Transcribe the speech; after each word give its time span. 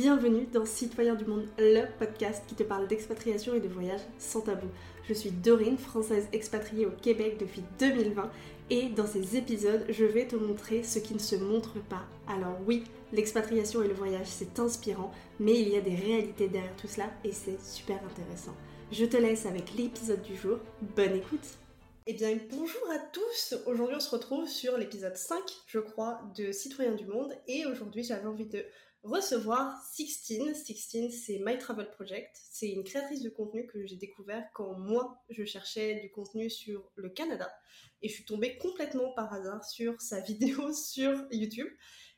bienvenue 0.00 0.46
dans 0.52 0.64
Citoyens 0.64 1.16
du 1.16 1.24
Monde, 1.24 1.48
le 1.58 1.84
podcast 1.98 2.44
qui 2.46 2.54
te 2.54 2.62
parle 2.62 2.86
d'expatriation 2.86 3.54
et 3.54 3.60
de 3.60 3.66
voyage 3.66 4.02
sans 4.16 4.42
tabou. 4.42 4.68
Je 5.08 5.12
suis 5.12 5.32
Dorine, 5.32 5.76
française 5.76 6.28
expatriée 6.32 6.86
au 6.86 6.92
Québec 7.02 7.36
depuis 7.40 7.64
2020 7.80 8.30
et 8.70 8.90
dans 8.90 9.08
ces 9.08 9.36
épisodes, 9.36 9.84
je 9.88 10.04
vais 10.04 10.28
te 10.28 10.36
montrer 10.36 10.84
ce 10.84 11.00
qui 11.00 11.14
ne 11.14 11.18
se 11.18 11.34
montre 11.34 11.82
pas. 11.88 12.04
Alors 12.28 12.56
oui, 12.64 12.84
l'expatriation 13.12 13.82
et 13.82 13.88
le 13.88 13.94
voyage, 13.94 14.28
c'est 14.28 14.60
inspirant, 14.60 15.10
mais 15.40 15.58
il 15.58 15.68
y 15.68 15.76
a 15.76 15.80
des 15.80 15.96
réalités 15.96 16.46
derrière 16.46 16.76
tout 16.76 16.86
cela 16.86 17.10
et 17.24 17.32
c'est 17.32 17.60
super 17.60 17.98
intéressant. 18.08 18.54
Je 18.92 19.04
te 19.04 19.16
laisse 19.16 19.46
avec 19.46 19.74
l'épisode 19.74 20.22
du 20.22 20.36
jour. 20.36 20.58
Bonne 20.94 21.16
écoute 21.16 21.58
eh 22.10 22.14
bien, 22.14 22.38
bonjour 22.50 22.90
à 22.90 22.98
tous 23.12 23.54
Aujourd'hui, 23.66 23.96
on 23.96 24.00
se 24.00 24.08
retrouve 24.08 24.48
sur 24.48 24.78
l'épisode 24.78 25.14
5, 25.14 25.42
je 25.66 25.78
crois, 25.78 26.22
de 26.38 26.52
Citoyens 26.52 26.94
du 26.94 27.04
Monde. 27.04 27.34
Et 27.48 27.66
aujourd'hui, 27.66 28.02
j'avais 28.02 28.24
envie 28.24 28.46
de 28.46 28.64
recevoir 29.08 29.82
Sixtine. 29.92 30.54
Sixtine, 30.54 31.10
c'est 31.10 31.40
My 31.44 31.58
Travel 31.58 31.90
Project. 31.90 32.38
C'est 32.50 32.68
une 32.68 32.84
créatrice 32.84 33.22
de 33.22 33.30
contenu 33.30 33.66
que 33.66 33.86
j'ai 33.86 33.96
découvert 33.96 34.46
quand 34.54 34.78
moi, 34.78 35.22
je 35.30 35.44
cherchais 35.44 36.00
du 36.00 36.10
contenu 36.10 36.50
sur 36.50 36.90
le 36.94 37.08
Canada. 37.08 37.50
Et 38.02 38.08
je 38.08 38.14
suis 38.14 38.24
tombée 38.24 38.58
complètement 38.58 39.12
par 39.12 39.32
hasard 39.32 39.64
sur 39.64 40.00
sa 40.00 40.20
vidéo 40.28 40.72
sur 40.72 41.26
YouTube. 41.30 41.68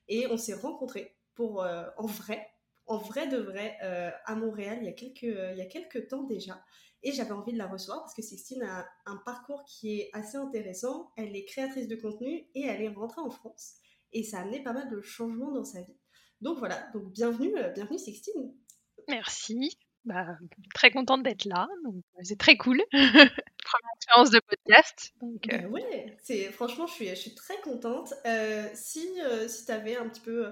Et 0.09 0.27
on 0.27 0.37
s'est 0.37 0.55
rencontrés 0.55 1.17
pour, 1.35 1.63
euh, 1.63 1.85
en 1.97 2.07
vrai, 2.07 2.47
en 2.87 2.99
vrai 2.99 3.29
de 3.29 3.39
vrai, 3.39 3.77
euh, 3.83 4.11
à 4.25 4.35
Montréal, 4.35 4.79
il 4.81 4.87
y, 4.87 4.89
a 4.89 4.93
quelques, 4.93 5.23
il 5.23 5.59
y 5.59 5.63
a 5.63 5.67
quelques 5.67 6.09
temps 6.09 6.25
déjà. 6.25 6.63
Et 7.03 7.13
j'avais 7.13 7.33
envie 7.33 7.53
de 7.53 7.59
la 7.59 7.67
recevoir 7.67 8.01
parce 8.01 8.15
que 8.15 8.23
Sixtine 8.23 8.63
a 8.63 8.87
un 9.07 9.17
parcours 9.25 9.65
qui 9.65 10.01
est 10.01 10.11
assez 10.13 10.37
intéressant. 10.37 11.13
Elle 11.17 11.35
est 11.35 11.45
créatrice 11.45 11.89
de 11.89 11.97
contenu 11.97 12.47
et 12.55 12.63
elle 12.63 12.83
est 12.83 12.89
rentrée 12.89 13.23
en 13.23 13.31
France. 13.31 13.77
Et 14.13 14.25
ça 14.25 14.39
a 14.39 14.43
amené 14.43 14.63
pas 14.63 14.73
mal 14.73 14.91
de 14.91 15.01
changements 15.01 15.53
dans 15.53 15.65
sa 15.65 15.83
vie. 15.83 16.00
Donc 16.41 16.59
voilà, 16.59 16.89
donc 16.95 17.13
bienvenue, 17.13 17.55
euh, 17.59 17.69
bienvenue 17.69 17.99
Sixtine. 17.99 18.55
Merci. 19.09 19.77
Bah, 20.07 20.27
très 20.75 20.91
contente 20.91 21.23
d'être 21.23 21.45
là, 21.45 21.69
c'est 22.23 22.39
très 22.39 22.57
cool. 22.57 22.83
Première 22.93 23.91
expérience 23.97 24.31
de 24.31 24.41
podcast. 24.41 25.13
Donc, 25.21 25.53
euh. 25.53 25.69
ouais, 25.69 26.17
c'est 26.23 26.45
franchement, 26.53 26.87
je 26.87 26.95
suis, 26.95 27.09
je 27.09 27.15
suis 27.15 27.35
très 27.35 27.61
contente. 27.61 28.15
Euh, 28.25 28.67
si 28.73 29.07
si 29.49 29.67
tu 29.67 29.73
avais 29.73 29.97
un 29.97 30.09
petit 30.09 30.23
peu 30.23 30.51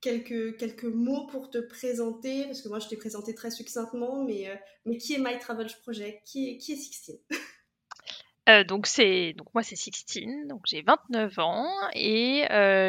quelques, 0.00 0.56
quelques 0.56 0.82
mots 0.82 1.28
pour 1.28 1.50
te 1.50 1.58
présenter, 1.58 2.46
parce 2.46 2.60
que 2.60 2.68
moi 2.68 2.80
je 2.80 2.88
t'ai 2.88 2.96
présenté 2.96 3.32
très 3.36 3.52
succinctement, 3.52 4.24
mais, 4.24 4.60
mais 4.86 4.96
qui 4.96 5.14
est 5.14 5.18
My 5.18 5.38
Travel 5.38 5.68
Project? 5.82 6.26
Qui 6.26 6.50
est, 6.50 6.58
qui 6.58 6.72
est 6.72 6.76
Sixtine? 6.76 7.18
Donc 8.66 8.86
c'est 8.86 9.34
donc 9.34 9.52
moi 9.52 9.62
c'est 9.62 9.76
Sixtine, 9.76 10.48
donc 10.48 10.62
j'ai 10.64 10.80
29 10.80 11.38
ans 11.38 11.70
et 11.92 12.46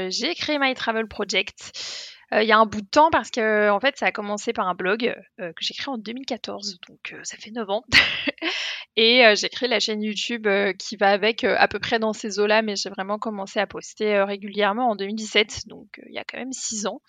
j'ai 0.10 0.34
créé 0.34 0.58
My 0.58 0.74
Travel 0.74 1.06
Project 1.06 1.74
euh, 1.74 2.19
il 2.32 2.44
y 2.44 2.52
a 2.52 2.58
un 2.58 2.66
bout 2.66 2.82
de 2.82 2.88
temps 2.88 3.10
parce 3.12 3.32
que 3.32 3.70
en 3.70 3.80
fait 3.80 3.98
ça 3.98 4.08
a 4.08 4.12
commencé 4.12 4.54
par 4.54 4.68
un 4.68 4.76
blog 4.76 5.16
euh, 5.40 5.52
que 5.54 5.64
j'ai 5.64 5.74
créé 5.74 5.90
en 5.90 5.98
2014, 5.98 6.80
donc 6.88 7.14
euh, 7.14 7.20
ça 7.24 7.38
fait 7.38 7.52
9 7.52 7.70
ans. 7.70 7.84
et 8.96 9.24
j'ai 9.36 9.50
créé 9.50 9.68
la 9.68 9.80
chaîne 9.80 10.02
YouTube 10.02 10.48
qui 10.78 10.98
va 10.98 11.10
avec 11.10 11.44
à 11.44 11.68
peu 11.68 11.80
près 11.80 12.00
dans 12.00 12.14
ces 12.14 12.40
eaux-là, 12.40 12.62
mais 12.62 12.76
j'ai 12.76 12.90
vraiment 12.90 13.18
commencé 13.18 13.60
à 13.60 13.68
poster 13.68 14.22
régulièrement 14.24 14.90
en 14.90 14.96
2017, 14.96 15.68
donc 15.68 15.88
il 16.08 16.14
y 16.14 16.20
a 16.20 16.24
quand 16.24 16.38
même 16.38 16.52
6 16.52 16.86
ans. 16.86 17.02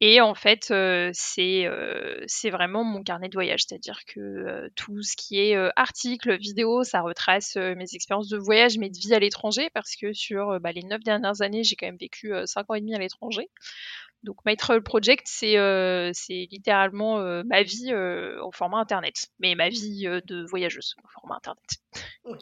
Et 0.00 0.20
en 0.20 0.34
fait, 0.34 0.72
c'est 1.12 2.50
vraiment 2.50 2.84
mon 2.84 3.02
carnet 3.02 3.28
de 3.28 3.34
voyage, 3.34 3.64
c'est-à-dire 3.66 4.00
que 4.06 4.70
tout 4.76 5.02
ce 5.02 5.16
qui 5.16 5.40
est 5.40 5.56
articles, 5.76 6.38
vidéos, 6.38 6.84
ça 6.84 7.00
retrace 7.00 7.56
mes 7.56 7.94
expériences 7.94 8.28
de 8.28 8.38
voyage, 8.38 8.78
mais 8.78 8.90
de 8.90 8.96
vie 8.96 9.12
à 9.12 9.18
l'étranger, 9.18 9.70
parce 9.74 9.96
que 9.96 10.12
sur 10.12 10.60
bah, 10.60 10.72
les 10.72 10.84
neuf 10.84 11.02
dernières 11.02 11.42
années, 11.42 11.64
j'ai 11.64 11.76
quand 11.76 11.86
même 11.86 11.98
vécu 11.98 12.32
5 12.46 12.70
ans 12.70 12.74
et 12.74 12.80
demi 12.80 12.94
à 12.94 12.98
l'étranger. 12.98 13.50
Donc 14.22 14.36
My 14.44 14.56
Travel 14.56 14.82
Project, 14.82 15.26
c'est 15.28 15.56
euh, 15.58 16.12
littéralement 16.28 17.20
euh, 17.20 17.42
ma 17.44 17.62
vie 17.62 17.92
euh, 17.92 18.42
au 18.42 18.52
format 18.52 18.78
internet, 18.78 19.28
mais 19.38 19.54
ma 19.54 19.68
vie 19.68 20.04
de 20.04 20.44
voyageuse 20.44 20.94
au 21.04 21.08
format 21.08 21.36
internet. 21.36 21.64
Oui. 22.24 22.38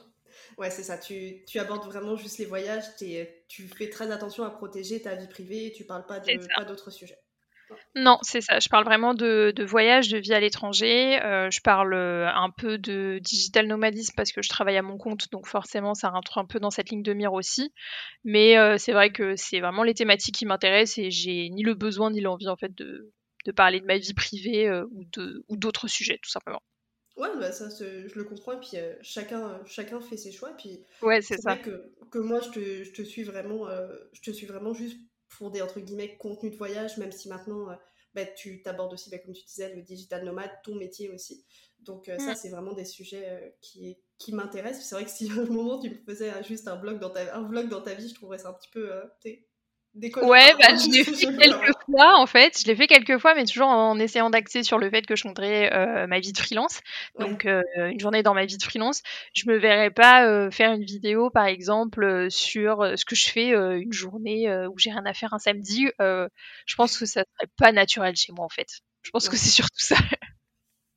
Ouais, 0.59 0.71
c'est 0.71 0.83
ça. 0.83 0.97
Tu, 0.97 1.45
tu, 1.47 1.59
abordes 1.59 1.85
vraiment 1.85 2.17
juste 2.17 2.39
les 2.39 2.47
voyages. 2.47 2.85
Tu 3.49 3.69
fais 3.69 3.91
très 3.91 4.11
attention 4.11 4.45
à 4.45 4.51
protéger 4.51 5.03
ta 5.03 5.15
vie 5.15 5.27
privée. 5.27 5.73
Tu 5.77 5.85
parles 5.85 6.07
pas 6.07 6.21
d'autres 6.65 6.91
sujets. 6.91 7.19
Non, 7.95 8.19
c'est 8.23 8.41
ça. 8.41 8.61
Je 8.61 8.69
parle 8.69 8.85
vraiment 8.85 9.15
de, 9.15 9.65
voyage, 9.65 10.09
de 10.09 10.19
vie 10.19 10.35
à 10.35 10.41
l'étranger. 10.41 11.21
Euh, 11.23 11.51
je 11.51 11.61
parle 11.61 11.95
euh, 11.95 12.29
un 12.29 12.51
peu 12.51 12.79
de 12.79 13.19
digital 13.23 13.67
nomadisme 13.67 14.15
parce 14.17 14.33
que 14.33 14.43
je 14.43 14.49
travaille 14.49 14.77
à 14.77 14.83
mon 14.83 14.99
compte, 14.99 15.31
donc 15.33 15.47
forcément 15.47 15.95
ça 15.95 16.11
rentre 16.11 16.39
un 16.39 16.45
peu 16.45 16.61
dans 16.61 16.71
cette 16.71 16.91
ligne 16.91 17.03
de 17.03 17.13
mire 17.13 17.33
aussi. 17.33 17.73
Mais 18.25 18.59
euh, 18.59 18.77
c'est 18.79 18.93
vrai 18.93 19.13
que 19.13 19.35
c'est 19.37 19.61
vraiment 19.61 19.83
les 19.83 19.95
thématiques 19.95 20.35
qui 20.35 20.47
m'intéressent 20.47 20.99
et 20.99 21.11
j'ai 21.11 21.49
ni 21.49 21.63
le 21.63 21.75
besoin 21.75 22.11
ni 22.11 22.21
l'envie 22.21 22.49
en 22.49 22.57
fait 22.57 22.75
de, 22.75 23.11
parler 23.57 23.81
de 23.81 23.87
ma 23.87 23.97
vie 23.97 24.15
privée 24.15 24.71
ou 24.91 25.05
de 25.13 25.45
ou 25.49 25.57
d'autres 25.57 25.89
sujets 25.89 26.19
tout 26.23 26.31
simplement. 26.31 26.63
Ouais, 27.17 27.29
bah 27.39 27.51
ça, 27.51 27.69
je 27.79 28.15
le 28.15 28.25
comprends. 28.25 28.53
Et 28.53 28.61
puis 28.61 28.77
chacun, 29.01 29.59
chacun 29.65 30.01
fait 30.01 30.17
ses 30.19 30.33
choix. 30.33 30.51
Et 30.51 30.57
puis 30.57 30.81
ouais, 31.01 31.23
c'est 31.23 31.41
ça. 31.41 31.55
Vrai 31.55 31.63
que, 31.63 31.93
que 32.11 32.19
moi, 32.19 32.41
je 32.41 32.51
te, 32.51 32.85
je 32.85 32.93
te 32.93 33.03
suis 33.03 33.23
vraiment, 33.23 33.69
je 34.13 34.21
te 34.21 34.31
suis 34.33 34.47
vraiment 34.47 34.75
juste 34.75 34.99
pour 35.29 35.51
des 35.51 35.63
entre 35.63 35.81
guillemets 35.81 36.17
contenus 36.17 36.53
de 36.53 36.57
voyage, 36.57 36.99
même 36.99 37.13
si 37.13 37.29
maintenant 37.29 37.71
euh, 37.71 37.75
bah, 38.15 38.25
tu 38.25 38.63
t'abordes 38.63 38.93
aussi, 38.93 39.11
bah, 39.11 39.19
comme 39.19 39.35
tu 39.35 39.45
disais, 39.45 39.75
le 39.75 39.83
digital 39.83 40.25
nomade, 40.25 40.51
ton 40.65 40.75
métier 40.75 41.11
aussi. 41.11 41.45
Donc 41.81 42.09
euh, 42.09 42.19
ça, 42.19 42.35
c'est 42.35 42.49
vraiment 42.49 42.73
des 42.73 42.85
sujets 42.85 43.29
euh, 43.29 43.49
qui, 43.61 43.99
qui 44.19 44.33
m'intéressent. 44.33 44.87
C'est 44.87 44.95
vrai 44.95 45.05
que 45.05 45.11
si 45.11 45.31
à 45.39 45.43
un 45.43 45.47
moment 45.47 45.79
tu 45.79 45.91
me 45.91 45.99
faisais 46.07 46.43
juste 46.43 46.69
un 46.69 46.77
blog 46.77 46.99
dans 46.99 47.11
ta, 47.11 47.37
un 47.37 47.47
vlog 47.47 47.69
dans 47.69 47.83
ta 47.83 47.95
vie, 47.95 48.09
je 48.09 48.15
trouverais 48.15 48.39
ça 48.39 48.49
un 48.49 48.55
petit 48.55 48.71
peu 48.71 48.91
Ouais, 50.03 50.53
bah, 50.59 50.75
je 50.77 50.91
l'ai 50.91 51.05
fait 51.05 51.27
quelques 51.39 51.73
fois 51.87 52.19
en 52.19 52.27
fait. 52.27 52.61
Je 52.61 52.67
l'ai 52.67 52.77
fait 52.77 52.87
quelques 52.87 53.19
fois, 53.19 53.35
mais 53.35 53.45
toujours 53.45 53.69
en 53.69 53.99
essayant 53.99 54.29
d'axer 54.29 54.63
sur 54.63 54.79
le 54.79 54.91
fait 54.91 55.07
que 55.07 55.17
je 55.17 55.23
compterais 55.23 55.73
euh, 55.73 56.07
ma 56.07 56.21
vie 56.21 56.33
de 56.33 56.39
freelance. 56.39 56.81
Donc 57.19 57.47
euh, 57.47 57.63
une 57.77 57.99
journée 57.99 58.23
dans 58.23 58.35
ma 58.35 58.45
vie 58.45 58.59
de 58.59 58.63
freelance, 58.63 59.03
je 59.33 59.49
me 59.49 59.57
verrais 59.57 59.91
pas 59.91 60.27
euh, 60.27 60.51
faire 60.51 60.73
une 60.73 60.85
vidéo 60.85 61.31
par 61.31 61.47
exemple 61.47 62.31
sur 62.31 62.93
ce 62.97 63.05
que 63.05 63.17
je 63.17 63.31
fais 63.31 63.51
une 63.51 63.93
journée 63.93 64.51
où 64.67 64.79
j'ai 64.79 64.91
rien 64.91 65.07
à 65.07 65.15
faire 65.15 65.33
un 65.33 65.39
samedi. 65.39 65.89
je 65.99 66.75
pense 66.77 66.99
que 66.99 67.07
ça 67.07 67.25
serait 67.39 67.51
pas 67.57 67.73
naturel 67.73 68.17
chez 68.17 68.33
moi 68.33 68.45
en 68.45 68.51
fait. 68.51 68.69
Je 69.03 69.11
pense 69.11 69.29
que 69.29 69.37
c'est 69.37 69.51
surtout 69.51 69.79
ça. 69.79 69.97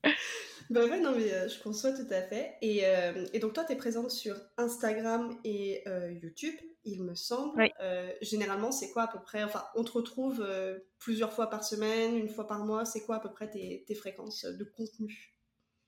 Bah 0.70 0.86
ouais, 0.86 1.00
non, 1.00 1.14
mais 1.16 1.34
euh, 1.34 1.48
je 1.48 1.60
conçois 1.64 1.94
tout 1.94 2.08
à 2.12 2.22
fait. 2.22 2.56
Et, 2.62 2.86
euh, 2.86 3.26
et 3.34 3.40
donc, 3.40 3.54
toi, 3.54 3.64
tu 3.66 3.74
es 3.74 3.76
présente 3.76 4.12
sur 4.12 4.36
Instagram 4.58 5.36
et 5.44 5.82
euh, 5.88 6.12
YouTube, 6.12 6.54
il 6.86 7.04
me 7.04 7.16
semble. 7.16 7.72
généralement, 8.22 8.72
c'est 8.72 8.92
quoi 8.92 9.04
à 9.04 9.08
peu 9.08 9.20
près 9.20 9.44
Enfin, 9.44 9.64
on 9.76 9.84
te 9.84 9.92
retrouve 9.92 10.48
plusieurs 11.00 11.34
fois 11.34 11.50
par 11.50 11.64
semaine, 11.64 12.16
une 12.16 12.30
fois 12.30 12.46
par 12.46 12.66
mois. 12.66 12.86
C'est 12.86 13.02
quoi 13.02 13.16
à 13.16 13.20
peu 13.20 13.32
près 13.32 13.50
tes, 13.50 13.84
tes 13.88 13.96
fréquences 13.96 14.46
de 14.46 14.64
contenu? 14.64 15.36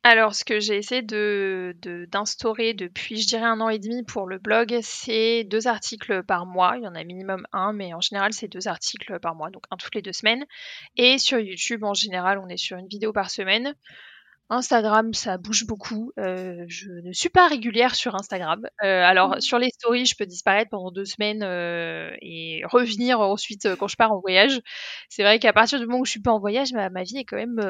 Alors, 0.03 0.33
ce 0.33 0.43
que 0.43 0.59
j'ai 0.59 0.77
essayé 0.77 1.03
de, 1.03 1.75
d'instaurer 2.09 2.73
depuis, 2.73 3.21
je 3.21 3.27
dirais, 3.27 3.45
un 3.45 3.61
an 3.61 3.69
et 3.69 3.77
demi 3.77 4.03
pour 4.03 4.25
le 4.25 4.39
blog, 4.39 4.79
c'est 4.81 5.43
deux 5.43 5.67
articles 5.67 6.23
par 6.23 6.47
mois. 6.47 6.73
Il 6.77 6.83
y 6.83 6.87
en 6.87 6.95
a 6.95 7.03
minimum 7.03 7.45
un, 7.53 7.71
mais 7.71 7.93
en 7.93 8.01
général, 8.01 8.33
c'est 8.33 8.47
deux 8.47 8.67
articles 8.67 9.19
par 9.19 9.35
mois, 9.35 9.51
donc 9.51 9.63
un 9.69 9.77
toutes 9.77 9.93
les 9.93 10.01
deux 10.01 10.11
semaines. 10.11 10.43
Et 10.97 11.19
sur 11.19 11.37
YouTube, 11.37 11.83
en 11.83 11.93
général, 11.93 12.39
on 12.39 12.49
est 12.49 12.57
sur 12.57 12.77
une 12.77 12.87
vidéo 12.87 13.13
par 13.13 13.29
semaine. 13.29 13.75
Instagram, 14.51 15.13
ça 15.13 15.37
bouge 15.37 15.65
beaucoup. 15.65 16.11
Euh, 16.19 16.65
je 16.67 16.91
ne 16.91 17.13
suis 17.13 17.29
pas 17.29 17.47
régulière 17.47 17.95
sur 17.95 18.15
Instagram. 18.15 18.67
Euh, 18.83 19.01
alors, 19.01 19.37
mmh. 19.37 19.41
sur 19.41 19.57
les 19.59 19.69
stories, 19.69 20.05
je 20.05 20.15
peux 20.17 20.25
disparaître 20.25 20.69
pendant 20.69 20.91
deux 20.91 21.05
semaines 21.05 21.41
euh, 21.41 22.11
et 22.21 22.61
revenir 22.65 23.21
ensuite 23.21 23.75
quand 23.75 23.87
je 23.87 23.95
pars 23.95 24.11
en 24.11 24.19
voyage. 24.19 24.59
C'est 25.07 25.23
vrai 25.23 25.39
qu'à 25.39 25.53
partir 25.53 25.79
du 25.79 25.85
moment 25.85 26.01
où 26.01 26.05
je 26.05 26.11
suis 26.11 26.21
pas 26.21 26.33
en 26.33 26.39
voyage, 26.39 26.73
ma, 26.73 26.89
ma 26.89 27.03
vie 27.03 27.17
est 27.17 27.23
quand 27.23 27.37
même 27.37 27.61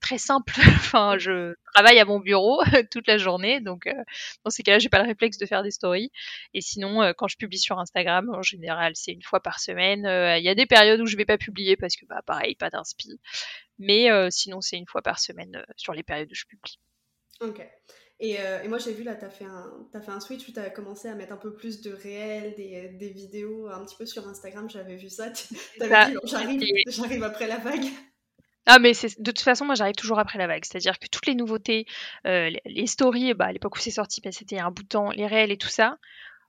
très 0.00 0.16
simple. 0.16 0.54
enfin, 0.76 1.18
je 1.18 1.54
travaille 1.74 1.98
à 1.98 2.06
mon 2.06 2.20
bureau 2.20 2.62
toute 2.90 3.06
la 3.06 3.18
journée, 3.18 3.60
donc 3.60 3.86
dans 4.44 4.50
ces 4.50 4.62
cas-là, 4.62 4.78
j'ai 4.78 4.88
pas 4.88 5.02
le 5.02 5.08
réflexe 5.08 5.36
de 5.36 5.44
faire 5.44 5.62
des 5.62 5.70
stories. 5.70 6.10
Et 6.54 6.62
sinon, 6.62 7.12
quand 7.18 7.28
je 7.28 7.36
publie 7.36 7.58
sur 7.58 7.78
Instagram, 7.78 8.30
en 8.34 8.40
général, 8.40 8.92
c'est 8.94 9.12
une 9.12 9.22
fois 9.22 9.40
par 9.40 9.60
semaine. 9.60 10.04
Il 10.38 10.42
y 10.42 10.48
a 10.48 10.54
des 10.54 10.66
périodes 10.66 11.02
où 11.02 11.06
je 11.06 11.18
vais 11.18 11.26
pas 11.26 11.36
publier 11.36 11.76
parce 11.76 11.96
que, 11.96 12.06
bah, 12.06 12.22
pareil, 12.24 12.54
pas 12.54 12.70
d'inspi. 12.70 13.20
Mais 13.80 14.10
euh, 14.10 14.28
sinon, 14.30 14.60
c'est 14.60 14.76
une 14.76 14.86
fois 14.86 15.00
par 15.00 15.18
semaine 15.18 15.56
euh, 15.56 15.72
sur 15.74 15.94
les 15.94 16.02
périodes 16.02 16.30
où 16.30 16.34
je 16.34 16.44
publie. 16.44 16.78
Ok. 17.40 17.66
Et, 18.20 18.38
euh, 18.38 18.62
et, 18.62 18.68
moi, 18.68 18.76
j'ai 18.76 18.92
vu 18.92 19.02
là, 19.02 19.16
tu 19.16 19.24
as, 19.24 19.30
fait 19.30 19.46
un, 19.46 19.88
as 19.94 20.00
fait 20.02 20.10
un 20.10 20.20
switch 20.20 20.46
où 20.46 20.52
tu 20.52 20.60
as 20.60 20.68
commencé 20.68 21.08
à 21.08 21.14
mettre 21.14 21.32
un 21.32 21.38
peu 21.38 21.54
plus 21.54 21.80
de 21.80 21.90
réels, 21.90 22.54
des, 22.56 22.90
des 22.90 23.08
vidéos 23.08 23.68
un 23.68 23.82
petit 23.86 23.96
peu 23.96 24.04
sur 24.04 24.28
Instagram. 24.28 24.68
J'avais 24.68 24.96
vu 24.96 25.08
ça. 25.08 25.30
Tu 25.80 25.82
avais 25.82 26.56
dit, 26.56 26.70
j'arrive 26.88 27.22
après 27.22 27.48
la 27.48 27.56
vague. 27.56 27.86
Ah, 28.66 28.78
mais 28.78 28.92
de 28.92 29.30
toute 29.32 29.40
façon, 29.40 29.64
moi, 29.64 29.74
j'arrive 29.74 29.94
toujours 29.94 30.18
après 30.18 30.38
la 30.38 30.46
vague. 30.46 30.66
C'est-à-dire 30.66 30.98
que 30.98 31.08
toutes 31.08 31.26
les 31.26 31.34
nouveautés, 31.34 31.86
les, 32.24 32.86
stories, 32.86 33.32
bah, 33.32 33.46
à 33.46 33.52
l'époque 33.52 33.76
où 33.76 33.78
c'est 33.80 33.90
sorti, 33.90 34.20
bah, 34.20 34.30
c'était 34.30 34.58
un 34.58 34.70
bout 34.70 34.82
de 34.82 34.88
temps, 34.88 35.10
les 35.10 35.26
réels 35.26 35.50
et 35.50 35.56
tout 35.56 35.68
ça. 35.68 35.96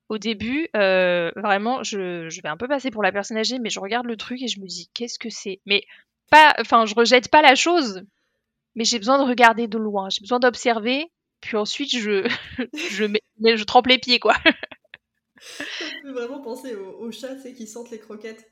Au 0.09 0.17
début, 0.17 0.67
vraiment, 0.73 1.81
je, 1.83 2.27
je 2.27 2.41
vais 2.41 2.49
un 2.49 2.57
peu 2.57 2.67
passer 2.67 2.91
pour 2.91 3.01
la 3.01 3.13
personne 3.13 3.37
âgée, 3.37 3.59
mais 3.59 3.69
je 3.69 3.79
regarde 3.79 4.05
le 4.05 4.17
truc 4.17 4.41
et 4.41 4.49
je 4.49 4.59
me 4.59 4.67
dis, 4.67 4.89
qu'est-ce 4.93 5.17
que 5.17 5.29
c'est? 5.29 5.61
Mais 5.65 5.85
pas, 6.31 6.55
enfin, 6.59 6.87
je 6.87 6.95
rejette 6.95 7.29
pas 7.29 7.43
la 7.43 7.53
chose, 7.53 8.01
mais 8.73 8.85
j'ai 8.85 8.97
besoin 8.97 9.23
de 9.23 9.29
regarder 9.29 9.67
de 9.67 9.77
loin, 9.77 10.09
j'ai 10.09 10.21
besoin 10.21 10.39
d'observer, 10.39 11.11
puis 11.41 11.57
ensuite 11.57 11.95
je, 11.95 12.27
je, 12.73 13.05
je 13.05 13.63
trempe 13.63 13.87
les 13.87 13.99
pieds, 13.99 14.19
quoi. 14.19 14.35
Ça 15.39 15.63
peut 16.03 16.11
vraiment 16.11 16.41
penser 16.41 16.75
aux, 16.75 17.11
chats, 17.11 17.35
qui 17.35 17.67
sentent 17.67 17.89
les 17.91 17.99
croquettes. 17.99 18.47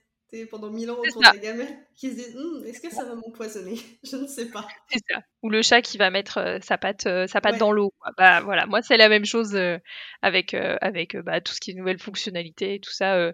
Pendant 0.52 0.70
mille 0.70 0.92
ans 0.92 0.98
autour 0.98 1.22
de 1.22 1.28
la 1.28 1.38
gamelle, 1.38 1.78
qui 1.96 2.12
se 2.12 2.16
disent 2.16 2.36
hum, 2.36 2.64
est-ce 2.66 2.80
que 2.82 2.94
ça 2.94 3.04
va 3.04 3.16
m'empoisonner? 3.16 3.78
Je 4.04 4.16
ne 4.16 4.28
sais 4.28 4.50
pas. 4.50 4.68
C'est 4.90 5.02
ça. 5.10 5.22
Ou 5.42 5.50
le 5.50 5.62
chat 5.62 5.82
qui 5.82 5.98
va 5.98 6.12
mettre 6.12 6.38
euh, 6.38 6.60
sa 6.62 6.78
patte, 6.78 7.08
euh, 7.08 7.26
sa 7.28 7.42
patte 7.42 7.58
dans 7.58 7.72
l'eau. 7.72 7.94
Bah 8.18 8.42
voilà, 8.42 8.66
moi 8.68 8.82
c'est 8.82 8.98
la 8.98 9.10
même 9.10 9.26
chose 9.26 9.56
euh, 9.56 9.78
avec 10.22 10.54
avec 10.54 11.18
bah, 11.18 11.42
tout 11.42 11.54
ce 11.54 11.60
qui 11.60 11.72
est 11.72 11.74
nouvelles 11.74 12.00
fonctionnalités 12.00 12.76
et 12.76 12.80
tout 12.80 12.92
ça. 12.92 13.32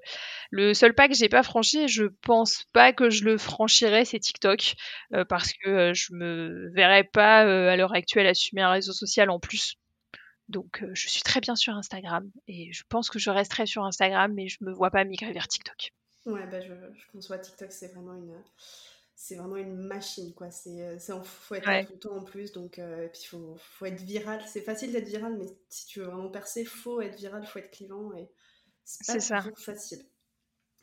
Le 0.51 0.73
seul 0.73 0.93
pas 0.93 1.07
que 1.07 1.15
j'ai 1.15 1.29
pas 1.29 1.43
franchi, 1.43 1.87
je 1.87 2.05
pense 2.21 2.65
pas 2.71 2.93
que 2.93 3.09
je 3.09 3.25
le 3.25 3.37
franchirais, 3.37 4.05
c'est 4.05 4.19
TikTok, 4.19 4.75
parce 5.27 5.51
que 5.53 5.93
je 5.93 6.13
me 6.13 6.71
verrais 6.73 7.03
pas 7.03 7.39
à 7.39 7.75
l'heure 7.75 7.93
actuelle 7.93 8.27
assumer 8.27 8.61
un 8.61 8.71
réseau 8.71 8.93
social 8.93 9.29
en 9.29 9.39
plus. 9.39 9.75
Donc 10.47 10.83
je 10.93 11.09
suis 11.09 11.23
très 11.23 11.41
bien 11.41 11.55
sur 11.55 11.73
Instagram 11.75 12.29
et 12.47 12.71
je 12.71 12.83
pense 12.87 13.09
que 13.09 13.19
je 13.19 13.29
resterai 13.31 13.65
sur 13.65 13.83
Instagram, 13.83 14.31
mais 14.33 14.47
je 14.47 14.57
me 14.61 14.71
vois 14.71 14.91
pas 14.91 15.03
migrer 15.03 15.33
vers 15.33 15.47
TikTok. 15.47 15.91
Ouais, 16.25 16.47
bah 16.47 16.59
je, 16.59 16.73
je 16.73 17.11
conçois 17.11 17.37
TikTok, 17.37 17.71
c'est 17.71 17.87
vraiment 17.89 18.15
une 18.15 18.41
c'est 19.15 19.35
vraiment 19.35 19.55
une 19.55 19.75
machine 19.75 20.33
quoi. 20.33 20.51
C'est 20.51 20.81
euh, 20.81 20.99
faut 21.23 21.55
être 21.55 21.65
là 21.65 21.85
tout 21.85 21.93
le 21.93 21.99
temps 21.99 22.17
en 22.17 22.23
plus 22.23 22.51
donc 22.51 22.79
euh, 22.79 23.05
et 23.05 23.09
puis 23.09 23.23
faut 23.25 23.55
faut 23.57 23.85
être 23.85 24.01
viral. 24.01 24.41
C'est 24.47 24.61
facile 24.61 24.91
d'être 24.91 25.07
viral 25.07 25.37
mais 25.37 25.45
si 25.69 25.85
tu 25.85 25.99
veux 25.99 26.05
vraiment 26.05 26.29
percer 26.29 26.65
faut 26.65 27.01
être 27.01 27.15
viral 27.15 27.45
faut 27.45 27.59
être 27.59 27.71
clivant 27.71 28.13
et 28.13 28.29
c'est 28.83 29.07
pas 29.07 29.19
ça. 29.19 29.39
toujours 29.39 29.57
facile. 29.57 30.05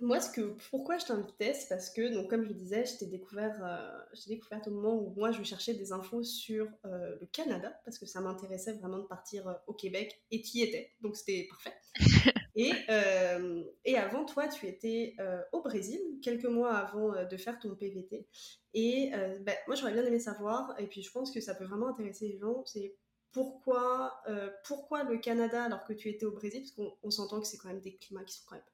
Moi 0.00 0.20
ce 0.20 0.30
que 0.30 0.56
pourquoi 0.70 0.98
je 0.98 1.06
t'invitais 1.06 1.54
c'est 1.54 1.68
parce 1.68 1.90
que 1.90 2.12
donc 2.14 2.30
comme 2.30 2.42
je 2.42 2.48
le 2.48 2.54
disais 2.54 2.84
je 2.86 2.96
t'ai 2.98 3.06
découvert 3.06 3.54
euh, 3.62 4.16
découvert 4.26 4.60
au 4.66 4.70
moment 4.70 4.94
où 4.94 5.10
moi 5.14 5.30
je 5.30 5.42
cherchais 5.42 5.74
des 5.74 5.92
infos 5.92 6.22
sur 6.24 6.66
le 6.84 7.26
Canada 7.32 7.78
parce 7.84 7.98
que 7.98 8.06
ça 8.06 8.20
m'intéressait 8.20 8.72
vraiment 8.72 8.98
de 8.98 9.06
partir 9.06 9.60
au 9.66 9.74
Québec 9.74 10.24
et 10.30 10.40
tu 10.40 10.58
y 10.58 10.62
étais 10.62 10.92
donc 11.02 11.16
c'était 11.16 11.46
parfait 11.50 11.74
Et, 12.54 12.72
euh, 12.90 13.64
et 13.84 13.96
avant, 13.96 14.24
toi, 14.24 14.48
tu 14.48 14.66
étais 14.66 15.14
euh, 15.20 15.40
au 15.52 15.62
Brésil, 15.62 16.00
quelques 16.22 16.44
mois 16.44 16.74
avant 16.74 17.14
euh, 17.14 17.24
de 17.24 17.36
faire 17.36 17.58
ton 17.58 17.74
PVT. 17.74 18.26
Et 18.74 19.10
ben, 19.40 19.54
moi, 19.66 19.76
j'aurais 19.76 19.92
bien 19.92 20.04
aimé 20.04 20.18
savoir, 20.18 20.74
et 20.78 20.86
puis 20.86 21.02
je 21.02 21.10
pense 21.10 21.30
que 21.30 21.42
ça 21.42 21.54
peut 21.54 21.64
vraiment 21.64 21.88
intéresser 21.88 22.28
les 22.28 22.38
gens, 22.38 22.64
c'est 22.64 22.96
pourquoi, 23.30 24.22
pourquoi 24.66 25.04
le 25.04 25.18
Canada 25.18 25.64
alors 25.64 25.84
que 25.84 25.92
tu 25.92 26.08
étais 26.08 26.24
au 26.24 26.30
Brésil 26.30 26.62
Parce 26.62 26.90
qu'on 27.02 27.10
s'entend 27.10 27.38
que 27.40 27.46
c'est 27.46 27.58
quand 27.58 27.68
même 27.68 27.82
des 27.82 27.96
climats 27.96 28.24
qui 28.24 28.36
sont 28.36 28.44
quand 28.48 28.54
même 28.54 28.64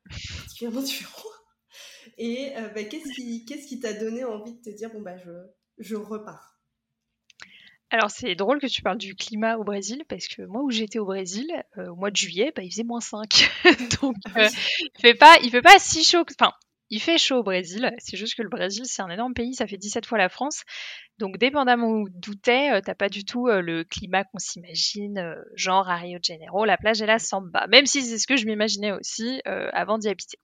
particulièrement 0.40 0.82
différents. 0.82 1.28
Et 2.16 2.52
ben, 2.76 2.88
qu'est-ce 2.88 3.66
qui 3.66 3.80
t'a 3.80 3.92
donné 3.92 4.22
envie 4.22 4.54
de 4.54 4.62
te 4.62 4.70
dire, 4.70 4.92
bon, 4.92 5.02
bah, 5.02 5.16
je, 5.16 5.32
je 5.78 5.96
repars? 5.96 6.57
Alors 7.90 8.11
c'est 8.11 8.35
drôle 8.35 8.61
que 8.61 8.67
tu 8.67 8.82
parles 8.82 8.99
du 8.99 9.14
climat 9.14 9.56
au 9.56 9.64
Brésil 9.64 10.05
parce 10.08 10.29
que 10.29 10.43
moi 10.43 10.62
où 10.62 10.70
j'étais 10.70 10.99
au 10.99 11.06
Brésil 11.06 11.46
euh, 11.79 11.88
au 11.88 11.96
mois 11.96 12.11
de 12.11 12.17
juillet, 12.17 12.52
bah, 12.55 12.62
il 12.62 12.70
faisait 12.70 12.85
moins 12.85 13.00
5. 13.00 13.50
Donc 14.02 14.17
euh, 14.37 14.49
il 14.81 15.00
fait 15.00 15.14
pas 15.14 15.37
il 15.43 15.50
fait 15.50 15.62
pas 15.62 15.79
si 15.79 16.05
chaud 16.05 16.25
enfin 16.38 16.52
il 16.90 17.00
fait 17.00 17.19
chaud 17.19 17.40
au 17.40 17.43
Brésil, 17.43 17.93
c'est 17.99 18.17
juste 18.17 18.35
que 18.35 18.43
le 18.43 18.49
Brésil 18.49 18.85
c'est 18.87 19.02
un 19.02 19.11
énorme 19.11 19.35
pays, 19.35 19.55
ça 19.55 19.67
fait 19.67 19.76
17 19.76 20.06
fois 20.06 20.17
la 20.19 20.29
France. 20.29 20.62
Donc 21.19 21.37
dépendamment 21.37 22.05
d'où 22.11 22.35
t'es, 22.35 22.73
euh, 22.73 22.81
t'as 22.81 22.94
pas 22.94 23.11
du 23.11 23.25
tout 23.25 23.46
le 23.49 23.85
climat 23.85 24.25
qu'on 24.25 24.38
s'imagine, 24.38 25.35
genre 25.55 25.88
à 25.88 25.96
Rio 25.96 26.19
de 26.19 26.25
Janeiro, 26.25 26.64
la 26.64 26.79
plage 26.79 27.02
est 27.02 27.06
la 27.06 27.19
samba, 27.19 27.67
même 27.69 27.85
si 27.85 28.02
c'est 28.02 28.19
ce 28.19 28.26
que 28.26 28.37
je 28.37 28.46
m'imaginais 28.46 28.93
aussi 28.93 29.43
avant 29.44 29.99
d'y 29.99 30.08
habiter. 30.08 30.38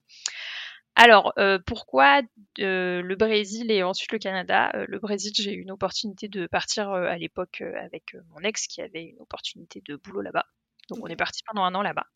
Alors, 0.97 1.33
euh, 1.39 1.59
pourquoi 1.65 2.23
euh, 2.61 3.03
le 3.03 3.17
Brésil 3.17 3.71
et 3.71 3.83
ensuite 3.83 4.13
le 4.13 4.19
Canada? 4.19 4.71
Euh, 4.75 4.85
Le 4.89 4.99
Brésil, 4.99 5.33
j'ai 5.35 5.53
eu 5.53 5.61
une 5.61 5.73
opportunité 5.73 6.29
de 6.29 6.47
partir 6.47 6.91
à 6.91 7.17
l'époque 7.19 7.63
avec 7.81 8.17
mon 8.31 8.41
ex 8.41 8.67
qui 8.67 8.81
avait 8.81 9.03
une 9.03 9.21
opportunité 9.21 9.83
de 9.85 9.97
boulot 9.97 10.21
là-bas. 10.21 10.47
Donc, 10.91 11.01
on 11.03 11.09
est 11.09 11.17
parti 11.17 11.43
pendant 11.47 11.65
un 11.65 11.75
an 11.75 11.83
là-bas. 11.83 12.07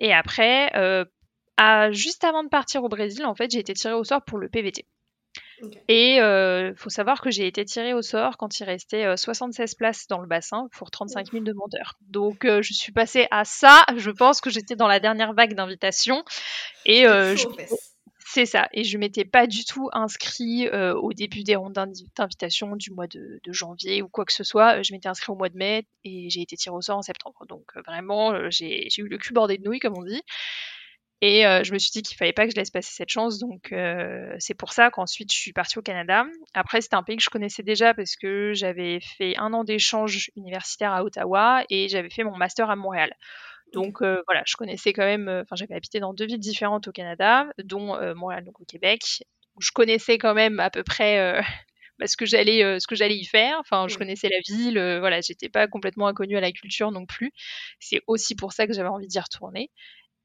Et 0.00 0.12
après, 0.12 0.70
juste 1.92 2.24
avant 2.24 2.42
de 2.42 2.48
partir 2.48 2.82
au 2.82 2.88
Brésil, 2.88 3.24
en 3.24 3.34
fait, 3.34 3.50
j'ai 3.50 3.60
été 3.60 3.74
tirée 3.74 3.94
au 3.94 4.04
sort 4.04 4.22
pour 4.22 4.38
le 4.38 4.48
PVT. 4.48 4.84
Et 5.88 6.16
il 6.16 6.74
faut 6.76 6.90
savoir 6.90 7.20
que 7.20 7.30
j'ai 7.30 7.46
été 7.46 7.64
tirée 7.64 7.94
au 7.94 8.02
sort 8.02 8.36
quand 8.36 8.58
il 8.58 8.64
restait 8.64 9.16
76 9.16 9.74
places 9.74 10.06
dans 10.08 10.20
le 10.20 10.26
bassin 10.26 10.68
pour 10.72 10.90
35 10.90 11.30
000 11.30 11.44
demandeurs. 11.44 11.94
Donc 12.00 12.44
je 12.44 12.72
suis 12.72 12.92
passée 12.92 13.28
à 13.30 13.44
ça. 13.44 13.84
Je 13.96 14.10
pense 14.10 14.40
que 14.40 14.50
j'étais 14.50 14.74
dans 14.74 14.88
la 14.88 14.98
dernière 14.98 15.34
vague 15.34 15.54
d'invitation. 15.54 16.24
Et 16.86 17.02
je, 17.02 17.46
c'est 18.38 18.46
ça. 18.46 18.68
Et 18.72 18.84
je 18.84 18.98
m'étais 18.98 19.24
pas 19.24 19.48
du 19.48 19.64
tout 19.64 19.90
inscrit 19.92 20.68
euh, 20.68 20.94
au 20.94 21.12
début 21.12 21.42
des 21.42 21.56
rondes 21.56 21.72
d'invitation 21.72 22.76
du 22.76 22.92
mois 22.92 23.08
de, 23.08 23.40
janvier 23.48 24.00
ou 24.00 24.08
quoi 24.08 24.24
que 24.24 24.32
ce 24.32 24.44
soit. 24.44 24.80
Je 24.82 24.92
m'étais 24.92 25.08
inscrit 25.08 25.32
au 25.32 25.34
mois 25.34 25.48
de 25.48 25.56
mai 25.56 25.88
et 26.04 26.30
j'ai 26.30 26.42
été 26.42 26.56
tirée 26.56 26.76
au 26.76 26.80
sort 26.80 26.98
en 26.98 27.02
septembre. 27.02 27.46
Donc 27.48 27.64
euh, 27.76 27.82
vraiment, 27.84 28.32
euh, 28.32 28.48
j'ai 28.50 28.88
eu 28.98 29.08
le 29.08 29.18
cul 29.18 29.32
bordé 29.32 29.58
de 29.58 29.64
nouilles, 29.64 29.80
comme 29.80 29.98
on 29.98 30.04
dit. 30.04 30.22
Et 31.20 31.42
je 31.42 31.72
me 31.72 31.80
suis 31.80 31.90
dit 31.90 32.02
qu'il 32.02 32.16
fallait 32.16 32.32
pas 32.32 32.44
que 32.44 32.52
je 32.52 32.56
laisse 32.56 32.70
passer 32.70 32.92
cette 32.94 33.08
chance. 33.08 33.40
Donc 33.40 33.74
c'est 34.38 34.54
pour 34.54 34.72
ça 34.72 34.92
qu'ensuite 34.92 35.32
je 35.32 35.36
suis 35.36 35.52
partie 35.52 35.76
au 35.76 35.82
Canada. 35.82 36.24
Après, 36.54 36.80
c'était 36.80 36.94
un 36.94 37.02
pays 37.02 37.16
que 37.16 37.24
je 37.24 37.28
connaissais 37.28 37.64
déjà 37.64 37.92
parce 37.92 38.14
que 38.14 38.52
j'avais 38.54 39.00
fait 39.00 39.36
un 39.36 39.52
an 39.52 39.64
d'échange 39.64 40.30
universitaire 40.36 40.92
à 40.92 41.02
Ottawa 41.02 41.64
et 41.70 41.88
j'avais 41.88 42.08
fait 42.08 42.22
mon 42.22 42.36
master 42.36 42.70
à 42.70 42.76
Montréal. 42.76 43.12
Donc 43.72 44.02
euh, 44.02 44.22
voilà, 44.26 44.42
je 44.46 44.56
connaissais 44.56 44.92
quand 44.92 45.04
même, 45.04 45.28
euh, 45.28 45.42
enfin 45.42 45.56
j'avais 45.56 45.74
habité 45.74 46.00
dans 46.00 46.14
deux 46.14 46.26
villes 46.26 46.38
différentes 46.38 46.88
au 46.88 46.92
Canada, 46.92 47.46
dont 47.62 47.94
euh, 47.96 48.14
Montréal, 48.14 48.44
donc 48.44 48.60
au 48.60 48.64
Québec. 48.64 49.22
Je 49.60 49.70
connaissais 49.72 50.18
quand 50.18 50.34
même 50.34 50.60
à 50.60 50.70
peu 50.70 50.82
près 50.82 51.40
bah, 51.98 52.06
ce 52.06 52.16
que 52.16 52.26
j'allais, 52.26 52.80
ce 52.80 52.86
que 52.86 52.94
j'allais 52.94 53.16
y 53.16 53.24
faire. 53.24 53.58
Enfin, 53.60 53.88
je 53.88 53.98
connaissais 53.98 54.28
la 54.28 54.38
ville, 54.46 54.78
voilà, 55.00 55.20
j'étais 55.20 55.48
pas 55.48 55.66
complètement 55.66 56.06
inconnue 56.06 56.36
à 56.36 56.40
la 56.40 56.52
culture 56.52 56.92
non 56.92 57.06
plus. 57.06 57.32
C'est 57.80 58.00
aussi 58.06 58.34
pour 58.34 58.52
ça 58.52 58.66
que 58.66 58.72
j'avais 58.72 58.88
envie 58.88 59.08
d'y 59.08 59.18
retourner. 59.18 59.70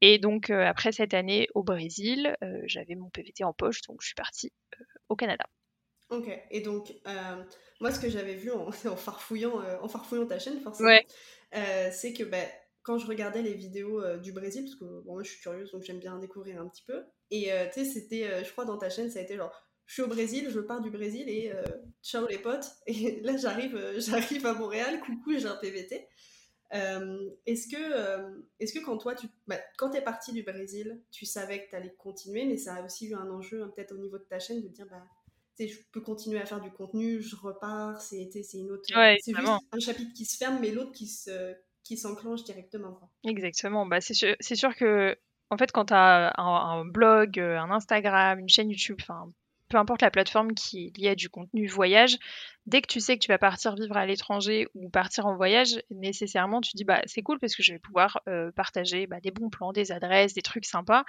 Et 0.00 0.18
donc 0.18 0.50
après 0.50 0.92
cette 0.92 1.14
année 1.14 1.48
au 1.54 1.62
Brésil, 1.62 2.36
j'avais 2.66 2.94
mon 2.94 3.10
PVT 3.10 3.42
en 3.44 3.52
poche, 3.52 3.82
donc 3.82 3.98
je 4.02 4.06
suis 4.06 4.14
partie 4.14 4.52
au 5.08 5.16
Canada. 5.16 5.44
Ok, 6.10 6.28
et 6.50 6.60
donc 6.60 6.94
moi 7.80 7.90
ce 7.90 7.98
que 7.98 8.08
j'avais 8.08 8.34
vu 8.34 8.52
en, 8.52 8.70
farfouillant, 8.96 9.60
en 9.82 9.88
farfouillant 9.88 10.26
ta 10.26 10.38
chaîne 10.38 10.60
forcément, 10.60 10.96
c'est 11.90 12.12
que 12.12 12.22
bah, 12.22 12.38
quand 12.84 12.98
je 12.98 13.06
regardais 13.06 13.42
les 13.42 13.54
vidéos 13.54 14.00
euh, 14.00 14.18
du 14.18 14.32
Brésil, 14.32 14.64
parce 14.64 14.76
que 14.76 14.84
bon, 14.84 15.14
moi 15.14 15.22
je 15.24 15.30
suis 15.30 15.40
curieuse 15.40 15.72
donc 15.72 15.82
j'aime 15.82 15.98
bien 15.98 16.18
découvrir 16.18 16.60
un 16.60 16.68
petit 16.68 16.84
peu, 16.86 17.02
et 17.30 17.50
euh, 17.52 17.66
tu 17.72 17.80
sais, 17.80 17.84
c'était, 17.84 18.24
euh, 18.24 18.44
je 18.44 18.52
crois 18.52 18.66
dans 18.66 18.78
ta 18.78 18.90
chaîne, 18.90 19.10
ça 19.10 19.18
a 19.18 19.22
été 19.22 19.36
genre, 19.36 19.52
je 19.86 19.94
suis 19.94 20.02
au 20.02 20.06
Brésil, 20.06 20.48
je 20.50 20.60
pars 20.60 20.80
du 20.80 20.90
Brésil 20.90 21.28
et 21.28 21.52
ciao 22.02 22.26
les 22.26 22.38
potes, 22.38 22.70
et 22.86 23.20
là 23.22 23.36
j'arrive, 23.36 23.78
j'arrive 23.98 24.46
à 24.46 24.54
Montréal, 24.54 25.00
coucou, 25.00 25.36
j'ai 25.36 25.46
un 25.46 25.56
PVT. 25.56 26.06
est-ce 26.70 27.68
que, 27.68 28.42
est-ce 28.60 28.72
que 28.72 28.84
quand 28.84 28.96
toi, 28.98 29.14
tu, 29.14 29.26
bah, 29.46 29.58
quand 29.76 29.90
t'es 29.90 30.00
parti 30.00 30.32
du 30.32 30.42
Brésil, 30.42 31.02
tu 31.10 31.26
savais 31.26 31.66
que 31.66 31.70
t'allais 31.70 31.94
continuer, 31.98 32.46
mais 32.46 32.56
ça 32.56 32.76
a 32.76 32.84
aussi 32.84 33.08
eu 33.08 33.14
un 33.14 33.30
enjeu 33.30 33.62
hein, 33.62 33.72
peut-être 33.74 33.92
au 33.92 33.98
niveau 33.98 34.16
de 34.18 34.24
ta 34.24 34.38
chaîne 34.38 34.62
de 34.62 34.68
dire, 34.68 34.86
bah, 34.90 35.04
je 35.58 35.76
peux 35.92 36.00
continuer 36.00 36.40
à 36.40 36.46
faire 36.46 36.62
du 36.62 36.70
contenu, 36.70 37.20
je 37.20 37.36
repars, 37.36 38.00
c'est, 38.00 38.30
c'est 38.42 38.58
une 38.58 38.70
autre, 38.70 38.84
c'est 38.86 39.34
juste 39.34 39.62
un 39.72 39.80
chapitre 39.80 40.12
qui 40.14 40.24
se 40.24 40.38
ferme, 40.38 40.58
mais 40.60 40.70
l'autre 40.70 40.92
qui 40.92 41.06
se, 41.06 41.54
qui 41.84 41.96
s'enclenche 41.96 42.44
directement. 42.44 42.98
Exactement. 43.24 43.86
Bah, 43.86 44.00
c'est 44.00 44.14
sûr, 44.14 44.34
sûr, 44.40 44.74
que, 44.74 45.16
en 45.50 45.58
fait, 45.58 45.70
quand 45.70 45.86
tu 45.86 45.94
as 45.94 46.32
un, 46.38 46.84
blog, 46.84 47.38
euh, 47.38 47.58
un 47.58 47.70
Instagram, 47.70 48.38
une 48.38 48.48
chaîne 48.48 48.70
YouTube, 48.70 48.98
peu 49.74 49.80
importe 49.80 50.02
la 50.02 50.12
plateforme 50.12 50.54
qui 50.54 50.86
est 50.86 50.96
liée 50.96 51.08
à 51.08 51.14
du 51.16 51.28
contenu 51.28 51.66
voyage, 51.66 52.16
dès 52.66 52.80
que 52.80 52.86
tu 52.86 53.00
sais 53.00 53.18
que 53.18 53.24
tu 53.24 53.26
vas 53.26 53.38
partir 53.38 53.74
vivre 53.74 53.96
à 53.96 54.06
l'étranger 54.06 54.68
ou 54.76 54.88
partir 54.88 55.26
en 55.26 55.34
voyage, 55.34 55.82
nécessairement 55.90 56.60
tu 56.60 56.76
dis 56.76 56.84
bah 56.84 57.02
c'est 57.06 57.22
cool 57.22 57.40
parce 57.40 57.56
que 57.56 57.64
je 57.64 57.72
vais 57.72 57.80
pouvoir 57.80 58.20
euh, 58.28 58.52
partager 58.52 59.08
bah, 59.08 59.18
des 59.20 59.32
bons 59.32 59.50
plans, 59.50 59.72
des 59.72 59.90
adresses, 59.90 60.32
des 60.32 60.42
trucs 60.42 60.64
sympas. 60.64 61.02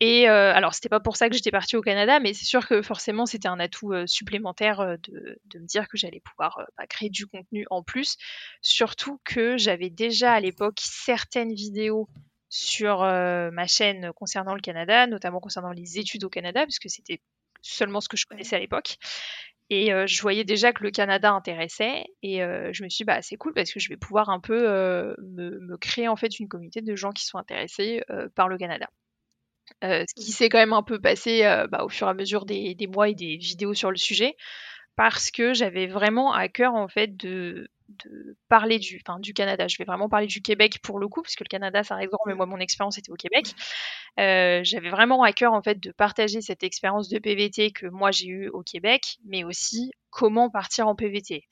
Et 0.00 0.28
euh, 0.28 0.52
alors 0.52 0.74
c'était 0.74 0.88
pas 0.88 0.98
pour 0.98 1.14
ça 1.16 1.28
que 1.28 1.36
j'étais 1.36 1.52
partie 1.52 1.76
au 1.76 1.82
Canada, 1.82 2.18
mais 2.18 2.34
c'est 2.34 2.46
sûr 2.46 2.66
que 2.66 2.82
forcément 2.82 3.26
c'était 3.26 3.46
un 3.46 3.60
atout 3.60 3.92
euh, 3.92 4.08
supplémentaire 4.08 4.78
de, 4.80 5.38
me 5.54 5.66
dire 5.66 5.86
que 5.86 5.96
j'allais 5.96 6.20
pouvoir 6.20 6.66
bah, 6.76 6.88
créer 6.88 7.10
du 7.10 7.28
contenu 7.28 7.64
en 7.70 7.84
plus. 7.84 8.16
Surtout 8.60 9.20
que 9.24 9.56
j'avais 9.56 9.88
déjà 9.88 10.32
à 10.32 10.40
l'époque 10.40 10.80
certaines 10.80 11.54
vidéos 11.54 12.08
sur 12.48 13.02
ma 13.02 13.66
chaîne 13.68 14.10
concernant 14.16 14.54
le 14.56 14.60
Canada, 14.60 15.06
notamment 15.06 15.38
concernant 15.38 15.70
les 15.70 16.00
études 16.00 16.24
au 16.24 16.28
Canada, 16.28 16.64
puisque 16.64 16.90
c'était 16.90 17.20
seulement 17.62 18.00
ce 18.00 18.08
que 18.08 18.16
je 18.16 18.26
connaissais 18.26 18.56
à 18.56 18.58
l'époque. 18.58 18.96
Et 19.70 19.92
euh, 19.92 20.04
je 20.06 20.20
voyais 20.20 20.42
déjà 20.42 20.72
que 20.72 20.82
le 20.82 20.90
Canada 20.90 21.30
intéressait 21.32 22.04
et 22.22 22.42
euh, 22.42 22.70
je 22.72 22.82
me 22.82 22.88
suis 22.88 23.04
dit 23.04 23.06
bah 23.06 23.22
c'est 23.22 23.36
cool 23.36 23.54
parce 23.54 23.72
que 23.72 23.78
je 23.78 23.88
vais 23.88 23.96
pouvoir 23.96 24.28
un 24.28 24.40
peu 24.40 24.68
euh, 24.68 25.14
me, 25.22 25.76
créer 25.76 26.08
en 26.08 26.16
fait 26.16 26.40
une 26.40 26.48
communauté 26.48 26.80
de 26.80 26.96
gens 26.96 27.12
qui 27.12 27.24
sont 27.24 27.38
intéressés 27.38 28.02
par 28.34 28.48
le 28.48 28.58
Canada. 28.58 28.88
ce 29.82 30.12
qui 30.16 30.32
s'est 30.32 30.48
quand 30.48 30.58
même 30.58 30.72
un 30.72 30.82
peu 30.82 31.00
passé 31.00 31.42
bah, 31.70 31.84
au 31.84 31.88
fur 31.88 32.08
et 32.08 32.10
à 32.10 32.14
mesure 32.14 32.46
des, 32.46 32.74
des, 32.74 32.86
mois 32.88 33.08
et 33.08 33.14
des 33.14 33.36
vidéos 33.36 33.74
sur 33.74 33.92
le 33.92 33.96
sujet 33.96 34.34
parce 34.96 35.30
que 35.30 35.54
j'avais 35.54 35.86
vraiment 35.86 36.32
à 36.32 36.48
cœur 36.48 36.74
en 36.74 36.88
fait 36.88 37.16
de 37.16 37.70
parler 38.48 38.78
du, 38.78 39.02
Canada. 39.34 39.68
Je 39.68 39.78
vais 39.78 39.84
vraiment 39.84 40.08
parler 40.08 40.26
du 40.26 40.42
Québec 40.42 40.78
pour 40.82 40.98
le 40.98 41.08
coup, 41.08 41.22
puisque 41.22 41.40
le 41.40 41.48
Canada, 41.48 41.82
ça 41.82 41.96
reste 41.96 42.12
mais 42.26 42.34
moi, 42.34 42.46
mon 42.46 42.58
expérience 42.58 42.98
était 42.98 43.10
au 43.10 43.16
Québec. 43.16 43.54
Euh, 44.18 44.60
j'avais 44.64 44.90
vraiment 44.90 45.22
à 45.22 45.32
cœur, 45.32 45.52
en 45.52 45.62
fait, 45.62 45.80
de 45.80 45.92
partager 45.92 46.40
cette 46.40 46.62
expérience 46.62 47.08
de 47.08 47.18
PVT 47.18 47.72
que 47.72 47.86
moi, 47.86 48.10
j'ai 48.10 48.26
eue 48.26 48.48
au 48.48 48.62
Québec, 48.62 49.18
mais 49.24 49.44
aussi 49.44 49.92
comment 50.10 50.50
partir 50.50 50.88
en 50.88 50.94
PVT. 50.94 51.44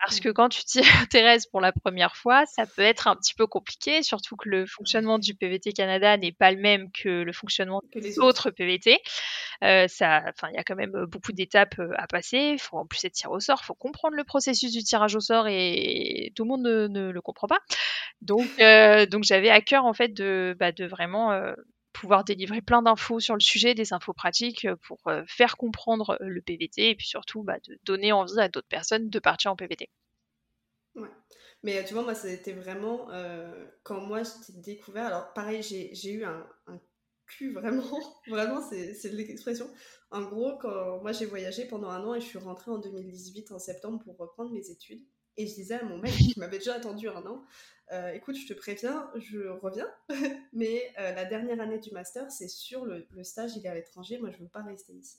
Parce 0.00 0.20
que 0.20 0.28
quand 0.28 0.48
tu 0.48 0.64
t'y 0.64 0.80
intéresses 1.02 1.46
pour 1.46 1.60
la 1.60 1.72
première 1.72 2.16
fois, 2.16 2.46
ça 2.46 2.66
peut 2.66 2.82
être 2.82 3.08
un 3.08 3.16
petit 3.16 3.34
peu 3.34 3.46
compliqué, 3.46 4.02
surtout 4.02 4.36
que 4.36 4.48
le 4.48 4.66
fonctionnement 4.66 5.18
du 5.18 5.34
PVT 5.34 5.72
Canada 5.72 6.16
n'est 6.16 6.32
pas 6.32 6.52
le 6.52 6.58
même 6.58 6.90
que 6.92 7.22
le 7.22 7.32
fonctionnement 7.32 7.82
des 7.94 8.18
autres 8.18 8.50
PVT. 8.50 8.98
Euh, 9.64 9.88
ça, 9.88 10.22
enfin, 10.28 10.48
il 10.52 10.54
y 10.54 10.58
a 10.58 10.64
quand 10.64 10.76
même 10.76 11.06
beaucoup 11.06 11.32
d'étapes 11.32 11.78
euh, 11.80 11.92
à 11.96 12.06
passer. 12.06 12.38
Il 12.54 12.58
faut 12.60 12.78
en 12.78 12.86
plus 12.86 13.04
être 13.04 13.12
tiré 13.12 13.32
au 13.32 13.40
sort, 13.40 13.58
il 13.62 13.66
faut 13.66 13.74
comprendre 13.74 14.14
le 14.14 14.24
processus 14.24 14.72
du 14.72 14.84
tirage 14.84 15.16
au 15.16 15.20
sort 15.20 15.46
et 15.48 16.32
tout 16.36 16.44
le 16.44 16.48
monde 16.48 16.62
ne, 16.62 17.10
le 17.10 17.20
comprend 17.20 17.48
pas. 17.48 17.60
Donc, 18.22 18.48
euh, 18.60 19.06
donc 19.06 19.24
j'avais 19.24 19.50
à 19.50 19.60
cœur 19.60 19.84
en 19.84 19.94
fait 19.94 20.14
de, 20.14 20.56
bah, 20.58 20.72
de 20.72 20.84
vraiment 20.84 21.32
pouvoir 21.98 22.24
délivrer 22.24 22.62
plein 22.62 22.82
d'infos 22.82 23.20
sur 23.20 23.34
le 23.34 23.40
sujet, 23.40 23.74
des 23.74 23.92
infos 23.92 24.12
pratiques 24.12 24.64
euh, 24.64 24.76
pour 24.76 24.98
euh, 25.08 25.24
faire 25.26 25.56
comprendre 25.56 26.16
euh, 26.20 26.28
le 26.28 26.40
PVT 26.40 26.90
et 26.90 26.94
puis 26.94 27.06
surtout 27.06 27.42
bah, 27.42 27.58
de 27.66 27.78
donner 27.84 28.12
envie 28.12 28.38
à 28.38 28.48
d'autres 28.48 28.68
personnes 28.68 29.10
de 29.10 29.18
partir 29.18 29.50
en 29.50 29.56
PVT. 29.56 29.90
Ouais. 30.94 31.08
Mais 31.64 31.84
tu 31.84 31.94
vois, 31.94 32.04
moi, 32.04 32.14
c'était 32.14 32.52
vraiment 32.52 33.08
quand 33.82 34.00
moi 34.00 34.22
je 34.22 34.30
t'ai 34.46 34.52
découvert. 34.60 35.06
Alors, 35.06 35.32
pareil, 35.32 35.60
j'ai 35.62 36.12
eu 36.12 36.24
un, 36.24 36.46
un, 36.68 36.80
cul 37.26 37.52
vraiment, 37.52 38.00
vraiment, 38.28 38.62
c'est 38.62 39.12
l'expression. 39.12 39.68
En 40.12 40.22
gros, 40.22 40.56
quand 40.58 41.00
moi 41.02 41.10
j'ai 41.10 41.26
voyagé 41.26 41.66
pendant 41.66 41.90
un 41.90 42.04
an 42.04 42.14
et 42.14 42.20
je 42.20 42.26
suis 42.26 42.38
rentrée 42.38 42.70
en 42.70 42.78
2018 42.78 43.50
en 43.50 43.58
septembre 43.58 44.00
pour 44.04 44.16
reprendre 44.16 44.52
mes 44.52 44.70
études. 44.70 45.02
Et 45.36 45.46
je 45.46 45.54
disais 45.54 45.74
à 45.74 45.84
mon 45.84 45.98
mec 45.98 46.12
qui 46.12 46.38
m'avait 46.38 46.58
déjà 46.58 46.74
attendu 46.74 47.08
un 47.08 47.26
an, 47.26 47.44
euh, 47.92 48.12
écoute, 48.12 48.36
je 48.36 48.46
te 48.46 48.52
préviens, 48.52 49.10
je 49.16 49.48
reviens, 49.48 49.90
mais 50.52 50.92
euh, 50.98 51.14
la 51.14 51.24
dernière 51.24 51.60
année 51.60 51.78
du 51.78 51.90
master, 51.90 52.30
c'est 52.30 52.48
sûr, 52.48 52.84
le, 52.84 53.24
stage, 53.24 53.56
il 53.56 53.64
est 53.64 53.68
à 53.68 53.74
l'étranger, 53.74 54.18
moi, 54.18 54.30
je 54.30 54.38
veux 54.38 54.48
pas 54.48 54.62
rester 54.62 54.92
ici. 54.92 55.18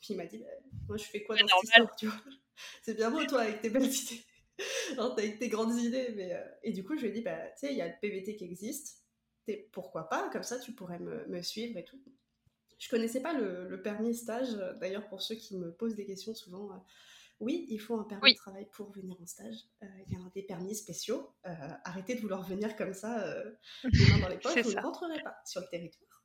Puis 0.00 0.14
il 0.14 0.16
m'a 0.16 0.26
dit, 0.26 0.38
bah, 0.38 0.46
moi, 0.88 0.96
je 0.96 1.04
fais 1.04 1.22
quoi 1.22 1.36
dans 1.36 1.46
cette 1.46 1.64
histoire, 1.64 1.96
tu 1.96 2.06
vois? 2.06 2.16
C'est 2.82 2.94
bien 2.94 3.10
beau, 3.10 3.24
toi, 3.26 3.42
avec 3.42 3.60
tes 3.60 3.68
belles 3.68 3.92
idées, 3.92 4.24
avec 4.98 5.38
tes 5.38 5.48
grandes 5.48 5.78
idées, 5.78 6.12
mais... 6.16 6.32
Euh, 6.32 6.44
et 6.62 6.72
du 6.72 6.84
coup, 6.84 6.96
je 6.96 7.02
lui 7.02 7.08
ai 7.08 7.12
dit, 7.12 7.20
bah, 7.20 7.36
tu 7.50 7.66
sais, 7.66 7.72
il 7.72 7.76
y 7.76 7.82
a 7.82 7.88
le 7.88 7.94
PVT 8.00 8.36
qui 8.36 8.44
existe, 8.44 9.02
et 9.46 9.68
pourquoi 9.72 10.08
pas, 10.08 10.30
comme 10.30 10.42
ça, 10.42 10.58
tu 10.58 10.72
pourrais 10.72 10.98
me, 10.98 11.42
suivre 11.42 11.78
et 11.78 11.84
tout. 11.84 12.00
Je 12.78 12.88
connaissais 12.88 13.20
pas 13.20 13.34
le, 13.34 13.68
le 13.68 13.82
permis 13.82 14.14
stage, 14.14 14.54
d'ailleurs, 14.80 15.06
pour 15.08 15.22
ceux 15.22 15.34
qui 15.34 15.56
me 15.56 15.70
posent 15.72 15.94
des 15.94 16.06
questions 16.06 16.34
souvent 16.34 16.70
oui, 17.40 17.66
il 17.68 17.78
faut 17.78 17.98
un 17.98 18.04
permis 18.04 18.32
de 18.32 18.38
travail 18.38 18.66
pour 18.72 18.90
venir 18.92 19.16
en 19.20 19.26
stage. 19.26 19.56
Euh, 19.82 19.86
il 20.06 20.12
y 20.12 20.16
a 20.16 20.30
des 20.34 20.42
permis 20.42 20.74
spéciaux. 20.74 21.34
Euh, 21.46 21.50
arrêtez 21.84 22.14
de 22.14 22.20
vouloir 22.20 22.42
venir 22.42 22.76
comme 22.76 22.94
ça, 22.94 23.26
euh, 23.26 23.52
les 23.84 24.06
mains 24.06 24.18
dans 24.20 24.28
les 24.28 24.38
poches, 24.38 24.62
vous 24.62 24.72
ne 24.72 24.80
rentrerez 24.80 25.22
pas 25.22 25.36
sur 25.44 25.60
le 25.60 25.66
territoire. 25.68 26.24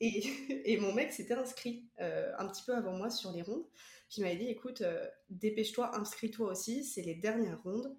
Et, 0.00 0.22
et 0.72 0.78
mon 0.78 0.94
mec 0.94 1.12
s'était 1.12 1.34
inscrit 1.34 1.90
un 1.98 2.48
petit 2.48 2.62
peu 2.64 2.74
avant 2.74 2.96
moi 2.96 3.10
sur 3.10 3.32
les 3.32 3.42
rondes. 3.42 3.66
Puis 4.08 4.18
il 4.18 4.22
m'avait 4.22 4.36
dit, 4.36 4.48
écoute, 4.48 4.82
dépêche-toi, 5.28 5.94
inscris-toi 5.98 6.50
aussi, 6.50 6.82
c'est 6.82 7.02
les 7.02 7.14
dernières 7.14 7.62
rondes. 7.62 7.94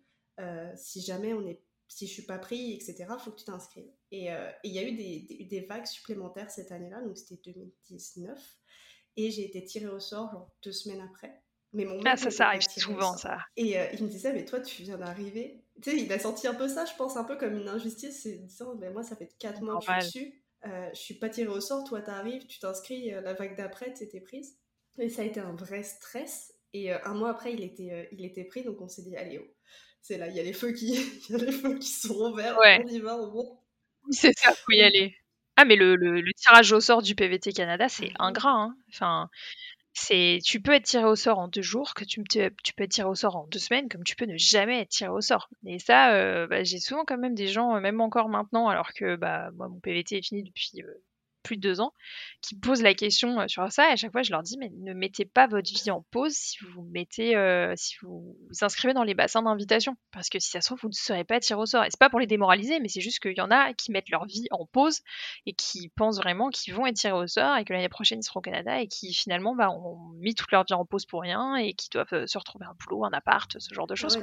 si 0.76 1.02
jamais 1.02 1.34
on 1.36 1.46
est, 1.46 1.62
si 1.88 2.08
je 2.08 2.14
suis 2.14 2.26
pas 2.26 2.40
pris, 2.40 2.74
etc., 2.74 3.06
faut 3.20 3.32
que 3.32 3.40
tu 3.40 3.46
t'inscrives. 3.46 3.92
Et 4.10 4.30
il 4.64 4.72
y 4.72 4.80
a 4.80 4.84
eu 4.88 4.94
des, 4.94 5.46
des, 5.48 5.62
vagues 5.62 5.86
supplémentaires 5.86 6.50
cette 6.50 6.72
année-là, 6.72 7.04
donc 7.04 7.16
c'était 7.16 7.52
2019. 7.52 8.58
Et 9.18 9.30
j'ai 9.30 9.46
été 9.46 9.64
tirée 9.64 9.88
au 9.88 10.00
sort 10.00 10.32
genre, 10.32 10.52
deux 10.64 10.72
semaines 10.72 11.02
après. 11.02 11.44
Mais 11.74 11.86
mon 11.86 12.02
ah, 12.06 12.18
ça, 12.18 12.32
ça 12.32 12.48
arrive 12.48 12.62
souvent, 12.62 13.16
ça. 13.16 13.38
Et 13.56 13.80
euh, 13.80 13.86
il 13.94 14.04
me 14.04 14.10
disait, 14.10 14.34
mais 14.34 14.46
toi, 14.46 14.60
tu 14.60 14.82
viens 14.84 14.98
d'arriver. 14.98 15.64
Tu 15.82 15.92
sais, 15.92 15.98
il 15.98 16.12
a 16.12 16.20
senti 16.20 16.48
un 16.48 16.56
peu 16.56 16.68
ça, 16.68 16.86
je 16.86 16.96
pense, 16.96 17.16
un 17.16 17.24
peu 17.24 17.38
comme 17.38 17.58
une 17.58 17.68
injustice, 17.68 18.24
c'est 18.24 18.38
disant, 18.38 18.76
mais 18.80 18.90
moi, 18.90 19.04
ça 19.04 19.16
fait 19.16 19.30
4 19.40 19.62
mois 19.62 19.80
que 19.80 19.86
je 19.86 20.08
suis 20.08 20.20
dessus, 20.20 20.44
euh, 20.66 20.90
je 20.94 21.00
suis 21.00 21.14
pas 21.14 21.30
tirée 21.30 21.50
au 21.50 21.62
sort, 21.62 21.84
toi, 21.84 22.02
t'arrives, 22.02 22.48
tu 22.48 22.60
t'inscris, 22.60 23.14
euh, 23.14 23.22
la 23.22 23.34
vague 23.34 23.56
d'après, 23.56 23.94
t'étais 23.94 24.20
prise. 24.20 24.58
Et 24.98 25.10
ça 25.10 25.22
a 25.22 25.26
été 25.26 25.40
un 25.40 25.54
vrai 25.54 25.84
stress. 25.84 26.54
Et 26.74 26.92
un 26.92 27.14
mois 27.16 27.32
après, 27.32 27.54
il 27.54 27.64
était, 27.64 28.10
il 28.12 28.24
était 28.26 28.44
pris, 28.44 28.64
donc 28.64 28.80
on 28.82 28.88
s'est 28.88 29.02
dit, 29.02 29.16
allez, 29.16 29.40
oh, 29.40 29.56
c'est 30.02 30.18
là, 30.18 30.28
il 30.28 30.36
y 30.36 30.40
a 30.40 30.44
les 30.44 30.54
feux 30.54 30.72
qui, 30.72 30.88
y 31.30 31.36
a 31.36 31.38
les 31.38 31.52
feux 31.52 31.78
qui 31.80 31.88
sont 31.88 32.32
ouverts, 32.32 32.58
on 32.60 32.88
y 32.88 33.00
va, 33.00 33.18
on 33.18 33.32
monte. 33.32 33.60
C'est 34.12 34.38
ça, 34.38 34.54
faut 34.54 34.72
y 34.72 34.82
aller. 34.82 35.16
Ah, 35.56 35.66
mais 35.66 35.76
le, 35.76 35.96
le, 35.96 36.34
tirage 36.34 36.72
au 36.72 36.80
sort 36.80 37.02
du 37.02 37.16
PVT 37.16 37.52
Canada, 37.52 37.90
c'est 37.90 38.12
ah 38.18 38.28
ingrat. 38.28 38.54
Hein. 38.54 38.78
Enfin, 38.94 39.30
c'est, 40.00 40.40
tu 40.44 40.62
peux 40.62 40.74
être 40.74 40.86
tiré 40.86 41.04
au 41.04 41.16
sort 41.16 41.40
en 41.40 41.48
deux 41.48 41.62
jours, 41.62 41.94
que 41.94 42.06
tu, 42.06 42.24
tu, 42.24 42.74
peux 42.74 42.84
être 42.84 42.92
tiré 42.92 43.08
au 43.08 43.16
sort 43.16 43.36
en 43.36 43.48
deux 43.48 43.60
semaines, 43.60 43.90
comme 43.90 44.04
tu 44.04 44.16
peux 44.16 44.26
ne 44.26 44.38
jamais 44.38 44.82
être 44.82 44.90
tiré 44.90 45.10
au 45.10 45.22
sort. 45.22 45.50
Et 45.66 45.78
ça, 45.80 46.14
euh, 46.14 46.48
bah, 46.48 46.64
j'ai 46.64 46.80
souvent 46.80 47.04
quand 47.06 47.18
même 47.18 47.36
des 47.36 47.48
gens, 47.48 47.76
euh, 47.76 47.82
même 47.82 48.00
encore 48.00 48.30
maintenant, 48.30 48.70
alors 48.70 48.94
que 48.94 49.16
bah, 49.18 49.52
moi, 49.56 49.68
mon 49.68 49.80
PVT 49.80 50.18
est 50.18 50.22
fini 50.26 50.44
depuis 50.44 50.72
euh, 50.82 50.94
plus 51.50 51.58
de 51.58 51.62
deux 51.62 51.82
ans, 51.82 51.94
qui 52.42 52.56
posent 52.56 52.84
la 52.84 52.94
question 52.94 53.40
euh, 53.40 53.48
sur 53.48 53.72
ça. 53.72 53.90
Et 53.90 53.94
à 53.94 53.96
chaque 53.96 54.12
fois, 54.12 54.22
je 54.22 54.30
leur 54.30 54.44
dis, 54.44 54.58
mais 54.60 54.70
ne 54.70 54.94
mettez 54.94 55.26
pas 55.26 55.48
votre 55.48 55.72
vie 55.72 55.90
en 55.90 56.06
pause 56.12 56.34
si 56.34 56.58
vous 56.64 56.84
mettez, 56.84 57.36
euh, 57.36 57.74
si 57.76 57.96
vous 58.02 58.38
vous 58.48 58.64
inscrivez 58.64 58.94
dans 58.94 59.04
les 59.04 59.16
bassins 59.16 59.42
d'invitation. 59.42 59.96
Parce 60.12 60.30
que 60.30 60.38
si 60.40 60.52
ça 60.52 60.62
se 60.62 60.68
trouve, 60.68 60.80
vous 60.84 60.90
ne 60.90 60.94
serez 60.94 61.24
pas 61.24 61.40
tiré 61.40 61.60
au 61.60 61.66
sort. 61.66 61.84
Et 61.84 61.88
c'est 61.90 62.00
pas 62.00 62.10
pour 62.10 62.20
les 62.20 62.28
démoraliser, 62.28 62.80
mais 62.80 62.88
c'est 62.88 63.02
juste 63.02 63.20
qu'il 63.20 63.36
y 63.36 63.42
en 63.42 63.50
a 63.50 63.74
qui 63.74 63.92
mettent 63.92 64.10
leur 64.10 64.26
vie 64.26 64.46
en 64.52 64.68
pause 64.68 65.00
et 65.48 65.54
qui 65.54 65.90
pensent 65.96 66.18
vraiment 66.18 66.50
qu'ils 66.50 66.76
vont 66.76 66.86
être 66.86 66.96
tirés 66.96 67.14
au 67.14 67.26
sort 67.26 67.58
et 67.58 67.66
que 67.66 67.74
l'année 67.74 67.90
prochaine, 67.90 68.20
ils 68.20 68.24
seront 68.24 68.40
au 68.40 68.44
Canada 68.44 68.80
et 68.80 68.88
qui 68.88 69.12
finalement 69.14 69.56
bah, 69.56 69.72
ont 69.72 69.98
mis 70.20 70.36
toute 70.36 70.52
leur 70.52 70.66
vie 70.66 70.76
en 70.76 70.86
pause 70.86 71.08
pour 71.08 71.22
rien 71.22 71.56
et 71.56 71.74
qui 71.74 71.90
doivent 71.90 72.14
euh, 72.14 72.28
se 72.28 72.38
retrouver 72.38 72.66
un 72.66 72.76
boulot, 72.80 73.06
un 73.06 73.12
appart, 73.12 73.52
ce 73.58 73.74
genre 73.74 73.88
de 73.88 73.96
choses. 73.96 74.20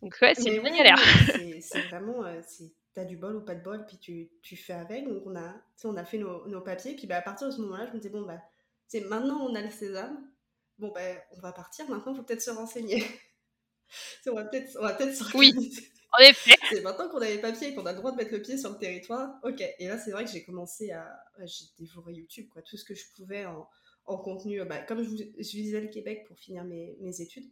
Donc 0.00 0.16
ouais, 0.22 0.34
c'est 0.34 0.56
une 0.56 0.62
galère. 0.62 0.98
C'est 1.60 1.82
vraiment, 1.88 2.22
t'as 2.94 3.04
du 3.04 3.16
bol 3.16 3.36
ou 3.36 3.40
pas 3.40 3.54
de 3.54 3.62
bol, 3.62 3.86
puis 3.86 3.98
tu, 3.98 4.30
tu 4.42 4.56
fais 4.56 4.72
avec. 4.72 5.08
Donc 5.08 5.22
on 5.26 5.36
a, 5.36 5.54
on 5.84 5.96
a 5.96 6.04
fait 6.04 6.18
nos, 6.18 6.46
nos, 6.46 6.60
papiers, 6.60 6.94
puis 6.96 7.06
bah, 7.06 7.16
à 7.16 7.22
partir 7.22 7.48
de 7.48 7.52
ce 7.52 7.60
moment-là, 7.60 7.86
je 7.86 7.92
me 7.92 7.98
disais, 7.98 8.10
bon, 8.10 8.22
bah, 8.22 8.42
c'est 8.86 9.00
maintenant 9.00 9.46
on 9.46 9.54
a 9.54 9.60
le 9.60 9.70
sésame, 9.70 10.28
bon, 10.78 10.92
bah, 10.94 11.00
on 11.36 11.40
va 11.40 11.52
partir, 11.52 11.88
maintenant 11.88 12.12
il 12.12 12.16
faut 12.16 12.22
peut-être 12.22 12.42
se 12.42 12.50
renseigner. 12.50 13.04
on 14.26 14.34
va 14.34 14.44
peut-être 14.44 14.72
peut 14.98 15.38
Oui, 15.38 15.54
en 16.12 16.22
effet. 16.22 16.56
C'est 16.70 16.82
maintenant 16.82 17.08
qu'on 17.08 17.20
a 17.20 17.26
les 17.26 17.38
papiers 17.38 17.68
et 17.68 17.74
qu'on 17.74 17.86
a 17.86 17.92
le 17.92 17.98
droit 17.98 18.12
de 18.12 18.16
mettre 18.16 18.32
le 18.32 18.42
pied 18.42 18.58
sur 18.58 18.70
le 18.70 18.78
territoire, 18.78 19.38
ok. 19.42 19.62
Et 19.78 19.88
là, 19.88 19.98
c'est 19.98 20.10
vrai 20.10 20.24
que 20.24 20.30
j'ai 20.30 20.44
commencé 20.44 20.90
à. 20.90 21.18
J'ai 21.44 21.64
dévoré 21.78 22.14
YouTube, 22.14 22.48
quoi, 22.50 22.62
tout 22.62 22.76
ce 22.76 22.84
que 22.84 22.94
je 22.94 23.04
pouvais 23.14 23.46
en, 23.46 23.68
en 24.06 24.18
contenu. 24.18 24.62
Bah, 24.64 24.78
comme 24.82 25.02
je, 25.02 25.10
je 25.10 25.56
visais 25.56 25.80
le 25.80 25.88
Québec 25.88 26.24
pour 26.26 26.38
finir 26.38 26.64
mes, 26.64 26.96
mes 27.00 27.20
études, 27.20 27.50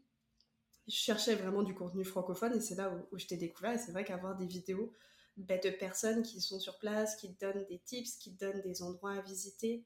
je 0.86 0.94
cherchais 0.94 1.34
vraiment 1.34 1.62
du 1.62 1.74
contenu 1.74 2.04
francophone 2.04 2.54
et 2.54 2.60
c'est 2.60 2.76
là 2.76 2.90
où, 2.90 3.14
où 3.14 3.18
je 3.18 3.26
t'ai 3.26 3.36
découvert. 3.36 3.72
Et 3.72 3.78
c'est 3.78 3.92
vrai 3.92 4.04
qu'avoir 4.04 4.36
des 4.36 4.46
vidéos 4.46 4.92
bah, 5.36 5.58
de 5.58 5.70
personnes 5.70 6.22
qui 6.22 6.40
sont 6.40 6.58
sur 6.58 6.78
place, 6.78 7.16
qui 7.16 7.34
te 7.34 7.44
donnent 7.44 7.64
des 7.66 7.78
tips, 7.78 8.16
qui 8.16 8.34
te 8.34 8.44
donnent 8.44 8.62
des 8.62 8.82
endroits 8.82 9.12
à 9.12 9.20
visiter. 9.20 9.84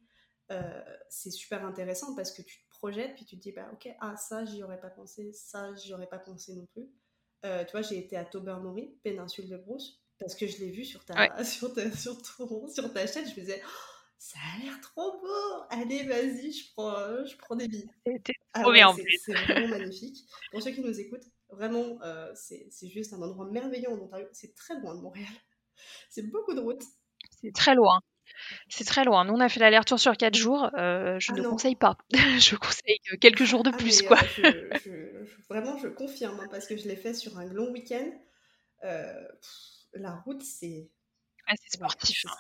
Euh, 0.51 0.83
c'est 1.09 1.31
super 1.31 1.65
intéressant 1.65 2.15
parce 2.15 2.33
que 2.33 2.43
tu 2.43 2.59
te 2.59 2.69
projettes 2.71 3.15
puis 3.15 3.25
tu 3.25 3.37
te 3.37 3.43
dis 3.43 3.53
bah 3.53 3.71
ok 3.73 3.89
ah 4.01 4.17
ça 4.17 4.45
j'y 4.45 4.65
aurais 4.65 4.81
pas 4.81 4.91
pensé 4.91 5.33
ça 5.33 5.73
j'y 5.77 5.95
aurais 5.95 6.09
pas 6.09 6.19
pensé 6.19 6.55
non 6.55 6.67
plus. 6.67 6.89
Euh, 7.45 7.65
tu 7.65 7.71
vois 7.71 7.83
j'ai 7.83 7.99
été 7.99 8.17
à 8.17 8.25
Tobermory 8.25 8.99
péninsule 9.05 9.49
de 9.49 9.57
Brousse 9.57 10.03
parce 10.19 10.35
que 10.35 10.49
je 10.49 10.59
l'ai 10.59 10.71
vu 10.71 10.85
sur 10.85 11.05
ta, 11.05 11.15
sur 11.45 11.73
ta 11.73 11.89
sur 11.93 12.17
sur 12.69 12.93
ta 12.93 13.07
chaîne 13.07 13.27
je 13.27 13.31
me 13.31 13.41
disais 13.41 13.63
oh, 13.65 13.69
ça 14.19 14.39
a 14.57 14.65
l'air 14.65 14.81
trop 14.81 15.21
beau 15.21 15.63
allez 15.71 16.03
vas-y 16.03 16.51
je 16.51 16.73
prends 16.73 17.25
je 17.25 17.37
prends 17.37 17.55
des 17.55 17.69
billes 17.69 17.89
ah 18.55 18.63
trop 18.63 18.73
bien 18.73 18.93
c'est 19.25 19.33
vraiment 19.33 19.69
magnifique. 19.69 20.27
Pour 20.51 20.61
ceux 20.63 20.73
qui 20.73 20.81
nous 20.81 20.99
écoutent 20.99 21.31
Vraiment, 21.53 21.99
euh, 22.03 22.33
c'est 22.35 22.89
juste 22.89 23.13
un 23.13 23.23
endroit 23.23 23.47
merveilleux 23.51 23.91
en 23.91 23.99
Ontario. 23.99 24.27
C'est 24.33 24.55
très 24.55 24.79
loin 24.81 24.95
de 24.95 25.01
Montréal. 25.01 25.33
C'est 26.11 26.23
beaucoup 26.31 26.55
de 26.55 26.61
route. 26.61 26.83
C'est 27.43 27.55
très 27.55 27.75
loin. 27.75 28.01
C'est 28.69 28.85
très 28.85 29.05
loin. 29.05 29.25
Nous, 29.25 29.35
on 29.35 29.41
a 29.41 29.49
fait 29.49 29.61
l'aller-retour 29.61 29.99
sur 29.99 30.17
4 30.17 30.35
jours. 30.35 30.71
Euh, 30.77 31.19
je 31.19 31.33
ah 31.33 31.37
ne 31.37 31.43
conseille 31.43 31.75
pas. 31.75 31.97
je 32.39 32.57
conseille 32.57 32.99
quelques 33.21 33.45
jours 33.45 33.63
de 33.63 33.71
ah, 33.73 33.77
plus. 33.77 34.03
quoi. 34.03 34.19
Euh, 34.45 35.25
vraiment, 35.49 35.77
je 35.79 35.89
confirme, 35.89 36.39
hein, 36.41 36.49
parce 36.51 36.67
que 36.67 36.77
je 36.77 36.87
l'ai 36.87 36.97
fait 36.97 37.15
sur 37.15 37.39
un 37.39 37.47
long 37.47 37.71
week-end. 37.73 38.11
la 38.83 40.17
route, 40.25 40.43
c'est. 40.43 40.91
c'est 41.49 41.77
sportif. 41.77 42.25
Hein. 42.27 42.35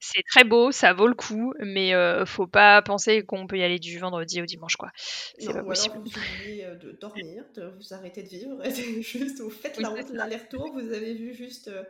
C'est 0.00 0.22
très 0.22 0.44
beau, 0.44 0.70
ça 0.70 0.92
vaut 0.92 1.08
le 1.08 1.14
coup, 1.14 1.54
mais 1.58 1.92
euh, 1.92 2.24
faut 2.24 2.46
pas 2.46 2.82
penser 2.82 3.24
qu'on 3.24 3.48
peut 3.48 3.58
y 3.58 3.64
aller 3.64 3.80
du 3.80 3.98
vendredi 3.98 4.40
au 4.40 4.46
dimanche, 4.46 4.76
quoi. 4.76 4.92
C'est 4.94 5.52
pas 5.52 5.64
possible. 5.64 5.96
Alors 5.96 6.06
vous 6.06 6.18
oubliez 6.18 6.64
euh, 6.64 6.74
de 6.76 6.92
dormir, 6.92 7.44
de 7.54 7.72
vous 7.76 7.92
arrêter 7.92 8.22
de 8.22 8.28
vivre, 8.28 8.62
juste 9.00 9.40
vous 9.40 9.50
faites 9.50 9.78
la 9.78 9.88
route, 9.88 10.10
l'aller-retour, 10.10 10.72
vous 10.72 10.92
avez 10.92 11.14
vu 11.14 11.34
juste 11.34 11.68
euh, 11.68 11.82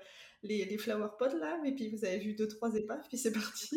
les, 0.43 0.65
les 0.65 0.79
flower 0.79 1.09
pots 1.19 1.37
là, 1.39 1.61
et 1.67 1.73
puis 1.73 1.91
vous 1.91 2.05
avez 2.07 2.19
vu 2.19 2.33
deux 2.35 2.49
trois 2.49 2.75
épaves, 2.75 3.05
puis 3.09 3.19
c'est 3.19 3.33
parti. 3.33 3.77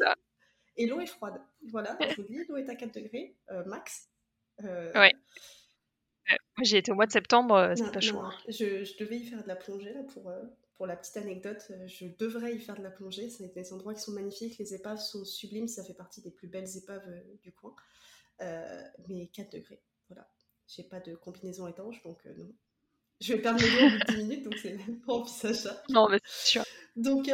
Et 0.78 0.88
l'eau 0.88 1.02
est 1.02 1.08
froide. 1.08 1.42
Voilà, 1.70 1.98
je 2.00 2.16
vous 2.22 2.24
dis, 2.24 2.46
l'eau 2.48 2.56
est 2.56 2.70
à 2.70 2.76
4 2.76 2.94
degrés 2.94 3.36
max. 3.66 4.08
Ouais. 4.64 5.12
Moi, 6.30 6.64
j'y 6.64 6.78
étais 6.78 6.92
au 6.92 6.96
mois 6.96 7.08
de 7.08 7.12
septembre, 7.12 7.74
c'était 7.76 7.92
pas 7.92 8.00
chaud. 8.00 8.20
Hein. 8.20 8.34
Je, 8.48 8.86
je, 8.86 8.98
devais 8.98 9.18
y 9.18 9.26
faire 9.26 9.44
de 9.44 9.48
la 9.50 9.58
plongée 9.58 9.92
là 9.92 10.04
pour 10.14 10.32
pour 10.76 10.88
la 10.88 10.96
petite 10.96 11.18
anecdote, 11.18 11.64
euh, 11.72 11.88
je 11.88 12.06
devrais 12.18 12.56
y 12.56 12.60
faire 12.60 12.76
de 12.76 12.82
la 12.82 12.92
plongée. 12.92 13.30
C'est 13.30 13.54
des 13.54 13.74
endroits 13.74 13.94
qui 13.94 14.02
sont 14.02 14.14
magnifiques. 14.14 14.58
Les 14.58 14.74
épaves 14.74 15.00
sont 15.00 15.26
sublimes. 15.26 15.68
Ça 15.68 15.84
fait 15.84 15.94
partie 15.94 16.22
des 16.22 16.32
plus 16.32 16.48
belles 16.48 16.78
épaves 16.78 17.04
euh, 17.08 17.22
du 17.42 17.52
coin. 17.52 17.76
Euh, 18.42 18.84
mais 19.08 19.28
4 19.28 19.52
degrés. 19.52 19.82
Voilà. 20.10 20.28
J'ai 20.68 20.84
pas 20.84 21.00
de 21.00 21.16
combinaison 21.16 21.68
étanche, 21.68 22.02
donc 22.04 22.26
non. 22.38 22.52
Je 23.20 23.34
vais 23.34 23.42
perdre 23.42 23.62
mes 23.62 23.70
bout 23.70 23.98
de 24.00 24.14
10 24.14 24.18
minutes, 24.18 24.44
donc 24.46 24.56
c'est 24.56 24.74
même 24.74 25.00
pas 25.06 25.14
envisageable. 25.14 25.82
Non, 25.90 26.10
mais 26.10 26.20
c'est 26.26 26.48
sûr. 26.48 26.64
Donc, 26.96 27.30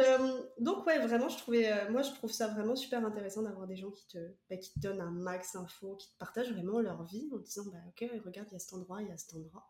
donc 0.58 0.86
ouais, 0.86 0.98
vraiment, 0.98 1.30
je 1.30 1.38
trouvais, 1.38 1.90
moi, 1.90 2.02
je 2.02 2.10
trouve 2.10 2.30
ça 2.30 2.48
vraiment 2.48 2.76
super 2.76 3.04
intéressant 3.06 3.42
d'avoir 3.42 3.66
des 3.66 3.76
gens 3.76 3.90
qui 3.90 4.06
te, 4.06 4.18
bah, 4.50 4.58
qui 4.58 4.72
te 4.74 4.80
donnent 4.80 5.00
un 5.00 5.10
max 5.10 5.56
info, 5.56 5.96
qui 5.96 6.12
te 6.12 6.18
partagent 6.18 6.52
vraiment 6.52 6.80
leur 6.80 7.04
vie 7.04 7.30
en 7.32 7.38
disant, 7.38 7.64
bah, 7.72 7.78
ok, 7.88 8.10
regarde, 8.24 8.48
il 8.50 8.52
y 8.52 8.56
a 8.56 8.58
cet 8.58 8.74
endroit, 8.74 9.00
il 9.00 9.08
y 9.08 9.12
a 9.12 9.16
cet 9.16 9.34
endroit. 9.34 9.66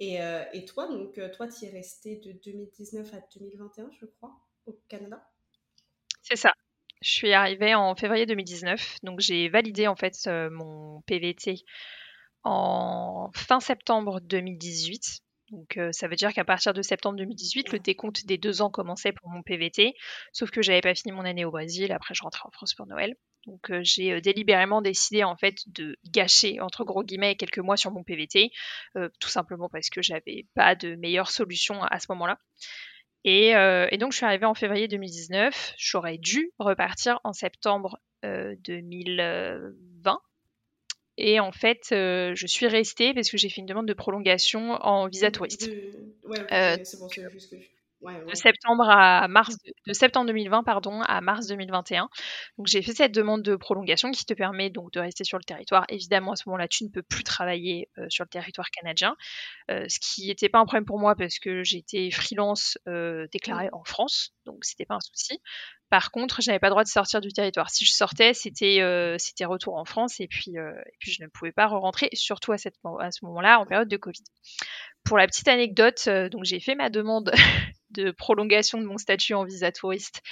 Et, 0.00 0.18
et 0.52 0.64
toi, 0.64 0.88
donc, 0.88 1.18
toi, 1.32 1.48
tu 1.48 1.64
es 1.66 1.70
resté 1.70 2.16
de 2.16 2.32
2019 2.32 3.14
à 3.14 3.20
2021, 3.38 3.90
je 4.00 4.06
crois, 4.06 4.34
au 4.66 4.72
Canada? 4.88 5.24
C'est 6.22 6.36
ça. 6.36 6.52
Je 7.00 7.10
suis 7.10 7.32
arrivée 7.32 7.74
en 7.74 7.94
février 7.94 8.26
2019, 8.26 8.98
donc 9.02 9.20
j'ai 9.20 9.48
validé 9.48 9.86
en 9.86 9.94
fait 9.94 10.26
mon 10.50 11.02
PVT 11.02 11.64
en 12.44 13.30
fin 13.34 13.60
septembre 13.60 14.20
2018. 14.20 15.20
Donc 15.50 15.78
ça 15.92 16.08
veut 16.08 16.16
dire 16.16 16.32
qu'à 16.32 16.44
partir 16.44 16.72
de 16.72 16.82
septembre 16.82 17.16
2018, 17.18 17.72
le 17.72 17.78
décompte 17.78 18.24
des 18.26 18.38
deux 18.38 18.62
ans 18.62 18.70
commençait 18.70 19.12
pour 19.12 19.28
mon 19.28 19.42
PVT, 19.42 19.94
sauf 20.32 20.50
que 20.50 20.62
j'avais 20.62 20.80
pas 20.80 20.94
fini 20.94 21.12
mon 21.12 21.24
année 21.24 21.44
au 21.44 21.50
Brésil. 21.50 21.92
Après, 21.92 22.14
je 22.14 22.22
rentrais 22.22 22.46
en 22.46 22.50
France 22.50 22.74
pour 22.74 22.86
Noël. 22.86 23.14
Donc 23.46 23.70
j'ai 23.82 24.20
délibérément 24.22 24.80
décidé 24.80 25.22
en 25.22 25.36
fait 25.36 25.56
de 25.66 25.98
gâcher 26.10 26.60
entre 26.60 26.82
gros 26.84 27.04
guillemets 27.04 27.36
quelques 27.36 27.58
mois 27.58 27.76
sur 27.76 27.90
mon 27.90 28.02
PVT, 28.02 28.50
tout 28.94 29.28
simplement 29.28 29.68
parce 29.68 29.90
que 29.90 30.00
j'avais 30.00 30.46
pas 30.54 30.74
de 30.74 30.94
meilleure 30.96 31.30
solution 31.30 31.82
à, 31.82 32.00
ce 32.00 32.06
moment-là. 32.10 32.38
Et, 33.24 33.50
et, 33.50 33.98
donc 33.98 34.12
je 34.12 34.16
suis 34.16 34.26
arrivée 34.26 34.46
en 34.46 34.54
février 34.54 34.88
2019. 34.88 35.74
J'aurais 35.76 36.16
dû 36.18 36.52
repartir 36.58 37.20
en 37.22 37.34
septembre 37.34 37.98
2020 38.22 40.18
et 41.16 41.40
en 41.40 41.52
fait, 41.52 41.90
euh, 41.92 42.32
je 42.34 42.46
suis 42.46 42.66
restée 42.66 43.14
parce 43.14 43.30
que 43.30 43.36
j'ai 43.36 43.48
fait 43.48 43.60
une 43.60 43.66
demande 43.66 43.86
de 43.86 43.94
prolongation 43.94 44.72
en 44.72 45.06
visa 45.06 45.30
touriste. 45.30 45.68
De... 45.68 46.84
septembre 48.34 48.84
à 48.90 49.28
mars 49.28 49.56
de, 49.86 49.92
septembre 49.94 50.26
2020 50.26 50.62
pardon 50.64 51.00
à 51.02 51.20
mars 51.20 51.46
2021. 51.46 52.10
Donc 52.58 52.66
j'ai 52.66 52.82
fait 52.82 52.92
cette 52.92 53.12
demande 53.12 53.42
de 53.42 53.56
prolongation 53.56 54.10
qui 54.10 54.26
te 54.26 54.34
permet 54.34 54.70
donc 54.70 54.92
de 54.92 55.00
rester 55.00 55.24
sur 55.24 55.38
le 55.38 55.44
territoire. 55.44 55.84
Évidemment 55.88 56.32
à 56.32 56.36
ce 56.36 56.48
moment-là 56.48 56.68
tu 56.68 56.84
ne 56.84 56.90
peux 56.90 57.02
plus 57.02 57.22
travailler 57.22 57.88
euh, 57.98 58.06
sur 58.10 58.24
le 58.24 58.28
territoire 58.28 58.70
canadien, 58.70 59.16
euh, 59.70 59.86
ce 59.88 59.98
qui 60.00 60.26
n'était 60.26 60.48
pas 60.48 60.58
un 60.58 60.66
problème 60.66 60.84
pour 60.84 60.98
moi 60.98 61.14
parce 61.14 61.38
que 61.38 61.62
j'étais 61.62 62.10
freelance 62.10 62.76
déclarée 63.32 63.68
en 63.72 63.84
France, 63.84 64.34
donc 64.44 64.64
c'était 64.64 64.84
pas 64.84 64.96
un 64.96 65.00
souci. 65.00 65.40
Par 65.90 66.10
contre, 66.10 66.40
je 66.42 66.50
n'avais 66.50 66.58
pas 66.58 66.68
le 66.68 66.72
droit 66.72 66.84
de 66.84 66.88
sortir 66.88 67.20
du 67.20 67.32
territoire. 67.32 67.70
Si 67.70 67.84
je 67.84 67.92
sortais, 67.92 68.34
c'était 68.34 68.80
euh, 68.80 69.16
retour 69.42 69.76
en 69.76 69.84
France 69.84 70.20
et 70.20 70.26
puis 70.26 70.58
euh, 70.58 70.72
et 70.86 70.96
puis 70.98 71.12
je 71.12 71.22
ne 71.22 71.28
pouvais 71.28 71.52
pas 71.52 71.66
re-rentrer, 71.66 72.08
surtout 72.14 72.52
à, 72.52 72.58
ce 72.58 72.70
moment-là 73.22 73.60
en 73.60 73.66
période 73.66 73.88
de 73.88 73.96
Covid. 73.96 74.24
Pour 75.04 75.18
la 75.18 75.26
petite 75.26 75.48
anecdote, 75.48 76.02
euh, 76.08 76.28
j'ai 76.42 76.60
fait 76.60 76.74
ma 76.74 76.90
demande 76.90 77.30
de 77.90 78.10
prolongation 78.10 78.78
de 78.78 78.84
mon 78.84 78.98
statut 78.98 79.34
en 79.34 79.44
visa 79.44 79.70
touriste 79.72 80.22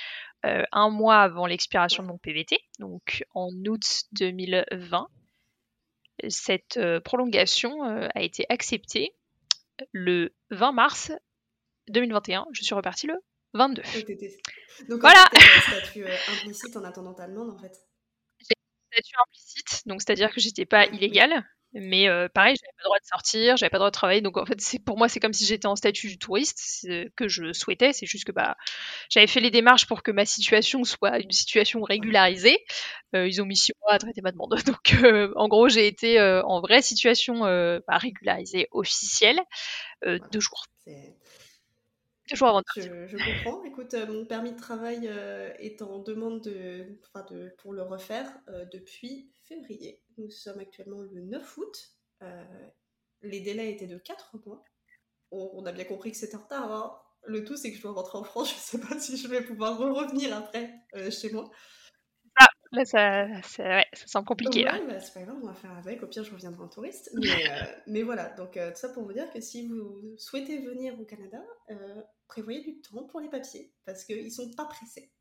un 0.44 0.90
mois 0.90 1.20
avant 1.20 1.46
l'expiration 1.46 2.02
de 2.02 2.08
mon 2.08 2.18
PVT, 2.18 2.58
donc 2.80 3.24
en 3.32 3.50
août 3.68 4.02
2020. 4.10 5.06
Cette 6.28 6.80
prolongation 7.04 7.80
a 8.12 8.22
été 8.22 8.44
acceptée 8.48 9.14
le 9.92 10.34
20 10.50 10.72
mars 10.72 11.12
2021. 11.90 12.46
Je 12.50 12.64
suis 12.64 12.74
repartie 12.74 13.06
le 13.06 13.14
22. 13.54 13.82
Donc, 14.88 15.00
voilà. 15.00 15.24
statut 15.68 16.04
euh, 16.04 16.16
implicite 16.32 16.76
en 16.76 16.84
attendant 16.84 17.14
ta 17.14 17.28
demande, 17.28 17.50
en 17.50 17.58
fait. 17.58 17.72
J'ai 18.40 18.54
statut 18.92 19.14
implicite, 19.26 19.82
donc 19.86 20.00
c'est-à-dire 20.02 20.32
que 20.32 20.40
j'étais 20.40 20.66
pas 20.66 20.86
illégale. 20.86 21.44
Mais 21.74 22.06
euh, 22.06 22.28
pareil, 22.28 22.54
j'avais 22.60 22.72
pas 22.72 22.82
le 22.82 22.84
droit 22.84 22.98
de 22.98 23.06
sortir, 23.06 23.56
j'avais 23.56 23.70
pas 23.70 23.78
le 23.78 23.80
droit 23.80 23.90
de 23.90 23.94
travailler, 23.94 24.20
donc 24.20 24.36
en 24.36 24.44
fait, 24.44 24.60
c'est 24.60 24.78
pour 24.78 24.98
moi, 24.98 25.08
c'est 25.08 25.20
comme 25.20 25.32
si 25.32 25.46
j'étais 25.46 25.66
en 25.66 25.74
statut 25.74 26.12
de 26.12 26.18
touriste 26.18 26.86
que 27.16 27.28
je 27.28 27.54
souhaitais. 27.54 27.94
C'est 27.94 28.04
juste 28.04 28.24
que 28.24 28.32
bah, 28.32 28.58
j'avais 29.08 29.26
fait 29.26 29.40
les 29.40 29.50
démarches 29.50 29.86
pour 29.86 30.02
que 30.02 30.10
ma 30.10 30.26
situation 30.26 30.84
soit 30.84 31.18
une 31.18 31.30
situation 31.30 31.80
régularisée. 31.80 32.58
Euh, 33.14 33.26
ils 33.26 33.40
ont 33.40 33.46
mis 33.46 33.56
six 33.56 33.72
mois 33.80 33.94
à 33.94 33.98
traiter 33.98 34.20
ma 34.20 34.32
demande, 34.32 34.54
donc 34.66 35.32
en 35.34 35.48
gros, 35.48 35.70
j'ai 35.70 35.86
été 35.86 36.20
en 36.20 36.60
vraie 36.60 36.82
situation 36.82 37.40
bah, 37.40 37.98
régularisée 37.98 38.68
officielle 38.72 39.40
deux 40.04 40.40
jours. 40.40 40.66
Je, 42.34 43.44
comprends. 43.44 43.62
Écoute, 43.64 43.94
euh, 43.94 44.06
mon 44.06 44.24
permis 44.24 44.52
de 44.52 44.58
travail 44.58 45.06
euh, 45.08 45.52
est 45.58 45.82
en 45.82 45.98
demande 45.98 46.42
de, 46.42 46.86
de, 47.30 47.54
pour 47.58 47.72
le 47.72 47.82
refaire 47.82 48.30
euh, 48.48 48.64
depuis 48.72 49.30
février. 49.42 50.02
Nous 50.18 50.30
sommes 50.30 50.60
actuellement 50.60 51.02
le 51.02 51.20
9 51.22 51.58
août. 51.58 51.90
les 53.22 53.40
délais 53.40 53.70
étaient 53.70 53.86
de 53.86 53.98
4 53.98 54.38
mois. 54.46 54.64
On, 55.30 55.64
a 55.64 55.72
bien 55.72 55.84
compris 55.84 56.10
que 56.10 56.18
c'était 56.18 56.36
en 56.36 56.42
retard. 56.42 56.70
Hein. 56.70 56.98
Le 57.24 57.44
tout, 57.44 57.56
c'est 57.56 57.70
que 57.70 57.76
je 57.76 57.82
dois 57.82 57.92
rentrer 57.92 58.18
en 58.18 58.24
France. 58.24 58.50
Je 58.50 58.54
ne 58.54 58.60
sais 58.60 58.88
pas 58.88 58.98
si 58.98 59.16
je 59.16 59.28
vais 59.28 59.42
pouvoir 59.42 59.78
revenir 59.78 60.36
après 60.36 60.70
chez 61.10 61.30
moi. 61.30 61.50
Ah, 62.38 62.46
là, 62.72 62.84
ça, 62.84 63.26
ça, 63.42 63.82
ça 63.92 64.06
semble 64.06 64.26
compliqué. 64.26 64.64
Ouais, 64.64 64.86
bah, 64.86 65.00
c'est 65.00 65.14
pas 65.14 65.22
grave, 65.22 65.38
on 65.42 65.46
va 65.46 65.54
faire 65.54 65.72
avec. 65.72 66.02
Au 66.02 66.06
pire, 66.06 66.24
je 66.24 66.32
reviendrai 66.32 66.62
en 66.62 66.68
touriste. 66.68 67.10
Mais, 67.14 67.24
mais 67.86 68.02
voilà, 68.02 68.28
donc 68.30 68.52
tout 68.52 68.60
ça 68.74 68.90
pour 68.90 69.04
vous 69.04 69.12
dire 69.12 69.30
que 69.32 69.40
si 69.40 69.66
vous 69.66 70.14
souhaitez 70.18 70.58
venir 70.58 71.00
au 71.00 71.04
Canada, 71.04 71.42
prévoyez 72.32 72.62
du 72.62 72.80
temps 72.80 73.04
pour 73.04 73.20
les 73.20 73.28
papiers 73.28 73.74
parce 73.84 74.04
qu'ils 74.04 74.32
sont 74.32 74.50
pas 74.54 74.64
pressés. 74.64 75.12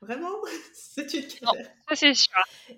Vraiment, 0.00 0.34
c'est 0.74 1.12
une 1.14 1.26
galère. 1.40 1.70
c'est 1.94 2.14
sûr. 2.14 2.32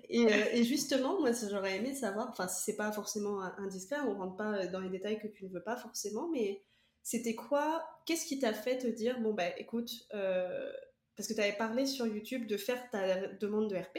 Et, 0.09 0.25
euh, 0.25 0.45
et, 0.53 0.63
justement, 0.63 1.19
moi, 1.19 1.31
j'aurais 1.49 1.77
aimé 1.77 1.93
savoir, 1.93 2.29
enfin, 2.29 2.47
si 2.47 2.63
c'est 2.63 2.75
pas 2.75 2.91
forcément 2.91 3.41
indiscret, 3.57 3.99
on 3.99 4.17
rentre 4.17 4.37
pas 4.37 4.67
dans 4.67 4.79
les 4.79 4.89
détails 4.89 5.19
que 5.19 5.27
tu 5.27 5.45
ne 5.45 5.49
veux 5.49 5.63
pas 5.63 5.75
forcément, 5.75 6.27
mais 6.29 6.63
c'était 7.03 7.35
quoi 7.35 7.87
Qu'est-ce 8.05 8.25
qui 8.25 8.39
t'a 8.39 8.53
fait 8.53 8.77
te 8.77 8.87
dire, 8.87 9.19
bon, 9.19 9.33
bah 9.33 9.49
écoute, 9.57 9.91
euh, 10.13 10.71
parce 11.15 11.27
que 11.27 11.33
tu 11.33 11.41
avais 11.41 11.55
parlé 11.55 11.85
sur 11.85 12.07
YouTube 12.07 12.47
de 12.47 12.57
faire 12.57 12.89
ta 12.89 13.27
demande 13.35 13.69
de 13.69 13.75
RP, 13.75 13.97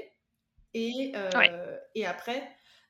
et, 0.74 1.12
euh, 1.14 1.78
et 1.94 2.04
après, 2.04 2.42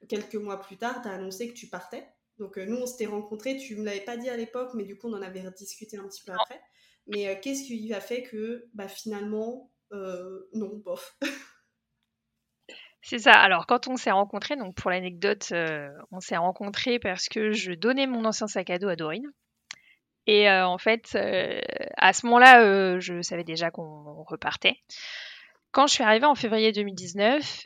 quelques 0.08 0.34
mois 0.34 0.60
plus 0.60 0.76
tard, 0.76 1.02
tu 1.02 1.08
as 1.08 1.12
annoncé 1.12 1.48
que 1.48 1.54
tu 1.54 1.68
partais. 1.68 2.06
Donc 2.38 2.56
nous, 2.56 2.76
on 2.76 2.86
s'était 2.86 3.06
rencontrés, 3.06 3.56
tu 3.56 3.76
me 3.76 3.84
l'avais 3.84 4.00
pas 4.00 4.16
dit 4.16 4.28
à 4.28 4.36
l'époque, 4.36 4.70
mais 4.74 4.84
du 4.84 4.96
coup, 4.96 5.08
on 5.08 5.14
en 5.14 5.22
avait 5.22 5.42
rediscuté 5.42 5.96
un 5.96 6.06
petit 6.06 6.22
peu 6.24 6.32
après. 6.32 6.60
Mais 7.08 7.28
euh, 7.28 7.34
qu'est-ce 7.42 7.64
qui 7.64 7.92
a 7.92 8.00
fait 8.00 8.22
que 8.22 8.66
bah, 8.74 8.88
finalement, 8.88 9.70
euh, 9.92 10.48
non, 10.52 10.76
bof 10.84 11.16
C'est 13.00 13.18
ça. 13.18 13.32
Alors, 13.32 13.66
quand 13.66 13.88
on 13.88 13.96
s'est 13.96 14.10
rencontrés, 14.10 14.56
donc 14.56 14.74
pour 14.74 14.90
l'anecdote, 14.90 15.48
euh, 15.52 15.88
on 16.10 16.20
s'est 16.20 16.36
rencontrés 16.36 16.98
parce 16.98 17.28
que 17.28 17.52
je 17.52 17.72
donnais 17.72 18.06
mon 18.06 18.24
ancien 18.26 18.46
sac 18.46 18.68
à 18.70 18.78
dos 18.78 18.88
à 18.88 18.96
Dorine. 18.96 19.32
Et 20.26 20.50
en 20.50 20.76
fait, 20.76 21.16
à 21.96 22.12
ce 22.12 22.26
moment-là, 22.26 22.98
je 22.98 23.22
savais 23.22 23.44
déjà 23.44 23.70
qu'on 23.70 24.24
repartait. 24.24 24.76
Quand 25.70 25.86
je 25.86 25.94
suis 25.94 26.04
arrivée 26.04 26.26
en 26.26 26.34
février 26.34 26.70
2019, 26.70 27.64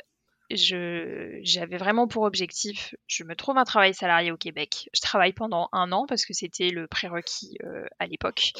j'avais 0.56 1.76
vraiment 1.76 2.08
pour 2.08 2.24
objectif, 2.24 2.94
je 3.06 3.24
me 3.24 3.34
trouve 3.34 3.58
un 3.58 3.64
travail 3.64 3.94
salarié 3.94 4.30
au 4.30 4.36
Québec. 4.36 4.88
Je 4.94 5.00
travaille 5.00 5.32
pendant 5.32 5.68
un 5.72 5.92
an 5.92 6.06
parce 6.06 6.24
que 6.24 6.32
c'était 6.32 6.70
le 6.70 6.86
prérequis 6.86 7.56
euh, 7.64 7.86
à 7.98 8.06
l'époque. 8.06 8.52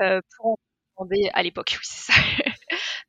Euh, 0.00 0.20
pour 0.36 0.58
demander 0.98 1.30
à 1.32 1.42
l'époque, 1.42 1.70
oui, 1.72 1.84
c'est 1.84 2.12
ça. 2.12 2.18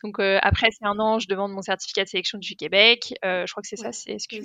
Donc 0.04 0.20
euh, 0.20 0.40
après 0.42 0.68
c'est 0.72 0.86
un 0.86 0.98
an, 1.00 1.20
je 1.20 1.28
demande 1.28 1.52
mon 1.52 1.62
certificat 1.62 2.04
de 2.04 2.10
sélection 2.10 2.38
du 2.38 2.56
Québec. 2.56 3.14
je 3.24 3.52
crois 3.52 3.62
que 3.62 3.68
c'est 3.68 3.76
ça, 3.76 3.92
c'est 3.92 4.18
SQ. 4.18 4.36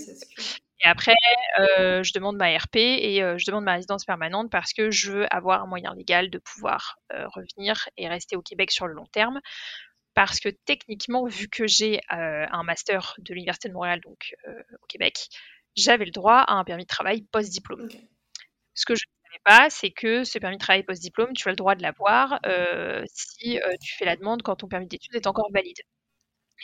Et 0.80 0.86
après, 0.86 1.14
je 1.58 2.12
demande 2.12 2.36
ma 2.36 2.56
RP 2.56 2.76
et 2.76 3.20
je 3.38 3.46
demande 3.46 3.64
ma 3.64 3.74
résidence 3.74 4.04
permanente 4.04 4.50
parce 4.50 4.72
que 4.72 4.90
je 4.90 5.12
veux 5.12 5.34
avoir 5.34 5.62
un 5.62 5.66
moyen 5.66 5.94
légal 5.94 6.30
de 6.30 6.38
pouvoir 6.38 6.98
revenir 7.10 7.88
et 7.96 8.08
rester 8.08 8.36
au 8.36 8.42
Québec 8.42 8.72
sur 8.72 8.86
le 8.86 8.94
long 8.94 9.06
terme 9.12 9.40
parce 10.14 10.40
que 10.40 10.48
techniquement, 10.48 11.26
vu 11.26 11.48
que 11.48 11.66
j'ai 11.66 12.00
euh, 12.12 12.46
un 12.50 12.62
master 12.62 13.14
de 13.18 13.34
l'Université 13.34 13.68
de 13.68 13.74
Montréal, 13.74 14.00
donc 14.00 14.34
euh, 14.48 14.62
au 14.82 14.86
Québec, 14.86 15.28
j'avais 15.76 16.04
le 16.04 16.10
droit 16.10 16.38
à 16.38 16.54
un 16.54 16.64
permis 16.64 16.84
de 16.84 16.88
travail 16.88 17.22
post-diplôme. 17.22 17.88
Ce 18.74 18.86
que 18.86 18.94
je 18.94 19.04
ne 19.04 19.28
savais 19.28 19.42
pas, 19.44 19.70
c'est 19.70 19.90
que 19.90 20.24
ce 20.24 20.38
permis 20.38 20.56
de 20.56 20.62
travail 20.62 20.84
post-diplôme, 20.84 21.32
tu 21.34 21.48
as 21.48 21.52
le 21.52 21.56
droit 21.56 21.74
de 21.74 21.82
l'avoir 21.82 22.40
euh, 22.46 23.02
si 23.08 23.58
tu 23.82 23.94
fais 23.96 24.04
la 24.04 24.16
demande 24.16 24.42
quand 24.42 24.56
ton 24.56 24.68
permis 24.68 24.86
d'études 24.86 25.14
est 25.16 25.26
encore 25.26 25.50
valide. 25.52 25.78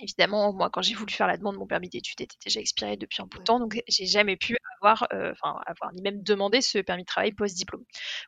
Évidemment, 0.00 0.52
moi, 0.52 0.70
quand 0.70 0.82
j'ai 0.82 0.94
voulu 0.94 1.12
faire 1.12 1.26
la 1.26 1.36
demande, 1.36 1.56
mon 1.56 1.66
permis 1.66 1.88
d'études 1.88 2.20
était 2.20 2.36
déjà 2.44 2.60
expiré 2.60 2.96
depuis 2.96 3.22
un 3.22 3.26
bout 3.26 3.38
de 3.38 3.44
temps, 3.44 3.60
donc 3.60 3.82
j'ai 3.88 4.06
jamais 4.06 4.36
pu 4.36 4.56
avoir, 4.80 5.06
euh, 5.12 5.32
enfin, 5.32 5.60
avoir 5.66 5.92
ni 5.92 6.02
même 6.02 6.22
demandé 6.22 6.60
ce 6.60 6.78
permis 6.78 7.02
de 7.02 7.06
travail 7.06 7.32
post-diplôme. 7.32 7.84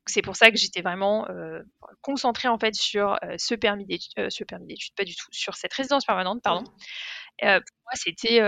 C'est 0.07 0.23
pour 0.23 0.37
ça 0.37 0.51
que 0.51 0.59
j'étais 0.59 0.83
vraiment 0.83 1.27
euh, 1.31 1.61
concentrée 2.03 2.49
en 2.49 2.59
fait 2.59 2.75
sur 2.75 3.19
euh, 3.25 3.37
ce 3.39 3.55
permis 3.55 3.87
d'études, 3.87 4.31
ce 4.31 4.45
permis 4.45 4.67
d'études, 4.67 4.95
pas 4.95 5.05
du 5.05 5.15
tout, 5.15 5.27
sur 5.31 5.55
cette 5.55 5.73
résidence 5.73 6.05
permanente, 6.05 6.43
pardon. 6.43 6.65
Pour 7.41 7.49
moi, 7.49 7.93
c'était 7.95 8.41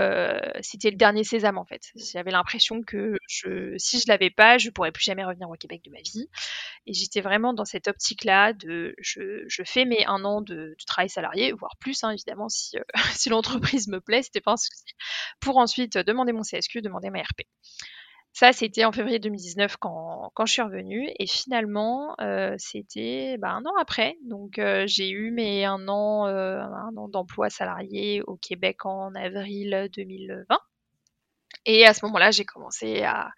c'était 0.61 0.91
le 0.91 0.97
dernier 0.97 1.23
sésame 1.23 1.57
en 1.57 1.65
fait. 1.65 1.91
J'avais 1.95 2.31
l'impression 2.31 2.81
que 2.81 3.17
si 3.27 3.99
je 3.99 4.05
l'avais 4.07 4.29
pas, 4.29 4.57
je 4.57 4.69
pourrais 4.69 4.91
plus 4.91 5.03
jamais 5.03 5.23
revenir 5.23 5.49
au 5.49 5.55
Québec 5.55 5.81
de 5.83 5.91
ma 5.91 6.01
vie. 6.01 6.29
Et 6.87 6.93
j'étais 6.93 7.21
vraiment 7.21 7.53
dans 7.53 7.65
cette 7.65 7.87
optique-là 7.87 8.53
de 8.53 8.95
je, 8.99 9.63
fais 9.65 9.85
mes 9.85 10.05
un 10.05 10.23
an 10.23 10.41
de, 10.41 10.75
travail 10.87 11.09
salarié, 11.09 11.51
voire 11.51 11.75
plus, 11.79 12.03
hein, 12.03 12.11
évidemment, 12.11 12.49
si, 12.49 12.77
si 13.13 13.29
l'entreprise 13.29 13.87
me 13.87 13.99
plaît, 13.99 14.21
c'était 14.21 14.41
pas 14.41 14.53
un 14.53 14.57
souci, 14.57 14.83
pour 15.39 15.57
ensuite 15.57 15.97
demander 15.97 16.31
mon 16.31 16.43
CSQ, 16.43 16.81
demander 16.81 17.09
ma 17.09 17.21
RP. 17.21 17.41
Ça, 18.35 18.51
c'était 18.51 18.83
en 18.83 18.91
février 18.91 19.17
2019 19.17 19.77
quand, 19.77 20.29
je 20.45 20.51
suis 20.51 20.61
revenue. 20.61 21.09
Et 21.19 21.25
finalement, 21.25 22.15
euh, 22.19 22.53
c'était 22.57 23.37
bah, 23.39 23.51
un 23.51 23.65
an 23.65 23.73
après. 23.79 24.17
Donc, 24.25 24.59
euh, 24.59 24.83
j'ai 24.87 25.09
eu 25.09 25.31
mes 25.31 25.63
un 25.63 25.87
an, 25.87 26.27
euh, 26.27 26.59
un 26.59 26.97
an 26.97 27.07
d'emploi 27.07 27.49
salarié 27.49 28.21
au 28.23 28.35
Québec 28.35 28.85
en 28.85 29.15
avril 29.15 29.87
2020. 29.95 30.59
Et 31.65 31.85
à 31.85 31.93
ce 31.93 32.03
moment-là, 32.07 32.31
j'ai 32.31 32.43
commencé 32.43 33.03
à, 33.03 33.31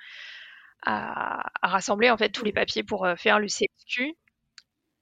rassembler 1.62 2.10
en 2.10 2.18
fait 2.18 2.30
tous 2.30 2.44
les 2.44 2.54
papiers 2.54 2.82
pour 2.82 3.08
faire 3.18 3.40
le 3.40 3.48
CSQ. 3.48 4.16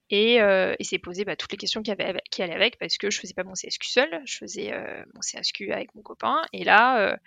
Et, 0.10 0.42
euh, 0.42 0.76
et 0.78 0.84
s'est 0.84 1.00
posé 1.00 1.24
bah, 1.24 1.38
toutes 1.38 1.54
les 1.54 1.58
questions 1.58 1.82
qui, 1.82 1.92
allaient 1.92 2.54
avec 2.54 2.78
parce 2.80 2.98
que 2.98 3.10
je 3.10 3.20
faisais 3.20 3.34
pas 3.34 3.46
mon 3.46 3.54
CSQ 3.54 3.88
seul, 3.88 4.22
je 4.26 4.38
faisais 4.40 4.74
mon 5.14 5.22
CSQ 5.22 5.72
avec 5.72 5.96
mon 5.96 6.02
copain. 6.02 6.42
Et 6.52 6.66
là, 6.66 7.18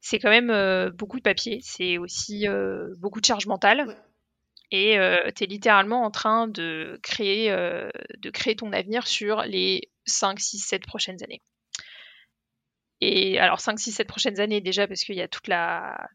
c'est 0.00 0.18
quand 0.18 0.30
même 0.30 0.90
beaucoup 0.90 1.18
de 1.18 1.22
papier, 1.22 1.60
c'est 1.62 1.98
aussi 1.98 2.46
beaucoup 2.98 3.20
de 3.20 3.26
charge 3.26 3.46
mentale. 3.46 3.96
Et 4.70 4.96
tu 5.36 5.44
es 5.44 5.46
littéralement 5.46 6.04
en 6.04 6.10
train 6.10 6.48
de 6.48 6.98
créer, 7.02 7.50
de 7.50 8.30
créer 8.30 8.56
ton 8.56 8.72
avenir 8.72 9.06
sur 9.06 9.42
les 9.42 9.90
5, 10.06 10.40
6, 10.40 10.58
7 10.58 10.86
prochaines 10.86 11.22
années. 11.22 11.42
Et 13.00 13.38
alors 13.38 13.60
5, 13.60 13.78
6, 13.78 13.92
7 13.92 14.08
prochaines 14.08 14.40
années 14.40 14.60
déjà 14.60 14.86
parce 14.86 15.04
qu'il 15.04 15.16
y 15.16 15.22
a 15.22 15.28
toute 15.28 15.48
la, 15.48 16.08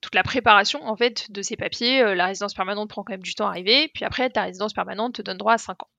toute 0.00 0.14
la 0.14 0.22
préparation 0.22 0.82
en 0.86 0.96
fait 0.96 1.30
de 1.30 1.42
ces 1.42 1.56
papiers. 1.56 2.14
la 2.14 2.26
résidence 2.26 2.54
permanente 2.54 2.90
prend 2.90 3.02
quand 3.02 3.12
même 3.12 3.22
du 3.22 3.34
temps 3.34 3.46
à 3.46 3.50
arriver. 3.50 3.88
Puis 3.94 4.04
après, 4.04 4.30
ta 4.30 4.42
résidence 4.42 4.72
permanente 4.72 5.14
te 5.14 5.22
donne 5.22 5.38
droit 5.38 5.54
à 5.54 5.58
5 5.58 5.82
ans. 5.82 5.90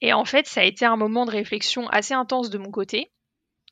Et 0.00 0.12
en 0.12 0.24
fait, 0.24 0.46
ça 0.46 0.60
a 0.60 0.64
été 0.64 0.84
un 0.84 0.96
moment 0.96 1.24
de 1.24 1.30
réflexion 1.30 1.88
assez 1.88 2.14
intense 2.14 2.50
de 2.50 2.58
mon 2.58 2.70
côté 2.70 3.10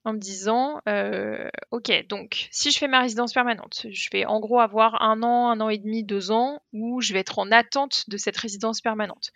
en 0.05 0.15
me 0.15 0.19
disant 0.19 0.81
euh, 0.89 1.49
ok 1.71 2.07
donc 2.09 2.49
si 2.51 2.71
je 2.71 2.79
fais 2.79 2.89
ma 2.89 3.01
résidence 3.01 3.33
permanente 3.33 3.87
je 3.91 4.09
vais 4.13 4.25
en 4.25 4.41
gros 4.41 4.61
avoir 4.61 5.01
un 5.03 5.23
an 5.23 5.49
un 5.51 5.61
an 5.61 5.69
et 5.69 5.79
demi 5.79 6.05
deux 6.05 6.31
ans 6.31 6.61
où 6.73 7.01
je 7.01 7.13
vais 7.13 7.21
être 7.21 7.39
en 7.39 7.51
attente 7.53 8.09
de 8.09 8.17
cette 8.17 8.37
résidence 8.37 8.81
permanente 8.81 9.31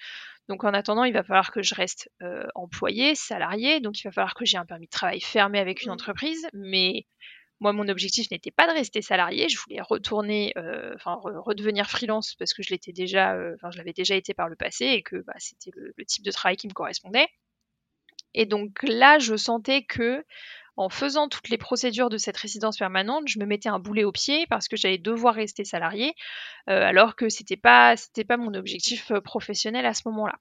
donc 0.48 0.64
en 0.64 0.74
attendant 0.74 1.05
il 1.05 1.12
va 1.12 1.22
falloir 1.22 1.52
que 1.52 1.62
je 1.62 1.74
reste 1.74 2.11
euh, 2.22 2.46
employé 2.55 3.14
salarié 3.14 3.81
donc 3.81 4.00
il 4.00 4.05
va 4.05 4.12
falloir 4.12 4.35
que 4.35 4.44
j'ai 4.44 4.59
un 4.59 4.66
permis 4.66 4.87
de 4.87 4.90
travail 4.90 5.20
fermé 5.20 5.59
avec 5.59 5.83
une 5.83 5.90
mmh. 5.90 5.94
entreprise 5.94 6.48
mais 6.52 7.07
moi, 7.59 7.72
mon 7.72 7.88
objectif 7.88 8.31
n'était 8.31 8.50
pas 8.50 8.66
de 8.66 8.72
rester 8.72 9.00
salarié, 9.00 9.48
je 9.48 9.59
voulais 9.59 9.81
retourner, 9.81 10.52
euh, 10.59 10.92
enfin 10.94 11.18
redevenir 11.22 11.88
freelance 11.88 12.35
parce 12.35 12.52
que 12.52 12.62
je 12.62 12.68
l'étais 12.68 12.92
déjà, 12.92 13.35
enfin 13.55 13.70
je 13.70 13.79
l'avais 13.79 13.94
déjà 13.94 14.14
été 14.14 14.35
par 14.35 14.50
le 14.50 14.57
passé 14.57 14.85
et 14.85 15.02
que 15.02 15.16
bah, 15.22 15.33
c'était 15.38 15.70
le, 15.74 15.94
type 16.05 16.22
de 16.22 16.31
travail 16.31 16.59
qui 16.59 16.68
me 16.68 16.74
correspondait. 16.74 17.29
Et 18.37 18.46
donc 18.46 18.83
là, 18.85 19.18
je 19.18 19.35
sentais 19.35 19.83
que 19.83 20.25
en 20.77 20.90
faisant 20.90 21.29
toutes 21.29 21.49
les 21.49 21.57
procédures 21.57 22.11
de 22.11 22.18
cette 22.18 22.37
résidence 22.37 22.77
permanente, 22.77 23.27
je 23.27 23.38
me 23.38 23.46
mettais 23.46 23.70
un 23.70 23.79
boulet 23.79 24.05
au 24.05 24.12
pied 24.12 24.46
parce 24.49 24.68
que 24.68 24.77
j'allais 24.77 24.99
devoir 24.99 25.35
rester 25.35 25.64
salarié, 25.64 26.14
euh, 26.68 26.83
alors 26.83 27.16
que 27.16 27.31
c'était 27.31 27.57
pas 27.57 27.94
pas 28.29 28.37
mon 28.37 28.53
objectif 28.55 29.11
euh, 29.11 29.22
professionnel 29.22 29.87
à 29.87 29.94
ce 29.94 30.03
moment-là. 30.07 30.38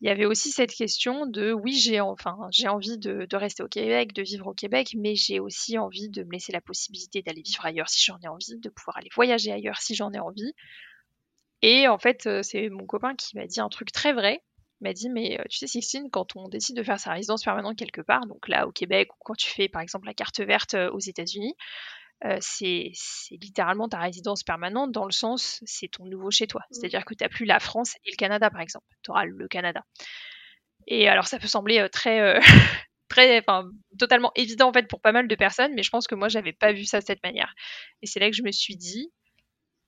Il 0.00 0.08
y 0.08 0.10
avait 0.10 0.24
aussi 0.24 0.50
cette 0.50 0.72
question 0.72 1.26
de 1.26 1.52
oui 1.52 1.72
j'ai 1.72 2.00
enfin 2.00 2.38
j'ai 2.50 2.68
envie 2.68 2.96
de, 2.96 3.26
rester 3.36 3.62
au 3.62 3.68
Québec, 3.68 4.14
de 4.14 4.22
vivre 4.22 4.46
au 4.46 4.54
Québec, 4.54 4.94
mais 4.96 5.16
j'ai 5.16 5.40
aussi 5.40 5.78
envie 5.78 6.08
de 6.08 6.22
me 6.22 6.30
laisser 6.32 6.52
la 6.52 6.60
possibilité 6.60 7.20
d'aller 7.20 7.42
vivre 7.42 7.66
ailleurs 7.66 7.88
si 7.88 8.02
j'en 8.04 8.18
ai 8.20 8.28
envie, 8.28 8.56
de 8.56 8.68
pouvoir 8.70 8.98
aller 8.98 9.10
voyager 9.14 9.52
ailleurs 9.52 9.78
si 9.78 9.94
j'en 9.96 10.12
ai 10.12 10.20
envie. 10.20 10.54
Et 11.62 11.88
en 11.88 11.98
fait, 11.98 12.26
euh, 12.26 12.42
c'est 12.42 12.68
mon 12.70 12.86
copain 12.86 13.14
qui 13.16 13.36
m'a 13.36 13.46
dit 13.46 13.60
un 13.60 13.68
truc 13.68 13.92
très 13.92 14.12
vrai 14.12 14.42
m'a 14.80 14.92
dit 14.92 15.08
mais 15.08 15.40
euh, 15.40 15.44
tu 15.48 15.58
sais 15.58 15.66
Sixtine 15.66 16.10
quand 16.10 16.36
on 16.36 16.48
décide 16.48 16.76
de 16.76 16.82
faire 16.82 16.98
sa 16.98 17.12
résidence 17.12 17.44
permanente 17.44 17.76
quelque 17.76 18.00
part 18.00 18.26
donc 18.26 18.48
là 18.48 18.66
au 18.66 18.72
Québec 18.72 19.12
ou 19.14 19.16
quand 19.24 19.34
tu 19.34 19.50
fais 19.50 19.68
par 19.68 19.82
exemple 19.82 20.06
la 20.06 20.14
carte 20.14 20.40
verte 20.40 20.74
euh, 20.74 20.90
aux 20.90 20.98
États-Unis 20.98 21.54
euh, 22.24 22.36
c'est 22.40 22.92
littéralement 23.30 23.88
ta 23.88 23.98
résidence 23.98 24.42
permanente 24.42 24.92
dans 24.92 25.06
le 25.06 25.12
sens 25.12 25.60
c'est 25.64 25.88
ton 25.88 26.04
nouveau 26.04 26.30
chez 26.30 26.46
toi. 26.46 26.60
Mmh. 26.62 26.74
c'est-à-dire 26.74 27.04
que 27.04 27.14
tu 27.14 27.24
n'as 27.24 27.28
plus 27.28 27.46
la 27.46 27.60
France 27.60 27.96
et 28.04 28.10
le 28.10 28.16
Canada 28.16 28.50
par 28.50 28.60
exemple. 28.60 28.86
Tu 29.02 29.10
auras 29.10 29.24
le 29.24 29.48
Canada. 29.48 29.84
Et 30.86 31.08
alors 31.08 31.26
ça 31.26 31.38
peut 31.38 31.46
sembler 31.46 31.88
très 31.90 32.38
très 33.08 33.38
enfin 33.38 33.70
totalement 33.98 34.32
évident 34.34 34.68
en 34.68 34.72
fait 34.72 34.86
pour 34.86 35.00
pas 35.00 35.12
mal 35.12 35.28
de 35.28 35.34
personnes 35.34 35.72
mais 35.74 35.82
je 35.82 35.90
pense 35.90 36.06
que 36.06 36.14
moi 36.14 36.28
j'avais 36.28 36.52
pas 36.52 36.72
vu 36.72 36.84
ça 36.84 37.00
de 37.00 37.06
cette 37.06 37.22
manière. 37.22 37.54
Et 38.02 38.06
c'est 38.06 38.20
là 38.20 38.28
que 38.28 38.36
je 38.36 38.42
me 38.42 38.52
suis 38.52 38.76
dit 38.76 39.10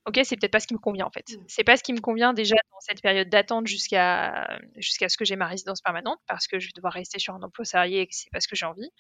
ok, 0.07 0.21
c'est 0.25 0.37
peut-être 0.37 0.53
pas 0.53 0.61
ce 0.61 0.67
qui 0.67 0.75
me 0.75 0.79
convient 0.79 1.07
en 1.07 1.11
fait. 1.11 1.31
Mmh. 1.31 1.45
C'est 1.49 1.65
pas 1.65 1.77
ce 1.77 1.83
qui 1.83 1.93
me 1.93 2.01
convient 2.01 2.33
déjà 2.33 2.57
dans 2.71 2.81
cette 2.81 3.03
période 3.03 3.29
d'attente 3.29 3.67
jusqu'à 3.67 4.59
jusqu'à 4.77 5.09
ce 5.09 5.17
que 5.17 5.25
j'ai 5.25 5.37
ma 5.37 5.47
résidence 5.47 5.81
permanente 5.81 6.19
parce 6.27 6.47
que 6.47 6.59
je 6.59 6.67
vais 6.67 6.73
devoir 6.75 6.93
rester 6.93 7.19
sur 7.19 7.35
un 7.35 7.43
emploi 7.43 7.65
salarié 7.65 8.01
et 8.01 8.07
que 8.07 8.15
c'est 8.15 8.31
pas 8.31 8.41
ce 8.41 8.49
que 8.49 8.57
j'ai 8.57 8.67
envie. 8.67 8.91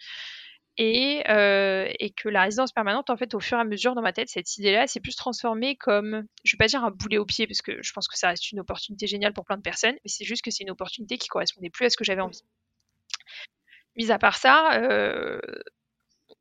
Et, 0.78 1.22
euh, 1.28 1.86
et, 1.98 2.10
que 2.10 2.30
la 2.30 2.44
résidence 2.44 2.72
permanente, 2.72 3.10
en 3.10 3.16
fait, 3.18 3.34
au 3.34 3.40
fur 3.40 3.58
et 3.58 3.60
à 3.60 3.64
mesure 3.64 3.94
dans 3.94 4.00
ma 4.00 4.14
tête, 4.14 4.30
cette 4.30 4.56
idée-là 4.56 4.86
s'est 4.86 5.00
plus 5.00 5.16
transformée 5.16 5.76
comme, 5.76 6.24
je 6.44 6.54
vais 6.54 6.58
pas 6.58 6.66
dire 6.66 6.82
un 6.82 6.90
boulet 6.90 7.18
au 7.18 7.26
pied 7.26 7.46
parce 7.46 7.60
que 7.60 7.82
je 7.82 7.92
pense 7.92 8.08
que 8.08 8.16
ça 8.16 8.28
reste 8.28 8.50
une 8.52 8.60
opportunité 8.60 9.06
géniale 9.06 9.34
pour 9.34 9.44
plein 9.44 9.58
de 9.58 9.62
personnes, 9.62 9.96
mais 9.96 10.08
c'est 10.08 10.24
juste 10.24 10.42
que 10.42 10.50
c'est 10.50 10.64
une 10.64 10.70
opportunité 10.70 11.18
qui 11.18 11.28
correspondait 11.28 11.68
plus 11.68 11.84
à 11.84 11.90
ce 11.90 11.98
que 11.98 12.04
j'avais 12.04 12.22
envie. 12.22 12.40
Mis 13.96 14.10
à 14.10 14.18
part 14.18 14.38
ça, 14.38 14.80
euh, 14.80 15.40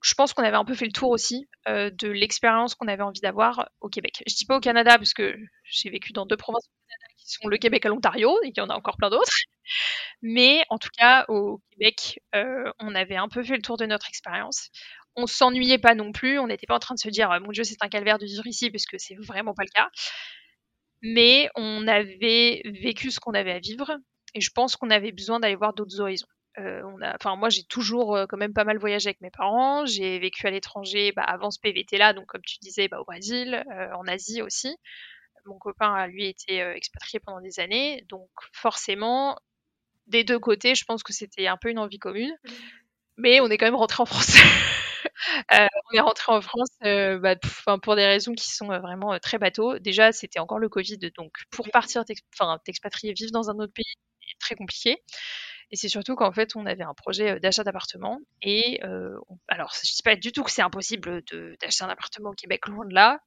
je 0.02 0.14
pense 0.16 0.34
qu'on 0.34 0.44
avait 0.44 0.58
un 0.58 0.66
peu 0.66 0.74
fait 0.74 0.86
le 0.86 0.92
tour 0.92 1.10
aussi 1.10 1.48
euh, 1.68 1.92
de 1.92 2.08
l'expérience 2.08 2.76
qu'on 2.76 2.88
avait 2.88 3.04
envie 3.04 3.22
d'avoir 3.22 3.70
au 3.82 3.90
Québec. 3.90 4.24
Je 4.28 4.36
dis 4.36 4.46
pas 4.46 4.58
au 4.58 4.60
Canada 4.60 4.98
parce 4.98 5.14
que 5.14 5.36
j'ai 5.66 5.90
vécu 5.90 6.12
dans 6.12 6.26
deux 6.26 6.38
provinces 6.38 6.66
au 6.66 6.90
Canada 6.90 7.14
qui 7.18 7.32
sont 7.32 7.48
le 7.48 7.58
Québec 7.58 7.86
et 7.86 7.90
l'Ontario 7.90 8.36
et 8.44 8.52
qu'il 8.52 8.64
y 8.64 8.66
en 8.66 8.70
a 8.70 8.76
encore 8.76 8.98
plein 8.98 9.10
d'autres. 9.10 9.32
Mais 10.22 10.64
en 10.70 10.78
tout 10.80 10.90
cas, 10.98 11.26
au 11.28 11.62
Québec, 11.72 12.20
euh, 12.36 12.72
on 12.80 12.96
avait 12.96 13.16
un 13.16 13.30
peu 13.30 13.44
fait 13.44 13.56
le 13.56 13.62
tour 13.62 13.78
de 13.78 13.86
notre 13.86 14.08
expérience. 14.10 14.70
On 15.16 15.28
s'ennuyait 15.28 15.78
pas 15.78 15.94
non 15.94 16.12
plus. 16.12 16.40
On 16.40 16.48
n'était 16.48 16.68
pas 16.68 16.76
en 16.76 16.80
train 16.80 16.96
de 16.96 17.00
se 17.00 17.10
dire 17.10 17.30
mon 17.42 17.52
Dieu 17.52 17.64
c'est 17.64 17.82
un 17.82 17.90
calvaire 17.90 18.18
de 18.18 18.26
vivre 18.26 18.48
ici 18.48 18.72
parce 18.72 18.86
que 18.86 18.98
c'est 18.98 19.16
vraiment 19.16 19.54
pas 19.54 19.64
le 19.64 19.70
cas. 19.74 19.90
Mais 21.04 21.50
on 21.56 21.88
avait 21.88 22.62
vécu 22.66 23.12
ce 23.12 23.20
qu'on 23.20 23.34
avait 23.34 23.54
à 23.54 23.60
vivre 23.60 23.98
et 24.34 24.42
je 24.42 24.50
pense 24.52 24.76
qu'on 24.76 24.90
avait 24.90 25.12
besoin 25.12 25.40
d'aller 25.40 25.56
voir 25.56 25.74
d'autres 25.74 26.00
horizons. 26.00 26.28
Euh, 26.60 26.82
on 26.84 27.02
a, 27.02 27.16
enfin 27.16 27.38
moi 27.38 27.48
j'ai 27.50 27.64
toujours 27.64 28.16
euh, 28.16 28.26
quand 28.28 28.36
même 28.36 28.54
pas 28.54 28.66
mal 28.66 28.78
voyagé 28.78 29.08
avec 29.10 29.22
mes 29.22 29.32
parents. 29.32 29.86
J'ai 29.86 30.20
vécu 30.20 30.46
à 30.48 30.52
l'étranger 30.52 31.14
bah, 31.16 31.24
avant 31.24 31.52
ce 31.52 31.60
PVT 31.60 31.98
là, 31.98 32.14
donc 32.14 32.26
comme 32.28 32.42
tu 32.42 32.58
disais, 32.62 32.88
bah, 32.88 33.00
au 33.00 33.06
Brésil, 33.06 33.64
euh, 33.72 33.92
en 33.94 34.06
Asie 34.08 34.42
aussi. 34.42 34.76
Mon 35.46 35.58
copain 35.58 35.94
a 35.94 36.08
lui 36.08 36.28
été 36.28 36.60
expatrié 36.60 37.20
pendant 37.20 37.42
des 37.42 37.60
années, 37.60 38.06
donc 38.10 38.30
forcément 38.54 39.40
des 40.08 40.24
deux 40.24 40.38
côtés, 40.40 40.76
je 40.76 40.86
pense 40.86 41.04
que 41.04 41.14
c'était 41.14 41.48
un 41.48 41.58
peu 41.58 41.70
une 41.70 41.80
envie 41.80 41.98
commune. 42.00 42.32
Mais 43.18 43.40
on 43.42 43.48
est 43.50 43.58
quand 43.58 43.66
même 43.66 43.76
rentré 43.76 44.04
en 44.04 44.06
France. 44.06 44.36
on 45.52 45.96
est 45.98 46.00
rentré 46.00 46.32
en 46.32 46.42
France 46.42 46.70
bah, 46.82 47.36
pour 47.82 47.96
des 47.96 48.06
raisons 48.06 48.34
qui 48.34 48.52
sont 48.52 48.68
vraiment 48.68 49.18
très 49.20 49.40
bateaux. 49.40 49.80
Déjà, 49.80 50.12
c'était 50.12 50.40
encore 50.40 50.60
le 50.60 50.70
Covid, 50.70 51.00
donc 51.18 51.34
pour 51.52 51.70
partir, 51.72 52.06
t'expatrier, 52.06 53.14
vivre 53.14 53.32
dans 53.32 53.50
un 53.50 53.56
autre 53.56 53.74
pays, 53.74 53.96
c'est 54.22 54.38
très 54.40 54.56
compliqué. 54.56 55.02
Et 55.72 55.78
c'est 55.78 55.88
surtout 55.88 56.16
qu'en 56.16 56.32
fait, 56.34 56.56
on 56.56 56.66
avait 56.66 56.84
un 56.84 56.94
projet 56.94 57.40
d'achat 57.40 57.64
d'appartement. 57.64 58.20
Et 58.42 58.82
alors, 59.48 59.74
je 59.74 59.80
ne 59.80 59.96
dis 59.96 60.04
pas 60.04 60.16
du 60.16 60.32
tout 60.32 60.44
que 60.44 60.52
c'est 60.52 60.62
impossible 60.62 61.24
d'acheter 61.62 61.84
un 61.84 61.90
appartement 61.90 62.32
au 62.32 62.34
Québec, 62.34 62.68
loin 62.68 62.86
de 62.86 62.94
là. 62.94 63.20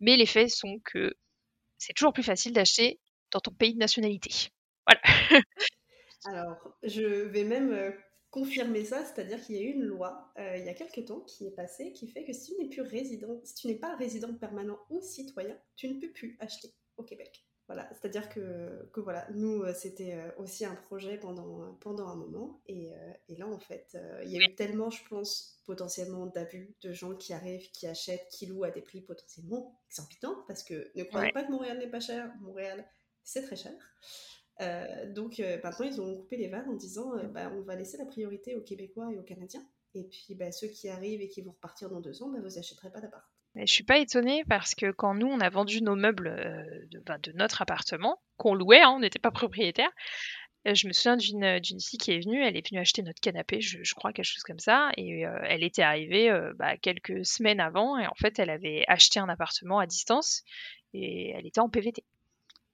Mais 0.00 0.16
les 0.16 0.26
faits 0.26 0.48
sont 0.48 0.78
que 0.84 1.14
c'est 1.76 1.92
toujours 1.92 2.14
plus 2.14 2.22
facile 2.22 2.52
d'acheter 2.54 3.00
dans 3.32 3.40
ton 3.40 3.52
pays 3.52 3.74
de 3.74 3.78
nationalité. 3.78 4.48
Voilà. 4.86 5.02
alors, 6.24 6.74
je 6.82 7.02
vais 7.02 7.44
même 7.44 7.94
confirmer 8.30 8.84
ça, 8.84 9.04
c'est-à-dire 9.04 9.44
qu'il 9.44 9.56
y 9.56 9.58
a 9.58 9.62
eu 9.62 9.72
une 9.72 9.84
loi 9.84 10.32
il 10.38 10.64
y 10.64 10.68
a 10.70 10.74
quelques 10.74 11.04
temps 11.04 11.20
qui 11.20 11.46
est 11.46 11.54
passée 11.54 11.92
qui 11.92 12.08
fait 12.08 12.24
que 12.24 12.32
si 12.32 12.54
tu 12.54 12.62
n'es 12.62 12.68
plus 12.70 12.82
résident, 12.82 13.40
si 13.44 13.54
tu 13.54 13.66
n'es 13.66 13.74
pas 13.74 13.94
résident 13.96 14.32
permanent 14.34 14.78
ou 14.88 15.02
citoyen, 15.02 15.56
tu 15.76 15.88
ne 15.88 16.00
peux 16.00 16.10
plus 16.12 16.38
acheter 16.40 16.72
au 16.96 17.02
Québec. 17.02 17.44
Voilà, 17.70 17.88
c'est-à-dire 17.92 18.28
que, 18.28 18.90
que, 18.92 18.98
voilà, 18.98 19.28
nous, 19.32 19.62
euh, 19.62 19.72
c'était 19.72 20.14
euh, 20.14 20.28
aussi 20.38 20.64
un 20.64 20.74
projet 20.74 21.18
pendant, 21.18 21.72
pendant 21.74 22.08
un 22.08 22.16
moment. 22.16 22.60
Et, 22.66 22.92
euh, 22.92 23.12
et 23.28 23.36
là, 23.36 23.46
en 23.46 23.60
fait, 23.60 23.96
il 24.24 24.30
y 24.32 24.36
a 24.36 24.44
eu 24.44 24.56
tellement, 24.56 24.90
je 24.90 25.00
pense, 25.08 25.62
potentiellement 25.66 26.26
d'abus 26.26 26.74
de 26.82 26.92
gens 26.92 27.14
qui 27.14 27.32
arrivent, 27.32 27.70
qui 27.70 27.86
achètent, 27.86 28.26
qui 28.28 28.46
louent 28.46 28.64
à 28.64 28.72
des 28.72 28.80
prix 28.80 29.02
potentiellement 29.02 29.80
exorbitants. 29.88 30.42
Parce 30.48 30.64
que 30.64 30.90
ne 30.96 31.04
croyez 31.04 31.30
pas 31.30 31.44
que 31.44 31.52
Montréal 31.52 31.78
n'est 31.78 31.90
pas 31.90 32.00
cher. 32.00 32.32
Montréal, 32.40 32.84
c'est 33.22 33.42
très 33.42 33.54
cher. 33.54 33.72
donc 35.14 35.38
maintenant, 35.62 35.86
ils 35.86 36.00
ont 36.00 36.16
coupé 36.16 36.38
les 36.38 36.48
vannes 36.48 36.68
en 36.68 36.74
disant 36.74 37.12
bah, 37.28 37.52
on 37.54 37.60
va 37.60 37.76
laisser 37.76 37.98
la 37.98 38.04
priorité 38.06 38.56
aux 38.56 38.62
Québécois 38.62 39.12
et 39.12 39.18
aux 39.20 39.22
Canadiens. 39.22 39.64
Et 39.94 40.02
puis 40.02 40.34
bah, 40.34 40.50
ceux 40.50 40.66
qui 40.66 40.88
arrivent 40.88 41.20
et 41.20 41.28
qui 41.28 41.40
vont 41.40 41.52
repartir 41.52 41.88
dans 41.88 42.00
deux 42.00 42.20
ans, 42.24 42.30
bah, 42.30 42.40
vous 42.42 42.56
n'achèterez 42.56 42.90
pas 42.90 43.00
d'appart. 43.00 43.30
Je 43.56 43.72
suis 43.72 43.84
pas 43.84 43.98
étonnée 43.98 44.44
parce 44.48 44.74
que 44.74 44.92
quand 44.92 45.14
nous, 45.14 45.26
on 45.26 45.40
a 45.40 45.50
vendu 45.50 45.82
nos 45.82 45.96
meubles 45.96 46.28
euh, 46.28 47.00
ben, 47.04 47.18
de, 47.18 47.32
notre 47.32 47.62
appartement, 47.62 48.20
qu'on 48.36 48.54
louait, 48.54 48.80
hein, 48.80 48.90
on 48.90 49.00
n'était 49.00 49.18
pas 49.18 49.32
propriétaire, 49.32 49.90
euh, 50.68 50.74
je 50.74 50.86
me 50.86 50.92
souviens 50.92 51.16
d'une 51.16 51.80
fille 51.80 51.98
qui 51.98 52.12
est 52.12 52.20
venue, 52.20 52.44
elle 52.44 52.56
est 52.56 52.68
venue 52.68 52.80
acheter 52.80 53.02
notre 53.02 53.20
canapé, 53.20 53.60
je, 53.60 53.94
crois, 53.94 54.12
quelque 54.12 54.26
chose 54.26 54.44
comme 54.44 54.60
ça, 54.60 54.90
et 54.96 55.26
euh, 55.26 55.36
elle 55.44 55.64
était 55.64 55.82
arrivée 55.82 56.30
bah, 56.56 56.76
quelques 56.76 57.26
semaines 57.26 57.60
avant, 57.60 57.98
et 57.98 58.06
en 58.06 58.14
fait, 58.14 58.38
elle 58.38 58.50
avait 58.50 58.84
acheté 58.86 59.18
un 59.18 59.28
appartement 59.28 59.80
à 59.80 59.86
distance, 59.86 60.44
et 60.92 61.30
elle 61.30 61.46
était 61.46 61.60
en 61.60 61.68
PVT. 61.68 62.04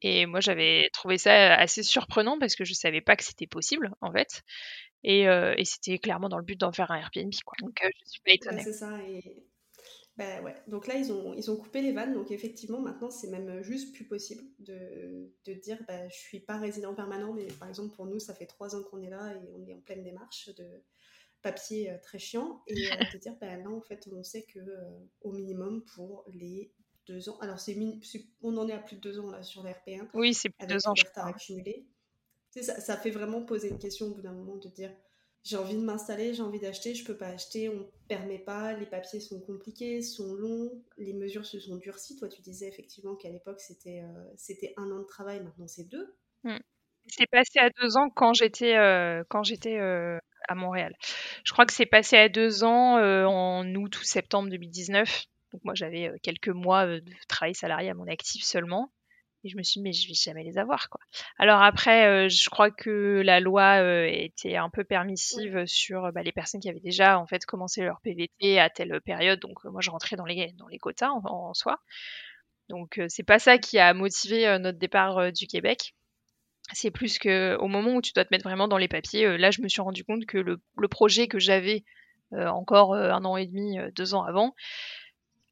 Et 0.03 0.27
moi, 0.27 0.41
j'avais 0.41 0.91
trouvé 0.93 1.17
ça 1.17 1.55
assez 1.55 1.83
surprenant 1.83 2.39
parce 2.39 2.55
que 2.55 2.67
je 2.67 2.75
savais 2.75 3.01
pas 3.01 3.17
que 3.17 3.25
c'était 3.25 3.47
possible, 3.47 3.95
en 4.03 4.13
fait. 4.13 4.43
Et, 5.05 5.23
et 5.23 5.65
c'était 5.65 5.99
clairement 5.99 6.29
dans 6.29 6.39
le 6.39 6.45
but 6.45 6.61
d'en 6.61 6.73
faire 6.73 6.91
un 6.91 6.97
Airbnb, 6.97 7.33
quoi. 7.47 7.55
Donc, 7.61 7.81
je 7.83 8.11
suis 8.11 8.21
pas 8.21 8.33
étonnée. 8.33 8.63
c'est 8.63 8.73
ça, 8.73 8.99
et 9.09 9.47
ben 10.17 10.43
ouais. 10.43 10.55
Donc 10.67 10.87
là, 10.87 10.95
ils 10.97 11.13
ont, 11.13 11.35
ils 11.35 11.51
ont 11.51 11.57
coupé 11.57 11.83
les 11.83 11.93
vannes. 11.93 12.15
Donc 12.15 12.31
effectivement, 12.31 12.81
maintenant, 12.81 13.11
c'est 13.11 13.29
même 13.29 13.63
juste 13.63 13.95
plus 13.95 14.05
possible 14.05 14.45
de, 14.59 15.31
de 15.45 15.53
dire 15.53 15.79
bah, 15.87 16.09
je 16.09 16.17
suis 16.17 16.41
pas 16.41 16.59
résident 16.59 16.95
permanent, 16.95 17.33
mais 17.33 17.47
par 17.59 17.69
exemple, 17.69 17.95
pour 17.95 18.07
nous, 18.07 18.19
ça 18.19 18.35
fait 18.35 18.47
trois 18.47 18.75
ans 18.75 18.83
qu'on 18.83 19.03
est 19.03 19.11
là 19.11 19.35
et 19.35 19.49
on 19.55 19.67
est 19.67 19.75
en 19.75 19.81
pleine 19.81 20.03
démarche 20.03 20.49
de, 20.55 20.65
papier 21.43 21.97
très 22.03 22.19
chiant 22.19 22.63
et 22.67 22.75
te 23.13 23.17
dire, 23.19 23.37
bah, 23.41 23.57
là, 23.57 23.71
en 23.71 23.81
fait, 23.81 24.09
on 24.13 24.25
sait 24.25 24.43
que 24.43 24.61
au 25.21 25.33
minimum 25.33 25.85
pour 25.95 26.25
les 26.33 26.73
deux 27.07 27.29
ans, 27.29 27.39
alors 27.39 27.61
c'est 27.61 27.77
on 28.43 28.57
en 28.57 28.69
est 28.69 28.73
à 28.73 28.79
plus 28.79 28.97
de 28.97 29.01
deux 29.01 29.21
ans 29.21 29.31
là 29.31 29.43
sur 29.43 29.63
l'RP1. 29.63 30.09
Oui, 30.15 30.35
c'est 30.35 30.49
plus 30.49 30.67
de 30.67 30.73
deux 30.73 30.89
ans. 30.89 30.95
Je 30.97 31.05
crois. 31.05 31.27
accumulé. 31.27 31.87
Ça, 32.51 32.81
ça 32.81 32.97
fait 32.97 33.11
vraiment 33.11 33.43
poser 33.43 33.69
une 33.69 33.79
question 33.79 34.07
au 34.07 34.15
bout 34.15 34.23
d'un 34.23 34.33
moment 34.33 34.57
de 34.57 34.69
dire 34.69 34.91
j'ai 35.47 35.57
envie 35.57 35.77
de 35.77 35.83
m'installer, 35.83 36.35
j'ai 36.35 36.43
envie 36.43 36.59
d'acheter, 36.59 36.95
je 36.95 37.05
peux 37.05 37.17
pas 37.17 37.29
acheter, 37.29 37.69
on 37.69 37.89
permet 38.09 38.39
pas, 38.39 38.73
les 38.73 38.87
papiers 38.87 39.21
sont 39.21 39.41
compliqués, 39.41 40.03
sont 40.03 40.35
longs, 40.35 40.73
les 40.99 41.13
mesures 41.13 41.47
se 41.47 41.61
sont 41.61 41.77
durcies. 41.77 42.17
Toi, 42.17 42.29
tu 42.29 42.43
disais 42.43 42.67
effectivement 42.67 43.15
qu'à 43.15 43.31
l'époque 43.31 43.61
c'était 43.61 44.03
euh, 44.03 44.25
c'était 44.37 44.75
un 44.77 44.91
an 44.91 44.99
de 44.99 45.05
travail, 45.05 45.41
maintenant 45.43 45.69
c'est 45.69 45.89
deux. 45.89 46.17
Hmm. 46.43 46.59
C'est 47.07 47.29
passé 47.31 47.61
à 47.61 47.71
deux 47.71 47.97
ans 47.97 48.11
quand 48.11 48.35
j'étais 48.35 48.77
euh, 48.77 49.23
quand 49.29 49.45
j'étais 49.45 49.79
euh, 49.79 50.19
à 50.49 50.57
Montréal. 50.57 50.93
Je 51.45 51.53
crois 51.53 51.65
que 51.65 51.73
c'est 51.73 51.87
passé 51.87 52.17
à 52.17 52.29
deux 52.29 52.65
ans 52.65 52.97
en 52.99 53.73
août 53.77 54.01
ou 54.01 54.03
septembre 54.03 54.51
2019. 54.51 55.27
Donc 55.53 55.63
moi 55.63 55.75
j'avais 55.77 56.11
quelques 56.25 56.49
mois 56.49 56.87
de 56.87 57.05
travail 57.29 57.55
salarié 57.55 57.91
à 57.91 57.95
mon 57.95 58.09
actif 58.09 58.43
seulement. 58.45 58.91
Et 59.47 59.49
je 59.49 59.57
me 59.57 59.63
suis 59.63 59.79
dit, 59.79 59.85
mais 59.85 59.93
je 59.93 60.09
vais 60.09 60.15
jamais 60.15 60.43
les 60.43 60.59
avoir, 60.59 60.91
quoi. 60.91 61.01
Alors 61.39 61.63
après, 61.63 62.09
euh, 62.09 62.29
je 62.29 62.51
crois 62.51 62.73
que 62.73 63.23
la 63.25 63.39
loi 63.39 63.81
euh, 63.81 64.05
était 64.11 64.57
un 64.57 64.69
peu 64.71 64.83
permissive 64.83 65.67
sur 65.67 66.11
bah, 66.11 66.25
les 66.25 66.33
personnes 66.33 66.61
qui 66.61 66.69
avaient 66.69 66.81
déjà, 66.81 67.17
en 67.21 67.29
fait, 67.29 67.47
commencé 67.47 67.83
leur 67.83 68.01
PVT 68.01 68.59
à 68.59 68.71
telle 68.71 69.01
période. 69.03 69.39
Donc, 69.39 69.63
moi, 69.63 69.81
je 69.81 69.91
rentrais 69.91 70.17
dans 70.17 70.25
les, 70.25 70.53
dans 70.59 70.67
les 70.67 70.79
quotas 70.79 71.11
en, 71.11 71.55
soi. 71.55 71.79
Donc, 72.69 73.01
c'est 73.07 73.23
pas 73.23 73.39
ça 73.39 73.57
qui 73.57 73.79
a 73.79 73.95
motivé 73.95 74.59
notre 74.59 74.79
départ 74.79 75.31
du 75.31 75.47
Québec. 75.47 75.95
C'est 76.73 76.91
plus 76.91 77.21
que 77.21 77.57
au 77.59 77.69
moment 77.69 77.95
où 77.95 78.03
tu 78.03 78.13
dois 78.13 78.25
te 78.25 78.35
mettre 78.35 78.49
vraiment 78.49 78.67
dans 78.67 78.79
les 78.79 78.89
papiers, 78.89 79.39
là, 79.39 79.53
je 79.53 79.63
me 79.63 79.69
suis 79.69 79.81
rendu 79.81 80.03
compte 80.03 80.27
que 80.27 80.39
le, 80.39 80.61
le 80.77 80.89
projet 80.89 81.29
que 81.29 81.39
j'avais 81.39 81.85
encore 82.33 82.95
un 82.95 83.25
an 83.25 83.37
et 83.37 83.47
demi, 83.47 83.79
deux 83.95 84.15
ans 84.15 84.25
avant, 84.25 84.57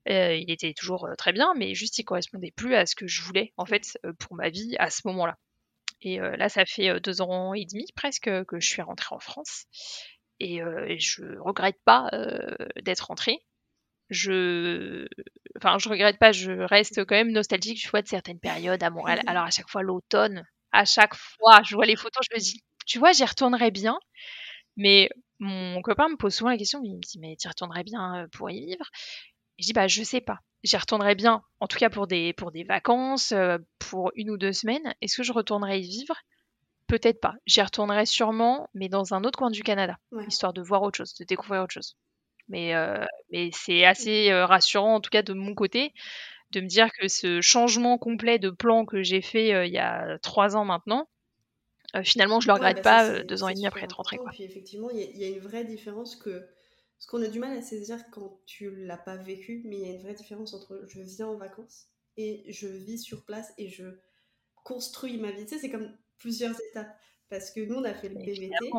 euh, 0.09 0.35
il 0.37 0.51
était 0.51 0.75
toujours 0.75 1.07
euh, 1.07 1.15
très 1.17 1.33
bien, 1.33 1.55
mais 1.57 1.75
juste 1.75 1.99
il 1.99 2.05
correspondait 2.05 2.53
plus 2.57 2.75
à 2.75 2.87
ce 2.87 2.95
que 2.97 3.07
je 3.07 3.23
voulais 3.23 3.53
en 3.57 3.67
fait 3.67 3.99
euh, 4.05 4.13
pour 4.19 4.37
ma 4.37 4.51
vie 4.51 4.77
à 4.79 4.91
ce 4.91 5.03
moment-là. 5.07 5.37
Et 6.03 6.19
là, 6.19 6.51
ça 6.51 6.67
fait 6.67 7.01
deux 7.01 7.23
ans 7.23 7.55
et 7.55 7.65
demi 7.65 7.87
presque 7.97 8.25
que 8.45 8.61
je 8.61 8.69
suis 8.69 8.83
rentrée 8.83 9.15
en 9.15 9.21
France, 9.21 9.65
et, 10.39 10.57
et 10.59 10.99
je 10.99 11.39
regrette 11.39 11.79
pas 11.87 12.11
d'être 12.83 13.07
rentrée. 13.07 13.39
Je, 14.11 15.07
enfin, 15.57 15.79
je 15.79 15.89
regrette 15.89 16.19
pas, 16.19 16.33
je 16.33 16.53
reste 16.53 17.05
quand 17.07 17.15
même 17.17 17.33
nostalgique, 17.33 17.79
tu 17.81 17.89
vois, 17.89 18.03
de 18.03 18.09
certaines 18.09 18.41
périodes 18.41 18.83
à 18.83 18.91
Montréal. 18.91 19.23
Alors 19.27 19.45
à 19.45 19.51
chaque 19.51 19.71
fois 19.71 19.83
l'automne, 19.83 20.45
à 20.73 20.85
chaque 20.85 21.15
fois, 21.15 21.63
je 21.65 21.75
vois 21.75 21.87
les 21.87 21.97
photos, 21.97 22.23
je 22.31 22.37
me 22.37 22.41
dis, 22.41 22.63
tu 22.87 22.99
vois, 22.99 23.13
j'y 23.13 23.25
retournerais 23.25 23.71
bien, 23.71 23.99
mais 24.77 25.11
mon 25.41 25.83
copain 25.83 26.09
me 26.09 26.17
pose 26.17 26.35
souvent 26.35 26.51
la 26.51 26.59
question, 26.59 26.81
il 26.85 26.95
me 26.97 27.01
dit, 27.01 27.19
mais 27.21 27.37
tu 27.41 27.49
retournerais 27.49 27.85
bien 27.85 28.27
pour 28.33 28.51
y 28.51 28.67
vivre? 28.67 28.87
Je 29.59 29.67
dis 29.67 29.73
bah 29.73 29.89
je 29.89 30.03
sais 30.03 30.21
pas. 30.21 30.41
J'y 30.63 30.77
retournerai 30.77 31.15
bien, 31.15 31.43
en 31.61 31.67
tout 31.67 31.79
cas 31.79 31.91
pour 31.91 32.07
des 32.07 32.33
pour 32.33 32.51
des 32.51 32.65
vacances, 32.65 33.33
euh, 33.33 33.59
pour 33.79 34.13
une 34.17 34.31
ou 34.31 34.39
deux 34.39 34.53
semaines. 34.53 34.95
Est-ce 35.03 35.19
que 35.19 35.23
je 35.23 35.33
retournerai 35.33 35.81
y 35.81 35.83
vivre? 35.83 36.17
Peut-être 36.87 37.21
pas. 37.21 37.35
J'y 37.47 37.63
retournerai 37.63 38.07
sûrement, 38.07 38.69
mais 38.75 38.89
dans 38.89 39.15
un 39.15 39.25
autre 39.25 39.39
coin 39.39 39.51
du 39.51 39.63
Canada, 39.63 39.99
histoire 40.27 40.53
de 40.53 40.63
voir 40.63 40.83
autre 40.83 40.97
chose, 40.97 41.15
de 41.15 41.25
découvrir 41.25 41.63
autre 41.63 41.73
chose. 41.73 41.97
Mais 42.49 42.75
euh, 42.75 43.05
mais 43.31 43.51
c'est 43.53 43.85
assez 43.85 44.31
euh, 44.31 44.47
rassurant 44.47 44.95
en 44.95 45.01
tout 45.01 45.11
cas 45.11 45.23
de 45.23 45.33
mon 45.33 45.55
côté 45.55 45.93
de 46.51 46.61
me 46.61 46.67
dire 46.67 46.89
que 46.93 47.09
ce 47.09 47.41
changement 47.41 47.99
complet 47.99 48.39
de 48.39 48.51
plan 48.51 48.85
que 48.85 49.03
j'ai 49.03 49.23
fait 49.23 49.67
il 49.67 49.73
y 49.73 49.79
a 49.79 50.19
trois 50.21 50.57
ans 50.57 50.65
maintenant, 50.65 51.09
finalement 52.05 52.41
je 52.41 52.47
le 52.47 52.53
regrette 52.53 52.77
bah, 52.77 52.83
pas 52.83 53.23
deux 53.23 53.43
ans 53.43 53.49
et 53.49 53.55
demi 53.55 53.67
après 53.67 53.83
être 53.83 53.97
rentrée. 53.97 54.19
Quoi. 54.19 54.31
Puis 54.31 54.45
effectivement, 54.45 54.89
il 54.91 55.01
y, 55.01 55.21
y, 55.21 55.25
a 55.25 55.29
une 55.29 55.41
vraie 55.41 55.65
différence 55.65 56.17
que 56.17 56.47
ce 56.99 57.07
qu'on 57.07 57.23
a 57.23 57.29
du 57.29 57.39
mal 57.39 57.57
à 57.57 57.63
saisir 57.63 57.99
quand 58.11 58.41
tu 58.47 58.75
l'as 58.75 58.97
pas 58.97 59.17
vécu, 59.17 59.63
mais 59.67 59.77
il 59.77 59.83
y 59.87 59.91
a 59.91 59.95
une 59.95 60.03
vraie 60.03 60.15
différence 60.15 60.55
entre 60.55 60.83
je 60.87 61.01
viens 61.01 61.29
en 61.29 61.37
vacances 61.37 61.89
et 62.17 62.45
je 62.53 62.67
vis 62.67 62.99
sur 62.99 63.25
place 63.25 63.53
et 63.59 63.69
je 63.69 63.85
construis 64.65 65.19
ma 65.19 65.31
vie. 65.31 65.45
Tu 65.45 65.55
sais, 65.55 65.59
c'est 65.59 65.71
comme 65.71 65.97
plusieurs 66.19 66.57
étapes. 66.71 66.97
Parce 67.29 67.51
que 67.51 67.61
nous, 67.61 67.77
on 67.77 67.85
a 67.85 67.95
fait 67.95 68.09
le 68.09 68.17
PVT. 68.17 68.71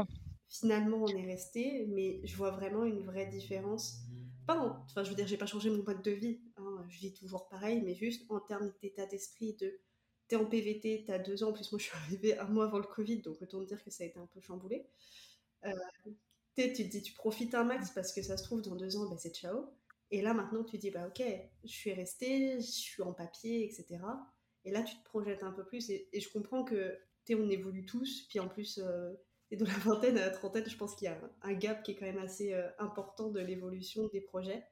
Finalement, 0.47 1.04
on 1.04 1.08
est 1.08 1.25
resté, 1.25 1.86
mais 1.88 2.21
je 2.23 2.36
vois 2.36 2.51
vraiment 2.51 2.86
une 2.86 3.01
vraie 3.01 3.25
différence. 3.25 4.01
Pas 4.47 4.58
enfin, 4.60 5.04
je 5.04 5.10
veux 5.10 5.15
dire, 5.15 5.28
j'ai 5.28 5.38
pas 5.38 5.47
changé 5.47 5.69
mon 5.69 5.84
mode 5.84 6.04
de 6.04 6.12
vie. 6.12 6.39
Hein. 6.58 6.86
je 6.88 6.99
vis 6.99 7.13
toujours 7.13 7.49
pareil, 7.49 7.82
mais 7.84 7.95
juste 7.95 8.25
en 8.30 8.39
termes 8.39 8.71
d'état 8.82 9.06
d'esprit, 9.08 9.56
de 9.56 9.80
t'es 10.28 10.36
en 10.36 10.45
PVT, 10.45 11.04
t'as 11.06 11.19
deux 11.19 11.43
ans. 11.43 11.49
En 11.49 11.54
plus, 11.54 11.71
moi, 11.71 11.80
je 11.80 11.86
suis 11.86 11.95
arrivée 11.95 12.38
un 12.38 12.45
mois 12.45 12.65
avant 12.65 12.78
le 12.78 12.86
Covid, 12.86 13.21
donc 13.21 13.41
autant 13.41 13.62
dire 13.62 13.84
que 13.84 13.89
ça 13.89 14.04
a 14.04 14.08
été 14.08 14.19
un 14.19 14.28
peu 14.28 14.39
chamboulé. 14.39 14.88
Euh, 15.65 15.71
tu 16.56 16.72
te 16.72 16.82
dis, 16.84 17.02
tu 17.02 17.13
profites 17.13 17.54
un 17.54 17.63
max 17.63 17.91
parce 17.91 18.13
que 18.13 18.22
ça 18.22 18.38
se 18.38 18.44
trouve, 18.44 18.62
dans 18.62 18.76
deux 18.76 18.98
ans, 18.98 19.10
ben, 19.10 19.18
c'est 19.18 19.34
ciao. 19.34 19.70
Et 20.12 20.22
là, 20.22 20.34
maintenant, 20.34 20.63
tu 20.63 20.78
dis, 20.78 20.91
bah 20.91 21.08
ok, 21.08 21.24
je 21.63 21.72
suis 21.72 21.94
restée, 21.94 22.60
je 22.60 22.65
suis 22.65 23.02
en 23.02 23.13
papier, 23.13 23.65
etc. 23.65 24.00
Et 24.63 24.72
là, 24.72 24.82
tu 24.84 24.96
te 24.96 25.04
projettes 25.04 25.44
un 25.44 25.52
peu 25.52 25.65
plus. 25.65 25.89
Et, 25.89 26.10
je 26.13 26.30
comprends 26.30 26.63
que, 26.63 26.98
tu 27.26 27.36
on 27.36 27.50
évolue 27.50 27.86
tous. 27.86 28.28
Puis 28.30 28.39
en 28.39 28.48
plus, 28.48 28.80
euh, 28.80 29.13
et 29.52 29.58
de 29.58 29.65
la 29.65 29.74
vingtaine 29.74 30.18
à 30.18 30.26
la 30.26 30.32
trentaine, 30.32 30.68
je 30.68 30.78
pense 30.78 30.96
qu'il 30.96 31.06
y 31.06 31.10
a 31.10 31.20
un, 31.41 31.54
gap 31.54 31.84
qui 31.84 31.91
est 31.91 31.96
quand 31.96 32.06
même 32.06 32.20
assez 32.20 32.54
euh, 32.54 32.70
important 32.80 33.30
de 33.30 33.39
l'évolution 33.39 34.08
des 34.10 34.22
projets. 34.22 34.63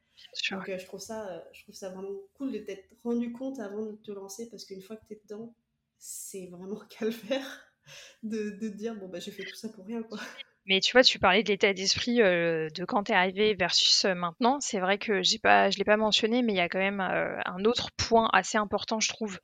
Donc 0.52 0.70
euh, 0.70 0.78
je, 0.78 0.86
trouve 0.86 1.00
ça, 1.00 1.44
je 1.54 1.64
trouve 1.64 1.74
ça 1.74 1.90
vraiment 1.90 2.16
cool 2.36 2.52
de 2.52 2.60
t'être 2.60 2.88
rendu 3.04 3.32
compte 3.34 3.60
avant 3.60 3.88
de 3.88 3.98
te 3.98 4.12
lancer 4.12 4.48
parce 4.50 4.66
qu'une 4.66 4.82
fois 4.82 4.96
que 4.96 5.06
tu 5.08 5.14
es 5.14 5.22
dedans, 5.24 5.56
c'est 5.98 6.48
vraiment 6.48 6.80
calvaire 6.90 7.74
de, 8.22 8.52
de 8.52 8.70
dire, 8.70 8.96
bon, 8.96 9.08
bah 9.10 9.20
j'ai 9.20 9.32
fait 9.32 9.44
tout 9.44 9.56
ça 9.56 9.70
pour 9.70 9.86
rien, 9.86 10.04
quoi. 10.04 10.20
Mais 10.66 10.80
tu 10.80 10.94
vois, 10.94 11.04
tu 11.04 11.20
parlais 11.20 11.44
de 11.44 11.50
l'état 11.50 11.74
d'esprit 11.74 12.22
euh, 12.22 12.70
de 12.70 12.86
quand 12.86 13.04
t'es 13.04 13.14
arrivé 13.14 13.54
versus 13.54 14.06
euh, 14.06 14.16
maintenant. 14.16 14.60
C'est 14.62 14.80
vrai 14.80 14.98
que 14.98 15.22
j'ai 15.22 15.38
pas, 15.38 15.70
je 15.70 15.78
l'ai 15.78 15.84
pas 15.84 15.98
mentionné, 15.98 16.42
mais 16.42 16.54
il 16.54 16.56
y 16.56 16.62
a 16.62 16.70
quand 16.70 16.80
même 16.80 17.02
euh, 17.02 17.38
un 17.46 17.66
autre 17.66 17.90
point 17.98 18.30
assez 18.32 18.58
important, 18.58 19.02
je 19.02 19.10
trouve, 19.10 19.40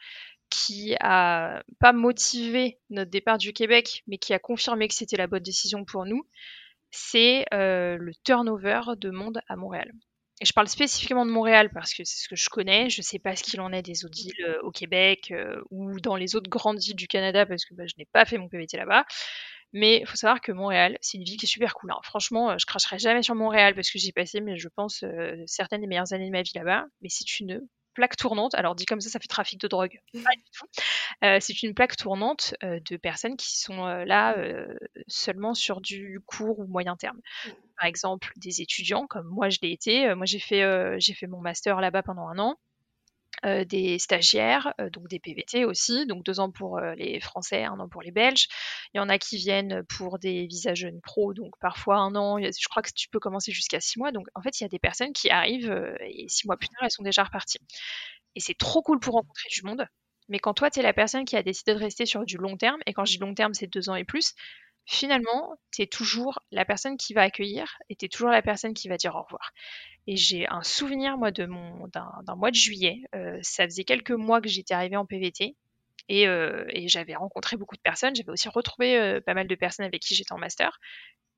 qui 0.50 0.96
a 1.02 1.62
pas 1.80 1.92
motivé 1.92 2.80
notre 2.90 3.12
départ 3.12 3.38
du 3.38 3.52
Québec, 3.52 4.04
mais 4.08 4.18
qui 4.18 4.34
a 4.34 4.40
confirmé 4.40 4.88
que 4.88 4.94
c'était 4.96 5.18
la 5.18 5.28
bonne 5.28 5.44
décision 5.44 5.84
pour 5.84 6.06
nous. 6.06 6.26
C'est 6.92 7.46
le 7.52 8.12
turnover 8.24 8.82
de 8.98 9.12
monde 9.12 9.42
à 9.48 9.56
Montréal. 9.56 9.92
Et 10.42 10.46
je 10.46 10.54
parle 10.54 10.70
spécifiquement 10.70 11.26
de 11.26 11.32
Montréal 11.32 11.70
parce 11.72 11.94
que 11.94 12.04
c'est 12.04 12.24
ce 12.24 12.30
que 12.30 12.36
je 12.36 12.50
connais. 12.50 12.90
Je 12.90 13.02
sais 13.04 13.20
pas 13.20 13.36
ce 13.36 13.44
qu'il 13.44 13.62
en 13.62 13.72
est 13.74 13.84
des 13.84 14.06
autres 14.06 14.18
villes 14.18 14.58
au 14.64 14.72
Québec 14.72 15.32
ou 15.70 16.00
dans 16.00 16.16
les 16.16 16.36
autres 16.36 16.50
grandes 16.50 16.80
villes 16.80 16.96
du 16.96 17.08
Canada 17.08 17.46
parce 17.46 17.66
que 17.66 17.76
bah, 17.76 17.86
je 17.86 17.94
n'ai 18.00 18.06
pas 18.06 18.26
fait 18.26 18.40
mon 18.40 18.48
PVT 18.48 18.78
là-bas. 18.78 19.06
Mais 19.74 20.00
il 20.00 20.08
faut 20.08 20.16
savoir 20.16 20.42
que 20.42 20.52
Montréal, 20.52 20.98
c'est 21.02 21.18
une 21.18 21.24
ville 21.24 21.38
qui 21.38 21.46
est 21.46 21.50
super 21.50 21.74
cool. 21.76 21.92
Hein. 21.92 22.00
Franchement, 22.04 22.52
euh, 22.52 22.56
je 22.60 22.66
cracherai 22.66 22.98
jamais 22.98 23.22
sur 23.22 23.36
Montréal 23.36 23.76
parce 23.76 23.92
que 23.92 24.00
j'y 24.00 24.10
ai 24.10 24.14
passé, 24.14 24.42
mais 24.42 24.58
je 24.58 24.68
pense, 24.68 25.04
euh, 25.04 25.36
certaines 25.46 25.82
des 25.82 25.88
meilleures 25.88 26.14
années 26.14 26.26
de 26.26 26.32
ma 26.32 26.42
vie 26.42 26.52
là-bas. 26.56 26.86
Mais 27.02 27.10
c'est 27.10 27.40
une 27.40 27.62
plaque 27.94 28.16
tournante. 28.16 28.56
Alors 28.56 28.76
dit 28.76 28.86
comme 28.86 29.02
ça, 29.02 29.10
ça 29.10 29.20
fait 29.20 29.28
trafic 29.28 29.60
de 29.60 29.68
drogue. 29.68 30.00
Pas 30.14 30.20
du 30.36 30.52
tout. 30.52 30.66
Euh, 31.24 31.38
c'est 31.40 31.62
une 31.64 31.74
plaque 31.74 31.98
tournante 31.98 32.56
de 32.62 32.98
personnes 32.98 33.36
qui 33.36 33.60
sont 33.60 33.86
là 33.86 34.38
seulement 35.08 35.54
sur 35.54 35.82
du 35.82 36.22
court 36.26 36.60
ou 36.60 36.68
moyen 36.68 36.96
terme. 36.96 37.20
Par 37.78 37.88
exemple, 37.88 38.32
des 38.38 38.62
étudiants 38.62 39.06
comme 39.08 39.28
moi, 39.28 39.50
je 39.50 39.58
l'ai 39.62 39.72
été. 39.72 40.16
moi, 40.16 40.26
j'ai 40.26 40.40
fait, 40.40 41.00
j'ai 41.00 41.14
fait 41.14 41.28
mon 41.28 41.42
master 41.42 41.82
là-bas 41.82 42.04
pendant 42.04 42.28
un 42.28 42.40
an. 42.40 42.56
Euh, 43.46 43.64
des 43.64 44.00
stagiaires, 44.00 44.74
euh, 44.82 44.90
donc 44.90 45.08
des 45.08 45.20
PVT 45.20 45.64
aussi, 45.64 46.06
donc 46.08 46.26
deux 46.26 46.42
ans 46.42 46.52
pour 46.52 46.78
euh, 46.78 46.94
les 46.96 47.22
Français, 47.22 47.64
un 47.64 47.80
an 47.80 47.88
pour 47.88 48.02
les 48.02 48.12
Belges. 48.12 48.48
Il 48.94 48.98
y 48.98 49.00
en 49.00 49.08
a 49.08 49.18
qui 49.18 49.38
viennent 49.38 49.84
pour 49.84 50.20
des 50.20 50.46
visas 50.46 50.74
jeunes 50.74 51.00
pro, 51.00 51.34
donc 51.34 51.54
parfois 51.62 52.00
un 52.00 52.16
an. 52.16 52.38
Je 52.38 52.68
crois 52.70 52.84
que 52.84 52.92
tu 52.94 53.08
peux 53.08 53.20
commencer 53.20 53.54
jusqu'à 53.54 53.80
six 53.80 53.98
mois. 53.98 54.12
Donc 54.12 54.28
en 54.36 54.42
fait, 54.42 54.60
il 54.60 54.64
y 54.64 54.66
a 54.66 54.70
des 54.70 54.80
personnes 54.80 55.14
qui 55.14 55.30
arrivent 55.30 55.74
et 56.02 56.28
six 56.28 56.48
mois 56.48 56.58
plus 56.58 56.68
tard, 56.68 56.80
elles 56.84 56.92
sont 56.92 57.04
déjà 57.04 57.24
reparties. 57.24 57.60
Et 58.36 58.42
c'est 58.42 58.58
trop 58.58 58.82
cool 58.82 59.00
pour 59.00 59.14
rencontrer 59.14 59.48
du 59.50 59.64
monde. 59.64 59.88
Mais 60.28 60.40
quand 60.40 60.54
toi, 60.54 60.70
tu 60.70 60.80
es 60.80 60.84
la 60.84 60.94
personne 60.94 61.24
qui 61.24 61.38
a 61.38 61.44
décidé 61.44 61.74
de 61.74 61.80
rester 61.80 62.06
sur 62.06 62.26
du 62.26 62.38
long 62.38 62.58
terme, 62.58 62.80
et 62.86 62.94
quand 62.94 63.06
je 63.06 63.14
dis 63.14 63.20
long 63.20 63.34
terme, 63.34 63.54
c'est 63.54 63.68
deux 63.68 63.90
ans 63.90 63.96
et 63.96 64.04
plus, 64.04 64.34
finalement, 64.86 65.56
tu 65.72 65.84
es 65.84 65.88
toujours 65.88 66.40
la 66.52 66.66
personne 66.66 66.98
qui 66.98 67.14
va 67.14 67.22
accueillir 67.22 67.78
et 67.90 67.96
tu 67.96 68.06
es 68.06 68.10
toujours 68.10 68.32
la 68.32 68.42
personne 68.42 68.74
qui 68.74 68.90
va 68.90 68.98
dire 68.98 69.16
au 69.16 69.22
revoir. 69.22 69.52
Et 70.12 70.18
j'ai 70.18 70.48
un 70.48 70.64
souvenir, 70.64 71.20
moi, 71.20 71.30
de 71.30 71.46
mon 71.46 71.88
d'un 71.88 72.36
mois 72.36 72.50
de 72.50 72.56
juillet. 72.56 73.04
Euh, 73.14 73.38
ça 73.44 73.66
faisait 73.66 73.84
quelques 73.84 74.10
mois 74.10 74.42
que 74.42 74.50
j'étais 74.50 74.74
arrivée 74.74 74.96
en 74.96 75.06
PVT 75.06 75.56
et, 76.08 76.28
euh, 76.28 76.66
et 76.70 76.88
j'avais 76.88 77.14
rencontré 77.14 77.58
beaucoup 77.58 77.76
de 77.76 77.82
personnes. 77.82 78.16
J'avais 78.16 78.32
aussi 78.32 78.50
retrouvé 78.50 78.98
euh, 78.98 79.22
pas 79.22 79.36
mal 79.36 79.48
de 79.48 79.54
personnes 79.54 79.86
avec 79.86 80.02
qui 80.02 80.16
j'étais 80.16 80.32
en 80.34 80.40
master. 80.40 80.80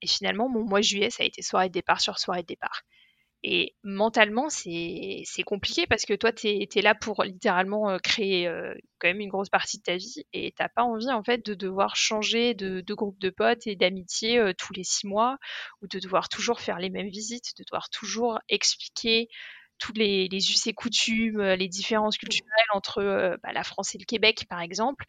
Et 0.01 0.07
finalement, 0.07 0.47
mon 0.47 0.63
mois 0.63 0.79
de 0.79 0.85
juillet, 0.85 1.09
ça 1.09 1.23
a 1.23 1.25
été 1.25 1.41
soirée 1.41 1.67
de 1.67 1.73
départ 1.73 1.99
sur 1.99 2.17
soirée 2.17 2.43
de 2.43 2.47
départ. 2.47 2.83
Et 3.43 3.75
mentalement, 3.83 4.49
c'est 4.49 5.43
compliqué 5.45 5.87
parce 5.87 6.05
que 6.05 6.13
toi, 6.13 6.31
tu 6.31 6.47
es, 6.47 6.81
là 6.81 6.93
pour 6.93 7.23
littéralement 7.23 7.89
euh, 7.89 7.97
créer 7.97 8.47
euh, 8.47 8.75
quand 8.99 9.07
même 9.07 9.19
une 9.19 9.29
grosse 9.29 9.49
partie 9.49 9.79
de 9.79 9.83
ta 9.83 9.97
vie 9.97 10.25
et 10.31 10.53
t'as 10.55 10.69
pas 10.69 10.83
envie 10.83 11.09
en 11.09 11.23
fait 11.23 11.43
de 11.43 11.55
devoir 11.55 11.95
changer 11.95 12.53
de, 12.53 12.83
groupe 12.93 13.19
de 13.19 13.31
potes 13.31 13.65
et 13.65 13.75
d'amitié 13.75 14.37
euh, 14.37 14.53
tous 14.55 14.73
les 14.73 14.83
six 14.83 15.07
mois 15.07 15.39
ou 15.81 15.87
de 15.87 15.97
devoir 15.97 16.29
toujours 16.29 16.59
faire 16.59 16.77
les 16.77 16.91
mêmes 16.91 17.09
visites, 17.09 17.57
de 17.57 17.63
devoir 17.63 17.89
toujours 17.89 18.39
expliquer 18.47 19.27
tous 19.79 19.93
les, 19.93 20.27
us 20.31 20.67
et 20.67 20.73
coutumes, 20.73 21.41
les 21.41 21.67
différences 21.67 22.19
culturelles 22.19 22.51
entre 22.73 23.39
bah, 23.41 23.51
la 23.51 23.63
France 23.63 23.95
et 23.95 23.97
le 23.97 24.05
Québec 24.05 24.45
par 24.47 24.61
exemple. 24.61 25.05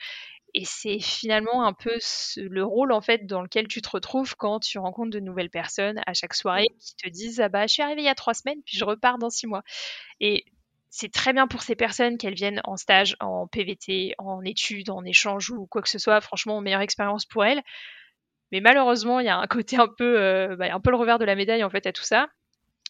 Et 0.55 0.65
c'est 0.67 1.01
finalement 1.01 1.65
un 1.65 1.73
peu 1.73 1.97
le 2.37 2.65
rôle 2.65 2.93
en 2.93 3.01
fait 3.01 3.27
dans 3.27 3.41
lequel 3.43 3.69
tu 3.69 3.81
te 3.81 3.89
retrouves 3.89 4.37
quand 4.37 4.61
tu 4.61 4.79
rencontres 4.79 5.11
de 5.11 5.21
nouvelles 5.21 5.49
personnes 5.51 6.01
à 6.07 6.13
chaque 6.13 6.35
soirée 6.35 6.67
qui 6.79 6.95
te 6.97 7.09
disent 7.09 7.41
ah 7.41 7.49
bah 7.49 7.67
je 7.67 7.73
suis 7.73 7.83
arrivée 7.83 8.03
il 8.03 8.05
y 8.05 8.09
a 8.09 8.15
trois 8.15 8.35
semaines 8.35 8.61
puis 8.67 8.77
je 8.77 8.85
repars 8.85 9.17
dans 9.19 9.31
six 9.31 9.47
mois. 9.47 9.63
Et 10.21 10.45
c'est 10.91 11.13
très 11.13 11.33
bien 11.33 11.47
pour 11.49 11.63
ces 11.63 11.77
personnes 11.77 12.19
qu'elles 12.19 12.35
viennent 12.35 12.61
en 12.65 12.77
stage, 12.77 13.17
en 13.21 13.47
PVT, 13.49 14.15
en 14.19 14.45
études, 14.45 14.91
en 14.91 15.05
échange 15.05 15.51
ou 15.51 15.67
quoi 15.67 15.83
que 15.83 15.89
ce 15.89 15.99
soit. 15.99 16.21
Franchement, 16.21 16.61
meilleure 16.61 16.83
expérience 16.83 17.27
pour 17.27 17.45
elles. 17.45 17.63
Mais 18.53 18.61
malheureusement, 18.61 19.21
il 19.21 19.27
y 19.27 19.29
a 19.31 19.39
un 19.39 19.47
côté 19.47 19.77
un 19.79 19.89
peu, 19.89 20.21
euh, 20.21 20.57
bah, 20.57 20.73
un 20.75 20.81
peu 20.81 20.91
le 20.91 20.97
revers 20.97 21.19
de 21.19 21.25
la 21.25 21.35
médaille 21.35 21.65
en 21.65 21.71
fait 21.71 21.87
à 21.87 21.93
tout 21.93 22.03
ça. 22.05 22.29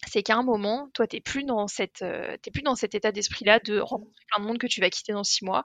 C'est 0.08 0.22
qu'à 0.22 0.36
un 0.36 0.42
moment, 0.44 0.90
toi, 0.94 1.06
t'es 1.06 1.20
plus 1.20 1.44
dans 1.44 1.68
cette, 1.68 2.02
euh, 2.02 2.36
plus 2.52 2.62
dans 2.62 2.74
cet 2.76 2.94
état 2.94 3.12
d'esprit-là 3.12 3.60
de 3.60 3.78
rencontrer 3.80 4.24
plein 4.28 4.42
de 4.44 4.48
monde 4.48 4.58
que 4.58 4.66
tu 4.66 4.80
vas 4.80 4.90
quitter 4.90 5.12
dans 5.12 5.24
six 5.24 5.44
mois. 5.44 5.64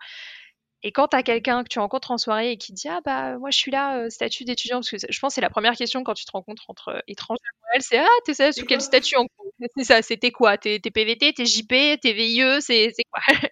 Et 0.84 0.92
quand 0.92 1.08
tu 1.10 1.18
as 1.18 1.24
quelqu'un 1.24 1.64
que 1.64 1.70
tu 1.70 1.80
rencontres 1.80 2.12
en 2.12 2.18
soirée 2.18 2.52
et 2.52 2.58
qui 2.58 2.72
dit 2.74 2.88
Ah, 2.88 3.02
bah, 3.04 3.38
moi, 3.40 3.50
je 3.52 3.58
suis 3.58 3.72
là, 3.72 3.98
euh, 4.00 4.10
statut 4.10 4.46
d'étudiant, 4.46 4.78
parce 4.78 4.90
que 4.92 4.98
je 5.10 5.20
pense 5.20 5.32
que 5.32 5.36
c'est 5.36 5.42
la 5.42 5.50
première 5.50 5.76
question 5.76 6.04
quand 6.04 6.14
tu 6.14 6.26
te 6.26 6.32
rencontres 6.32 6.66
entre 6.70 6.90
euh, 6.90 7.00
étrangers 7.08 7.40
et 7.76 7.80
c'est 7.82 7.98
Ah, 7.98 8.08
t'es 8.26 8.34
ça, 8.34 8.52
sous 8.52 8.66
quel 8.66 8.82
statut 8.82 9.16
en 9.18 9.26
C'est 9.78 9.84
ça, 9.84 10.02
c'était 10.02 10.32
quoi? 10.32 10.58
T'es 10.58 10.80
PVT, 10.80 11.34
t'es 11.34 11.46
JP, 11.46 12.00
t'es 12.02 12.14
VIE, 12.14 12.62
c'est 12.62 12.92
quoi? 13.12 13.22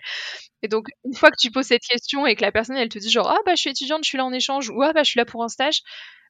Et 0.64 0.68
donc, 0.68 0.88
une 1.06 1.16
fois 1.16 1.32
que 1.32 1.38
tu 1.40 1.52
poses 1.52 1.68
cette 1.68 1.84
question 1.84 2.26
et 2.28 2.36
que 2.36 2.42
la 2.42 2.52
personne, 2.52 2.78
elle 2.78 2.90
te 2.90 3.00
dit 3.00 3.10
genre 3.12 3.30
Ah, 3.30 3.40
bah, 3.46 3.56
je 3.56 3.62
suis 3.62 3.70
étudiante, 3.72 4.04
je 4.04 4.10
suis 4.10 4.18
là 4.18 4.26
en 4.26 4.34
échange, 4.34 4.70
ou 4.70 4.82
Ah, 4.84 4.94
bah, 4.94 5.04
je 5.04 5.10
suis 5.10 5.20
là 5.20 5.26
pour 5.26 5.44
un 5.44 5.50
stage, 5.50 5.82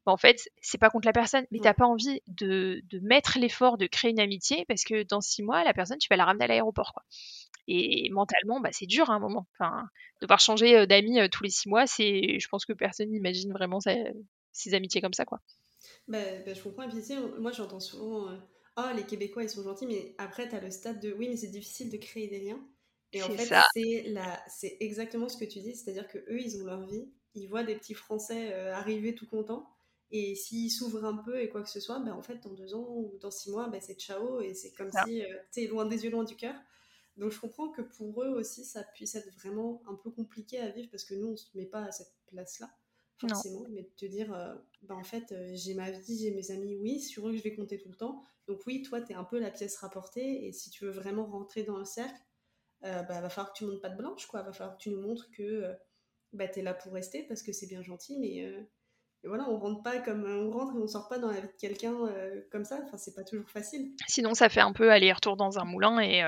bah, 0.06 0.12
en 0.12 0.18
fait, 0.18 0.50
c'est 0.62 0.78
pas 0.78 0.90
contre 0.90 1.08
la 1.08 1.14
personne, 1.14 1.46
mais 1.52 1.60
t'as 1.60 1.74
pas 1.74 1.86
envie 1.86 2.22
de, 2.28 2.82
de 2.90 3.00
mettre 3.00 3.38
l'effort 3.40 3.78
de 3.78 3.88
créer 3.88 4.12
une 4.12 4.20
amitié 4.20 4.66
parce 4.68 4.84
que 4.84 5.04
dans 5.04 5.22
six 5.22 5.44
mois, 5.44 5.64
la 5.64 5.74
personne, 5.74 5.98
tu 5.98 6.08
vas 6.10 6.16
la 6.16 6.26
ramener 6.26 6.46
à 6.46 6.48
l'aéroport, 6.48 6.94
quoi. 6.94 7.04
Et 7.68 8.10
mentalement, 8.12 8.60
bah, 8.60 8.70
c'est 8.72 8.86
dur 8.86 9.10
à 9.10 9.14
un 9.14 9.20
moment. 9.20 9.48
Enfin, 9.54 9.88
devoir 10.22 10.40
changer 10.40 10.86
d'amis 10.86 11.18
tous 11.32 11.44
les 11.44 11.50
six 11.50 11.68
mois, 11.68 11.88
c'est, 11.88 12.40
je 12.40 12.48
pense 12.48 12.66
que 12.66 12.74
personne 12.74 13.10
n'imagine 13.10 13.52
vraiment 13.52 13.80
ses 13.80 14.74
amitiés 14.74 15.02
comme 15.02 15.14
ça, 15.14 15.26
quoi. 15.26 15.40
Bah, 16.08 16.20
bah, 16.46 16.54
je 16.54 16.62
comprends. 16.62 16.84
Et 16.84 16.90
puis, 16.90 17.02
moi, 17.40 17.52
j'entends 17.52 17.80
souvent 17.80 18.30
Ah, 18.76 18.94
les 18.96 19.04
Québécois, 19.04 19.44
ils 19.44 19.50
sont 19.50 19.64
gentils, 19.64 19.88
mais 19.88 20.14
après, 20.18 20.48
tu 20.48 20.56
as 20.56 20.62
le 20.62 20.70
stade 20.70 21.00
de 21.00 21.14
Oui, 21.14 21.30
mais 21.30 21.38
c'est 21.38 21.48
difficile 21.48 21.90
de 21.90 21.98
créer 21.98 22.28
des 22.28 22.40
liens. 22.40 22.60
Et 23.14 23.24
en 23.24 23.30
fait, 23.30 23.56
c'est, 23.74 24.04
la... 24.10 24.44
c'est 24.48 24.78
exactement 24.82 25.30
ce 25.30 25.38
que 25.38 25.46
tu 25.46 25.60
dis, 25.60 25.74
c'est-à-dire 25.76 26.08
que 26.08 26.18
eux, 26.18 26.40
ils 26.40 26.62
ont 26.62 26.66
leur 26.66 26.86
vie, 26.86 27.10
ils 27.34 27.48
voient 27.48 27.64
des 27.64 27.76
petits 27.76 27.94
Français 27.94 28.54
arriver 28.54 29.16
tout 29.16 29.28
contents, 29.28 29.75
et 30.12 30.36
s'ils 30.36 30.72
s'ouvrent 30.72 31.06
un 31.06 31.18
peu 31.18 31.42
et 31.42 31.50
quoi 31.50 31.62
que 31.62 31.70
ce 31.70 31.80
soit, 31.80 32.00
ben 32.00 32.14
en 32.14 32.22
fait, 32.22 32.42
dans 32.44 32.54
deux 32.54 32.76
ans 32.76 32.88
ou 32.90 33.18
dans 33.20 33.32
six 33.32 33.52
mois, 33.52 33.68
ben 33.70 33.82
c'est 33.82 34.00
ciao, 34.00 34.42
et 34.42 34.54
c'est 34.54 34.72
comme 34.72 34.92
si 35.06 35.24
tu 35.52 35.64
es 35.64 35.68
loin 35.68 35.86
des 35.86 36.04
yeux, 36.04 36.12
loin 36.12 36.24
du 36.24 36.36
cœur. 36.36 36.56
Donc 37.18 37.32
je 37.32 37.40
comprends 37.40 37.70
que 37.70 37.82
pour 37.82 38.24
eux 38.24 38.30
aussi, 38.30 38.66
ça 38.66 38.84
puisse 38.84 39.16
être 39.16 39.32
vraiment 39.34 39.82
un 39.88 39.96
peu 39.96 40.12
compliqué 40.12 40.60
à 40.60 40.70
vivre 40.70 40.90
parce 40.92 41.06
que 41.06 41.16
nous, 41.16 41.28
on 41.28 41.38
se 41.38 41.48
met 41.56 41.66
pas 41.66 41.84
à 41.84 41.92
cette 41.92 42.14
place-là, 42.28 42.70
forcément. 43.18 43.66
Mais 43.70 43.84
de 43.84 43.90
te 43.96 44.06
dire, 44.06 44.34
euh, 44.34 44.54
bah, 44.82 44.96
en 44.96 45.04
fait, 45.04 45.32
euh, 45.32 45.52
j'ai 45.54 45.76
ma 45.76 45.92
vie, 45.92 46.20
j'ai 46.20 46.32
mes 46.32 46.52
amis, 46.52 46.76
oui, 46.78 47.00
sur 47.00 47.28
eux 47.28 47.32
que 47.32 47.38
je 47.38 47.44
vais 47.44 47.56
compter 47.56 47.78
tout 47.78 47.90
le 47.90 47.96
temps. 47.96 48.24
Donc 48.48 48.62
oui, 48.68 48.82
toi, 48.82 49.02
tu 49.02 49.14
es 49.14 49.16
un 49.16 49.24
peu 49.24 49.40
la 49.40 49.50
pièce 49.50 49.78
rapportée 49.78 50.46
et 50.46 50.52
si 50.52 50.70
tu 50.70 50.86
veux 50.86 50.92
vraiment 50.92 51.26
rentrer 51.26 51.64
dans 51.64 51.78
le 51.78 51.86
cercle, 51.86 52.22
euh, 52.84 53.02
bah, 53.04 53.22
va 53.22 53.30
falloir 53.30 53.54
que 53.54 53.58
tu 53.58 53.66
montes 53.66 53.82
pas 53.82 53.90
de 53.90 53.98
blanche, 53.98 54.28
quoi. 54.28 54.42
Va 54.44 54.52
falloir 54.52 54.78
que 54.78 54.84
tu 54.84 54.90
nous 54.90 55.02
montres 55.02 55.32
que 55.32 55.44
euh, 55.44 55.74
bah, 56.34 56.50
tu 56.50 56.60
es 56.60 56.64
là 56.64 56.74
pour 56.74 56.92
rester 56.92 57.24
parce 57.24 57.44
que 57.44 57.54
c'est 57.54 57.68
bien 57.68 57.82
gentil, 57.82 58.20
mais 58.20 58.68
voilà, 59.28 59.50
on 59.50 59.58
rentre 59.58 59.82
pas 59.84 59.98
comme 60.00 60.26
on 60.26 60.52
rentre 60.52 60.76
et 60.76 60.80
on 60.80 60.88
sort 60.88 61.08
pas 61.08 61.18
dans 61.18 61.30
la 61.30 61.40
vie 61.40 61.48
de 61.48 61.60
quelqu'un 61.60 61.94
comme 62.52 62.66
ça. 62.66 62.80
Enfin, 62.86 62.98
c'est 62.98 63.16
pas 63.16 63.24
toujours 63.24 63.50
facile. 63.50 63.92
Sinon, 64.08 64.34
ça 64.34 64.50
fait 64.50 64.62
un 64.62 64.74
peu 64.74 64.92
aller-retour 64.92 65.38
dans 65.38 65.60
un 65.60 65.66
moulin 65.66 66.00
et, 66.00 66.22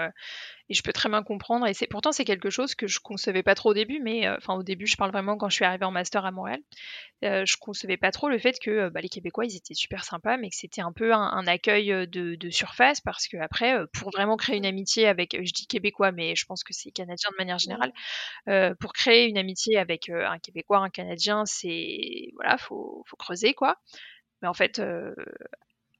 et 0.70 0.74
je 0.74 0.84
peux 0.84 0.94
très 0.94 1.10
bien 1.10 1.24
comprendre. 1.24 1.68
Et 1.68 1.74
c'est 1.74 1.88
pourtant 1.88 2.12
c'est 2.12 2.26
quelque 2.26 2.50
chose 2.50 2.76
que 2.76 2.88
je 2.88 3.00
concevais 3.00 3.44
pas 3.44 3.56
trop 3.56 3.72
au 3.72 3.74
début, 3.74 4.00
mais 4.02 4.28
euh, 4.28 4.36
enfin 4.38 4.56
au 4.56 4.64
début, 4.64 4.88
je 4.88 4.98
parle 4.98 5.12
vraiment 5.12 5.38
quand 5.38 5.50
je 5.50 5.56
suis 5.56 5.66
arrivée 5.66 5.86
en 5.86 5.92
master 5.92 6.26
à 6.26 6.32
Montréal, 6.32 6.60
euh, 7.24 7.44
je 7.46 7.58
concevais 7.58 7.98
pas 7.98 8.12
trop 8.12 8.30
le 8.30 8.38
fait 8.40 8.60
que 8.60 8.70
euh, 8.72 8.90
bah, 8.90 9.02
les 9.02 9.10
Québécois 9.10 9.46
ils 9.46 9.56
étaient 9.56 9.74
super 9.74 10.04
sympas, 10.04 10.38
mais 10.38 10.50
que 10.50 10.56
c'était 10.56 10.82
un 10.82 10.92
peu 10.92 11.14
un, 11.14 11.48
accueil 11.48 11.88
de, 12.08 12.36
de, 12.36 12.50
surface 12.50 13.02
parce 13.02 13.28
que 13.28 13.38
après, 13.38 13.76
pour 13.94 14.12
vraiment 14.12 14.38
créer 14.38 14.58
une 14.58 14.66
amitié 14.66 15.08
avec, 15.08 15.38
je 15.42 15.54
dis 15.54 15.68
Québécois, 15.68 16.12
mais 16.12 16.36
je 16.36 16.46
pense 16.46 16.64
que 16.64 16.74
c'est 16.74 16.92
Canadien 16.92 17.30
de 17.32 17.38
manière 17.38 17.60
générale, 17.60 17.94
pour 18.80 18.94
créer 18.94 19.28
une 19.28 19.38
amitié 19.38 19.78
avec 19.78 20.10
un 20.10 20.40
Québécois, 20.40 20.80
un 20.80 20.90
Canadien, 20.90 21.46
c'est 21.46 22.32
voilà, 22.36 22.58
faut, 22.58 23.04
faut 23.06 23.16
creuser 23.18 23.54
quoi. 23.54 23.78
Mais 24.42 24.48
en 24.48 24.54
fait, 24.54 24.82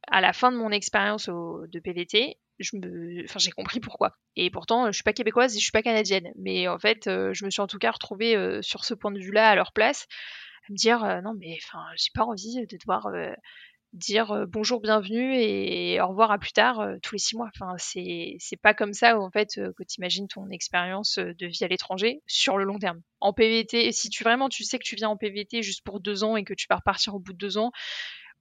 à 0.08 0.22
la 0.22 0.34
fin 0.34 0.52
de 0.52 0.58
mon 0.58 0.72
expérience 0.72 1.30
de 1.30 1.80
PVT, 1.80 2.38
j'ai 2.60 3.52
compris 3.52 3.80
pourquoi. 3.80 4.18
Et 4.36 4.50
pourtant, 4.50 4.88
je 4.88 4.92
suis 4.92 5.04
pas 5.04 5.14
québécoise 5.14 5.56
et 5.56 5.60
je 5.60 5.64
suis 5.64 5.72
pas 5.72 5.82
canadienne. 5.84 6.32
Mais 6.38 6.68
en 6.68 6.80
fait, 6.80 7.08
euh, 7.08 7.34
je 7.34 7.46
me 7.46 7.50
suis 7.50 7.62
en 7.62 7.68
tout 7.68 7.80
cas 7.80 7.92
retrouvée 7.92 8.36
euh, 8.36 8.62
sur 8.62 8.86
ce 8.86 8.94
point 8.94 9.12
de 9.12 9.20
vue-là 9.20 9.50
à 9.50 9.56
leur 9.56 9.74
place, 9.74 10.08
à 10.68 10.72
me 10.72 10.78
dire 10.78 11.04
euh, 11.04 11.22
non, 11.22 11.34
mais 11.38 11.58
enfin, 11.64 11.84
j'ai 11.96 12.12
pas 12.14 12.24
envie 12.24 12.66
de 12.66 12.78
devoir 12.78 13.08
dire 13.94 14.46
bonjour, 14.50 14.82
bienvenue 14.82 15.36
et 15.40 16.00
au 16.02 16.08
revoir 16.08 16.30
à 16.30 16.38
plus 16.38 16.52
tard 16.52 16.86
tous 17.02 17.16
les 17.16 17.20
six 17.20 17.38
mois. 17.38 17.50
Enfin, 17.56 17.76
c'est 17.78 18.38
pas 18.62 18.74
comme 18.74 18.94
ça 18.94 19.18
en 19.18 19.32
fait 19.32 19.56
que 19.56 19.84
tu 19.84 19.96
imagines 20.00 20.28
ton 20.28 20.50
expérience 20.50 21.18
de 21.18 21.48
vie 21.48 21.64
à 21.64 21.68
l'étranger 21.68 22.22
sur 22.28 22.58
le 22.58 22.66
long 22.66 22.80
terme. 22.80 23.02
En 23.22 23.34
PVT, 23.34 23.92
si 23.94 24.10
tu 24.10 24.24
vraiment 24.24 24.50
tu 24.50 24.64
sais 24.64 24.78
que 24.78 24.84
tu 24.84 24.96
viens 24.96 25.10
en 25.10 25.18
PVT 25.18 25.64
juste 25.64 25.84
pour 25.84 26.00
deux 26.00 26.24
ans 26.24 26.36
et 26.36 26.44
que 26.44 26.54
tu 26.54 26.68
vas 26.70 26.76
repartir 26.76 27.16
au 27.16 27.20
bout 27.20 27.34
de 27.34 27.38
deux 27.38 27.58
ans, 27.58 27.72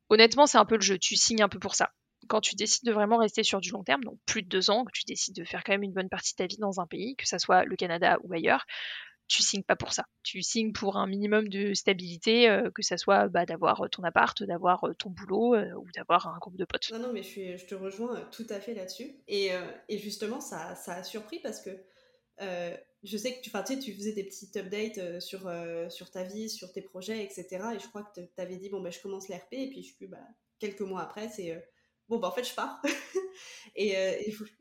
honnêtement, 0.08 0.46
c'est 0.46 0.58
un 0.58 0.64
peu 0.64 0.76
le 0.76 0.82
jeu. 0.82 0.98
Tu 0.98 1.16
signes 1.16 1.42
un 1.42 1.48
peu 1.48 1.58
pour 1.58 1.74
ça 1.74 1.90
quand 2.28 2.40
tu 2.40 2.56
décides 2.56 2.84
de 2.84 2.92
vraiment 2.92 3.18
rester 3.18 3.42
sur 3.44 3.60
du 3.60 3.70
long 3.70 3.84
terme, 3.84 4.02
donc 4.02 4.18
plus 4.26 4.42
de 4.42 4.48
deux 4.48 4.70
ans, 4.70 4.84
que 4.84 4.90
tu 4.92 5.04
décides 5.06 5.36
de 5.36 5.44
faire 5.44 5.62
quand 5.64 5.72
même 5.72 5.82
une 5.82 5.92
bonne 5.92 6.08
partie 6.08 6.32
de 6.32 6.36
ta 6.36 6.46
vie 6.46 6.56
dans 6.56 6.80
un 6.80 6.86
pays, 6.86 7.14
que 7.16 7.26
ce 7.26 7.38
soit 7.38 7.64
le 7.64 7.76
Canada 7.76 8.18
ou 8.24 8.32
ailleurs, 8.32 8.66
tu 9.28 9.42
signes 9.42 9.62
pas 9.62 9.76
pour 9.76 9.92
ça. 9.92 10.04
Tu 10.22 10.42
signes 10.42 10.72
pour 10.72 10.96
un 10.96 11.06
minimum 11.06 11.48
de 11.48 11.74
stabilité, 11.74 12.48
euh, 12.48 12.70
que 12.70 12.82
ce 12.82 12.96
soit 12.96 13.28
bah, 13.28 13.44
d'avoir 13.44 13.88
ton 13.90 14.04
appart, 14.04 14.40
d'avoir 14.44 14.84
euh, 14.84 14.94
ton 14.94 15.10
boulot 15.10 15.54
euh, 15.54 15.72
ou 15.74 15.86
d'avoir 15.94 16.28
un 16.28 16.38
groupe 16.38 16.56
de 16.56 16.64
potes. 16.64 16.90
Non, 16.92 17.00
non, 17.00 17.12
mais 17.12 17.22
je, 17.22 17.64
te 17.66 17.74
rejoins 17.74 18.20
tout 18.30 18.46
à 18.50 18.60
fait 18.60 18.74
là-dessus. 18.74 19.16
Et, 19.26 19.50
justement, 19.90 20.40
ça, 20.40 20.74
ça, 20.76 20.94
a 20.94 21.02
surpris 21.02 21.40
parce 21.40 21.60
que 21.60 21.70
je 23.06 23.16
sais 23.16 23.34
que 23.34 23.40
tu, 23.40 23.50
tu, 23.50 23.78
tu 23.78 23.94
faisais 23.94 24.12
des 24.12 24.24
petites 24.24 24.56
updates 24.56 25.20
sur, 25.20 25.50
sur 25.88 26.10
ta 26.10 26.24
vie, 26.24 26.50
sur 26.50 26.72
tes 26.72 26.82
projets, 26.82 27.24
etc. 27.24 27.46
Et 27.74 27.78
je 27.78 27.88
crois 27.88 28.02
que 28.02 28.20
tu 28.20 28.28
avais 28.36 28.56
dit, 28.56 28.68
bon, 28.68 28.80
bah, 28.80 28.90
je 28.90 29.00
commence 29.00 29.28
l'RP, 29.28 29.52
et 29.52 29.68
puis 29.68 29.82
je, 29.82 30.06
bah, 30.06 30.18
quelques 30.58 30.82
mois 30.82 31.02
après, 31.02 31.28
c'est 31.28 31.56
bon, 32.08 32.18
bah, 32.18 32.28
en 32.28 32.32
fait, 32.32 32.44
je 32.44 32.54
pars. 32.54 32.80
et, 33.76 33.96
euh, 33.96 34.14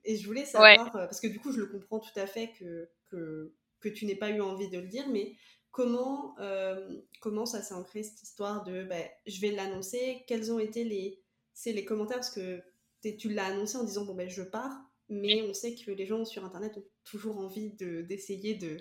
et, 0.03 0.17
je, 0.17 0.25
voulais 0.25 0.45
savoir, 0.45 0.95
euh, 0.95 1.05
parce 1.05 1.19
que 1.19 1.27
du 1.27 1.39
coup, 1.39 1.51
je 1.51 1.59
le 1.59 1.67
comprends 1.67 1.99
tout 1.99 2.17
à 2.19 2.27
fait 2.27 2.51
que, 2.59 2.89
que, 3.09 3.53
que 3.79 3.89
tu 3.89 4.05
n'aies 4.05 4.15
pas 4.15 4.29
eu 4.29 4.41
envie 4.41 4.69
de 4.69 4.79
le 4.79 4.87
dire, 4.87 5.07
mais 5.09 5.35
comment, 5.71 6.35
euh, 6.39 7.01
comment 7.21 7.45
ça 7.45 7.61
s'est 7.61 7.73
ancré 7.73 8.03
cette 8.03 8.21
histoire 8.21 8.63
de 8.63 8.83
bah, 8.83 8.95
je 9.25 9.41
vais 9.41 9.51
l'annoncer 9.51 10.23
Quels 10.27 10.51
ont 10.51 10.59
été 10.59 10.83
les, 10.83 11.21
les 11.65 11.85
commentaires 11.85 12.17
Parce 12.17 12.33
que 12.33 12.61
tu 13.01 13.29
l'as 13.29 13.47
annoncé 13.47 13.77
en 13.77 13.83
disant 13.83 14.05
bon, 14.05 14.15
ben, 14.15 14.29
je 14.29 14.41
pars, 14.41 14.81
mais 15.09 15.41
on 15.43 15.53
sait 15.53 15.75
que 15.75 15.91
les 15.91 16.05
gens 16.05 16.25
sur 16.25 16.45
Internet 16.45 16.77
ont 16.77 16.85
toujours 17.03 17.37
envie 17.37 17.71
d'essayer 17.77 18.55
de, 18.55 18.77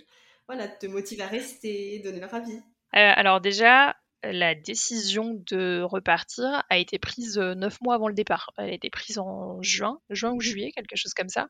voilà, 0.46 0.68
de 0.68 0.74
te 0.78 0.86
motiver 0.86 1.22
à 1.22 1.28
rester, 1.28 2.00
donner 2.00 2.20
leur 2.20 2.34
avis. 2.34 2.60
alors 2.92 3.40
déjà, 3.40 3.96
la 4.22 4.54
décision 4.54 5.34
de 5.46 5.82
repartir 5.82 6.64
a 6.70 6.78
été 6.78 6.98
prise 6.98 7.38
euh, 7.38 7.54
neuf 7.54 7.80
mois 7.80 7.94
avant 7.94 8.08
le 8.08 8.14
départ. 8.14 8.50
Elle 8.56 8.70
a 8.70 8.74
été 8.74 8.90
prise 8.90 9.18
en 9.18 9.60
juin, 9.62 10.00
juin 10.10 10.32
ou 10.32 10.40
juillet, 10.40 10.72
quelque 10.72 10.96
chose 10.96 11.14
comme 11.14 11.28
ça. 11.28 11.48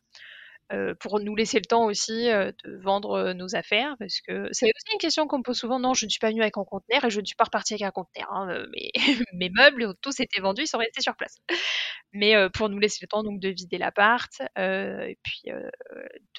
Euh, 0.72 0.94
pour 0.98 1.20
nous 1.20 1.36
laisser 1.36 1.58
le 1.58 1.66
temps 1.66 1.84
aussi 1.84 2.30
euh, 2.30 2.50
de 2.64 2.76
vendre 2.82 3.34
nos 3.34 3.54
affaires, 3.54 3.96
parce 3.98 4.20
que 4.22 4.48
c'est 4.52 4.64
aussi 4.66 4.92
une 4.94 4.98
question 4.98 5.26
qu'on 5.26 5.38
me 5.38 5.42
pose 5.42 5.58
souvent. 5.58 5.78
Non, 5.78 5.92
je 5.92 6.06
ne 6.06 6.10
suis 6.10 6.18
pas 6.18 6.30
venue 6.30 6.40
avec 6.40 6.56
un 6.56 6.64
conteneur 6.64 7.04
et 7.04 7.10
je 7.10 7.20
ne 7.20 7.24
suis 7.26 7.36
pas 7.36 7.44
repartie 7.44 7.74
avec 7.74 7.82
un 7.82 7.90
conteneur. 7.90 8.32
Hein, 8.32 8.64
mais 8.72 8.90
mes 9.34 9.50
meubles, 9.50 9.94
tous 10.00 10.20
étaient 10.20 10.40
vendus, 10.40 10.62
ils 10.62 10.66
sont 10.66 10.78
restés 10.78 11.02
sur 11.02 11.16
place. 11.16 11.36
Mais 12.12 12.34
pour 12.50 12.68
nous 12.70 12.78
laisser 12.78 12.98
le 13.02 13.08
temps 13.08 13.22
donc 13.22 13.40
de 13.40 13.48
vider 13.50 13.76
l'appart 13.76 14.32
et 14.56 15.18
puis 15.22 15.52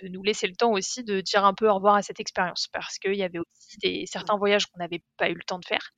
de 0.02 0.08
nous 0.08 0.24
laisser 0.24 0.48
le 0.48 0.56
temps 0.56 0.72
aussi 0.72 1.04
de 1.04 1.22
dire 1.22 1.46
un 1.46 1.54
peu 1.54 1.70
au 1.70 1.76
revoir 1.76 1.96
à 1.96 2.02
cette 2.02 2.20
expérience, 2.20 2.68
parce 2.72 2.98
qu'il 2.98 3.16
y 3.16 3.24
avait 3.24 3.40
aussi 3.40 3.78
des, 3.84 4.06
certains 4.08 4.38
voyages 4.38 4.66
qu'on 4.68 4.80
n'avait 4.80 5.04
pas 5.18 5.30
eu 5.30 5.36
le 5.36 5.44
temps 5.44 5.60
de 5.60 5.66
faire, 5.66 5.92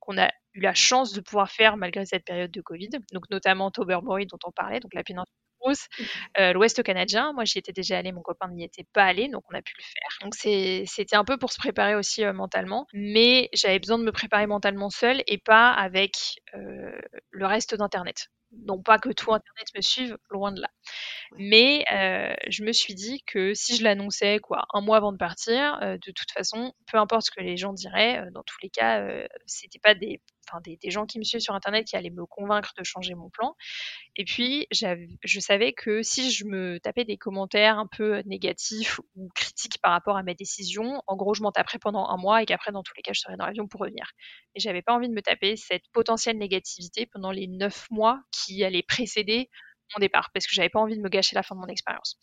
qu'on 0.00 0.18
a 0.18 0.28
eu 0.54 0.60
la 0.60 0.74
chance 0.74 1.12
de 1.12 1.20
pouvoir 1.20 1.50
faire 1.50 1.76
malgré 1.76 2.06
cette 2.06 2.24
période 2.24 2.50
de 2.50 2.60
Covid, 2.60 2.90
donc 3.12 3.28
notamment 3.30 3.70
Tobermory 3.70 4.26
dont 4.26 4.38
on 4.44 4.52
parlait, 4.52 4.80
donc 4.80 4.94
la 4.94 5.02
péninsule 5.02 5.34
Mmh. 5.64 6.04
Euh, 6.38 6.52
l'Ouest 6.52 6.82
canadien. 6.82 7.32
Moi, 7.32 7.44
j'y 7.44 7.58
étais 7.58 7.72
déjà 7.72 7.98
allée, 7.98 8.12
mon 8.12 8.22
copain 8.22 8.48
n'y 8.50 8.64
était 8.64 8.84
pas 8.92 9.04
allé, 9.04 9.28
donc 9.28 9.44
on 9.50 9.54
a 9.54 9.62
pu 9.62 9.74
le 9.78 9.82
faire. 9.82 10.18
Donc 10.22 10.34
c'était 10.34 11.16
un 11.16 11.24
peu 11.24 11.36
pour 11.38 11.52
se 11.52 11.58
préparer 11.58 11.94
aussi 11.94 12.24
euh, 12.24 12.32
mentalement, 12.32 12.86
mais 12.92 13.48
j'avais 13.52 13.78
besoin 13.78 13.98
de 13.98 14.04
me 14.04 14.12
préparer 14.12 14.46
mentalement 14.46 14.90
seule 14.90 15.22
et 15.26 15.38
pas 15.38 15.70
avec 15.70 16.12
euh, 16.54 16.92
le 17.30 17.46
reste 17.46 17.74
d'Internet. 17.74 18.28
Non 18.66 18.80
pas 18.80 18.98
que 18.98 19.08
tout 19.10 19.32
Internet 19.32 19.66
me 19.74 19.80
suive, 19.82 20.16
loin 20.30 20.52
de 20.52 20.60
là. 20.60 20.68
Mais 21.36 21.84
je 22.48 22.62
me 22.62 22.72
suis 22.72 22.94
dit 22.94 23.20
que 23.26 23.52
si 23.52 23.76
je 23.76 23.82
l'annonçais 23.82 24.38
quoi 24.38 24.64
un 24.72 24.80
mois 24.80 24.98
avant 24.98 25.10
de 25.10 25.16
partir, 25.16 25.80
de 25.80 26.12
toute 26.12 26.30
façon, 26.30 26.72
peu 26.86 26.98
importe 26.98 27.26
ce 27.26 27.30
que 27.32 27.40
les 27.40 27.56
gens 27.56 27.72
diraient, 27.72 28.24
dans 28.32 28.44
tous 28.44 28.58
les 28.62 28.70
cas, 28.70 29.04
c'était 29.46 29.80
pas 29.80 29.96
des 29.96 30.20
enfin 30.48 30.60
des, 30.62 30.90
gens 30.90 31.06
qui 31.06 31.18
me 31.18 31.24
suivent 31.24 31.40
sur 31.40 31.54
internet 31.54 31.86
qui 31.86 31.96
allaient 31.96 32.10
me 32.10 32.26
convaincre 32.26 32.72
de 32.76 32.84
changer 32.84 33.14
mon 33.14 33.30
plan. 33.30 33.54
Et 34.16 34.24
puis 34.24 34.66
je 34.70 35.40
savais 35.40 35.72
que 35.72 36.02
si 36.02 36.30
je 36.30 36.44
me 36.44 36.78
tapais 36.80 37.04
des 37.04 37.16
commentaires 37.16 37.78
un 37.78 37.86
peu 37.86 38.22
négatifs 38.26 39.00
ou 39.16 39.28
critiques 39.34 39.78
par 39.82 39.92
rapport 39.92 40.16
à 40.16 40.22
ma 40.22 40.34
décision, 40.34 41.02
en 41.06 41.16
gros 41.16 41.34
je 41.34 41.42
m'en 41.42 41.52
taperais 41.52 41.78
pendant 41.78 42.08
un 42.08 42.16
mois 42.16 42.42
et 42.42 42.46
qu'après 42.46 42.72
dans 42.72 42.82
tous 42.82 42.94
les 42.96 43.02
cas 43.02 43.12
je 43.12 43.20
serais 43.20 43.36
dans 43.36 43.46
l'avion 43.46 43.66
pour 43.66 43.80
revenir. 43.80 44.12
Et 44.54 44.60
j'avais 44.60 44.82
pas 44.82 44.94
envie 44.94 45.08
de 45.08 45.14
me 45.14 45.22
taper 45.22 45.56
cette 45.56 45.88
potentielle 45.92 46.38
négativité 46.38 47.06
pendant 47.06 47.30
les 47.30 47.46
neuf 47.46 47.86
mois 47.90 48.20
qui 48.30 48.64
allaient 48.64 48.82
précéder 48.82 49.50
mon 49.94 50.00
départ 50.00 50.30
parce 50.32 50.46
que 50.46 50.54
j'avais 50.54 50.68
pas 50.68 50.80
envie 50.80 50.96
de 50.96 51.02
me 51.02 51.08
gâcher 51.08 51.34
la 51.36 51.42
fin 51.42 51.54
de 51.54 51.60
mon 51.60 51.66
expérience. 51.66 52.16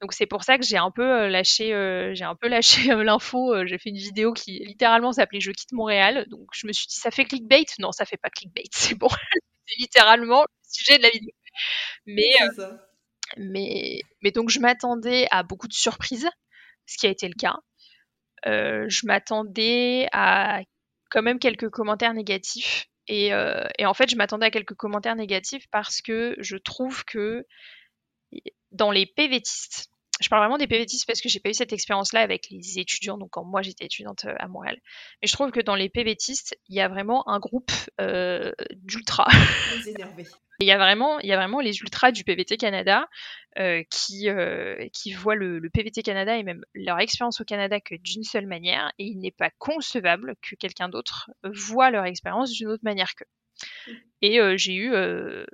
Donc 0.00 0.12
c'est 0.12 0.26
pour 0.26 0.44
ça 0.44 0.58
que 0.58 0.64
j'ai 0.64 0.76
un 0.76 0.90
peu 0.90 1.02
euh, 1.02 1.28
lâché, 1.28 1.72
euh, 1.74 2.14
j'ai 2.14 2.24
un 2.24 2.34
peu 2.36 2.48
lâché 2.88 2.92
euh, 2.92 3.02
l'info. 3.04 3.54
j'ai 3.66 3.78
fait 3.78 3.90
une 3.90 3.96
vidéo 3.96 4.32
qui 4.32 4.58
littéralement 4.64 5.12
s'appelait 5.12 5.40
"Je 5.40 5.50
quitte 5.52 5.72
Montréal". 5.72 6.26
Donc 6.30 6.48
je 6.52 6.66
me 6.66 6.72
suis 6.72 6.86
dit 6.88 6.96
ça 6.96 7.10
fait 7.10 7.24
clickbait? 7.24 7.64
Non, 7.78 7.92
ça 7.92 8.04
fait 8.04 8.16
pas 8.18 8.30
clickbait. 8.30 8.64
C'est 8.72 8.94
bon, 8.96 9.08
c'est 9.66 9.78
littéralement 9.80 10.42
le 10.42 10.46
sujet 10.70 10.98
de 10.98 11.02
la 11.04 11.10
vidéo. 11.10 11.30
Mais 12.06 12.32
mais 13.36 14.00
mais 14.22 14.30
donc 14.30 14.50
je 14.50 14.60
m'attendais 14.60 15.26
à 15.30 15.42
beaucoup 15.42 15.68
de 15.68 15.72
surprises, 15.72 16.28
ce 16.86 16.98
qui 16.98 17.06
a 17.06 17.10
été 17.10 17.28
le 17.28 17.34
cas. 17.34 17.56
je 18.44 19.06
m'attendais 19.06 20.08
à 20.12 20.60
quand 21.10 21.22
même 21.22 21.38
quelques 21.38 21.70
commentaires 21.70 22.14
négatifs 22.14 22.86
euh, 23.10 23.64
et, 23.78 23.86
en 23.86 23.94
fait, 23.94 24.10
je 24.10 24.16
m'attendais 24.16 24.46
à 24.46 24.50
quelques 24.50 24.74
commentaires 24.74 25.16
négatifs 25.16 25.66
parce 25.70 26.00
que 26.00 26.36
je 26.38 26.56
trouve 26.56 27.04
que 27.04 27.46
dans 28.72 28.90
les 28.90 29.06
PVTistes, 29.06 29.88
je 30.20 30.28
parle 30.28 30.42
vraiment 30.42 30.58
des 30.58 30.66
PVTistes 30.66 31.06
parce 31.06 31.20
que 31.20 31.28
j'ai 31.28 31.40
pas 31.40 31.50
eu 31.50 31.54
cette 31.54 31.72
expérience-là 31.72 32.20
avec 32.20 32.48
les 32.50 32.78
étudiants, 32.78 33.18
donc 33.18 33.30
quand 33.30 33.44
moi 33.44 33.62
j'étais 33.62 33.84
étudiante 33.84 34.24
euh, 34.24 34.34
à 34.38 34.48
Montréal. 34.48 34.78
Mais 35.22 35.28
je 35.28 35.32
trouve 35.32 35.50
que 35.50 35.60
dans 35.60 35.74
les 35.74 35.88
PVTistes, 35.88 36.56
il 36.68 36.76
y 36.76 36.80
a 36.80 36.88
vraiment 36.88 37.28
un 37.28 37.38
groupe 37.38 37.72
euh, 38.00 38.52
d'ultra. 38.74 39.26
Il 40.58 40.66
y 40.66 40.72
a 40.72 40.78
vraiment, 40.78 41.18
il 41.20 41.28
y 41.28 41.32
a 41.32 41.36
vraiment 41.36 41.60
les 41.60 41.76
ultras 41.80 42.12
du 42.12 42.24
PVT 42.24 42.56
Canada 42.56 43.08
euh, 43.58 43.82
qui 43.90 44.30
euh, 44.30 44.88
qui 44.92 45.12
voient 45.12 45.34
le, 45.34 45.60
PVT 45.68 46.02
Canada 46.02 46.36
et 46.36 46.42
même 46.42 46.64
leur 46.74 46.98
expérience 46.98 47.42
au 47.42 47.44
Canada 47.44 47.78
que 47.78 47.94
d'une 47.94 48.22
seule 48.22 48.46
manière, 48.46 48.90
et 48.98 49.04
il 49.04 49.18
n'est 49.18 49.32
pas 49.32 49.50
concevable 49.58 50.34
que 50.40 50.54
quelqu'un 50.54 50.88
d'autre 50.88 51.30
voit 51.44 51.90
leur 51.90 52.06
expérience 52.06 52.50
d'une 52.52 52.68
autre 52.68 52.84
manière 52.84 53.14
qu'eux. 53.14 53.26
Et 54.22 54.40
euh, 54.40 54.56
j'ai 54.56 54.74
eu 54.74 54.90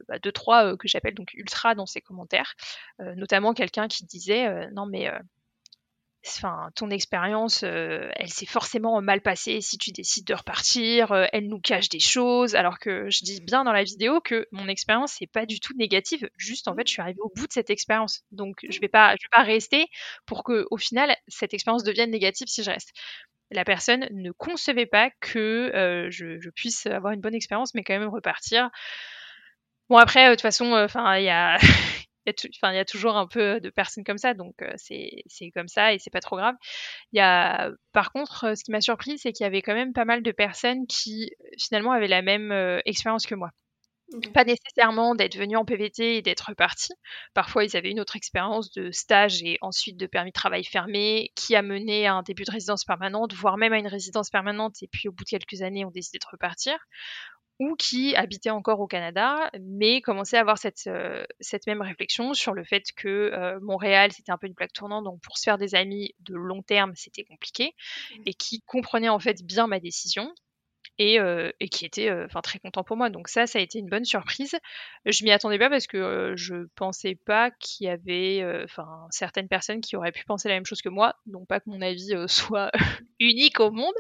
bah, 0.09 0.19
deux 0.23 0.33
trois 0.33 0.77
que 0.77 0.89
j'appelle 0.89 1.15
donc 1.15 1.35
ultra 1.35 1.75
dans 1.75 1.87
ces 1.87 2.01
commentaires, 2.01 2.55
notamment 2.99 3.55
quelqu'un 3.55 3.89
qui 3.89 4.05
disait 4.05 4.71
non 4.73 4.87
mais 4.87 5.11
enfin, 6.27 6.71
ton 6.77 6.91
expérience, 6.91 7.65
euh, 7.65 8.09
elle 8.15 8.31
s'est 8.31 8.47
forcément 8.47 9.01
mal 9.03 9.21
passée 9.23 9.61
si 9.61 9.77
tu 9.79 9.91
décides 9.91 10.25
de 10.27 10.35
repartir, 10.35 11.11
euh, 11.13 11.27
elle 11.33 11.49
nous 11.49 11.61
cache 11.61 11.89
des 11.89 11.99
choses, 12.01 12.55
alors 12.55 12.79
que 12.79 13.11
je 13.11 13.25
dis 13.25 13.41
bien 13.41 13.65
dans 13.65 13.73
la 13.73 13.83
vidéo 13.83 14.21
que 14.21 14.47
mon 14.53 14.69
expérience 14.69 15.21
n'est 15.21 15.27
pas 15.27 15.47
du 15.47 15.59
tout 15.59 15.75
négative, 15.77 16.31
juste 16.37 16.69
en 16.69 16.77
fait 16.77 16.87
je 16.87 16.93
suis 16.93 17.03
arrivée 17.03 17.21
au 17.21 17.33
bout 17.35 17.47
de 17.49 17.53
cette 17.53 17.71
expérience, 17.71 18.23
donc 18.31 18.59
je 18.69 18.79
vais 18.81 18.89
pas, 18.89 19.17
je 19.17 19.25
vais 19.27 19.31
pas 19.37 19.43
rester 19.43 19.87
pour 20.27 20.45
que 20.45 20.67
au 20.71 20.77
final 20.77 21.17
cette 21.27 21.55
expérience 21.55 21.83
devienne 21.83 22.11
négative 22.11 22.47
si 22.49 22.63
je 22.63 22.71
reste. 22.71 22.93
La 23.53 23.65
personne 23.65 24.09
ne 24.11 24.31
concevait 24.33 24.87
pas 24.87 25.11
que 25.21 25.71
euh, 25.75 26.11
je, 26.11 26.49
puisse 26.51 26.87
avoir 26.87 27.13
une 27.13 27.21
bonne 27.21 27.35
expérience, 27.35 27.75
mais 27.75 27.83
quand 27.83 27.99
même 27.99 28.09
repartir. 28.09 28.71
Bon 29.89 29.97
après, 29.97 30.29
de 30.29 30.35
toute 30.35 30.43
façon, 30.43 30.73
enfin 30.75 31.17
il 31.19 31.25
y 31.25 31.29
a 31.29 32.85
toujours 32.85 33.17
un 33.17 33.27
peu 33.27 33.61
de 33.61 33.71
personnes 33.71 34.05
comme 34.05 34.19
ça, 34.19 34.35
donc 34.35 34.55
euh, 34.63 34.73
c'est 34.77 35.51
comme 35.55 35.69
ça 35.69 35.93
et 35.93 35.99
c'est 35.99 36.11
pas 36.11 36.21
trop 36.21 36.37
grave. 36.37 36.55
Par 37.93 38.13
contre, 38.13 38.45
euh, 38.45 38.55
ce 38.55 38.65
qui 38.65 38.71
m'a 38.71 38.81
surpris, 38.81 39.19
c'est 39.19 39.33
qu'il 39.33 39.45
y 39.45 39.47
avait 39.47 39.63
quand 39.63 39.75
même 39.75 39.93
pas 39.93 40.05
mal 40.05 40.23
de 40.23 40.33
personnes 40.33 40.87
qui 40.87 41.31
finalement 41.59 41.93
avaient 41.93 42.09
la 42.09 42.23
même 42.23 42.53
euh, 42.53 42.81
expérience 42.85 43.27
que 43.27 43.35
moi. 43.35 43.51
Pas 44.35 44.45
nécessairement 44.45 45.15
d'être 45.15 45.37
venus 45.37 45.59
en 45.59 45.65
PVT 45.65 46.17
et 46.17 46.23
d'être 46.23 46.49
repartis. 46.49 46.93
Parfois, 47.35 47.65
ils 47.65 47.77
avaient 47.77 47.91
une 47.91 48.01
autre 48.01 48.17
expérience 48.17 48.71
de 48.73 48.91
stage 48.91 49.43
et 49.43 49.59
ensuite 49.61 49.97
de 49.97 50.07
permis 50.07 50.31
de 50.31 50.35
travail 50.35 50.65
fermé 50.65 51.31
qui 51.35 51.55
a 51.55 51.63
mené 51.63 52.07
à 52.07 52.15
un 52.15 52.23
début 52.23 52.45
de 52.45 52.51
résidence 52.51 52.85
permanente, 52.85 53.33
voire 53.35 53.57
même 53.57 53.73
à 53.73 53.79
une 53.79 53.87
résidence 53.87 54.31
permanente 54.31 54.77
et 54.83 54.89
puis 54.89 55.09
au 55.09 55.13
bout 55.13 55.25
de 55.25 55.31
quelques 55.31 55.63
années, 55.63 55.85
ont 55.85 55.91
décidé 55.91 56.19
de 56.19 56.27
repartir 56.31 56.79
ou 57.59 57.77
qui 57.77 58.17
habitaient 58.17 58.51
encore 58.51 58.81
au 58.81 58.87
Canada, 58.87 59.51
mais 59.61 60.01
commençaient 60.01 60.37
à 60.37 60.41
avoir 60.41 60.59
cette, 60.59 60.87
euh, 60.89 61.25
cette 61.41 61.67
même 61.67 61.81
réflexion 61.81 62.35
sur 62.35 62.55
le 62.55 62.65
fait 62.65 62.83
que 62.97 63.09
euh, 63.09 63.61
Montréal, 63.61 64.11
c'était 64.13 64.33
un 64.33 64.39
peu 64.39 64.49
une 64.49 64.55
plaque 64.55 64.73
tournante, 64.73 65.05
donc 65.05 65.21
pour 65.21 65.39
se 65.39 65.45
faire 65.45 65.59
des 65.59 65.75
amis 65.77 66.13
de 66.21 66.35
long 66.35 66.63
terme, 66.63 66.93
c'était 66.97 67.25
compliqué, 67.25 67.75
mmh. 68.17 68.23
et 68.27 68.35
qui 68.35 68.63
comprenaient 68.63 69.11
en 69.11 69.21
fait 69.21 69.45
bien 69.45 69.69
ma 69.69 69.79
décision, 69.79 70.33
et, 71.03 71.19
euh, 71.19 71.51
et, 71.61 71.69
qui 71.69 71.85
était 71.85 72.11
enfin 72.25 72.41
très 72.41 72.59
content 72.59 72.85
pour 72.85 72.97
moi. 72.97 73.11
Donc 73.11 73.29
ça, 73.29 73.47
ça 73.47 73.59
a 73.59 73.63
été 73.63 73.79
une 73.79 73.89
bonne 73.89 74.05
surprise. 74.05 74.57
Je 75.05 75.25
m'y 75.25 75.31
attendais 75.31 75.59
pas 75.59 75.71
parce 75.71 75.87
que 75.87 76.35
je 76.37 76.67
pensais 76.75 77.15
pas 77.15 77.51
qu'il 77.51 77.87
y 77.87 77.91
avait 77.91 78.45
enfin 78.65 79.07
certaines 79.11 79.49
personnes 79.49 79.81
qui 79.81 79.97
auraient 79.97 80.13
pu 80.13 80.25
penser 80.25 80.49
la 80.49 80.55
même 80.55 80.67
chose 80.67 80.83
que 80.83 80.89
moi. 80.89 81.15
Non 81.27 81.45
pas 81.45 81.61
que 81.61 81.69
mon 81.69 81.81
avis 81.81 82.13
soit 82.29 82.71
unique 83.21 83.61
au 83.61 83.71
monde, 83.71 83.95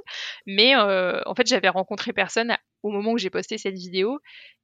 mais 0.46 0.74
en 0.76 1.34
fait 1.34 1.46
j'avais 1.46 1.68
rencontré 1.68 2.12
personne 2.12 2.56
au 2.82 2.90
moment 2.90 3.12
où 3.12 3.18
j'ai 3.18 3.30
posté 3.30 3.58
cette 3.58 3.76
vidéo 3.76 4.20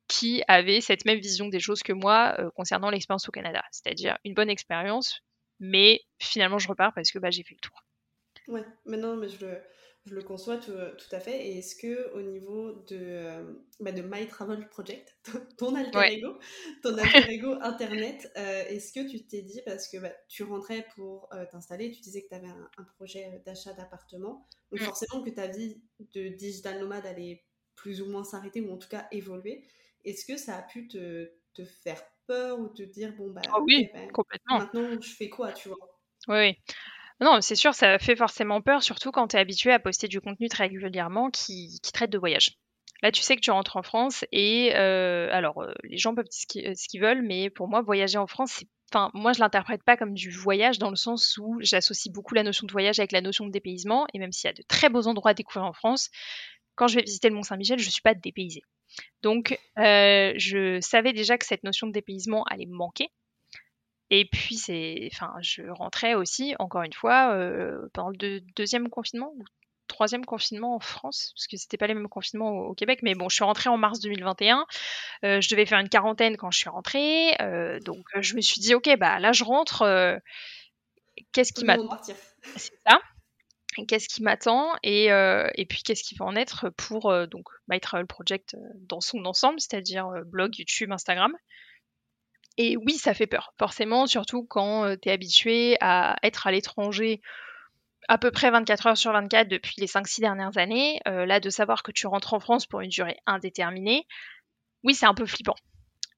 qui 0.09 0.43
avait 0.49 0.81
cette 0.81 1.05
même 1.05 1.21
vision 1.21 1.49
des 1.49 1.61
choses 1.61 1.83
que 1.83 1.93
moi 1.93 2.35
euh, 2.39 2.51
concernant 2.57 2.91
l'expérience 2.91 3.29
au 3.29 3.33
Canada. 3.33 3.63
C'est-à-dire 3.71 4.19
une 4.25 4.35
bonne 4.35 4.51
expérience, 4.51 5.21
mais 5.61 6.01
finalement 6.19 6.59
je 6.59 6.69
repars 6.69 6.93
parce 6.95 7.13
que 7.13 7.19
bah, 7.19 7.31
j'ai 7.31 7.45
fait 7.45 7.55
le 7.55 7.61
tour. 7.61 7.85
Ouais, 8.49 8.65
mais 8.87 8.97
non, 8.97 9.17
mais 9.17 9.29
je 9.29 9.45
le, 9.45 9.63
je 10.09 10.15
le 10.15 10.23
conçois 10.23 10.57
tout, 10.57 10.73
tout, 10.73 11.15
à 11.15 11.21
fait. 11.21 11.47
Et 11.47 11.59
est-ce 11.59 11.77
que 11.77 12.13
au 12.15 12.23
niveau 12.23 12.73
de, 12.89 12.99
euh, 12.99 13.53
bah, 13.81 13.93
de 13.93 14.03
My 14.03 14.27
Travel 14.27 14.69
Project, 14.69 15.17
ton 15.59 15.75
alter 15.75 16.13
ego, 16.13 16.39
ton 16.83 16.97
alter 16.99 17.31
ego 17.31 17.53
internet, 17.61 18.31
euh, 18.37 18.65
est-ce 18.69 18.93
que 18.93 19.09
tu 19.09 19.25
t'es 19.27 19.43
dit, 19.43 19.61
parce 19.65 19.89
que 19.89 19.99
bah, 19.99 20.13
tu 20.29 20.43
rentrais 20.43 20.87
pour 20.95 21.29
t'installer, 21.51 21.91
tu 21.91 22.01
disais 22.01 22.23
que 22.23 22.29
tu 22.29 22.35
avais 22.35 22.49
un, 22.49 22.85
projet 22.97 23.43
d'achat 23.45 23.73
d'appartement, 23.73 24.47
donc 24.73 24.81
mm. 24.81 24.85
forcément 24.85 25.23
que 25.23 25.31
ta 25.31 25.47
vie 25.47 25.81
de 26.15 26.29
digital 26.29 26.81
nomade 26.81 27.07
allait 27.07 27.45
plus 27.77 28.03
ou 28.03 28.07
moins 28.07 28.25
s'arrêter 28.25 28.61
ou 28.61 28.73
en 28.73 28.79
tout 28.79 28.89
cas 28.89 29.07
évoluer. 29.13 29.65
Est-ce 30.05 30.25
que 30.25 30.37
ça 30.37 30.57
a 30.57 30.63
pu 30.63 30.89
te, 30.89 31.31
te 31.55 31.65
faire 31.65 32.03
peur 32.27 32.59
ou 32.59 32.69
te 32.69 32.83
dire, 32.83 33.13
bon, 33.17 33.31
bah, 33.31 33.43
oh 33.55 33.63
oui, 33.65 33.89
ben, 33.93 34.11
complètement. 34.13 34.59
maintenant 34.59 35.01
je 35.01 35.11
fais 35.11 35.29
quoi, 35.29 35.53
tu 35.53 35.69
vois? 35.69 35.79
Oui, 36.29 36.37
oui. 36.37 36.75
Non, 37.21 37.41
c'est 37.41 37.57
sûr, 37.57 37.75
ça 37.75 37.99
fait 37.99 38.17
forcément 38.17 38.61
peur, 38.61 38.83
surtout 38.83 39.11
quand 39.11 39.29
tu 39.29 39.37
es 39.37 39.41
habitué 39.41 39.73
à 39.73 39.79
poster 39.79 40.07
du 40.09 40.21
contenu 40.21 40.49
très 40.49 40.65
régulièrement 40.65 41.31
qui, 41.31 41.81
traite 41.93 42.11
de 42.11 42.19
voyage. 42.19 42.57
Là, 43.03 43.13
tu 43.13 43.23
sais 43.23 43.37
que 43.37 43.41
tu 43.41 43.51
rentres 43.51 43.77
en 43.77 43.83
France 43.83 44.25
et 44.33 44.73
euh, 44.75 45.29
alors 45.33 45.63
euh, 45.63 45.73
les 45.85 45.99
gens 45.99 46.15
peuvent 46.15 46.25
dire 46.25 46.77
ce 46.77 46.89
qu'ils 46.89 47.01
veulent, 47.01 47.23
mais 47.23 47.49
pour 47.51 47.69
moi, 47.69 47.81
voyager 47.81 48.19
en 48.19 48.27
France, 48.27 48.53
c'est 48.59 48.69
Enfin, 48.91 49.11
moi, 49.13 49.35
je 49.35 49.41
l'interprète 49.41 49.83
pas 49.83 49.97
comme 49.99 50.15
du 50.15 50.31
voyage 50.31 50.79
dans 50.79 50.89
le 50.89 50.97
sens 50.97 51.37
où 51.37 51.59
j'associe 51.61 52.13
beaucoup 52.13 52.35
la 52.35 52.43
notion 52.43 52.67
de 52.67 52.73
voyage 52.73 52.99
avec 52.99 53.13
la 53.13 53.21
notion 53.21 53.47
de 53.47 53.51
dépaysement. 53.51 54.07
Et 54.15 54.19
même 54.19 54.33
s'il 54.33 54.49
y 54.49 54.51
a 54.51 54.55
de 54.55 54.63
très 54.67 54.89
beaux 54.89 55.07
endroits 55.07 55.33
à 55.33 55.35
découvrir 55.35 55.65
en 55.67 55.75
France, 55.75 56.09
quand 56.75 56.89
je 56.89 56.97
vais 56.97 57.03
visiter 57.03 57.29
le 57.29 57.35
Mont 57.35 57.43
Saint-Michel, 57.43 57.79
je 57.79 57.87
ne 57.87 57.91
suis 57.91 58.03
pas 58.03 58.15
dépaysée. 58.15 58.63
Donc, 59.23 59.59
euh, 59.79 60.33
je 60.37 60.81
savais 60.81 61.13
déjà 61.13 61.37
que 61.37 61.45
cette 61.45 61.65
notion 61.65 61.87
de 61.87 61.93
dépaysement 61.93 62.45
allait 62.45 62.67
manquer. 62.67 63.09
Et 64.11 64.25
puis, 64.25 64.57
c'est, 64.57 65.09
enfin, 65.13 65.35
je 65.41 65.63
rentrais 65.69 66.15
aussi, 66.15 66.55
encore 66.59 66.83
une 66.83 66.93
fois, 66.93 67.33
euh, 67.33 67.89
pendant 67.93 68.11
le 68.11 68.41
deuxième 68.57 68.89
confinement 68.89 69.33
ou 69.37 69.45
troisième 69.87 70.25
confinement 70.25 70.77
en 70.77 70.81
France, 70.81 71.33
parce 71.35 71.47
que 71.47 71.57
c'était 71.57 71.79
pas 71.79 71.87
les 71.87 71.95
mêmes 71.95 72.09
confinements 72.09 72.51
au, 72.51 72.75
Québec. 72.75 73.01
Mais 73.03 73.15
bon, 73.15 73.29
je 73.29 73.37
suis 73.37 73.45
rentrée 73.45 73.71
en 73.71 73.79
mars 73.79 74.01
2021. 74.01 74.67
Euh, 75.25 75.41
je 75.41 75.49
devais 75.49 75.67
faire 75.67 75.79
une 75.79 75.89
quarantaine 75.89 76.37
quand 76.37 76.51
je 76.51 76.59
suis 76.59 76.69
rentrée. 76.69 77.37
donc, 77.85 78.05
je 78.21 78.35
me 78.35 78.41
suis 78.41 78.61
dit, 78.61 78.75
ok, 78.75 78.97
bah 78.99 79.19
là, 79.19 79.33
je 79.33 79.45
rentre. 79.45 80.21
Qu'est-ce 81.33 81.53
qui 81.53 81.65
m'attend 81.65 81.99
C'est 82.57 82.79
ça 82.87 83.01
qu'est-ce 83.87 84.09
qui 84.09 84.23
m'attend 84.23 84.73
et, 84.83 85.13
euh, 85.13 85.49
et, 85.55 85.67
puis 85.67 85.83
qu'est-ce 85.83 86.03
qui 86.03 86.15
va 86.15 86.25
en 86.25 86.37
être 86.37 86.71
pour 86.71 87.11
euh, 87.11 87.27
donc 87.27 87.47
My 87.69 87.81
Travel 87.81 88.07
Project 88.07 88.55
euh, 88.55 88.59
dans 88.89 89.01
son 89.01 89.25
ensemble, 89.25 89.61
c'est-à-dire 89.61 90.11
blog, 90.27 90.57
YouTube, 90.57 90.91
Instagram. 90.93 91.35
Et 92.59 92.77
oui, 92.77 92.95
ça 92.95 93.15
fait 93.15 93.27
peur, 93.27 93.55
forcément, 93.59 94.07
surtout 94.07 94.45
quand 94.45 94.95
tu 95.01 95.09
es 95.09 95.13
habitué 95.13 95.77
à 95.81 96.17
être 96.23 96.47
à 96.47 96.51
l'étranger 96.51 97.23
à 98.09 98.19
peu 98.19 98.31
près 98.31 98.51
24 98.51 98.87
heures 98.89 98.97
sur 98.97 99.13
24 99.13 99.49
depuis 99.49 99.75
les 99.79 99.87
5-6 99.87 100.21
dernières 100.21 100.59
années. 100.59 101.01
là, 101.07 101.41
de 101.41 101.51
savoir 101.51 101.83
que 101.83 101.93
tu 101.93 102.07
rentres 102.07 102.35
en 102.35 102.41
France 102.41 102.67
pour 102.67 102.81
une 102.81 102.91
durée 102.91 103.17
indéterminée, 103.27 104.07
oui, 104.85 104.95
c'est 104.95 105.07
un 105.07 105.15
peu 105.15 105.25
flippant. 105.25 105.55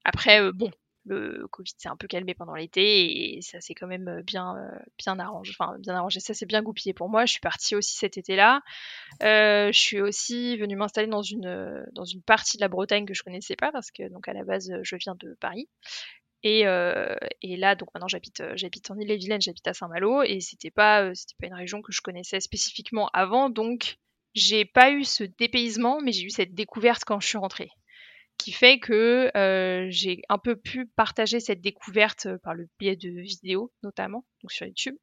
Après, 0.03 0.51
bon, 0.51 0.71
le 1.05 1.47
Covid 1.47 1.71
s'est 1.77 1.89
un 1.89 1.95
peu 1.95 2.07
calmé 2.07 2.33
pendant 2.33 2.53
l'été 2.53 3.35
et 3.35 3.41
ça 3.41 3.59
s'est 3.59 3.73
quand 3.73 3.87
même 3.87 4.07
euh, 4.07 4.21
bien, 4.21 4.55
euh, 4.57 4.79
bien 4.97 5.17
arrangé. 5.19 5.53
Enfin, 5.57 5.77
bien 5.79 5.95
arrangé, 5.95 6.19
ça 6.19 6.33
s'est 6.33 6.45
bien 6.45 6.61
goupillé 6.61 6.93
pour 6.93 7.09
moi. 7.09 7.25
Je 7.25 7.33
suis 7.33 7.41
partie 7.41 7.75
aussi 7.75 7.95
cet 7.95 8.17
été-là. 8.17 8.61
Euh, 9.23 9.71
je 9.71 9.79
suis 9.79 10.01
aussi 10.01 10.57
venue 10.57 10.75
m'installer 10.75 11.07
dans 11.07 11.23
une, 11.23 11.85
dans 11.93 12.05
une 12.05 12.21
partie 12.21 12.57
de 12.57 12.61
la 12.61 12.67
Bretagne 12.67 13.05
que 13.05 13.13
je 13.13 13.23
connaissais 13.23 13.55
pas 13.55 13.71
parce 13.71 13.91
que, 13.91 14.09
donc, 14.09 14.27
à 14.27 14.33
la 14.33 14.43
base, 14.43 14.71
je 14.83 14.95
viens 14.97 15.15
de 15.15 15.35
Paris. 15.39 15.67
Et, 16.43 16.61
et 16.61 17.57
là, 17.57 17.75
donc 17.75 17.89
maintenant 17.93 18.07
j'habite, 18.07 18.43
j'habite 18.55 18.89
en 18.89 18.97
Ille-et-Vilaine, 18.97 19.41
j'habite 19.41 19.67
à 19.67 19.73
Saint-Malo, 19.73 20.23
et 20.23 20.39
c'était 20.39 20.71
pas, 20.71 21.13
c'était 21.13 21.35
pas 21.39 21.47
une 21.47 21.53
région 21.53 21.81
que 21.81 21.91
je 21.91 22.01
connaissais 22.01 22.39
spécifiquement 22.39 23.09
avant, 23.13 23.49
donc 23.49 23.97
j'ai 24.33 24.65
pas 24.65 24.91
eu 24.91 25.03
ce 25.03 25.23
dépaysement, 25.23 26.01
mais 26.01 26.11
j'ai 26.11 26.23
eu 26.23 26.29
cette 26.29 26.55
découverte 26.55 27.03
quand 27.05 27.19
je 27.19 27.27
suis 27.27 27.37
rentrée 27.37 27.69
qui 28.41 28.51
fait 28.51 28.79
que 28.79 29.29
euh, 29.37 29.85
j'ai 29.91 30.21
un 30.27 30.39
peu 30.39 30.55
pu 30.55 30.87
partager 30.87 31.39
cette 31.39 31.61
découverte 31.61 32.27
par 32.43 32.55
le 32.55 32.67
biais 32.79 32.95
de 32.95 33.09
vidéos 33.09 33.71
notamment, 33.83 34.25
donc 34.41 34.51
sur 34.51 34.65
YouTube. 34.65 34.95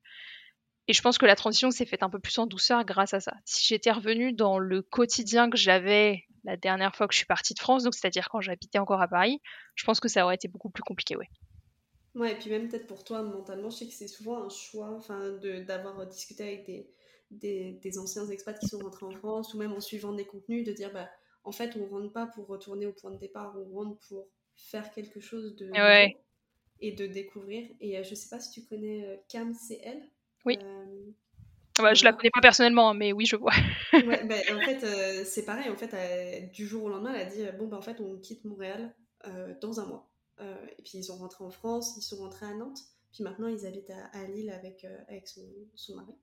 Et 0.89 0.95
je 0.95 1.03
pense 1.03 1.19
que 1.19 1.27
la 1.27 1.37
transition 1.37 1.71
s'est 1.71 1.85
faite 1.85 2.03
un 2.03 2.09
peu 2.09 2.19
plus 2.19 2.37
en 2.39 2.47
douceur 2.47 2.85
grâce 2.85 3.13
à 3.13 3.21
ça. 3.21 3.35
Si 3.45 3.67
j'étais 3.67 3.93
revenue 3.93 4.33
dans 4.33 4.59
le 4.59 4.81
quotidien 4.81 5.51
que 5.51 5.59
j'avais 5.59 6.25
la 6.45 6.57
dernière 6.57 6.97
fois 6.97 7.07
que 7.07 7.13
je 7.13 7.19
suis 7.19 7.27
partie 7.27 7.53
de 7.53 7.59
France, 7.59 7.85
donc 7.85 7.95
c'est-à-dire 7.95 8.29
quand 8.31 8.41
j'habitais 8.41 8.79
encore 8.79 9.03
à 9.03 9.09
Paris, 9.09 9.41
je 9.75 9.85
pense 9.85 10.01
que 10.01 10.09
ça 10.09 10.25
aurait 10.25 10.37
été 10.37 10.49
beaucoup 10.49 10.71
plus 10.71 10.83
compliqué, 10.83 11.17
ouais. 11.17 11.29
Ouais, 12.15 12.33
et 12.33 12.37
puis 12.37 12.49
même 12.51 12.69
peut-être 12.69 12.87
pour 12.87 13.05
toi 13.05 13.23
mentalement, 13.23 13.69
je 13.69 13.77
sais 13.77 13.87
que 13.87 13.93
c'est 13.93 14.09
souvent 14.09 14.43
un 14.43 14.49
choix, 14.49 14.95
enfin, 14.97 15.39
d'avoir 15.67 16.07
discuté 16.07 16.43
avec 16.43 16.65
des, 16.65 16.91
des, 17.31 17.73
des, 17.83 17.99
anciens 17.99 18.27
expats 18.29 18.59
qui 18.59 18.67
sont 18.67 18.79
rentrés 18.79 19.05
en 19.05 19.11
France, 19.11 19.53
ou 19.53 19.59
même 19.59 19.73
en 19.73 19.81
suivant 19.81 20.13
des 20.13 20.25
contenus, 20.25 20.67
de 20.67 20.73
dire 20.73 20.91
bah 20.93 21.09
en 21.45 21.53
fait, 21.53 21.77
on 21.77 21.87
rentre 21.87 22.13
pas 22.13 22.27
pour 22.27 22.47
retourner 22.47 22.87
au 22.87 22.93
point 22.93 23.11
de 23.11 23.19
départ, 23.19 23.55
on 23.57 23.75
rentre 23.75 23.99
pour 24.09 24.27
faire 24.57 24.91
quelque 24.93 25.21
chose 25.21 25.55
de 25.55 25.71
et 26.81 26.93
de 26.93 27.07
découvrir. 27.07 27.69
Et 27.81 27.93
je 27.93 27.99
euh, 27.99 28.03
je 28.05 28.15
sais 28.15 28.29
pas 28.29 28.41
si 28.41 28.51
tu 28.51 28.67
connais 28.67 29.05
euh, 29.07 29.17
Cam 29.29 29.53
CL. 29.55 30.01
Oui. 30.45 30.59
Euh, 30.63 31.13
bah, 31.79 31.95
je 31.95 32.05
la 32.05 32.13
connais 32.13 32.31
pas 32.31 32.41
personnellement, 32.41 32.93
mais 32.95 33.13
oui, 33.13 33.27
je 33.27 33.37
vois. 33.37 33.53
ouais, 33.93 34.25
bah, 34.29 34.37
en 34.53 34.61
fait, 34.61 35.25
c'est 35.25 35.45
pareil. 35.45 35.71
En 35.71 35.77
fait, 35.77 36.51
du 36.53 36.67
jour 36.67 36.85
au 36.85 36.89
lendemain, 36.89 37.15
elle 37.15 37.27
a 37.27 37.31
dit 37.31 37.59
bon, 37.59 37.69
bah, 37.69 37.77
en 37.77 37.83
fait, 37.83 38.01
on 38.01 38.19
quitte 38.19 38.45
Montréal 38.45 38.95
dans 39.61 39.81
un 39.81 39.87
mois. 39.87 40.11
et 40.41 40.83
puis 40.83 40.99
ils 40.99 41.05
sont 41.05 41.17
rentrés 41.17 41.45
en 41.45 41.51
France, 41.51 41.97
ils 41.97 42.03
sont 42.03 42.17
rentrés 42.17 42.47
à 42.47 42.55
Nantes. 42.55 42.81
Puis 43.13 43.25
maintenant, 43.25 43.49
ils 43.49 43.67
habitent 43.67 43.93
à, 44.13 44.25
Lille 44.25 44.51
avec, 44.51 44.87
avec 45.09 45.29
son, 45.29 45.43
son 45.75 45.97
mari. 45.97 46.15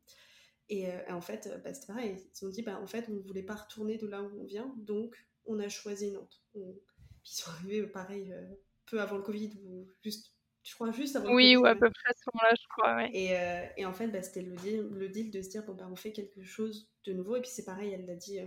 Et, 0.69 0.87
euh, 0.87 0.99
en 1.09 1.21
fait, 1.21 1.49
bah, 1.63 1.73
c'était 1.73 1.87
pareil. 1.87 2.17
Ils 2.41 2.45
ont 2.45 2.49
dit, 2.49 2.61
bah, 2.61 2.79
en 2.81 2.87
fait, 2.87 3.05
on 3.09 3.13
ne 3.13 3.19
voulait 3.19 3.43
pas 3.43 3.55
retourner 3.55 3.97
de 3.97 4.07
là 4.07 4.21
où 4.21 4.41
on 4.41 4.45
vient, 4.45 4.73
donc 4.77 5.15
on 5.45 5.59
a 5.59 5.69
choisi 5.69 6.11
Nantes. 6.11 6.41
Puis 6.53 6.61
ils 6.61 7.35
sont 7.35 7.51
arrivés, 7.51 7.81
euh, 7.81 7.91
pareil, 7.91 8.31
euh, 8.31 8.55
peu 8.85 9.01
avant 9.01 9.17
le 9.17 9.23
Covid, 9.23 9.53
ou 9.63 9.87
juste, 10.03 10.34
je 10.65 10.73
crois, 10.73 10.91
juste 10.91 11.15
avant 11.15 11.33
oui, 11.33 11.55
ou 11.55 11.65
à 11.65 11.75
peu 11.75 11.89
près 11.89 12.09
à 12.09 12.13
ce 12.13 12.23
moment-là, 12.33 12.55
je 12.59 12.67
crois, 12.67 12.95
ouais. 12.95 13.09
Et, 13.13 13.81
et 13.81 13.85
en 13.85 13.93
fait, 13.93 14.07
bah, 14.07 14.21
c'était 14.21 14.41
le 14.41 14.55
deal, 14.55 14.89
le 14.91 15.07
deal 15.07 15.31
de 15.31 15.41
se 15.41 15.49
dire, 15.49 15.63
bon, 15.63 15.73
bah, 15.73 15.87
on 15.89 15.95
fait 15.95 16.11
quelque 16.11 16.43
chose 16.43 16.89
de 17.05 17.13
nouveau. 17.13 17.35
Et 17.35 17.41
puis 17.41 17.51
c'est 17.53 17.65
pareil, 17.65 17.93
elle 17.93 18.05
l'a 18.05 18.15
dit 18.15 18.39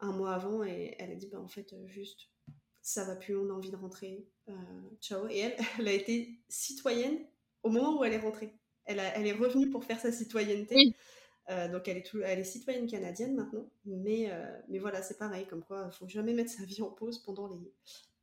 un 0.00 0.12
mois 0.12 0.32
avant, 0.32 0.64
et 0.64 0.94
elle 0.98 1.10
a 1.10 1.14
dit, 1.14 1.28
bah, 1.28 1.40
en 1.40 1.48
fait, 1.48 1.74
juste, 1.86 2.30
ça 2.80 3.04
va 3.04 3.16
plus, 3.16 3.36
on 3.36 3.50
a 3.50 3.52
envie 3.52 3.70
de 3.70 3.76
rentrer, 3.76 4.24
ciao. 5.00 5.28
Et 5.28 5.38
elle, 5.38 5.56
elle 5.78 5.88
a 5.88 5.92
été 5.92 6.38
citoyenne 6.48 7.18
au 7.62 7.70
moment 7.70 7.98
où 7.98 8.04
elle 8.04 8.12
est 8.12 8.18
rentrée. 8.18 8.52
Elle, 8.84 9.00
a, 9.00 9.16
elle 9.18 9.26
est 9.26 9.32
revenue 9.32 9.68
pour 9.70 9.84
faire 9.84 9.98
sa 9.98 10.12
citoyenneté. 10.12 10.74
Oui. 10.76 10.94
Euh, 11.50 11.68
donc 11.68 11.88
elle 11.88 11.98
est, 11.98 12.10
elle 12.24 12.38
est 12.38 12.44
citoyenne 12.44 12.86
canadienne 12.86 13.34
maintenant, 13.34 13.68
mais, 13.84 14.30
euh, 14.30 14.58
mais 14.68 14.78
voilà, 14.78 15.02
c'est 15.02 15.18
pareil, 15.18 15.46
comme 15.46 15.62
quoi 15.62 15.90
il 15.92 15.94
faut 15.94 16.08
jamais 16.08 16.32
mettre 16.32 16.50
sa 16.50 16.64
vie 16.64 16.80
en 16.80 16.90
pause 16.90 17.18
pendant 17.18 17.48
les 17.48 17.72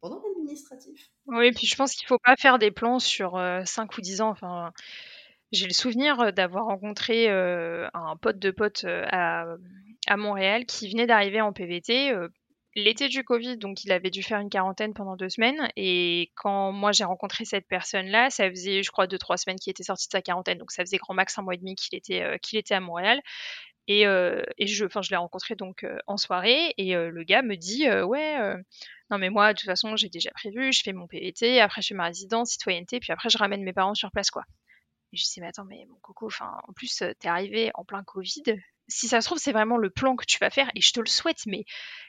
pendant 0.01 0.21
l'administratif. 0.21 1.09
Oui, 1.27 1.51
puis 1.51 1.67
je 1.67 1.75
pense 1.75 1.93
qu'il 1.93 2.07
faut 2.07 2.19
pas 2.19 2.35
faire 2.35 2.59
des 2.59 2.71
plans 2.71 2.99
sur 2.99 3.31
5 3.31 3.37
euh, 3.37 3.97
ou 3.97 4.01
10 4.01 4.21
ans. 4.21 4.29
Enfin, 4.29 4.71
j'ai 5.51 5.67
le 5.67 5.73
souvenir 5.73 6.33
d'avoir 6.33 6.65
rencontré 6.65 7.29
un 7.29 8.17
pote 8.21 8.39
de 8.39 8.51
pote 8.51 8.85
à, 8.85 9.45
à, 10.07 10.17
Montréal 10.17 10.65
qui 10.65 10.89
venait 10.89 11.07
d'arriver 11.07 11.41
en 11.41 11.53
PVT 11.53 12.13
l'été 12.75 13.09
du 13.09 13.23
Covid, 13.23 13.57
donc 13.57 13.83
il 13.83 13.91
avait 13.91 14.09
dû 14.09 14.23
faire 14.23 14.39
une 14.39 14.49
quarantaine 14.49 14.93
pendant 14.93 15.15
deux 15.15 15.29
semaines. 15.29 15.69
Et 15.75 16.31
quand 16.35 16.71
moi 16.71 16.91
j'ai 16.91 17.03
rencontré 17.03 17.45
cette 17.45 17.67
personne-là, 17.67 18.29
ça 18.29 18.49
faisait, 18.49 18.83
je 18.83 18.91
crois, 18.91 19.07
deux 19.07 19.17
trois 19.17 19.37
semaines 19.37 19.59
qu'il 19.59 19.71
était 19.71 19.83
sorti 19.83 20.07
de 20.07 20.11
sa 20.11 20.21
quarantaine, 20.21 20.57
donc 20.57 20.71
ça 20.71 20.83
faisait 20.83 20.97
grand 20.97 21.13
max 21.13 21.37
un 21.37 21.41
mois 21.41 21.55
et 21.55 21.57
demi 21.57 21.75
qu'il 21.75 21.97
était 21.97 22.21
euh, 22.21 22.37
qu'il 22.37 22.57
était 22.59 22.75
à 22.75 22.79
Montréal. 22.79 23.21
Et, 23.87 24.05
euh, 24.07 24.43
et 24.57 24.67
je, 24.67 24.85
l'ai 24.85 25.17
rencontré 25.17 25.55
donc 25.55 25.83
euh, 25.83 25.97
en 26.07 26.15
soirée 26.15 26.73
et 26.77 26.93
le 26.93 27.23
gars 27.23 27.41
me 27.41 27.55
dit 27.57 27.89
ouais, 27.89 28.37
non 29.11 29.17
mais 29.17 29.29
moi 29.29 29.53
de 29.53 29.59
toute 29.59 29.67
façon 29.67 29.95
j'ai 29.95 30.09
déjà 30.09 30.31
prévu, 30.31 30.71
je 30.73 30.81
fais 30.83 30.93
mon 30.93 31.07
PVT, 31.07 31.59
après 31.61 31.81
je 31.81 31.89
fais 31.89 31.95
ma 31.95 32.05
résidence, 32.05 32.51
citoyenneté, 32.51 32.99
puis 32.99 33.11
après 33.11 33.29
je 33.29 33.37
ramène 33.37 33.63
mes 33.63 33.73
parents 33.73 33.93
sur 33.95 34.11
place 34.11 34.31
quoi. 34.31 34.43
Et 35.13 35.17
je 35.17 35.23
dis 35.23 35.41
mais 35.41 35.47
attends 35.47 35.65
mais 35.65 35.85
mon 35.89 35.97
coco, 36.01 36.27
enfin 36.27 36.57
en 36.67 36.73
plus 36.73 37.03
t'es 37.19 37.27
arrivé 37.27 37.71
en 37.75 37.83
plein 37.83 38.03
Covid, 38.03 38.43
si 38.87 39.07
ça 39.07 39.21
se 39.21 39.27
trouve, 39.27 39.37
c'est 39.37 39.51
vraiment 39.51 39.77
le 39.77 39.89
plan 39.89 40.15
que 40.15 40.25
tu 40.25 40.37
vas 40.39 40.49
faire, 40.49 40.69
et 40.75 40.81
je 40.81 40.91
te 40.91 40.99
le 40.99 41.07
souhaite, 41.07 41.45
mais 41.45 41.65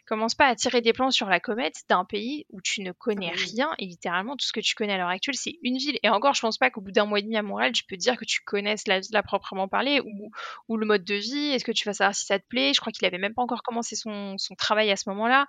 commence 0.06 0.34
pas 0.34 0.46
à 0.46 0.56
tirer 0.56 0.80
des 0.80 0.92
plans 0.92 1.10
sur 1.10 1.28
la 1.28 1.38
comète 1.38 1.76
d'un 1.88 2.04
pays 2.04 2.44
où 2.50 2.60
tu 2.60 2.82
ne 2.82 2.92
connais 2.92 3.30
rien, 3.30 3.70
et 3.78 3.86
littéralement, 3.86 4.36
tout 4.36 4.46
ce 4.46 4.52
que 4.52 4.60
tu 4.60 4.74
connais 4.74 4.94
à 4.94 4.96
l'heure 4.98 5.08
actuelle, 5.08 5.36
c'est 5.36 5.58
une 5.62 5.78
ville. 5.78 5.98
Et 6.02 6.08
encore, 6.08 6.34
je 6.34 6.40
pense 6.40 6.58
pas 6.58 6.70
qu'au 6.70 6.80
bout 6.80 6.92
d'un 6.92 7.06
mois 7.06 7.20
et 7.20 7.22
demi 7.22 7.36
à 7.36 7.42
Montréal, 7.42 7.72
tu 7.72 7.84
peux 7.84 7.96
dire 7.96 8.16
que 8.16 8.24
tu 8.24 8.40
connaisses 8.44 8.86
la 8.88 9.00
ville 9.00 9.16
à 9.16 9.22
proprement 9.22 9.68
parler, 9.68 10.00
ou, 10.00 10.30
ou 10.68 10.76
le 10.76 10.86
mode 10.86 11.04
de 11.04 11.14
vie, 11.14 11.52
est-ce 11.52 11.64
que 11.64 11.72
tu 11.72 11.84
vas 11.84 11.94
savoir 11.94 12.14
si 12.14 12.26
ça 12.26 12.38
te 12.38 12.46
plaît? 12.46 12.72
Je 12.74 12.80
crois 12.80 12.92
qu'il 12.92 13.06
avait 13.06 13.18
même 13.18 13.34
pas 13.34 13.42
encore 13.42 13.62
commencé 13.62 13.96
son, 13.96 14.36
son 14.38 14.54
travail 14.54 14.90
à 14.90 14.96
ce 14.96 15.08
moment-là. 15.10 15.46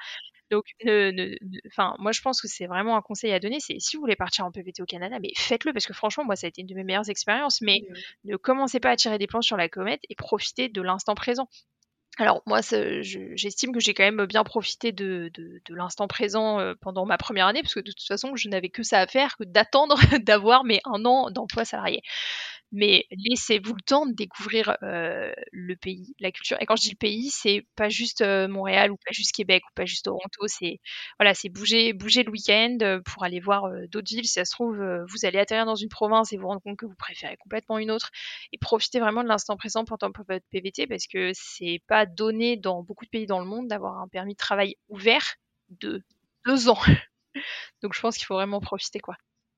Donc, 0.52 0.66
enfin, 1.68 1.96
moi, 1.98 2.12
je 2.12 2.22
pense 2.22 2.40
que 2.40 2.48
c'est 2.48 2.68
vraiment 2.68 2.96
un 2.96 3.02
conseil 3.02 3.32
à 3.32 3.40
donner. 3.40 3.60
C'est 3.60 3.80
si 3.80 3.96
vous 3.96 4.02
voulez 4.02 4.16
partir 4.16 4.46
en 4.46 4.52
PVT 4.52 4.84
au 4.84 4.86
Canada, 4.86 5.18
mais 5.20 5.32
faites-le 5.36 5.74
parce 5.74 5.88
que 5.88 5.94
franchement, 5.94 6.26
moi, 6.26 6.36
ça 6.36 6.46
a 6.46 6.50
été 6.50 6.62
une 6.62 6.68
de 6.68 6.76
mes 6.76 6.84
meilleures 6.84 7.10
expériences. 7.10 7.60
Mais 7.62 7.82
ne 8.26 8.36
commencez 8.36 8.80
pas 8.80 8.92
à 8.92 8.96
tirer 8.96 9.18
des 9.18 9.26
plans 9.26 9.42
sur 9.42 9.58
la 9.58 9.68
comète 9.68 10.02
et 10.10 10.16
profitez 10.16 10.70
de 10.70 10.82
l'instant 10.82 11.13
présent. 11.16 11.48
Alors 12.20 12.44
moi, 12.46 12.60
j'estime 13.02 13.74
que 13.74 13.80
j'ai 13.80 13.96
quand 13.96 14.04
même 14.04 14.26
bien 14.26 14.44
profité 14.44 14.92
de, 14.92 15.32
l'instant 15.70 16.08
présent 16.08 16.60
euh, 16.60 16.76
pendant 16.80 17.06
ma 17.06 17.18
première 17.18 17.48
année, 17.48 17.64
parce 17.64 17.74
que 17.74 17.80
de 17.80 17.92
toute 17.92 18.08
façon, 18.08 18.36
je 18.36 18.50
n'avais 18.50 18.70
que 18.70 18.84
ça 18.84 19.00
à 19.00 19.08
faire 19.08 19.36
que 19.38 19.44
d'attendre 19.44 19.98
d'avoir 20.22 20.64
mes 20.64 20.80
un 20.86 21.06
an 21.06 21.32
d'emploi 21.32 21.66
salarié 21.66 22.04
mais 22.74 23.06
laissez-vous 23.12 23.76
le 23.76 23.82
temps 23.84 24.08
de 24.08 24.14
découvrir 24.14 24.76
euh, 24.82 25.32
le 25.52 25.76
pays, 25.76 26.16
la 26.20 26.32
culture. 26.32 26.58
Et 26.60 26.66
quand 26.66 26.76
je 26.76 26.82
dis 26.82 26.90
le 26.90 26.98
pays, 26.98 27.30
c'est 27.30 27.68
pas 27.76 27.88
juste 27.88 28.22
euh, 28.22 28.48
Montréal 28.48 28.92
ou 28.92 28.98
pas 28.98 29.12
juste 29.12 29.32
Québec 29.32 29.64
ou 29.70 29.74
pas 29.76 29.86
juste 29.86 30.06
Toronto, 30.06 30.48
c'est 30.48 30.80
voilà, 31.20 31.36
c'est 31.36 31.50
bouger, 31.50 31.94
bouger 31.94 32.24
le 32.24 32.32
week-end 32.32 32.78
euh, 32.82 33.00
pour 33.06 33.24
aller 33.24 33.40
voir 33.40 33.70
d'autres 33.92 34.10
villes. 34.10 34.26
Si 34.26 34.34
ça 34.34 34.46
se 34.46 34.52
trouve, 34.52 34.76
vous 35.08 35.26
allez 35.26 35.38
atterrir 35.38 35.66
dans 35.68 35.76
une 35.76 35.90
province 35.90 36.34
et 36.34 36.38
vous 36.38 36.48
rendre 36.48 36.62
compte 36.62 36.78
que 36.78 36.88
vous 36.88 36.96
préférez 36.96 37.38
complètement 37.38 37.78
une 37.78 37.92
autre, 37.92 38.10
et 38.52 38.58
profitez 38.58 39.00
vraiment 39.00 39.24
de 39.24 39.28
l'instant 39.28 39.56
présent 39.56 39.86
pendant 39.86 40.12
votre 40.28 40.46
PVT 40.50 40.88
parce 40.88 41.06
que 41.06 41.32
c'est 41.34 41.80
pas 41.88 42.08
donné 42.08 42.58
dans 42.58 42.82
beaucoup 42.82 43.06
de 43.06 43.10
pays 43.12 43.28
dans 43.28 43.40
le 43.40 43.46
monde 43.46 43.68
d'avoir 43.68 44.00
un 44.00 44.08
permis 44.08 44.34
de 44.34 44.38
travail 44.38 44.76
ouvert 44.90 45.36
de 45.70 46.04
deux 46.48 46.70
ans. 46.70 46.80
Donc 47.84 47.94
je 47.94 48.02
pense 48.02 48.18
qu'il 48.18 48.26
faut 48.26 48.36
vraiment 48.36 48.62
profiter 48.62 49.00
quoi, 49.00 49.16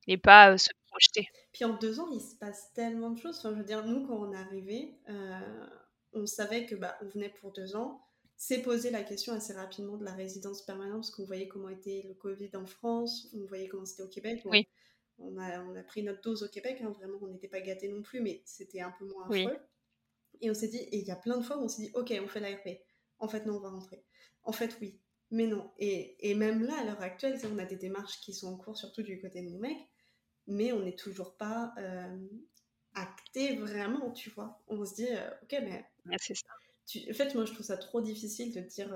et 0.08 0.18
pas 0.18 0.58
se 0.58 0.70
puis 1.51 1.66
en 1.66 1.78
deux 1.78 1.99
ans, 1.99 2.10
il 2.12 2.22
se 2.22 2.36
passe 2.36 2.72
tellement 2.74 3.12
de 3.12 3.20
choses. 3.20 3.38
Enfin, 3.39 3.51
je 3.51 3.60
veux 3.60 3.66
dire, 3.66 3.86
nous, 3.86 4.06
quand 4.06 4.16
on 4.16 4.34
est 4.34 4.38
arrivé, 4.38 4.97
euh, 5.10 5.68
on 6.14 6.26
savait 6.26 6.66
que 6.66 6.76
bah, 6.76 6.97
on 7.01 7.08
venait 7.08 7.30
pour 7.30 7.51
deux 7.51 7.76
ans. 7.76 8.01
C'est 8.38 8.62
posé 8.62 8.91
la 8.91 9.03
question 9.03 9.34
assez 9.34 9.53
rapidement 9.53 9.95
de 9.95 10.03
la 10.03 10.12
résidence 10.12 10.62
permanente 10.64 11.01
parce 11.01 11.12
qu'on 11.12 11.26
voyait 11.26 11.47
comment 11.47 11.70
était 11.70 12.03
le 12.08 12.14
Covid 12.14 12.51
en 12.56 12.66
France, 12.66 13.30
on 13.34 13.45
voyait 13.45 13.70
comment 13.70 13.86
c'était 13.86 14.03
au 14.03 14.10
Québec. 14.10 14.41
oui. 14.45 14.68
On 15.18 15.38
a, 15.38 15.62
on 15.64 15.74
a, 15.78 15.82
pris 15.82 16.03
notre 16.03 16.20
dose 16.20 16.43
au 16.43 16.49
Québec, 16.49 16.82
hein, 16.84 16.89
vraiment, 16.89 17.18
on 17.22 17.28
n'était 17.28 17.47
pas 17.47 17.62
gâtés 17.62 17.88
non 17.88 18.01
plus, 18.01 18.20
mais 18.20 18.41
c'était 18.43 18.82
un 18.82 18.91
peu 18.91 19.06
moins 19.06 19.24
affreux. 19.24 19.58
Et 20.41 20.51
on 20.51 20.53
s'est 20.53 20.68
dit, 20.68 20.76
et 20.76 20.97
il 20.97 21.06
y 21.06 21.12
a 21.12 21.16
plein 21.16 21.38
de 21.38 21.41
fois 21.41 21.58
où 21.58 21.62
on 21.62 21.68
s'est 21.70 21.84
dit, 21.84 21.91
ok, 21.93 22.14
on 22.22 22.28
fait 22.28 22.41
l'ARP. 22.41 22.68
En 23.20 23.30
fait, 23.30 23.45
non, 23.45 23.56
on 23.56 23.60
va 23.62 23.70
rentrer. 23.70 24.03
En 24.43 24.51
fait, 24.51 24.78
oui. 24.82 24.99
Mais 25.32 25.47
non. 25.47 25.72
Et, 25.78 26.18
et 26.30 26.36
même 26.36 26.64
là, 26.64 26.78
à 26.82 26.84
l'heure 26.84 27.01
actuelle, 27.01 27.39
on 27.49 27.58
a 27.60 27.64
des 27.64 27.78
démarches 27.78 28.20
qui 28.20 28.34
sont 28.34 28.47
en 28.47 28.58
cours, 28.58 28.76
surtout 28.78 29.03
du 29.03 29.22
côté 29.22 29.41
de 29.41 29.49
mon 29.49 29.60
mec 29.60 29.78
mais 30.48 30.72
on 30.72 30.82
n'est 30.82 30.96
toujours 30.96 31.36
pas 31.36 31.74
acté 32.93 33.56
vraiment, 33.56 34.12
tu 34.12 34.30
vois. 34.30 34.62
On 34.68 34.86
se 34.86 34.96
dit, 34.96 35.08
ok, 35.43 35.60
mais. 35.62 35.86
c'est 36.18 36.36
ça. 36.36 36.48
en 37.10 37.14
fait, 37.14 37.36
moi, 37.36 37.46
je 37.46 37.54
trouve 37.54 37.66
ça 37.66 37.78
trop 37.78 38.02
difficile 38.02 38.54
de 38.54 38.62
dire, 38.62 38.93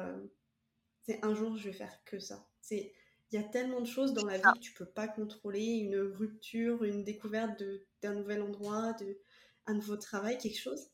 c'est 1.01 1.23
un 1.23 1.33
jour, 1.33 1.57
je 1.57 1.69
vais 1.69 1.73
faire 1.75 2.03
que 2.05 2.19
ça. 2.19 2.47
C'est. 2.61 2.93
Il 3.31 3.39
y 3.39 3.43
a 3.43 3.47
tellement 3.47 3.79
de 3.79 3.85
choses 3.85 4.13
dans 4.13 4.25
la 4.25 4.37
vie 4.37 4.43
que 4.55 4.59
tu 4.59 4.73
peux 4.73 4.87
pas 4.87 5.07
contrôler, 5.07 5.63
une 5.63 5.99
rupture, 5.99 6.83
une 6.83 7.03
découverte 7.03 7.61
d'un 8.01 8.15
nouvel 8.15 8.41
endroit, 8.41 8.93
de, 8.93 9.19
un 9.67 9.75
nouveau 9.75 9.97
travail, 9.97 10.39
quelque 10.39 10.59
chose. 10.59 10.89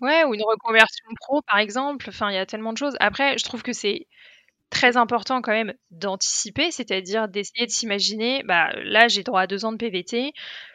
Ouais, 0.00 0.24
ou 0.24 0.34
une 0.34 0.42
reconversion 0.42 1.06
pro, 1.20 1.42
par 1.42 1.58
exemple. 1.58 2.06
Enfin, 2.08 2.30
il 2.30 2.34
y 2.34 2.38
a 2.38 2.46
tellement 2.46 2.72
de 2.72 2.78
choses. 2.78 2.96
Après, 3.00 3.38
je 3.38 3.44
trouve 3.44 3.62
que 3.62 3.72
c'est 3.72 4.06
très 4.70 4.96
important 4.96 5.40
quand 5.40 5.52
même 5.52 5.74
d'anticiper, 5.90 6.70
c'est-à-dire 6.70 7.28
d'essayer 7.28 7.66
de 7.66 7.70
s'imaginer, 7.70 8.42
bah, 8.44 8.70
là 8.84 9.08
j'ai 9.08 9.22
droit 9.22 9.42
à 9.42 9.46
deux 9.46 9.64
ans 9.64 9.72
de 9.72 9.76
PVT, 9.76 10.32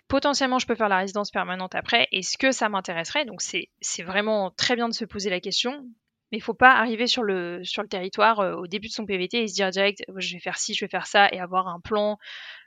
potentiellement 0.08 0.60
je 0.60 0.68
peux 0.68 0.76
faire 0.76 0.90
la 0.90 0.98
résidence 0.98 1.32
permanente 1.32 1.76
après, 1.76 2.08
est-ce 2.12 2.38
que 2.38 2.52
ça 2.52 2.70
m'intéresserait? 2.70 3.26
Donc 3.26 3.42
c'est 3.42 4.04
vraiment 4.04 4.52
très 4.52 4.76
bien 4.76 4.90
de 4.90 4.94
se 4.94 5.06
poser 5.06 5.30
la 5.30 5.40
question, 5.40 5.86
mais 6.32 6.40
il 6.40 6.42
faut 6.42 6.56
pas 6.56 6.74
arriver 6.74 7.06
sur 7.06 7.24
le, 7.24 7.64
sur 7.64 7.84
le 7.84 7.88
territoire 7.88 8.40
euh, 8.40 8.56
au 8.56 8.68
début 8.68 8.88
de 8.88 8.94
son 8.94 9.06
PVT 9.06 9.44
et 9.44 9.48
se 9.48 9.54
dire 9.54 9.70
direct, 9.70 10.04
je 10.18 10.34
vais 10.34 10.40
faire 10.40 10.58
ci, 10.58 10.74
je 10.74 10.84
vais 10.84 10.90
faire 10.90 11.06
ça, 11.06 11.30
et 11.32 11.40
avoir 11.40 11.68
un 11.68 11.80
plan 11.80 12.18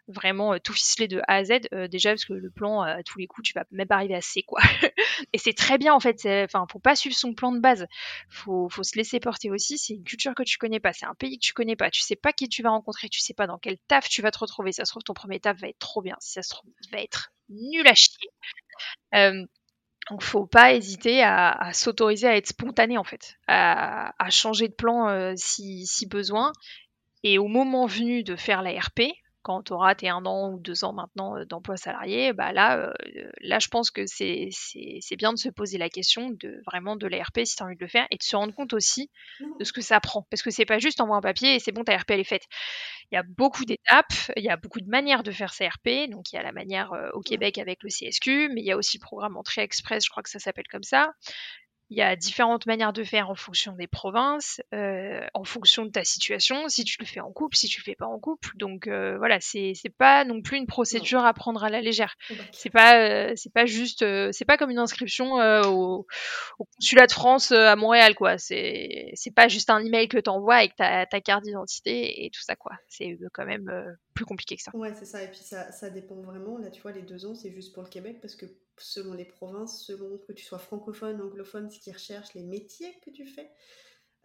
vraiment 0.09 0.59
tout 0.59 0.73
ficeler 0.73 1.09
de 1.09 1.21
A 1.29 1.37
à 1.37 1.45
Z. 1.45 1.53
déjà 1.91 2.11
parce 2.11 2.25
que 2.25 2.33
le 2.33 2.51
plan, 2.51 2.83
à 2.83 3.03
tous 3.03 3.19
les 3.19 3.27
coups, 3.27 3.49
tu 3.49 3.55
vas 3.55 3.65
même 3.71 3.89
pas 3.89 3.97
arriver 3.97 4.15
à 4.15 4.21
C, 4.21 4.43
quoi. 4.43 4.61
et 5.33 5.39
c'est 5.39 5.53
très 5.53 5.79
bien 5.79 5.95
en 5.95 6.01
fait. 6.01 6.27
Enfin, 6.45 6.67
faut 6.71 6.79
pas 6.79 6.97
suivre 6.97 7.17
son 7.17 7.35
plan 7.35 7.53
de 7.53 7.61
base. 7.61 7.87
Faut, 8.29 8.69
faut 8.69 8.83
se 8.83 8.97
laisser 8.97 9.21
porter 9.21 9.51
aussi. 9.51 9.79
C'est 9.79 9.95
une 9.95 10.05
culture 10.05 10.35
que 10.35 10.43
tu 10.43 10.59
connais 10.59 10.81
pas, 10.81 10.93
c'est 10.93 11.07
un 11.07 11.15
pays 11.15 11.39
que 11.39 11.45
tu 11.45 11.53
connais 11.53 11.77
pas. 11.77 11.91
Tu 11.91 12.01
sais 12.01 12.17
pas 12.17 12.33
qui 12.33 12.49
tu 12.49 12.63
vas 12.63 12.71
rencontrer, 12.71 13.09
tu 13.09 13.21
sais 13.21 13.35
pas 13.35 13.47
dans 13.47 13.59
quel 13.59 13.79
taf 13.89 14.09
tu 14.09 14.23
vas 14.23 14.31
te 14.31 14.39
retrouver. 14.39 14.73
Ça 14.73 14.85
se 14.85 14.93
trouve 14.93 15.03
ton 15.03 15.15
premier 15.15 15.41
taf 15.41 15.59
va 15.59 15.69
être 15.69 15.79
trop 15.79 16.03
bien. 16.03 16.17
Si 16.21 16.33
ça 16.33 16.43
se 16.43 16.51
trouve, 16.51 16.71
va 16.93 17.01
être 17.01 17.33
nul 17.49 17.87
à 17.87 17.95
chier. 17.95 18.31
Euh, 19.15 19.45
donc 20.11 20.23
faut 20.23 20.47
pas 20.47 20.73
hésiter 20.73 21.23
à, 21.23 21.71
s'autoriser 21.73 22.29
à 22.29 22.37
être 22.37 22.47
spontané 22.47 22.97
en 22.97 23.05
fait, 23.05 23.37
à, 23.49 24.13
changer 24.31 24.69
de 24.69 24.75
plan 24.75 25.09
euh, 25.09 25.33
si, 25.37 25.87
si, 25.87 26.07
besoin. 26.07 26.53
Et 27.25 27.39
au 27.39 27.49
moment 27.49 27.87
venu 27.87 28.23
de 28.23 28.37
faire 28.37 28.63
la 28.63 28.79
RP, 28.79 29.01
quand 29.47 29.63
tu 29.63 29.73
auras 29.75 29.95
tes 29.95 30.09
un 30.09 30.27
an 30.27 30.51
ou 30.51 30.59
deux 30.59 30.83
ans 30.83 30.93
maintenant 30.93 31.37
euh, 31.37 31.45
d'emploi 31.45 31.77
salarié, 31.77 32.33
bah 32.33 32.53
là, 32.53 32.79
euh, 32.79 32.93
là, 33.41 33.61
je 33.61 33.69
pense 33.69 33.93
que 33.93 34.03
c'est 34.05 34.51
bien 35.17 35.33
de 35.33 35.39
se 35.39 35.49
poser 35.51 35.79
la 35.79 35.89
question 35.89 36.31
de 36.31 36.61
vraiment 36.67 36.97
de 36.97 37.07
l'ARP 37.07 37.39
si 37.45 37.55
tu 37.55 37.63
as 37.63 37.67
envie 37.67 37.77
de 37.77 37.81
le 37.81 37.87
faire 37.87 38.09
et 38.11 38.17
de 38.17 38.25
se 38.25 38.35
rendre 38.35 38.53
compte 38.53 38.73
aussi 38.73 39.09
de 39.61 39.65
ce 39.65 39.73
que 39.73 39.83
ça 39.83 40.01
prend. 40.01 40.27
Parce 40.31 40.43
que 40.43 40.51
c'est 40.51 40.65
pas 40.65 40.81
juste 40.81 41.01
envoyer 41.01 41.19
un 41.19 41.21
papier 41.21 41.55
et 41.55 41.59
c'est 41.61 41.71
bon, 41.71 41.85
ta 41.85 41.97
RP 41.97 42.11
elle 42.11 42.21
est 42.21 42.25
faite. 42.25 42.43
Il 43.13 43.15
y 43.15 43.19
a 43.19 43.23
beaucoup 43.23 43.65
d'étapes, 43.65 44.33
il 44.35 44.43
y 44.43 44.49
a 44.49 44.57
beaucoup 44.57 44.81
de 44.81 44.89
manières 44.89 45.23
de 45.23 45.31
faire 45.31 45.55
sa 45.55 45.69
RP. 45.69 46.11
Donc 46.11 46.33
il 46.33 46.37
y 46.37 46.39
a 46.41 46.43
la 46.43 46.51
manière 46.51 46.93
euh, 46.93 47.11
au 47.13 47.21
Québec 47.21 47.59
avec 47.59 47.85
le 47.85 47.89
CSQ, 47.89 48.49
mais 48.53 48.63
il 48.63 48.67
y 48.67 48.73
a 48.73 48.77
aussi 48.77 48.99
le 48.99 49.03
programme 49.03 49.37
Entrée 49.37 49.63
Express, 49.63 50.05
je 50.05 50.11
crois 50.11 50.25
que 50.25 50.31
ça 50.31 50.41
s'appelle 50.41 50.67
comme 50.69 50.83
ça. 50.83 51.13
Il 51.91 51.97
y 51.97 52.03
a 52.03 52.17
différentes 52.17 52.67
manières 52.67 52.93
de 52.93 53.05
faire 53.05 53.31
en 53.31 53.35
fonction 53.35 53.73
des 53.73 53.87
provinces, 53.87 54.61
euh, 54.75 55.25
en 55.35 55.45
fonction 55.45 55.85
de 55.85 55.91
ta 55.91 56.05
situation, 56.05 56.69
si 56.69 56.85
tu 56.85 56.97
le 57.01 57.07
fais 57.07 57.21
en 57.21 57.33
couple, 57.33 57.57
si 57.57 57.69
tu 57.69 57.81
le 57.81 57.85
fais 57.85 57.95
pas 57.95 58.07
en 58.07 58.19
couple. 58.19 58.51
Donc 58.57 58.87
euh, 58.87 59.17
voilà, 59.19 59.41
c'est 59.41 59.73
c'est 59.75 59.95
pas 59.95 60.25
non 60.25 60.43
plus 60.43 60.57
une 60.57 60.67
procédure 60.67 61.25
à 61.25 61.33
prendre 61.33 61.63
à 61.63 61.71
la 61.71 61.81
légère. 61.81 62.17
C'est 62.53 62.71
pas 62.71 62.99
euh, 62.99 63.33
c'est 63.37 63.53
pas 63.53 63.67
juste 63.67 64.05
c'est 64.33 64.45
pas 64.45 64.57
comme 64.57 64.71
une 64.71 64.79
inscription 64.79 65.35
au, 65.35 66.07
au, 66.59 66.65
consulat 66.77 67.07
de 67.07 67.13
France 67.13 67.53
à 67.53 67.77
Montréal 67.77 68.15
quoi. 68.15 68.39
C'est 68.39 69.11
c'est 69.15 69.35
pas 69.35 69.49
juste 69.49 69.71
un 69.71 69.85
email 69.85 70.09
que 70.09 70.19
t'envoies 70.19 70.57
avec 70.57 70.77
ta, 70.77 71.07
ta 71.07 71.21
carte 71.21 71.45
d'identité 71.45 72.25
et 72.25 72.31
tout 72.31 72.43
ça 72.43 72.57
quoi. 72.57 72.73
C'est 72.89 73.17
quand 73.33 73.47
même 73.47 73.97
plus 74.17 74.25
compliqué 74.25 74.57
que 74.57 74.63
ça. 74.63 74.73
Ouais, 74.75 74.93
c'est 74.95 75.05
ça. 75.05 75.23
Et 75.23 75.29
puis 75.29 75.39
ça, 75.39 75.71
ça 75.71 75.91
dépend 75.91 76.21
vraiment. 76.23 76.59
Là, 76.59 76.71
tu 76.71 76.83
vois, 76.83 76.91
les 76.91 77.03
deux 77.03 77.27
ans, 77.27 77.35
c'est 77.35 77.53
juste 77.53 77.73
pour 77.73 77.85
le 77.85 77.89
Québec 77.89 78.19
parce 78.21 78.35
que 78.35 78.47
selon 78.79 79.13
les 79.15 79.25
provinces, 79.25 79.85
selon 79.85 80.19
que 80.19 80.33
tu 80.33 80.45
sois 80.45 80.59
francophone, 80.59 81.21
anglophone, 81.21 81.71
ce 81.71 81.79
qu'ils 81.79 81.93
recherchent, 81.93 82.35
les 82.35 82.43
métiers 82.43 82.99
que 83.05 83.11
tu 83.11 83.27
fais. 83.27 83.51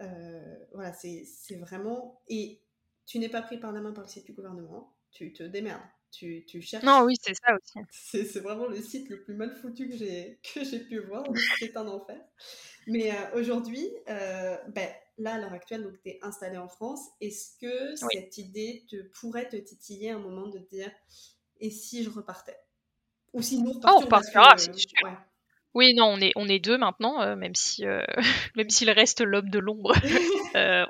Euh, 0.01 0.55
voilà, 0.73 0.93
c'est 0.93 1.55
vraiment. 1.59 2.21
Et 2.27 2.61
tu 3.05 3.19
n'es 3.19 3.29
pas 3.29 3.41
pris 3.41 3.57
par 3.57 3.71
la 3.71 3.81
main 3.81 3.91
par 3.91 4.05
le 4.05 4.09
site 4.09 4.25
du 4.25 4.33
gouvernement, 4.33 4.95
tu 5.11 5.33
te 5.33 5.43
démerdes. 5.43 5.81
Tu, 6.11 6.45
tu 6.45 6.61
cherches. 6.61 6.83
Non, 6.83 7.03
oui, 7.03 7.15
c'est 7.21 7.33
ça 7.33 7.55
aussi. 7.55 7.79
C'est 7.89 8.39
vraiment 8.41 8.67
le 8.67 8.81
site 8.81 9.09
le 9.09 9.21
plus 9.21 9.33
mal 9.33 9.55
foutu 9.55 9.87
que 9.89 9.95
j'ai 9.95 10.79
pu 10.79 10.99
voir. 10.99 11.23
C'est 11.59 11.77
un 11.77 11.87
enfer. 11.87 12.19
Mais 12.87 13.11
euh, 13.11 13.39
aujourd'hui, 13.39 13.89
euh, 14.09 14.57
ben, 14.69 14.89
là, 15.17 15.35
à 15.35 15.37
l'heure 15.39 15.53
actuelle, 15.53 15.87
tu 16.03 16.09
es 16.09 16.19
installé 16.21 16.57
en 16.57 16.67
France. 16.67 16.99
Est-ce 17.21 17.57
que 17.59 17.95
cette 17.95 18.37
idée 18.37 18.85
te, 18.89 18.97
pourrait 19.19 19.47
te 19.47 19.55
titiller 19.55 20.09
un 20.09 20.19
moment 20.19 20.47
de 20.47 20.59
te 20.59 20.69
dire 20.69 20.91
et 21.61 21.69
si 21.69 22.03
je 22.03 22.09
repartais? 22.09 22.57
Ou 23.33 23.41
si 23.41 23.61
nous 23.61 23.71
repartions. 23.71 24.41
Oh, 24.41 24.53
on 24.53 24.57
c'est 24.57 24.77
sûr. 24.77 25.09
Oui, 25.73 25.93
non, 25.93 26.05
on 26.05 26.19
est, 26.19 26.33
on 26.35 26.47
est 26.47 26.59
deux 26.59 26.77
maintenant, 26.77 27.21
euh, 27.21 27.35
même 27.35 27.55
si 27.55 27.85
euh, 27.85 28.03
même 28.55 28.69
s'il 28.69 28.89
reste 28.91 29.21
l'homme 29.21 29.49
de 29.49 29.59
l'ombre. 29.59 29.93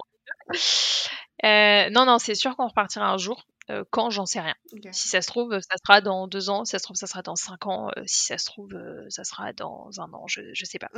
Euh, 1.44 1.89
non, 1.89 2.06
non, 2.06 2.20
c'est 2.20 2.36
sûr 2.36 2.56
qu'on 2.56 2.68
repartira 2.68 3.12
un 3.12 3.18
jour. 3.18 3.48
Quand, 3.89 4.09
j'en 4.09 4.26
sais 4.26 4.39
rien. 4.39 4.55
Si 4.91 5.07
ça 5.07 5.22
se 5.22 5.28
trouve, 5.28 5.59
ça 5.59 5.76
sera 5.84 6.01
dans 6.01 6.28
deux 6.28 6.49
ans. 6.49 6.65
Si 6.65 6.72
ça 6.72 6.80
se 6.80 6.84
trouve, 6.84 6.95
ça 6.95 7.07
sera 7.07 7.22
dans 7.22 7.36
cinq 7.36 7.65
ans. 7.67 7.91
si 8.05 8.26
ça 8.26 8.38
se 8.38 8.45
trouve, 8.45 8.74
ça 9.09 9.24
sera 9.24 9.53
dans 9.53 9.89
un 9.99 10.11
an. 10.13 10.26
Je, 10.28 10.41
je 10.53 10.65
sais 10.65 10.80
pas. 10.80 10.89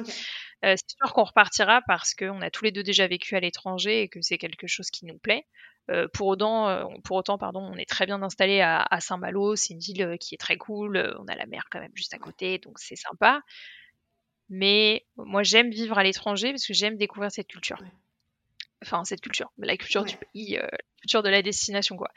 c'est 0.61 0.89
sûr 0.89 1.13
qu'on 1.13 1.24
repartira 1.24 1.82
parce 1.88 2.13
qu'on 2.13 2.41
a 2.41 2.49
tous 2.49 2.65
les 2.65 2.71
deux 2.71 2.84
déjà 2.84 3.07
vécu 3.07 3.36
à 3.36 3.39
l'étranger 3.39 4.01
et 4.01 4.07
que 4.09 4.21
c'est 4.21 4.38
quelque 4.38 4.67
chose 4.67 4.89
qui 4.89 5.05
nous 5.05 5.17
plaît. 5.17 5.45
Euh, 5.91 6.07
pour, 6.13 6.28
autant, 6.28 6.69
euh, 6.69 6.86
pour 7.03 7.17
autant, 7.17 7.38
pardon, 7.38 7.59
on 7.59 7.76
est 7.76 7.89
très 7.89 8.05
bien 8.05 8.21
installé 8.21 8.61
à, 8.61 8.88
Saint-Malo, 9.01 9.55
c'est 9.55 9.74
une 9.74 9.80
ville 9.80 10.03
euh, 10.03 10.17
qui 10.17 10.34
est 10.34 10.38
très 10.38 10.57
cool, 10.57 11.13
on 11.19 11.26
a 11.28 11.36
la 11.36 11.45
mer 11.45 11.65
quand 11.69 11.80
même 11.80 11.91
juste 11.93 12.13
à 12.13 12.19
côté, 12.19 12.57
donc 12.57 12.80
c'est 12.80 12.95
sympa. 12.95 13.41
Mais 14.49 15.05
moi, 15.17 15.43
j'aime 15.43 15.71
vivre 15.71 15.97
à 15.97 16.03
l'étranger 16.03 16.51
parce 16.51 16.65
que 16.65 16.74
j'aime 16.74 16.97
découvrir 16.97 17.32
cette 17.32 17.47
culture. 17.47 17.80
Enfin, 18.84 19.03
cette 19.03 19.21
culture, 19.21 19.51
la 19.57 19.77
culture 19.77 20.05
du 20.05 20.15
pays, 20.17 20.57
la 20.57 20.69
culture 21.01 21.23
de 21.23 21.29
la 21.29 21.41
destination, 21.41 21.97
quoi. 21.97 22.09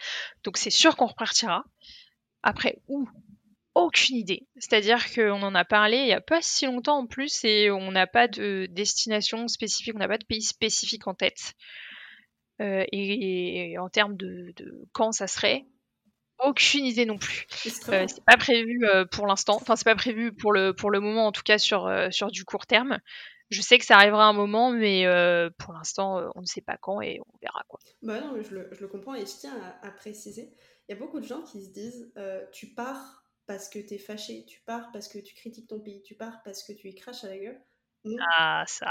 Donc 0.44 0.56
c'est 0.56 0.70
sûr 0.70 0.96
qu'on 0.96 1.06
repartira. 1.06 1.64
Après, 2.42 2.78
où 2.88 3.08
aucune 3.76 4.16
idée. 4.16 4.46
C'est-à-dire 4.56 5.12
qu'on 5.12 5.42
en 5.42 5.54
a 5.54 5.64
parlé 5.64 5.98
il 5.98 6.06
n'y 6.06 6.12
a 6.14 6.20
pas 6.22 6.40
si 6.40 6.64
longtemps 6.64 6.98
en 6.98 7.06
plus 7.06 7.44
et 7.44 7.70
on 7.70 7.92
n'a 7.92 8.06
pas 8.06 8.26
de 8.26 8.66
destination 8.70 9.48
spécifique, 9.48 9.94
on 9.94 9.98
n'a 9.98 10.08
pas 10.08 10.16
de 10.16 10.24
pays 10.24 10.42
spécifique 10.42 11.06
en 11.06 11.14
tête. 11.14 11.52
Euh, 12.62 12.84
et, 12.90 13.76
en 13.78 13.90
termes 13.90 14.16
de, 14.16 14.54
quand 14.92 15.12
ça 15.12 15.26
serait, 15.26 15.66
aucune 16.38 16.86
idée 16.86 17.04
non 17.04 17.18
plus. 17.18 17.46
Euh, 17.88 18.06
c'est 18.08 18.24
pas 18.24 18.38
prévu 18.38 18.86
euh, 18.86 19.04
pour 19.04 19.26
l'instant. 19.26 19.56
Enfin, 19.60 19.76
c'est 19.76 19.84
pas 19.84 19.94
prévu 19.94 20.32
pour 20.32 20.52
le 20.52 20.72
pour 20.72 20.90
le 20.90 21.00
moment, 21.00 21.26
en 21.26 21.32
tout 21.32 21.42
cas 21.42 21.58
sur 21.58 21.90
sur 22.10 22.30
du 22.30 22.44
court 22.44 22.66
terme. 22.66 22.98
Je 23.51 23.62
sais 23.62 23.78
que 23.78 23.84
ça 23.84 23.97
arrivera 23.97 24.26
un 24.26 24.32
moment, 24.32 24.70
mais 24.70 25.07
pour 25.59 25.72
l'instant, 25.72 26.30
on 26.34 26.40
ne 26.40 26.47
sait 26.47 26.62
pas 26.62 26.76
quand 26.76 27.01
et 27.01 27.20
on 27.20 27.38
verra 27.40 27.62
quoi. 27.68 27.78
Bah 28.03 28.20
non, 28.20 28.40
je 28.42 28.55
le, 28.55 28.68
je 28.72 28.80
le 28.80 28.88
comprends 28.88 29.14
et 29.14 29.26
je 29.26 29.38
tiens 29.38 29.55
à, 29.82 29.90
préciser. 29.90 30.53
Il 30.88 30.92
y 30.92 30.97
a 30.97 30.99
beaucoup 30.99 31.20
de 31.20 31.26
gens 31.26 31.42
qui 31.42 31.64
se 31.64 31.70
disent 31.70 32.12
tu 32.53 32.68
pars 32.74 33.22
parce 33.47 33.68
que 33.68 33.78
tu 33.78 33.94
es 33.94 33.99
fâché, 33.99 34.44
tu 34.47 34.61
pars 34.61 34.90
parce 34.92 35.09
que 35.09 35.18
tu 35.18 35.34
critiques 35.34 35.68
ton 35.68 35.80
pays, 35.80 36.03
tu 36.03 36.14
pars 36.14 36.42
parce 36.44 36.62
que 36.64 36.72
tu 36.72 36.88
y 36.88 36.94
craches 36.94 37.24
à 37.24 37.28
la 37.28 37.38
gueule. 37.38 37.61
Ah, 38.38 38.64
ça. 38.66 38.90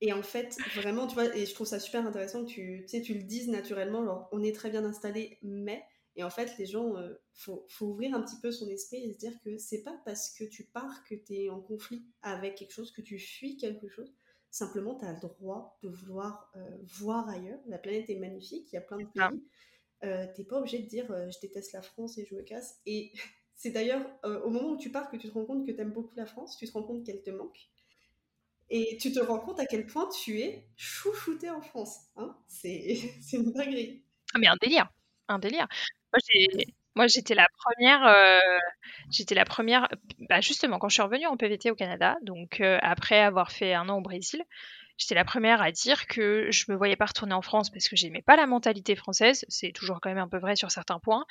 Et, 0.00 0.12
en 0.12 0.22
fait, 0.22 0.56
vraiment, 0.76 1.08
tu 1.08 1.14
vois, 1.14 1.34
et 1.36 1.44
je 1.44 1.54
trouve 1.54 1.66
ça 1.66 1.80
super 1.80 2.06
intéressant 2.06 2.44
que 2.44 2.50
tu, 2.50 2.82
tu, 2.82 2.88
sais, 2.88 3.02
tu 3.02 3.14
le 3.14 3.24
dises 3.24 3.48
naturellement, 3.48 4.04
genre, 4.04 4.28
on 4.30 4.42
est 4.42 4.54
très 4.54 4.70
bien 4.70 4.84
installé, 4.84 5.38
mais. 5.42 5.82
Et 6.18 6.24
en 6.24 6.30
fait, 6.30 6.58
les 6.58 6.66
gens, 6.66 7.00
il 7.00 7.16
faut, 7.32 7.64
faut, 7.68 7.86
ouvrir 7.86 8.14
un 8.14 8.20
petit 8.20 8.38
peu 8.42 8.50
son 8.50 8.68
esprit 8.68 8.98
et 8.98 9.12
se 9.14 9.18
dire 9.18 9.32
que 9.42 9.56
c'est 9.56 9.82
pas 9.82 9.98
parce 10.04 10.30
que 10.36 10.44
tu 10.44 10.64
pars 10.64 11.02
que 11.04 11.14
tu 11.14 11.34
es 11.34 11.48
en 11.48 11.60
conflit 11.60 12.04
avec 12.22 12.56
quelque 12.56 12.72
chose, 12.72 12.90
que 12.92 13.00
tu 13.00 13.18
fuis 13.18 13.56
quelque 13.56 13.88
chose. 13.88 14.12
Simplement, 14.50 14.96
tu 14.96 15.04
as 15.04 15.12
le 15.12 15.20
droit 15.20 15.78
de 15.82 15.88
vouloir 15.88 16.52
voir 16.82 17.28
ailleurs. 17.28 17.60
La 17.66 17.78
planète 17.78 18.10
est 18.10 18.18
magnifique, 18.18 18.72
il 18.72 18.74
y 18.74 18.78
a 18.78 18.80
plein 18.82 18.98
de 18.98 19.04
pays. 19.04 19.40
Euh, 20.04 20.26
t'es 20.34 20.44
pas 20.44 20.58
obligé 20.58 20.78
de 20.78 20.86
dire 20.86 21.06
je 21.08 21.40
déteste 21.40 21.72
la 21.72 21.82
France 21.82 22.18
et 22.18 22.24
je 22.24 22.34
me 22.34 22.42
casse. 22.42 22.80
Et 22.86 23.12
c'est 23.56 23.70
d'ailleurs 23.70 24.06
euh, 24.24 24.40
au 24.42 24.50
moment 24.50 24.70
où 24.70 24.76
tu 24.76 24.90
pars 24.90 25.10
que 25.10 25.16
tu 25.16 25.28
te 25.28 25.34
rends 25.34 25.44
compte 25.44 25.66
que 25.66 25.72
tu 25.72 25.80
aimes 25.80 25.92
beaucoup 25.92 26.14
la 26.16 26.26
France, 26.26 26.56
tu 26.56 26.66
te 26.66 26.72
rends 26.72 26.84
compte 26.84 27.04
qu'elle 27.04 27.22
te 27.22 27.30
manque. 27.30 27.70
Et 28.70 28.98
tu 29.00 29.12
te 29.12 29.18
rends 29.18 29.40
compte 29.40 29.60
à 29.60 29.66
quel 29.66 29.86
point 29.86 30.08
tu 30.08 30.40
es 30.40 30.68
chouchouté 30.76 31.48
en 31.50 31.62
France. 31.62 32.00
Hein 32.16 32.36
c'est 32.48 32.98
une 33.32 33.50
dinguerie. 33.52 34.04
Ah, 34.34 34.38
mais 34.38 34.46
un 34.46 34.56
délire. 34.60 34.92
Un 35.28 35.38
délire. 35.38 35.66
Moi, 36.98 37.06
j'étais 37.06 37.34
la 37.34 37.46
première. 37.56 38.04
Euh, 38.06 38.40
j'étais 39.10 39.34
la 39.36 39.44
première. 39.44 39.88
Bah, 40.28 40.40
justement, 40.40 40.78
quand 40.78 40.88
je 40.88 40.94
suis 40.94 41.02
revenue 41.02 41.26
en 41.26 41.36
PVT 41.36 41.70
au 41.70 41.76
Canada, 41.76 42.16
donc 42.22 42.60
euh, 42.60 42.78
après 42.82 43.20
avoir 43.20 43.52
fait 43.52 43.74
un 43.74 43.88
an 43.88 43.98
au 43.98 44.02
Brésil, 44.02 44.42
J'étais 45.00 45.14
la 45.14 45.24
première 45.24 45.62
à 45.62 45.70
dire 45.70 46.08
que 46.08 46.50
je 46.50 46.64
me 46.72 46.76
voyais 46.76 46.96
pas 46.96 47.06
retourner 47.06 47.32
en 47.32 47.40
France 47.40 47.70
parce 47.70 47.88
que 47.88 47.94
j'aimais 47.94 48.20
pas 48.20 48.34
la 48.34 48.48
mentalité 48.48 48.96
française, 48.96 49.44
c'est 49.48 49.70
toujours 49.70 50.00
quand 50.00 50.08
même 50.08 50.18
un 50.18 50.26
peu 50.26 50.38
vrai 50.38 50.56
sur 50.56 50.72
certains 50.72 50.98
points, 50.98 51.24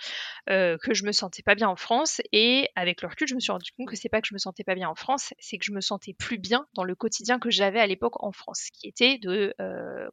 euh, 0.49 0.77
que 0.81 0.93
je 0.93 1.03
me 1.03 1.11
sentais 1.11 1.43
pas 1.43 1.53
bien 1.53 1.67
en 1.67 1.75
France 1.75 2.21
et 2.31 2.69
avec 2.77 3.01
le 3.01 3.09
recul, 3.09 3.27
je 3.27 3.35
me 3.35 3.41
suis 3.41 3.51
rendu 3.51 3.69
compte 3.73 3.89
que 3.89 3.97
c'est 3.97 4.07
pas 4.07 4.21
que 4.21 4.27
je 4.29 4.33
me 4.33 4.39
sentais 4.39 4.63
pas 4.63 4.73
bien 4.73 4.87
en 4.87 4.95
France, 4.95 5.33
c'est 5.39 5.57
que 5.57 5.65
je 5.65 5.73
me 5.73 5.81
sentais 5.81 6.13
plus 6.13 6.37
bien 6.37 6.65
dans 6.75 6.85
le 6.85 6.95
quotidien 6.95 7.39
que 7.39 7.49
j'avais 7.49 7.81
à 7.81 7.87
l'époque 7.87 8.23
en 8.23 8.31
France, 8.31 8.69
qui 8.71 8.87
était 8.87 9.17
de 9.17 9.53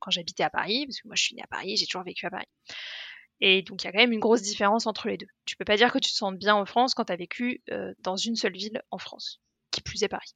quand 0.01 0.11
j'habitais 0.11 0.43
à 0.43 0.51
Paris, 0.51 0.87
parce 0.89 1.01
que 1.01 1.07
moi 1.07 1.15
je 1.15 1.23
suis 1.23 1.37
née 1.37 1.43
à 1.43 1.47
Paris, 1.47 1.77
j'ai 1.77 1.87
toujours 1.87 2.03
vécu 2.03 2.27
à 2.27 2.31
Paris. 2.31 2.49
Et 3.41 3.63
donc 3.63 3.83
il 3.83 3.87
y 3.87 3.89
a 3.89 3.93
quand 3.93 3.99
même 3.99 4.13
une 4.13 4.21
grosse 4.21 4.43
différence 4.43 4.87
entre 4.87 5.09
les 5.09 5.17
deux. 5.17 5.27
Tu 5.45 5.57
peux 5.57 5.65
pas 5.65 5.77
dire 5.77 5.93
que 5.93 5.99
tu 5.99 6.11
te 6.11 6.17
sens 6.17 6.35
bien 6.35 6.55
en 6.55 6.67
France 6.67 6.95
quand 6.95 7.05
tu 7.05 7.13
as 7.13 7.17
vécu 7.17 7.63
euh, 7.71 7.93
dans 8.01 8.17
une 8.17 8.37
seule 8.37 8.53
ville 8.53 8.83
en 8.91 8.99
France, 8.99 9.41
qui 9.71 9.81
plus 9.81 10.03
est 10.03 10.09
Paris. 10.09 10.35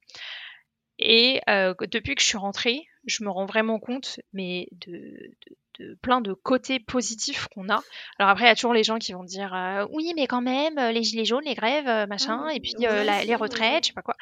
Et 0.99 1.41
euh, 1.49 1.73
depuis 1.91 2.15
que 2.15 2.21
je 2.21 2.27
suis 2.27 2.37
rentrée, 2.37 2.85
je 3.05 3.23
me 3.23 3.29
rends 3.29 3.45
vraiment 3.45 3.79
compte, 3.79 4.19
mais 4.33 4.67
de, 4.73 5.31
de, 5.79 5.97
plein 6.01 6.19
de 6.19 6.33
côtés 6.33 6.79
positifs 6.79 7.47
qu'on 7.47 7.69
a. 7.69 7.81
Alors 8.19 8.29
après, 8.29 8.45
il 8.45 8.47
y 8.49 8.51
a 8.51 8.55
toujours 8.55 8.73
les 8.73 8.83
gens 8.83 8.99
qui 8.99 9.13
vont 9.13 9.23
dire 9.23 9.53
euh, 9.53 9.87
oui, 9.91 10.11
mais 10.17 10.27
quand 10.27 10.41
même, 10.41 10.77
les 10.91 11.03
gilets 11.03 11.23
jaunes, 11.23 11.45
les 11.45 11.55
grèves, 11.55 12.07
machin, 12.09 12.43
ah, 12.47 12.53
et 12.53 12.59
puis 12.59 12.73
les 12.77 13.35
retraites, 13.35 13.85
je 13.85 13.87
sais 13.87 13.93
pas 13.93 14.01
quoi. 14.01 14.15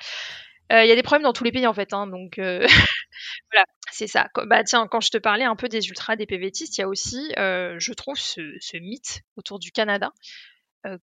Il 0.70 0.86
y 0.88 0.92
a 0.92 0.96
des 0.96 1.02
problèmes 1.02 1.24
dans 1.24 1.34
tous 1.34 1.46
les 1.46 1.52
pays 1.52 1.66
en 1.66 1.74
fait, 1.74 1.94
hein, 1.94 2.06
donc 2.06 2.36
voilà, 3.52 3.66
c'est 3.92 4.08
ça. 4.08 4.28
Bah 4.46 4.64
tiens, 4.64 4.88
quand 4.88 5.02
je 5.02 5.10
te 5.10 5.18
parlais 5.18 5.46
un 5.46 5.56
peu 5.56 5.70
des 5.70 5.88
ultras, 5.88 6.16
des 6.16 6.26
PVTistes, 6.26 6.78
il 6.78 6.82
y 6.82 6.84
a 6.84 6.88
aussi, 6.88 7.32
je 7.38 7.94
trouve, 7.94 8.18
ce, 8.18 8.78
mythe 8.78 9.22
autour 9.36 9.60
du 9.60 9.72
Canada, 9.72 10.12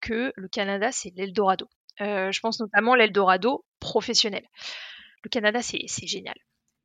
que 0.02 0.34
le 0.36 0.48
Canada 0.48 0.92
c'est 0.92 1.12
l'Eldorado. 1.16 1.68
je 2.00 2.40
pense 2.40 2.60
notamment 2.60 2.96
l'Eldorado 2.96 3.66
professionnel 3.80 4.44
le 5.24 5.30
Canada, 5.30 5.62
c'est 5.62 6.08
génial. 6.08 6.36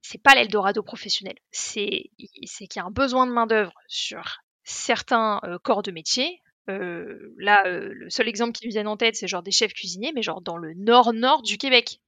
C'est 0.01 0.23
pas 0.23 0.35
l'Eldorado 0.35 0.83
professionnel. 0.83 1.37
C'est 1.51 2.11
qu'il 2.17 2.77
y 2.77 2.79
a 2.79 2.85
un 2.85 2.91
besoin 2.91 3.27
de 3.27 3.33
main-d'œuvre 3.33 3.75
sur 3.89 4.39
certains 4.65 5.41
euh, 5.45 5.59
corps 5.59 5.83
de 5.83 5.91
métier, 5.91 6.41
là, 6.67 7.67
le 7.67 8.11
seul 8.11 8.29
exemple 8.29 8.53
qui 8.53 8.67
me 8.67 8.71
vient 8.71 8.85
en 8.85 8.99
tête, 8.99 9.17
c'est 9.17 9.27
genre 9.27 9.43
des 9.43 9.51
chefs 9.51 9.73
cuisiniers, 9.73 10.13
mais 10.15 10.21
genre 10.21 10.43
dans 10.43 10.59
le 10.59 10.75
nord-nord 10.75 11.41
du 11.41 11.57
Québec. 11.57 11.99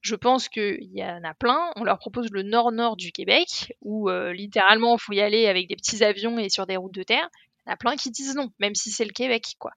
Je 0.00 0.14
pense 0.14 0.48
qu'il 0.48 0.90
y 0.92 1.04
en 1.04 1.22
a 1.24 1.34
plein. 1.34 1.70
On 1.76 1.84
leur 1.84 1.98
propose 1.98 2.30
le 2.30 2.42
nord-nord 2.42 2.96
du 2.96 3.12
Québec, 3.12 3.74
où 3.82 4.08
littéralement, 4.10 4.96
il 4.96 5.00
faut 5.00 5.12
y 5.12 5.20
aller 5.20 5.46
avec 5.46 5.68
des 5.68 5.76
petits 5.76 6.04
avions 6.04 6.38
et 6.38 6.48
sur 6.48 6.66
des 6.66 6.76
routes 6.76 6.94
de 6.94 7.02
terre. 7.02 7.28
Il 7.66 7.68
y 7.68 7.70
en 7.70 7.74
a 7.74 7.76
plein 7.76 7.96
qui 7.96 8.10
disent 8.10 8.34
non, 8.34 8.50
même 8.58 8.74
si 8.74 8.90
c'est 8.90 9.04
le 9.04 9.12
Québec, 9.12 9.54
quoi. 9.58 9.72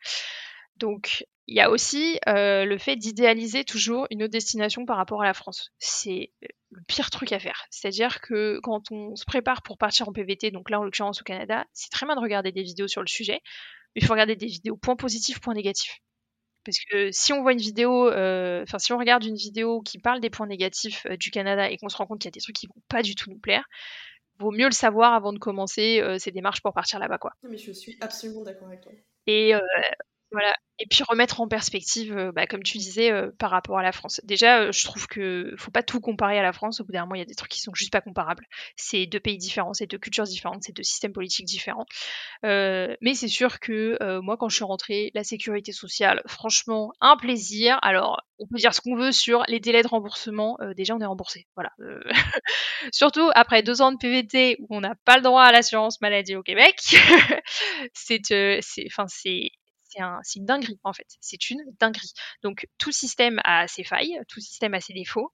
Donc, 0.78 1.26
il 1.48 1.56
y 1.56 1.60
a 1.60 1.70
aussi 1.70 2.20
le 2.26 2.78
fait 2.78 2.96
d'idéaliser 2.96 3.64
toujours 3.64 4.08
une 4.10 4.24
autre 4.24 4.32
destination 4.32 4.86
par 4.86 4.98
rapport 4.98 5.22
à 5.22 5.26
la 5.26 5.34
France. 5.34 5.72
C'est 5.80 6.32
le 6.72 6.82
pire 6.88 7.10
truc 7.10 7.34
à 7.34 7.40
faire. 7.40 7.66
C'est-à-dire 7.70 8.22
que 8.22 8.60
quand 8.64 8.92
on 8.92 9.16
se 9.16 9.26
prépare 9.26 9.62
pour 9.62 9.78
partir 9.78 10.08
en 10.08 10.14
PVT, 10.14 10.52
donc 10.52 10.70
là 10.70 10.80
en 10.80 10.84
l'occurrence 10.84 11.22
au 11.22 11.24
Canada, 11.26 11.66
c'est 11.74 11.92
très 11.92 12.06
bien 12.06 12.16
de 12.16 12.22
regarder 12.22 12.52
des 12.52 12.64
vidéos 12.64 12.88
sur 12.88 13.02
le 13.02 13.08
sujet, 13.08 13.42
mais 13.94 14.02
il 14.02 14.06
faut 14.06 14.14
regarder 14.14 14.38
des 14.38 14.48
vidéos 14.48 14.78
points 14.78 14.96
positifs, 14.96 15.42
points 15.42 15.54
négatifs. 15.54 16.00
Parce 16.64 16.78
que 16.90 17.12
si 17.12 17.34
on 17.34 17.42
voit 17.42 17.54
une 17.54 17.60
vidéo, 17.60 18.08
enfin 18.10 18.80
si 18.80 18.94
on 18.94 18.98
regarde 18.98 19.24
une 19.24 19.36
vidéo 19.36 19.82
qui 19.82 20.00
parle 20.00 20.20
des 20.20 20.30
points 20.30 20.48
négatifs 20.48 21.06
du 21.20 21.32
Canada 21.32 21.70
et 21.70 21.78
qu'on 21.78 21.90
se 21.90 21.98
rend 21.98 22.06
compte 22.06 22.20
qu'il 22.20 22.28
y 22.28 22.34
a 22.34 22.38
des 22.38 22.42
trucs 22.42 22.56
qui 22.56 22.68
vont 22.68 22.82
pas 22.88 23.02
du 23.02 23.16
tout 23.16 23.30
nous 23.30 23.40
plaire, 23.40 23.66
vaut 24.40 24.52
mieux 24.52 24.66
le 24.66 24.72
savoir 24.72 25.14
avant 25.14 25.34
de 25.34 25.40
commencer 25.40 26.04
ces 26.20 26.32
démarches 26.32 26.62
pour 26.62 26.74
partir 26.74 27.00
là-bas, 27.00 27.18
quoi. 27.18 27.32
mais 27.44 27.58
je 27.58 27.72
suis 27.72 27.98
absolument 28.02 28.44
d'accord 28.44 28.68
avec 28.68 28.82
toi. 28.82 28.92
Et 29.28 29.54
voilà. 30.32 30.56
Et 30.82 30.88
puis 30.90 31.04
remettre 31.04 31.42
en 31.42 31.48
perspective, 31.48 32.18
euh, 32.18 32.32
bah, 32.32 32.48
comme 32.48 32.64
tu 32.64 32.80
disais, 32.80 33.12
euh, 33.12 33.30
par 33.38 33.52
rapport 33.52 33.78
à 33.78 33.84
la 33.84 33.92
France. 33.92 34.20
Déjà, 34.24 34.62
euh, 34.62 34.72
je 34.72 34.84
trouve 34.84 35.06
que 35.06 35.54
faut 35.56 35.70
pas 35.70 35.84
tout 35.84 36.02
comparer 36.02 36.40
à 36.40 36.42
la 36.42 36.54
France. 36.54 36.82
Au 36.82 36.84
bout 36.84 36.92
d'un 36.92 37.02
moment, 37.02 37.14
il 37.14 37.20
y 37.20 37.22
a 37.22 37.26
des 37.26 37.36
trucs 37.36 37.52
qui 37.52 37.60
sont 37.62 37.74
juste 37.76 37.92
pas 37.92 38.02
comparables. 38.02 38.48
C'est 38.78 39.06
deux 39.06 39.20
pays 39.20 39.38
différents, 39.38 39.74
c'est 39.74 39.86
deux 39.86 40.00
cultures 40.00 40.24
différentes, 40.24 40.64
c'est 40.64 40.76
deux 40.76 40.82
systèmes 40.82 41.14
politiques 41.14 41.46
différents. 41.46 41.86
mais 42.44 43.14
c'est 43.14 43.28
sûr 43.28 43.60
que 43.60 43.98
moi, 44.22 44.38
quand 44.38 44.50
je 44.50 44.56
suis 44.56 44.64
rentrée, 44.64 45.12
la 45.14 45.24
sécurité 45.24 45.72
sociale, 45.72 46.24
franchement, 46.26 46.94
un 47.00 47.16
plaisir. 47.16 47.78
Alors, 47.84 48.22
on 48.40 48.48
peut 48.48 48.58
dire 48.58 48.74
ce 48.74 48.82
qu'on 48.82 48.96
veut 48.96 49.12
sur 49.12 49.44
les 49.48 49.60
délais 49.60 49.84
de 49.84 49.88
remboursement. 49.88 50.58
déjà, 50.76 50.96
on 50.96 51.00
est 51.00 51.06
remboursé. 51.06 51.48
Voilà. 51.56 51.72
Surtout 52.92 53.30
après 53.36 53.62
deux 53.62 53.82
ans 53.82 53.92
de 53.92 53.98
PVT 53.98 54.58
où 54.62 54.68
on 54.72 54.82
n'a 54.82 54.96
pas 55.06 55.18
le 55.18 55.22
droit 55.24 55.44
à 55.44 55.52
l'assurance 55.52 56.02
maladie 56.02 56.36
au 56.36 56.44
Québec. 56.44 56.76
c'est, 57.94 58.22
c'est, 58.62 58.86
enfin, 58.88 59.06
c'est 59.08 59.52
c'est 60.24 60.40
une 60.40 60.46
dinguerie 60.46 60.80
en 60.84 60.94
fait. 60.94 61.08
C'est 61.20 61.50
une 61.50 61.64
dinguerie. 61.80 62.14
Donc 62.44 62.68
tout 62.78 62.92
système 62.92 63.40
a 63.44 63.68
ses 63.68 63.84
failles, 63.84 64.20
tout 64.28 64.40
système 64.40 64.74
a 64.74 64.82
ses 64.82 64.94
défauts, 64.94 65.32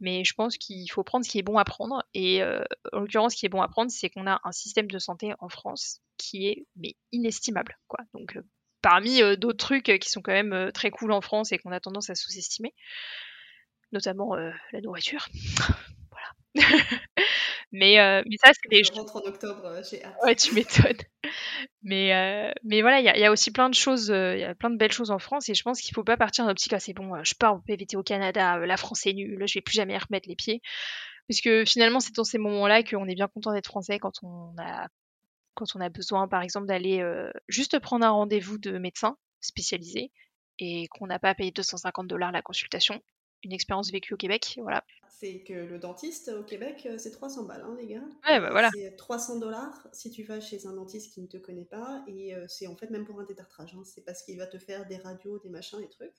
mais 0.00 0.24
je 0.24 0.34
pense 0.34 0.56
qu'il 0.56 0.90
faut 0.90 1.04
prendre 1.04 1.24
ce 1.24 1.30
qui 1.30 1.38
est 1.38 1.42
bon 1.42 1.58
à 1.58 1.64
prendre. 1.64 2.02
Et 2.14 2.42
euh, 2.42 2.64
en 2.92 3.00
l'occurrence, 3.00 3.34
ce 3.34 3.38
qui 3.38 3.46
est 3.46 3.50
bon 3.50 3.62
à 3.62 3.68
prendre, 3.68 3.90
c'est 3.90 4.08
qu'on 4.08 4.26
a 4.26 4.40
un 4.44 4.52
système 4.52 4.90
de 4.90 4.98
santé 4.98 5.34
en 5.38 5.48
France 5.48 6.00
qui 6.16 6.48
est 6.48 6.66
inestimable. 7.12 7.78
Quoi. 7.86 8.04
Donc 8.14 8.36
euh, 8.36 8.42
parmi 8.82 9.22
euh, 9.22 9.36
d'autres 9.36 9.58
trucs 9.58 9.98
qui 10.00 10.10
sont 10.10 10.22
quand 10.22 10.32
même 10.32 10.70
très 10.72 10.90
cool 10.90 11.12
en 11.12 11.20
France 11.20 11.52
et 11.52 11.58
qu'on 11.58 11.72
a 11.72 11.80
tendance 11.80 12.10
à 12.10 12.14
sous-estimer, 12.14 12.74
notamment 13.92 14.34
la 14.34 14.80
nourriture. 14.80 15.28
voilà. 16.10 16.66
Mais, 17.72 18.00
euh, 18.00 18.22
mais 18.26 18.36
ça, 18.36 18.50
c'est 18.52 18.68
des 18.68 18.82
Je 18.82 18.92
rentre 18.92 19.16
en 19.16 19.20
octobre, 19.20 19.64
euh, 19.64 19.82
j'ai 19.88 20.04
hâte. 20.04 20.16
Ouais, 20.24 20.34
tu 20.34 20.54
m'étonnes. 20.54 20.96
Mais, 21.82 22.14
euh, 22.14 22.52
mais 22.62 22.82
voilà, 22.82 23.00
il 23.00 23.04
y 23.04 23.08
a, 23.08 23.16
y 23.16 23.24
a, 23.24 23.30
aussi 23.30 23.50
plein 23.50 23.68
de 23.68 23.74
choses, 23.74 24.08
il 24.08 24.38
y 24.38 24.44
a 24.44 24.54
plein 24.54 24.70
de 24.70 24.76
belles 24.76 24.92
choses 24.92 25.10
en 25.10 25.18
France 25.18 25.48
et 25.48 25.54
je 25.54 25.62
pense 25.62 25.80
qu'il 25.80 25.94
faut 25.94 26.04
pas 26.04 26.16
partir 26.16 26.44
dans 26.44 26.50
l'optique, 26.50 26.72
ah, 26.72 26.80
c'est 26.80 26.92
bon, 26.92 27.12
je 27.24 27.34
pars 27.34 27.54
au 27.54 27.58
PVT 27.60 27.96
au 27.96 28.02
Canada, 28.02 28.58
la 28.58 28.76
France 28.76 29.06
est 29.06 29.12
nulle, 29.12 29.42
je 29.46 29.54
vais 29.54 29.62
plus 29.62 29.74
jamais 29.74 29.94
y 29.94 29.98
remettre 29.98 30.28
les 30.28 30.36
pieds. 30.36 30.60
Parce 31.28 31.40
que 31.40 31.64
finalement, 31.66 32.00
c'est 32.00 32.14
dans 32.14 32.24
ces 32.24 32.38
moments-là 32.38 32.82
qu'on 32.82 33.06
est 33.06 33.14
bien 33.14 33.28
content 33.28 33.52
d'être 33.52 33.66
français 33.66 33.98
quand 33.98 34.12
on 34.22 34.54
a, 34.58 34.88
quand 35.54 35.66
on 35.74 35.80
a 35.80 35.88
besoin, 35.88 36.28
par 36.28 36.42
exemple, 36.42 36.66
d'aller 36.66 37.02
juste 37.48 37.78
prendre 37.78 38.04
un 38.04 38.10
rendez-vous 38.10 38.58
de 38.58 38.78
médecin 38.78 39.16
spécialisé 39.40 40.10
et 40.58 40.86
qu'on 40.88 41.06
n'a 41.06 41.18
pas 41.18 41.34
payé 41.34 41.50
250 41.50 42.06
dollars 42.06 42.32
la 42.32 42.42
consultation 42.42 43.00
une 43.42 43.52
expérience 43.52 43.90
vécue 43.90 44.14
au 44.14 44.16
Québec, 44.16 44.58
voilà. 44.62 44.84
C'est 45.08 45.40
que 45.40 45.52
le 45.52 45.78
dentiste 45.78 46.28
au 46.28 46.42
Québec, 46.42 46.86
euh, 46.86 46.96
c'est 46.96 47.10
300 47.10 47.44
balles, 47.44 47.62
hein, 47.62 47.76
les 47.78 47.86
gars. 47.86 48.04
Ouais, 48.26 48.40
bah 48.40 48.50
voilà. 48.50 48.70
C'est 48.72 48.96
300 48.96 49.38
dollars 49.38 49.86
si 49.92 50.10
tu 50.10 50.22
vas 50.22 50.40
chez 50.40 50.66
un 50.66 50.72
dentiste 50.72 51.12
qui 51.12 51.20
ne 51.20 51.26
te 51.26 51.36
connaît 51.36 51.64
pas, 51.64 52.02
et 52.06 52.34
euh, 52.34 52.46
c'est 52.48 52.66
en 52.66 52.76
fait 52.76 52.90
même 52.90 53.04
pour 53.04 53.20
un 53.20 53.24
détartrage. 53.24 53.74
Hein. 53.74 53.82
c'est 53.84 54.02
parce 54.02 54.22
qu'il 54.22 54.38
va 54.38 54.46
te 54.46 54.58
faire 54.58 54.86
des 54.86 54.96
radios, 54.96 55.38
des 55.38 55.50
machins, 55.50 55.78
des 55.78 55.88
trucs. 55.88 56.14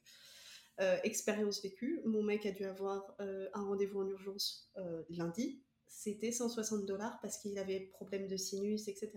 Euh, 0.80 0.98
expérience 1.04 1.62
vécue. 1.62 2.02
Mon 2.06 2.24
mec 2.24 2.46
a 2.46 2.52
dû 2.52 2.64
avoir 2.64 3.16
un 3.20 3.64
rendez-vous 3.64 4.02
en 4.02 4.08
urgence 4.08 4.72
lundi. 5.10 5.62
C'était 5.88 6.32
160 6.32 6.86
dollars 6.86 7.20
parce 7.22 7.38
qu'il 7.38 7.58
avait 7.60 7.82
problème 7.82 8.28
de 8.28 8.38
sinus, 8.38 8.88
etc. 8.88 9.12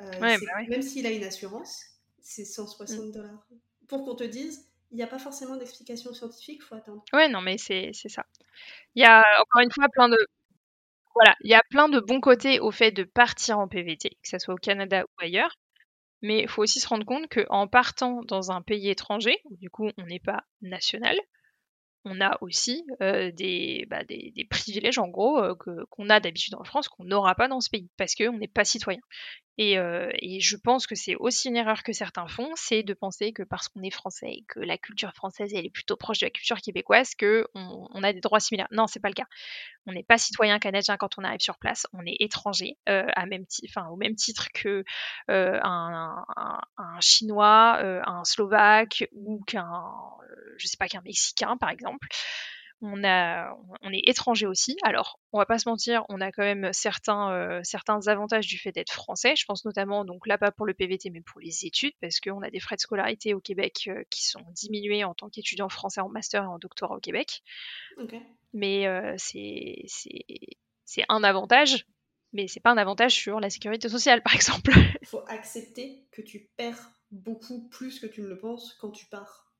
Ouais, 0.00 0.18
bah 0.20 0.38
Même 0.68 0.82
s'il 0.82 1.06
a 1.06 1.10
une 1.10 1.22
assurance, 1.22 1.80
c'est 2.20 2.44
160 2.44 3.06
mm. 3.06 3.12
dollars. 3.12 3.46
Pour 3.86 4.04
qu'on 4.04 4.14
te 4.14 4.24
dise, 4.24 4.66
il 4.90 4.96
n'y 4.96 5.02
a 5.02 5.06
pas 5.06 5.18
forcément 5.18 5.56
d'explication 5.56 6.12
scientifique, 6.14 6.60
il 6.60 6.64
faut 6.64 6.74
attendre. 6.74 7.04
Ouais, 7.12 7.28
non, 7.28 7.40
mais 7.40 7.58
c'est 7.58 7.92
ça. 7.92 8.24
Il 8.94 9.02
y 9.02 9.06
a 9.06 9.24
encore 9.40 9.62
une 9.62 9.72
fois 9.72 9.88
plein 9.88 10.08
de. 10.08 10.18
Voilà, 11.14 11.34
il 11.42 11.50
y 11.50 11.54
a 11.54 11.62
plein 11.70 11.88
de 11.88 12.00
bons 12.00 12.20
côtés 12.20 12.60
au 12.60 12.70
fait 12.70 12.90
de 12.90 13.04
partir 13.04 13.58
en 13.58 13.68
PVT, 13.68 14.10
que 14.10 14.28
ce 14.28 14.38
soit 14.38 14.54
au 14.54 14.58
Canada 14.58 15.04
ou 15.04 15.22
ailleurs. 15.22 15.56
Mais 16.22 16.40
il 16.40 16.48
faut 16.48 16.62
aussi 16.62 16.80
se 16.80 16.88
rendre 16.88 17.04
compte 17.04 17.28
qu'en 17.28 17.68
partant 17.68 18.22
dans 18.22 18.50
un 18.50 18.62
pays 18.62 18.88
étranger, 18.88 19.38
où 19.44 19.56
du 19.56 19.70
coup 19.70 19.90
on 19.98 20.06
n'est 20.06 20.20
pas 20.20 20.44
national, 20.62 21.16
on 22.04 22.20
a 22.20 22.36
aussi 22.40 22.84
euh, 23.02 23.30
des, 23.32 23.86
bah, 23.88 24.04
des, 24.04 24.32
des, 24.34 24.44
privilèges 24.44 24.98
en 24.98 25.08
gros 25.08 25.38
euh, 25.38 25.54
qu'on 25.90 26.10
a 26.10 26.20
d'habitude 26.20 26.54
en 26.54 26.64
France 26.64 26.88
qu'on 26.88 27.04
n'aura 27.04 27.34
pas 27.34 27.48
dans 27.48 27.60
ce 27.60 27.70
pays 27.70 27.88
parce 27.96 28.14
qu'on 28.14 28.38
n'est 28.38 28.48
pas 28.48 28.64
citoyen. 28.64 29.00
Et, 29.56 29.78
euh, 29.78 30.10
et, 30.18 30.40
je 30.40 30.56
pense 30.56 30.86
que 30.86 30.94
c'est 30.94 31.14
aussi 31.14 31.48
une 31.48 31.56
erreur 31.56 31.82
que 31.84 31.92
certains 31.92 32.26
font, 32.26 32.50
c'est 32.56 32.82
de 32.82 32.92
penser 32.92 33.32
que 33.32 33.44
parce 33.44 33.68
qu'on 33.68 33.82
est 33.82 33.90
français 33.90 34.30
et 34.30 34.44
que 34.48 34.58
la 34.58 34.76
culture 34.78 35.12
française 35.12 35.52
elle 35.54 35.64
est 35.64 35.70
plutôt 35.70 35.96
proche 35.96 36.18
de 36.18 36.26
la 36.26 36.30
culture 36.30 36.60
québécoise, 36.60 37.14
que 37.14 37.46
on, 37.54 38.02
a 38.02 38.12
des 38.12 38.20
droits 38.20 38.40
similaires. 38.40 38.66
Non, 38.72 38.86
c'est 38.88 39.00
pas 39.00 39.08
le 39.08 39.14
cas. 39.14 39.26
On 39.86 39.92
n'est 39.92 40.02
pas 40.02 40.18
citoyen 40.18 40.58
canadien 40.58 40.96
quand 40.96 41.18
on 41.18 41.24
arrive 41.24 41.40
sur 41.40 41.58
place, 41.58 41.86
on 41.92 42.04
est 42.04 42.16
étranger 42.18 42.78
euh, 42.88 43.06
à 43.14 43.26
même 43.26 43.44
enfin, 43.68 43.88
au 43.88 43.96
même 43.96 44.16
titre 44.16 44.48
que 44.52 44.84
euh, 45.30 45.60
un, 45.62 46.24
un, 46.36 46.60
un, 46.76 47.00
chinois, 47.00 47.78
euh, 47.80 48.00
un 48.06 48.24
slovaque 48.24 49.08
ou 49.12 49.42
qu'un, 49.46 49.84
je 50.58 50.66
sais 50.66 50.76
pas, 50.76 50.88
qu'un 50.88 51.02
mexicain 51.02 51.56
par 51.56 51.70
exemple 51.70 52.08
on, 52.84 53.02
a, 53.04 53.56
on 53.82 53.92
est 53.92 54.02
étranger 54.04 54.46
aussi. 54.46 54.76
Alors, 54.82 55.18
on 55.32 55.38
va 55.38 55.46
pas 55.46 55.58
se 55.58 55.68
mentir, 55.68 56.04
on 56.08 56.20
a 56.20 56.30
quand 56.30 56.42
même 56.42 56.70
certains, 56.72 57.32
euh, 57.32 57.60
certains 57.64 58.06
avantages 58.08 58.46
du 58.46 58.58
fait 58.58 58.72
d'être 58.72 58.92
français. 58.92 59.34
Je 59.36 59.44
pense 59.46 59.64
notamment, 59.64 60.04
donc 60.04 60.26
là, 60.26 60.36
pas 60.36 60.52
pour 60.52 60.66
le 60.66 60.74
PVT, 60.74 61.10
mais 61.10 61.22
pour 61.22 61.40
les 61.40 61.64
études, 61.64 61.94
parce 62.00 62.20
qu'on 62.20 62.42
a 62.42 62.50
des 62.50 62.60
frais 62.60 62.76
de 62.76 62.80
scolarité 62.80 63.32
au 63.32 63.40
Québec 63.40 63.88
euh, 63.88 64.04
qui 64.10 64.24
sont 64.24 64.44
diminués 64.52 65.02
en 65.02 65.14
tant 65.14 65.30
qu'étudiant 65.30 65.68
français 65.68 66.00
en 66.00 66.08
master 66.08 66.42
et 66.44 66.46
en 66.46 66.58
doctorat 66.58 66.96
au 66.96 67.00
Québec. 67.00 67.42
Mais 68.52 68.86
euh, 68.86 69.14
c'est 69.16 69.86
un 71.08 71.24
avantage, 71.24 71.86
mais 72.32 72.48
c'est 72.48 72.60
pas 72.60 72.70
un 72.70 72.76
avantage 72.76 73.14
sur 73.14 73.40
la 73.40 73.48
sécurité 73.48 73.88
sociale, 73.88 74.22
par 74.22 74.34
exemple. 74.34 74.72
Il 75.00 75.06
faut 75.06 75.24
accepter 75.28 76.06
que 76.12 76.20
tu 76.20 76.50
perds 76.56 76.90
beaucoup 77.10 77.68
plus 77.68 77.98
que 77.98 78.06
tu 78.06 78.20
ne 78.20 78.28
le 78.28 78.38
penses 78.38 78.74
quand 78.74 78.90
tu 78.90 79.06
pars 79.06 79.52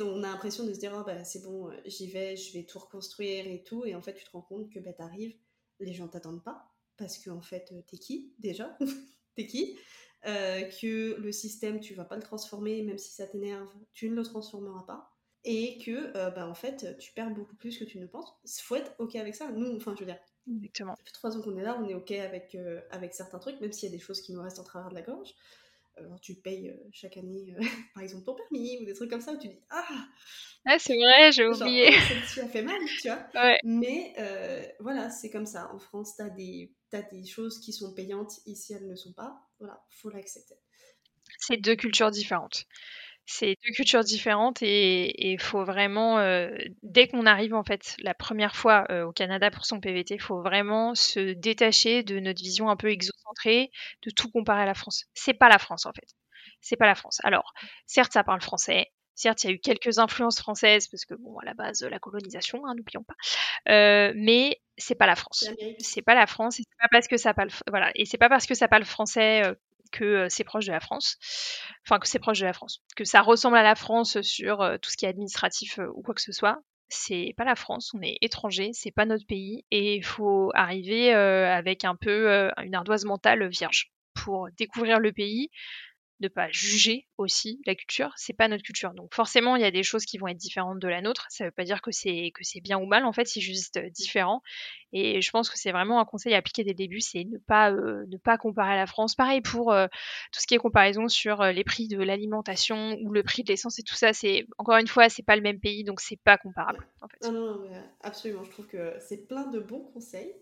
on 0.00 0.22
a 0.22 0.28
l'impression 0.28 0.64
de 0.64 0.72
se 0.72 0.78
dire, 0.78 0.92
oh, 0.98 1.04
bah, 1.04 1.24
c'est 1.24 1.42
bon, 1.42 1.70
euh, 1.70 1.76
j'y 1.86 2.08
vais, 2.10 2.36
je 2.36 2.52
vais 2.52 2.64
tout 2.64 2.78
reconstruire 2.78 3.46
et 3.46 3.62
tout. 3.62 3.84
Et 3.84 3.94
en 3.94 4.02
fait, 4.02 4.14
tu 4.14 4.24
te 4.24 4.30
rends 4.30 4.42
compte 4.42 4.70
que 4.70 4.78
bah, 4.80 4.92
t'arrives, 4.92 5.36
les 5.80 5.92
gens 5.92 6.08
t'attendent 6.08 6.44
pas. 6.44 6.70
Parce 6.96 7.18
qu'en 7.18 7.36
en 7.36 7.42
fait, 7.42 7.70
euh, 7.72 7.82
t'es 7.86 7.98
qui 7.98 8.34
déjà? 8.38 8.76
T'es 9.36 9.46
qui? 9.46 9.78
Euh, 10.26 10.62
Que 10.80 11.14
le 11.20 11.30
système, 11.30 11.78
tu 11.78 11.94
vas 11.94 12.04
pas 12.04 12.16
le 12.16 12.22
transformer, 12.22 12.82
même 12.82 12.98
si 12.98 13.12
ça 13.12 13.26
t'énerve, 13.26 13.68
tu 13.92 14.10
ne 14.10 14.16
le 14.16 14.24
transformeras 14.24 14.84
pas. 14.84 15.12
Et 15.44 15.78
que, 15.78 16.12
bah, 16.12 16.48
en 16.48 16.54
fait, 16.54 16.98
tu 16.98 17.12
perds 17.12 17.30
beaucoup 17.30 17.54
plus 17.54 17.78
que 17.78 17.84
tu 17.84 18.00
ne 18.00 18.06
penses. 18.06 18.28
Il 18.44 18.62
faut 18.62 18.74
être 18.74 18.92
OK 18.98 19.14
avec 19.14 19.36
ça. 19.36 19.52
Nous, 19.52 19.76
enfin, 19.76 19.94
je 19.94 20.00
veux 20.00 20.06
dire, 20.06 20.18
Exactement. 20.50 20.96
ça 20.96 21.04
fait 21.04 21.12
trois 21.12 21.36
ans 21.36 21.40
qu'on 21.40 21.56
est 21.56 21.62
là, 21.62 21.78
on 21.80 21.88
est 21.88 21.94
OK 21.94 22.10
avec, 22.10 22.56
avec 22.90 23.14
certains 23.14 23.38
trucs, 23.38 23.60
même 23.60 23.70
s'il 23.72 23.88
y 23.88 23.92
a 23.92 23.96
des 23.96 24.02
choses 24.02 24.20
qui 24.20 24.32
nous 24.32 24.42
restent 24.42 24.58
en 24.58 24.64
travers 24.64 24.90
de 24.90 24.96
la 24.96 25.02
gorge 25.02 25.32
tu 26.20 26.34
payes 26.34 26.68
euh, 26.68 26.88
chaque 26.92 27.16
année, 27.16 27.54
euh, 27.56 27.60
par 27.94 28.02
exemple, 28.02 28.24
ton 28.24 28.34
permis 28.34 28.78
ou 28.80 28.84
des 28.84 28.94
trucs 28.94 29.10
comme 29.10 29.20
ça 29.20 29.32
où 29.32 29.38
tu 29.38 29.48
dis 29.48 29.60
Ah 29.70 30.06
Ah, 30.66 30.78
c'est 30.78 30.96
vrai, 30.96 31.32
j'ai 31.32 31.46
oublié. 31.46 31.90
Ça 32.26 32.42
a 32.44 32.48
fait 32.48 32.62
mal, 32.62 32.80
tu 33.00 33.08
vois. 33.08 33.56
Mais 33.64 34.14
euh, 34.18 34.62
voilà, 34.80 35.10
c'est 35.10 35.30
comme 35.30 35.46
ça. 35.46 35.72
En 35.72 35.78
France, 35.78 36.16
tu 36.16 36.22
as, 36.22 36.30
des, 36.30 36.72
as 36.92 37.02
des 37.02 37.24
choses 37.24 37.60
qui 37.60 37.72
sont 37.72 37.94
payantes, 37.94 38.40
ici, 38.46 38.74
elles 38.74 38.88
ne 38.88 38.96
sont 38.96 39.12
pas. 39.12 39.40
Voilà, 39.58 39.82
faut 39.90 40.10
l'accepter. 40.10 40.54
C'est 41.38 41.58
deux 41.58 41.76
cultures 41.76 42.10
différentes 42.10 42.64
c'est 43.30 43.56
deux 43.62 43.72
cultures 43.74 44.04
différentes 44.04 44.62
et 44.62 45.30
il 45.32 45.38
faut 45.38 45.62
vraiment, 45.62 46.18
euh, 46.18 46.48
dès 46.82 47.08
qu'on 47.08 47.26
arrive 47.26 47.54
en 47.54 47.62
fait 47.62 47.94
la 48.00 48.14
première 48.14 48.56
fois 48.56 48.86
euh, 48.90 49.04
au 49.04 49.12
Canada 49.12 49.50
pour 49.50 49.66
son 49.66 49.80
PVT, 49.80 50.14
il 50.14 50.20
faut 50.20 50.40
vraiment 50.40 50.94
se 50.94 51.34
détacher 51.34 52.02
de 52.02 52.20
notre 52.20 52.42
vision 52.42 52.70
un 52.70 52.76
peu 52.76 52.88
exocentrée, 52.90 53.70
de 54.06 54.10
tout 54.10 54.30
comparer 54.30 54.62
à 54.62 54.66
la 54.66 54.72
France. 54.72 55.04
C'est 55.12 55.34
pas 55.34 55.50
la 55.50 55.58
France 55.58 55.84
en 55.84 55.92
fait. 55.92 56.08
C'est 56.62 56.76
pas 56.76 56.86
la 56.86 56.94
France. 56.94 57.20
Alors, 57.22 57.52
certes, 57.86 58.14
ça 58.14 58.24
parle 58.24 58.40
français. 58.40 58.86
Certes, 59.14 59.44
il 59.44 59.46
y 59.48 59.50
a 59.50 59.54
eu 59.56 59.58
quelques 59.58 59.98
influences 59.98 60.38
françaises 60.38 60.88
parce 60.88 61.04
que 61.04 61.14
bon, 61.14 61.38
à 61.38 61.44
la 61.44 61.52
base, 61.52 61.82
la 61.82 61.98
colonisation, 61.98 62.64
hein, 62.66 62.74
n'oublions 62.76 63.04
pas. 63.04 63.14
Euh, 63.70 64.12
mais 64.16 64.58
c'est 64.78 64.94
pas 64.94 65.06
la 65.06 65.16
France. 65.16 65.44
C'est 65.80 66.02
pas 66.02 66.14
la 66.14 66.26
France. 66.26 66.60
Et 66.60 66.62
c'est 66.62 66.78
pas 66.80 66.88
parce 66.90 67.08
que 67.08 67.18
ça 67.18 67.34
parle, 67.34 67.50
voilà, 67.68 67.90
et 67.94 68.06
c'est 68.06 68.16
pas 68.16 68.30
parce 68.30 68.46
que 68.46 68.54
ça 68.54 68.68
parle 68.68 68.84
français 68.86 69.42
que 69.90 70.28
c'est 70.28 70.44
proche 70.44 70.66
de 70.66 70.72
la 70.72 70.80
France, 70.80 71.16
enfin 71.86 71.98
que 71.98 72.08
c'est 72.08 72.18
proche 72.18 72.40
de 72.40 72.46
la 72.46 72.52
France, 72.52 72.82
que 72.96 73.04
ça 73.04 73.20
ressemble 73.20 73.56
à 73.56 73.62
la 73.62 73.74
France 73.74 74.20
sur 74.22 74.58
tout 74.80 74.90
ce 74.90 74.96
qui 74.96 75.06
est 75.06 75.08
administratif 75.08 75.78
ou 75.94 76.02
quoi 76.02 76.14
que 76.14 76.22
ce 76.22 76.32
soit. 76.32 76.62
C'est 76.88 77.34
pas 77.36 77.44
la 77.44 77.54
France, 77.54 77.92
on 77.94 78.00
est 78.00 78.16
étranger, 78.22 78.70
c'est 78.72 78.90
pas 78.90 79.04
notre 79.04 79.26
pays 79.26 79.64
et 79.70 79.96
il 79.96 80.04
faut 80.04 80.50
arriver 80.54 81.12
avec 81.12 81.84
un 81.84 81.96
peu 81.96 82.50
une 82.62 82.74
ardoise 82.74 83.04
mentale 83.04 83.48
vierge 83.48 83.92
pour 84.14 84.48
découvrir 84.56 84.98
le 84.98 85.12
pays, 85.12 85.50
de 86.20 86.28
pas 86.28 86.48
juger 86.50 87.06
aussi 87.16 87.60
la 87.66 87.74
culture, 87.74 88.12
c'est 88.16 88.32
pas 88.32 88.48
notre 88.48 88.62
culture. 88.62 88.92
Donc 88.94 89.14
forcément, 89.14 89.56
il 89.56 89.62
y 89.62 89.64
a 89.64 89.70
des 89.70 89.82
choses 89.82 90.04
qui 90.04 90.18
vont 90.18 90.28
être 90.28 90.36
différentes 90.36 90.78
de 90.78 90.88
la 90.88 91.00
nôtre. 91.00 91.26
Ça 91.30 91.44
veut 91.44 91.50
pas 91.50 91.64
dire 91.64 91.80
que 91.80 91.92
c'est 91.92 92.32
que 92.34 92.44
c'est 92.44 92.60
bien 92.60 92.78
ou 92.78 92.86
mal. 92.86 93.04
En 93.04 93.12
fait, 93.12 93.26
c'est 93.26 93.40
juste 93.40 93.76
euh, 93.76 93.88
différent. 93.90 94.42
Et 94.92 95.20
je 95.20 95.30
pense 95.30 95.50
que 95.50 95.58
c'est 95.58 95.70
vraiment 95.70 96.00
un 96.00 96.04
conseil 96.04 96.34
à 96.34 96.38
appliquer 96.38 96.64
dès 96.64 96.70
le 96.70 96.76
début, 96.76 97.00
c'est 97.00 97.24
ne 97.24 97.38
pas 97.38 97.70
euh, 97.70 98.06
ne 98.08 98.16
pas 98.16 98.38
comparer 98.38 98.72
à 98.72 98.76
la 98.76 98.86
France. 98.86 99.14
Pareil 99.14 99.40
pour 99.40 99.72
euh, 99.72 99.86
tout 100.32 100.40
ce 100.40 100.46
qui 100.46 100.54
est 100.54 100.58
comparaison 100.58 101.08
sur 101.08 101.42
les 101.44 101.64
prix 101.64 101.88
de 101.88 102.02
l'alimentation 102.02 102.96
ou 103.02 103.12
le 103.12 103.22
prix 103.22 103.42
de 103.42 103.48
l'essence 103.48 103.78
et 103.78 103.82
tout 103.82 103.94
ça. 103.94 104.12
C'est 104.12 104.46
encore 104.56 104.76
une 104.76 104.88
fois, 104.88 105.08
c'est 105.08 105.22
pas 105.22 105.36
le 105.36 105.42
même 105.42 105.60
pays, 105.60 105.84
donc 105.84 106.00
c'est 106.00 106.20
pas 106.20 106.38
comparable. 106.38 106.86
Non, 107.22 107.32
non, 107.32 107.40
non 107.40 107.82
absolument. 108.00 108.44
Je 108.44 108.50
trouve 108.50 108.66
que 108.66 108.94
c'est 109.00 109.28
plein 109.28 109.46
de 109.46 109.60
bons 109.60 109.84
conseils. 109.92 110.34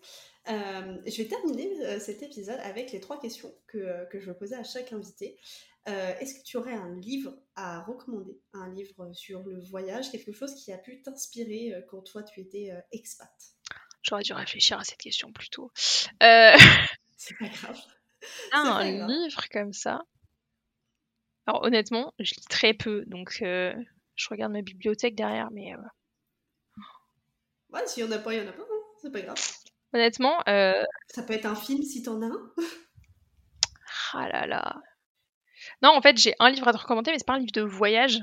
Euh, 0.49 0.99
je 1.07 1.23
vais 1.23 1.29
terminer 1.29 1.69
euh, 1.81 1.99
cet 1.99 2.23
épisode 2.23 2.61
avec 2.61 2.93
les 2.93 3.01
trois 3.01 3.21
questions 3.21 3.53
que, 3.67 3.79
euh, 3.79 4.05
que 4.07 4.21
je 4.21 4.27
vais 4.27 4.37
poser 4.37 4.55
à 4.55 4.65
chaque 4.65 4.93
invité. 4.93 5.39
Est-ce 5.87 6.35
que 6.35 6.43
tu 6.43 6.57
aurais 6.57 6.75
un 6.75 6.97
livre 6.97 7.33
à 7.55 7.81
recommander? 7.83 8.41
Un 8.53 8.75
livre 8.75 9.13
sur 9.13 9.45
le 9.45 9.61
voyage, 9.61 10.11
quelque 10.11 10.33
chose 10.33 10.53
qui 10.57 10.73
a 10.73 10.79
pu 10.79 11.01
t'inspirer 11.01 11.73
quand 11.89 12.03
toi 12.03 12.25
tu 12.25 12.41
étais 12.41 12.73
expat? 12.91 13.31
J'aurais 14.03 14.25
dû 14.25 14.33
réfléchir 14.33 14.81
à 14.81 14.83
cette 14.83 14.99
question 14.99 15.31
plus 15.31 15.49
tôt. 15.49 15.71
C'est 15.77 17.39
pas 17.39 17.49
grave. 17.49 17.81
Ah, 18.51 18.81
un 18.81 19.07
livre 19.07 19.49
comme 19.53 19.73
ça. 19.73 20.01
Alors 21.47 21.63
honnêtement, 21.63 22.13
je 22.19 22.35
lis 22.35 22.47
très 22.49 22.75
peu, 22.75 23.05
donc 23.07 23.37
je 23.41 24.29
regarde 24.29 24.51
ma 24.51 24.63
bibliothèque 24.63 25.15
derrière, 25.15 25.53
mais. 25.53 25.73
Ouais, 27.71 27.87
s'il 27.87 28.05
y 28.05 28.09
en 28.09 28.11
a 28.11 28.19
pas, 28.19 28.35
il 28.35 28.43
y 28.43 28.45
en 28.45 28.49
a 28.49 28.53
pas, 28.53 28.63
hein. 28.63 28.83
c'est 29.01 29.13
pas 29.13 29.21
grave. 29.21 29.39
Honnêtement. 29.93 30.37
Euh, 30.49 30.83
ça 31.09 31.23
peut 31.23 31.33
être 31.33 31.47
un 31.47 31.55
film 31.55 31.83
si 31.83 32.03
t'en 32.03 32.21
as 32.23 32.27
un. 32.27 32.53
ah 34.15 34.29
là 34.29 34.47
là. 34.47 34.77
Non, 35.83 35.91
en 35.91 36.01
fait, 36.01 36.17
j'ai 36.19 36.35
un 36.39 36.51
livre 36.51 36.69
à 36.69 36.73
te 36.73 36.79
recommander, 36.79 37.11
mais 37.11 37.19
c'est 37.19 37.27
pas 37.27 37.35
un 37.35 37.39
livre 37.39 37.53
de 37.53 37.63
voyage. 37.63 38.21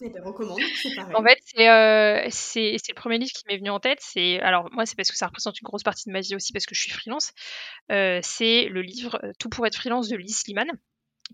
Eh 0.00 0.10
ben, 0.10 0.22
recommande, 0.24 0.58
c'est 0.82 0.94
pareil. 0.94 1.14
En 1.14 1.22
fait, 1.22 1.38
c'est 1.40 1.68
euh, 1.68 2.24
le 2.24 2.94
premier 2.94 3.18
livre 3.18 3.32
qui 3.32 3.44
m'est 3.46 3.58
venu 3.58 3.70
en 3.70 3.80
tête. 3.80 3.98
C'est 4.00 4.40
alors 4.40 4.68
moi, 4.72 4.86
c'est 4.86 4.96
parce 4.96 5.10
que 5.10 5.16
ça 5.16 5.26
représente 5.26 5.60
une 5.60 5.66
grosse 5.66 5.84
partie 5.84 6.08
de 6.08 6.12
ma 6.12 6.20
vie 6.20 6.34
aussi, 6.34 6.52
parce 6.52 6.66
que 6.66 6.74
je 6.74 6.80
suis 6.80 6.90
freelance. 6.90 7.32
Euh, 7.92 8.18
c'est 8.22 8.64
le 8.68 8.82
livre 8.82 9.20
Tout 9.38 9.48
pour 9.48 9.66
être 9.66 9.76
freelance 9.76 10.08
de 10.08 10.16
Lise 10.16 10.46
Liman 10.46 10.66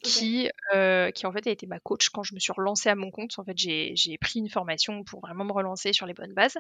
qui, 0.03 0.49
euh, 0.75 1.11
qui 1.11 1.27
en 1.27 1.33
fait 1.33 1.47
a 1.47 1.51
été 1.51 1.67
ma 1.67 1.81
coach 1.81 2.09
quand 2.11 2.23
je 2.23 2.35
me 2.35 2.41
suis 2.41 2.53
relancée 2.53 2.89
à 2.89 2.95
mon 2.95 3.11
compte. 3.11 3.39
En 3.39 3.45
fait, 3.45 3.57
j'ai 3.57 4.19
pris 4.21 4.39
une 4.39 4.49
formation 4.49 5.05
pour 5.05 5.21
vraiment 5.21 5.45
me 5.45 5.53
relancer 5.53 5.93
sur 5.93 6.07
les 6.07 6.15
bonnes 6.15 6.33
bases. 6.33 6.59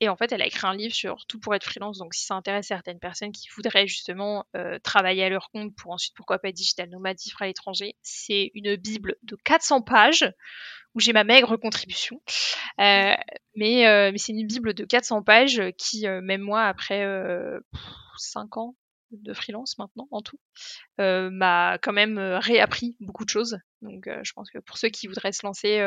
Et 0.00 0.08
en 0.08 0.16
fait, 0.16 0.32
elle 0.32 0.42
a 0.42 0.46
écrit 0.46 0.66
un 0.66 0.74
livre 0.74 0.94
sur 0.94 1.26
tout 1.26 1.38
pour 1.38 1.54
être 1.54 1.64
freelance. 1.64 1.98
Donc, 1.98 2.14
si 2.14 2.24
ça 2.24 2.34
intéresse 2.34 2.66
certaines 2.66 2.98
personnes 2.98 3.32
qui 3.32 3.48
voudraient 3.54 3.86
justement 3.86 4.46
euh, 4.56 4.78
travailler 4.80 5.24
à 5.24 5.28
leur 5.28 5.50
compte 5.50 5.74
pour 5.76 5.92
ensuite, 5.92 6.14
pourquoi 6.14 6.38
pas 6.38 6.48
être 6.48 6.56
digital 6.56 6.88
nomade, 6.90 7.18
vivre 7.22 7.40
à 7.42 7.46
l'étranger, 7.46 7.94
c'est 8.02 8.50
une 8.54 8.76
bible 8.76 9.16
de 9.22 9.36
400 9.44 9.82
pages 9.82 10.30
où 10.94 11.00
j'ai 11.00 11.12
ma 11.12 11.24
maigre 11.24 11.56
contribution. 11.56 12.20
Euh, 12.80 13.14
mais 13.54 14.10
mais 14.12 14.18
c'est 14.18 14.32
une 14.32 14.46
bible 14.46 14.74
de 14.74 14.84
400 14.84 15.22
pages 15.22 15.62
qui, 15.78 16.06
même 16.06 16.42
moi, 16.42 16.64
après 16.64 17.06
5 18.18 18.56
ans, 18.56 18.74
de 19.12 19.34
freelance 19.34 19.78
maintenant 19.78 20.08
en 20.10 20.22
tout, 20.22 20.38
euh, 21.00 21.30
m'a 21.30 21.78
quand 21.78 21.92
même 21.92 22.18
euh, 22.18 22.38
réappris 22.38 22.96
beaucoup 23.00 23.24
de 23.24 23.30
choses. 23.30 23.58
Donc 23.82 24.06
euh, 24.06 24.20
je 24.22 24.32
pense 24.32 24.50
que 24.50 24.58
pour 24.58 24.78
ceux 24.78 24.88
qui 24.88 25.06
voudraient 25.06 25.32
se 25.32 25.44
lancer 25.44 25.80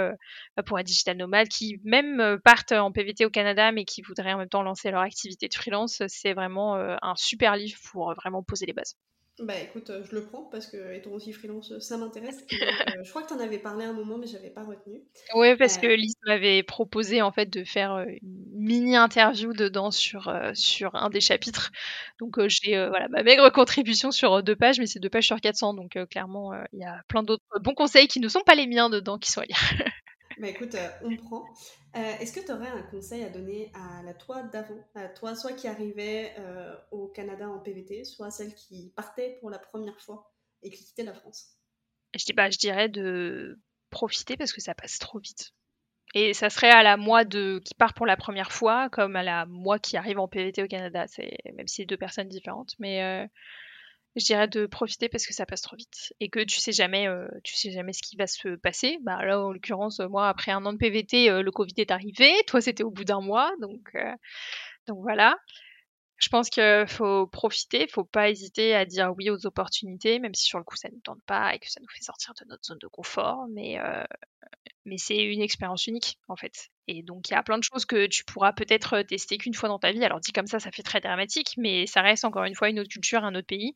bah, 0.58 0.64
pour 0.64 0.78
un 0.78 0.84
digital 0.84 1.18
nomade, 1.18 1.48
qui 1.48 1.80
même 1.84 2.40
partent 2.44 2.74
en 2.74 2.92
PVT 2.92 3.26
au 3.26 3.30
Canada, 3.30 3.72
mais 3.72 3.86
qui 3.86 4.02
voudraient 4.02 4.34
en 4.34 4.38
même 4.38 4.50
temps 4.50 4.64
lancer 4.64 4.92
leur 4.92 5.02
activité 5.02 5.48
de 5.48 5.54
freelance, 5.54 6.02
c'est 6.08 6.34
vraiment 6.34 6.76
un 6.76 7.16
super 7.16 7.56
livre 7.56 7.80
pour 7.92 8.14
vraiment 8.16 8.44
poser 8.44 8.66
les 8.66 8.74
bases. 8.74 8.98
Bah 9.40 9.60
écoute, 9.60 9.90
euh, 9.90 10.02
je 10.10 10.16
le 10.16 10.24
prends 10.24 10.44
parce 10.44 10.66
que 10.66 10.94
étant 10.94 11.12
aussi 11.12 11.34
freelance, 11.34 11.72
euh, 11.74 11.80
ça 11.82 11.98
m'intéresse. 11.98 12.46
Euh, 12.54 13.04
je 13.04 13.10
crois 13.10 13.22
que 13.22 13.28
tu 13.28 13.34
en 13.34 13.40
avais 13.40 13.58
parlé 13.58 13.84
un 13.84 13.92
moment, 13.92 14.18
mais 14.18 14.28
j'avais 14.28 14.50
pas 14.50 14.64
retenu. 14.64 15.02
Oui, 15.34 15.58
parce 15.58 15.78
que 15.78 15.88
Lise 15.88 16.16
m'avait 16.26 16.64
proposé 16.64 17.22
en 17.22 17.34
fait 17.34 17.48
de 17.48 17.66
faire 17.66 18.06
une 18.22 18.46
mini 18.54 18.96
interview 18.96 19.52
dedans 19.52 19.92
sur, 19.92 20.34
sur 20.54 20.96
un 20.96 21.10
des 21.10 21.20
chapitres. 21.20 21.72
Donc 22.20 22.40
j'ai 22.48 22.88
voilà 22.88 23.10
ma 23.10 23.24
maigre 23.24 23.50
contribution 23.50 24.12
sur 24.12 24.42
deux 24.42 24.56
pages, 24.56 24.80
mais 24.80 24.88
c'est 24.88 25.00
deux 25.00 25.10
pages 25.10 25.28
sur 25.28 25.42
400. 25.42 25.74
Donc 25.74 25.98
clairement, 26.10 26.54
il 26.72 26.80
y 26.80 26.86
a 26.86 27.02
plein 27.10 27.24
d'autres 27.24 27.44
bons 27.62 27.74
conseils 27.74 28.08
qui 28.08 28.22
ne 28.22 28.30
sont 28.30 28.42
pas 28.46 28.56
les 28.56 28.68
miens 28.68 28.90
dedans 28.90 29.18
qui 29.18 29.32
sont 29.32 29.42
à 29.42 29.46
lire. 29.46 29.58
Bah 30.38 30.50
écoute, 30.50 30.76
euh, 30.76 30.90
on 31.02 31.16
prend. 31.16 31.46
Euh, 31.96 32.18
est-ce 32.20 32.34
que 32.34 32.46
tu 32.46 32.52
aurais 32.52 32.68
un 32.68 32.82
conseil 32.84 33.24
à 33.24 33.30
donner 33.30 33.72
à 33.74 34.04
la 34.04 34.14
toi 34.14 34.44
d'avant 34.44 34.78
À 34.94 35.08
toi, 35.08 35.36
soit 35.36 35.54
qui 35.54 35.68
arrivait 35.68 36.34
euh, 36.40 36.76
au 36.92 37.08
Canada 37.08 37.48
en 37.48 37.60
PVT, 37.60 38.04
soit 38.04 38.32
celle 38.32 38.54
qui 38.54 38.92
partait 38.96 39.38
pour 39.40 39.50
la 39.50 39.60
première 39.60 40.00
fois 40.02 40.34
et 40.62 40.70
qui 40.70 40.84
quittait 40.84 41.04
la 41.04 41.14
France? 41.14 41.58
Je, 42.16 42.26
dis, 42.26 42.34
bah, 42.34 42.50
je 42.50 42.58
dirais 42.58 42.90
de 42.90 43.60
profiter 43.90 44.36
parce 44.36 44.52
que 44.52 44.62
ça 44.62 44.76
passe 44.76 45.00
trop 45.00 45.20
vite. 45.20 45.54
Et 46.14 46.34
ça 46.34 46.50
serait 46.50 46.72
à 46.72 46.84
la 46.84 46.98
moi 46.98 47.24
de, 47.24 47.62
qui 47.64 47.74
part 47.74 47.94
pour 47.94 48.06
la 48.06 48.18
première 48.18 48.52
fois 48.52 48.90
comme 48.90 49.16
à 49.16 49.24
la 49.24 49.46
moi 49.46 49.80
qui 49.80 49.98
arrive 49.98 50.20
en 50.20 50.28
PVT 50.28 50.64
au 50.64 50.68
Canada. 50.68 51.06
C'est, 51.08 51.38
même 51.54 51.68
si 51.68 51.78
c'est 51.78 51.86
deux 51.86 51.98
personnes 51.98 52.30
différentes. 52.30 52.74
Mais 52.80 53.30
je 54.16 54.26
dirais 54.26 54.48
de 54.48 54.66
profiter 54.66 55.10
parce 55.10 55.26
que 55.26 55.34
ça 55.34 55.46
passe 55.46 55.62
trop 55.62 55.76
vite 55.76 56.14
et 56.20 56.30
que 56.30 56.40
tu 56.40 56.60
sais 56.60 56.72
jamais 56.72 57.08
euh, 57.08 57.28
tu 57.44 57.56
sais 57.56 57.72
jamais 57.72 57.94
ce 57.94 58.02
qui 58.02 58.16
va 58.16 58.28
se 58.28 58.56
passer. 58.56 58.98
Bah 59.02 59.24
là 59.26 59.42
en 59.42 59.52
l'occurrence 59.52 60.00
moi 60.00 60.30
après 60.30 60.52
un 60.52 60.66
an 60.66 60.74
de 60.74 60.78
PVT 60.78 61.30
euh, 61.30 61.42
le 61.42 61.52
Covid 61.52 61.74
est 61.78 61.92
arrivé. 61.92 62.32
Toi 62.48 62.62
c'était 62.62 62.84
au 62.84 62.92
bout 62.92 63.04
d'un 63.04 63.22
mois 63.22 63.52
donc 63.62 63.90
euh, 63.96 64.14
donc 64.88 65.00
voilà. 65.02 65.38
Je 66.18 66.30
pense 66.30 66.50
qu'il 66.50 66.86
faut 66.88 67.28
profiter, 67.28 67.88
faut 67.88 68.06
pas 68.06 68.30
hésiter 68.30 68.74
à 68.74 68.86
dire 68.86 69.14
oui 69.18 69.30
aux 69.30 69.46
opportunités, 69.46 70.20
même 70.20 70.34
si 70.34 70.46
sur 70.46 70.58
le 70.60 70.64
coup 70.64 70.78
ça 70.78 70.90
ne 70.90 71.00
tente 71.02 71.22
pas 71.26 71.54
et 71.54 71.60
que 71.60 71.70
ça 71.70 71.82
nous 71.82 71.90
fait 71.90 72.04
sortir 72.04 72.34
de 72.40 72.46
notre 72.48 72.64
zone 72.64 72.78
de 72.80 72.88
confort, 72.88 73.48
mais, 73.50 73.78
mais 74.86 74.98
c'est 74.98 75.22
une 75.22 75.42
expérience 75.42 75.88
unique 75.88 76.18
en 76.30 76.38
fait. 76.38 76.70
Et 76.88 77.04
donc 77.04 77.30
il 77.30 77.34
y 77.34 77.36
a 77.36 77.44
plein 77.44 77.58
de 77.58 77.64
choses 77.64 77.86
que 77.86 78.08
tu 78.08 78.24
pourras 78.24 78.54
peut-être 78.54 79.02
tester 79.04 79.38
qu'une 79.38 79.54
fois 79.54 79.70
dans 79.70 79.80
ta 79.80 79.92
vie. 79.92 80.04
Alors 80.04 80.20
dit 80.20 80.32
comme 80.32 80.48
ça, 80.48 80.60
ça 80.60 80.72
fait 80.72 80.84
très 80.84 81.02
dramatique, 81.02 81.54
mais 81.58 81.88
ça 81.88 82.02
reste 82.02 82.26
encore 82.26 82.44
une 82.46 82.56
fois 82.56 82.70
une 82.70 82.80
autre 82.80 82.90
culture, 82.90 83.24
un 83.24 83.36
autre 83.36 83.48
pays. 83.48 83.74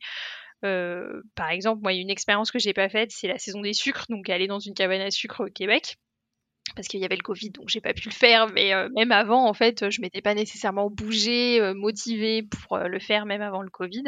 par 0.62 1.50
exemple, 1.50 1.82
moi, 1.82 1.92
il 1.92 1.96
y 1.96 1.98
a 2.00 2.02
une 2.02 2.10
expérience 2.10 2.50
que 2.50 2.58
j'ai 2.58 2.74
pas 2.74 2.88
faite, 2.88 3.10
c'est 3.12 3.28
la 3.28 3.38
saison 3.38 3.60
des 3.62 3.72
sucres, 3.72 4.06
donc 4.08 4.28
aller 4.30 4.46
dans 4.46 4.60
une 4.60 4.74
cabane 4.74 5.00
à 5.00 5.10
sucre 5.10 5.46
au 5.46 5.50
Québec 5.50 5.96
parce 6.74 6.88
qu'il 6.88 7.00
y 7.00 7.04
avait 7.04 7.16
le 7.16 7.22
Covid, 7.22 7.50
donc 7.50 7.68
j'ai 7.68 7.80
pas 7.80 7.92
pu 7.92 8.08
le 8.08 8.14
faire. 8.14 8.48
Mais 8.48 8.74
euh, 8.74 8.88
même 8.94 9.12
avant, 9.12 9.46
en 9.48 9.54
fait, 9.54 9.90
je 9.90 10.00
m'étais 10.00 10.20
pas 10.20 10.34
nécessairement 10.34 10.90
bougée, 10.90 11.60
euh, 11.60 11.74
motivée 11.74 12.42
pour 12.42 12.76
euh, 12.76 12.88
le 12.88 12.98
faire, 12.98 13.26
même 13.26 13.42
avant 13.42 13.62
le 13.62 13.70
Covid. 13.70 14.04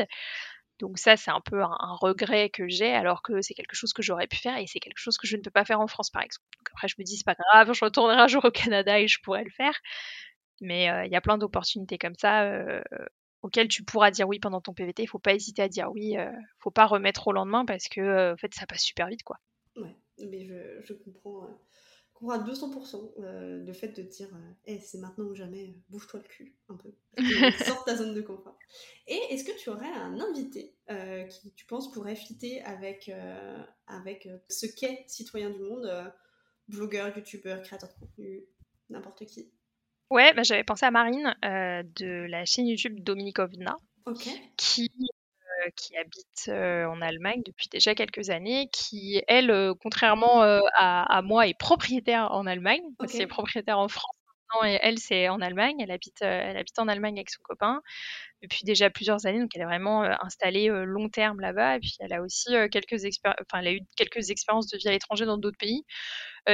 Donc 0.83 0.99
ça, 0.99 1.17
c'est 1.17 1.31
un 1.31 1.41
peu 1.41 1.63
un, 1.63 1.97
regret 2.01 2.51
que 2.51 2.69
j'ai, 2.69 2.93
alors 2.93 3.23
que 3.23 3.41
c'est 3.41 3.55
quelque 3.55 3.75
chose 3.75 3.93
que 3.93 4.03
j'aurais 4.03 4.27
pu 4.27 4.37
faire 4.37 4.59
et 4.59 4.67
c'est 4.67 4.81
quelque 4.81 4.99
chose 4.99 5.17
que 5.17 5.29
je 5.29 5.37
ne 5.37 5.41
peux 5.41 5.51
pas 5.51 5.65
faire 5.65 5.81
en 5.81 5.87
France, 5.87 6.11
par 6.11 6.23
exemple. 6.23 6.45
Donc 6.59 6.69
après, 6.73 6.89
je 6.89 6.97
me 6.99 7.05
dis, 7.05 7.17
c'est 7.17 7.25
pas 7.25 7.37
grave, 7.53 7.73
je 7.73 7.85
retournerai 7.85 8.17
un 8.21 8.27
jour 8.27 8.45
au 8.45 8.51
Canada 8.51 8.99
et 8.99 9.07
je 9.07 9.21
pourrais 9.23 9.45
le 9.45 9.51
faire. 9.51 9.81
Mais 10.61 10.87
il 11.07 11.13
y 11.13 11.17
a 11.17 11.21
plein 11.21 11.39
d'opportunités 11.39 11.99
comme 11.99 12.17
ça 12.17 12.51
auxquelles 13.43 13.69
tu 13.69 13.85
pourras 13.85 14.11
dire 14.11 14.27
oui 14.29 14.41
pendant 14.41 14.61
ton 14.61 14.75
PVT. 14.75 15.05
Il 15.05 15.07
faut 15.07 15.21
pas 15.21 15.35
hésiter 15.35 15.63
à 15.63 15.69
dire 15.69 15.91
oui. 15.93 16.17
faut 16.59 16.73
pas 16.73 16.87
remettre 16.87 17.29
au 17.29 17.33
lendemain 17.33 17.65
parce 17.65 17.89
que 17.89 18.33
en 18.33 18.37
fait, 18.37 18.53
ça 18.53 18.67
passe 18.67 18.83
super 18.83 19.07
vite, 19.07 19.23
quoi. 19.23 19.39
Ouais, 19.77 19.97
mais 20.19 20.49
je 20.83 20.95
comprends 20.95 21.49
à 22.31 22.39
200% 22.39 23.15
euh, 23.19 23.65
le 23.65 23.73
fait 23.73 23.89
de 23.89 24.03
dire 24.03 24.29
hey, 24.65 24.77
euh, 24.77 24.81
c'est 24.85 24.99
maintenant 24.99 25.25
ou 25.25 25.35
jamais, 25.35 25.65
euh, 25.69 25.73
bouge-toi 25.89 26.21
le 26.21 26.29
cul 26.29 26.57
un 26.69 26.77
peu. 26.77 26.95
Sors 27.67 27.85
ta 27.85 27.97
zone 27.97 28.15
de 28.15 28.21
confort. 28.21 28.57
Et 29.07 29.19
est-ce 29.31 29.45
que 29.45 29.59
tu 29.59 29.71
aurais 29.71 29.91
un 29.93 30.21
invité 30.21 30.75
qui, 31.31 31.53
tu 31.55 31.67
penses, 31.67 31.91
pourrait 31.93 32.17
fitter 32.17 32.63
avec, 32.63 33.11
avec 33.87 34.29
ce 34.49 34.67
qu'est 34.67 35.05
citoyen 35.09 35.51
du 35.51 35.61
monde, 35.61 35.91
blogueur, 36.69 37.17
youtubeur, 37.17 37.63
créateur 37.63 37.89
de 37.89 37.95
contenu, 37.95 38.45
n'importe 38.91 39.25
qui? 39.27 39.51
Ouais, 40.11 40.33
bah, 40.35 40.43
j'avais 40.43 40.65
pensé 40.65 40.85
à 40.87 40.91
Marine 40.91 41.35
de 41.43 42.27
la 42.29 42.45
chaîne 42.45 42.67
YouTube 42.67 43.01
Dominikovna, 43.01 43.77
qui 44.57 44.91
qui 45.77 45.97
habite 45.97 46.49
euh, 46.49 46.87
en 46.87 47.01
Allemagne 47.01 47.43
depuis 47.45 47.69
déjà 47.69 47.95
quelques 47.95 48.31
années, 48.31 48.69
qui, 48.73 49.23
elle, 49.29 49.51
euh, 49.51 49.75
contrairement 49.81 50.43
à, 50.77 51.23
moi, 51.23 51.47
est 51.47 51.59
propriétaire 51.59 52.31
en 52.33 52.47
Allemagne. 52.47 52.83
Okay. 52.99 53.19
C'est 53.19 53.27
propriétaire 53.27 53.79
en 53.79 53.89
France 53.89 54.17
maintenant 54.31 54.69
et 54.69 54.79
elle, 54.83 54.99
c'est 54.99 55.29
en 55.29 55.41
Allemagne. 55.41 55.77
Elle 55.81 55.91
habite, 55.91 56.23
elle 56.23 56.57
habite 56.57 56.79
en 56.79 56.89
Allemagne 56.89 57.17
avec 57.19 57.31
son 57.31 57.43
copain 57.43 57.81
depuis 58.43 58.65
déjà 58.65 58.91
plusieurs 58.91 59.25
années, 59.27 59.39
donc 59.39 59.51
elle 59.55 59.63
est 59.63 59.67
vraiment 59.67 60.03
installée 60.21 60.69
long 60.69 61.09
terme 61.09 61.41
là-bas. 61.41 61.77
Et 61.77 61.81
puis 61.81 61.95
elle 62.01 62.13
a 62.13 62.23
aussi 62.23 62.51
quelques 62.73 63.05
enfin, 63.25 63.61
elle 63.61 63.69
a 63.69 63.73
eu 63.73 63.81
quelques 63.97 64.31
expériences 64.31 64.67
de 64.67 64.79
vie 64.79 64.89
à 64.89 64.91
l'étranger 64.91 65.27
dans 65.27 65.39
d'autres 65.39 65.59
pays. 65.59 65.85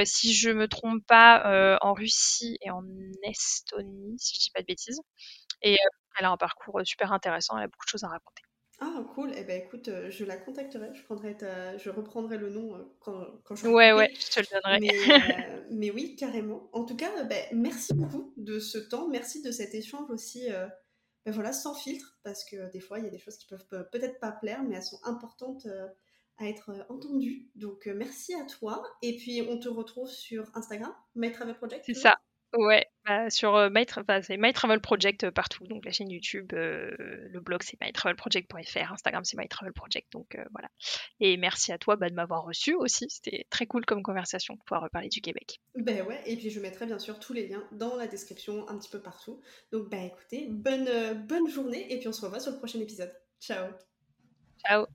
si 0.05 0.35
je 0.35 0.51
me 0.51 0.69
trompe 0.69 1.05
pas, 1.07 1.79
en 1.81 1.95
Russie 1.95 2.59
et 2.61 2.71
en 2.71 2.83
Estonie, 3.23 4.17
si 4.19 4.37
je 4.37 4.41
dis 4.41 4.51
pas 4.51 4.61
de 4.61 4.67
bêtises. 4.67 5.01
Et 5.63 5.77
elle 6.19 6.25
a 6.27 6.31
un 6.31 6.37
parcours 6.37 6.81
super 6.85 7.13
intéressant. 7.13 7.57
Elle 7.57 7.65
a 7.65 7.69
beaucoup 7.69 7.87
de 7.87 7.91
choses 7.91 8.05
à 8.05 8.09
raconter. 8.09 8.43
Ah 8.81 9.05
cool, 9.15 9.33
eh 9.37 9.43
ben 9.43 9.61
écoute, 9.61 9.89
euh, 9.89 10.09
je 10.11 10.25
la 10.25 10.37
contacterai, 10.37 10.91
je 10.95 11.03
prendrai 11.03 11.37
je 11.79 11.91
reprendrai 11.91 12.39
le 12.39 12.49
nom 12.49 12.77
euh, 12.77 12.85
quand, 13.01 13.27
quand 13.43 13.57
je 13.57 13.67
Ouais 13.67 13.93
ouais, 13.93 14.13
je 14.15 14.31
te 14.31 14.41
le 14.41 14.47
donnerai. 14.53 14.79
Mais, 14.81 15.65
mais 15.71 15.91
oui, 15.91 16.15
carrément. 16.15 16.69
En 16.73 16.85
tout 16.85 16.97
cas, 16.97 17.25
ben, 17.25 17.45
merci 17.53 17.93
beaucoup 17.93 18.33
de 18.37 18.61
ce 18.61 18.79
temps, 18.79 19.09
merci 19.09 19.43
de 19.43 19.51
cet 19.51 19.75
échange 19.75 20.09
aussi, 20.11 20.49
ben 21.27 21.33
voilà, 21.33 21.53
sans 21.53 21.75
filtre, 21.75 22.19
parce 22.23 22.45
que 22.45 22.71
des 22.71 22.81
fois 22.81 23.01
il 23.01 23.05
y 23.05 23.09
a 23.09 23.11
des 23.11 23.19
choses 23.19 23.37
qui 23.37 23.47
peuvent 23.47 23.67
peut-être 23.91 24.21
pas 24.21 24.31
plaire, 24.31 24.63
mais 24.63 24.77
elles 24.77 24.83
sont 24.83 25.01
importantes 25.05 25.67
à 26.39 26.47
être 26.47 26.71
entendues. 26.89 27.51
Donc 27.57 27.87
merci 27.87 28.35
à 28.35 28.45
toi, 28.45 28.85
et 29.03 29.17
puis 29.17 29.43
on 29.49 29.59
te 29.59 29.69
retrouve 29.69 30.09
sur 30.09 30.45
Instagram, 30.55 30.95
My 31.17 31.33
Travel 31.33 31.57
Project. 31.57 31.83
C'est 31.85 31.95
ça. 31.95 32.17
Ouais, 32.55 32.87
bah, 33.07 33.29
sur 33.29 33.57
euh, 33.57 33.69
My, 33.71 33.85
c'est 34.23 34.39
My 34.39 34.55
Travel 34.55 34.81
Project 34.81 35.25
euh, 35.25 35.31
partout, 35.31 35.67
donc 35.67 35.85
la 35.85 35.93
chaîne 35.93 36.11
YouTube, 36.11 36.51
euh, 36.55 36.95
le 36.99 37.41
blog 37.41 37.63
c'est 37.63 37.79
mytravelproject.fr, 37.79 38.93
Instagram 38.93 39.23
c'est 39.23 39.37
My 39.37 39.49
Travel 39.49 39.75
Project, 39.75 40.11
donc 40.13 40.39
voilà. 40.53 40.71
Et 41.21 41.37
merci 41.37 41.73
à 41.73 41.79
toi 41.79 41.97
bah, 41.97 42.09
de 42.09 42.15
m'avoir 42.15 42.45
reçu 42.45 42.75
aussi, 42.75 43.07
c'était 43.11 43.47
très 43.51 43.67
cool 43.67 43.85
comme 43.85 44.03
conversation 44.03 44.55
de 44.55 44.61
pouvoir 44.61 44.83
reparler 44.83 45.09
du 45.09 45.21
Québec. 45.21 45.61
Ben 45.75 46.07
ouais, 46.07 46.23
et 46.25 46.37
puis 46.37 46.49
je 46.49 46.61
mettrai 46.61 46.87
bien 46.87 46.99
sûr 46.99 47.21
tous 47.21 47.35
les 47.35 47.49
liens 47.49 47.65
dans 47.73 47.97
la 47.97 48.07
description, 48.07 48.67
un 48.69 48.79
petit 48.79 48.91
peu 48.91 49.03
partout. 49.03 49.43
Donc 49.71 49.91
bah 49.91 50.03
écoutez, 50.03 50.47
bonne, 50.49 50.89
bonne 51.27 51.49
journée, 51.51 51.93
et 51.93 51.99
puis 51.99 52.09
on 52.09 52.13
se 52.13 52.23
revoit 52.23 52.41
sur 52.41 52.53
le 52.53 52.59
prochain 52.59 52.81
épisode. 52.81 53.13
Ciao 53.41 53.69
Ciao 54.67 54.87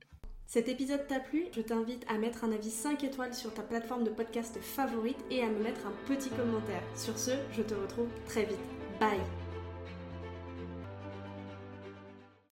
cet 0.54 0.68
épisode 0.68 1.04
t'a 1.08 1.18
plu? 1.18 1.46
Je 1.50 1.60
t'invite 1.62 2.06
à 2.08 2.16
mettre 2.16 2.44
un 2.44 2.52
avis 2.52 2.70
5 2.70 3.02
étoiles 3.02 3.34
sur 3.34 3.52
ta 3.52 3.62
plateforme 3.62 4.04
de 4.04 4.10
podcast 4.10 4.56
favorite 4.60 5.18
et 5.28 5.42
à 5.42 5.46
me 5.46 5.58
mettre 5.58 5.84
un 5.84 5.92
petit 6.06 6.30
commentaire. 6.30 6.84
Sur 6.94 7.18
ce, 7.18 7.32
je 7.50 7.62
te 7.62 7.74
retrouve 7.74 8.06
très 8.28 8.44
vite. 8.44 8.60
Bye 9.00 9.18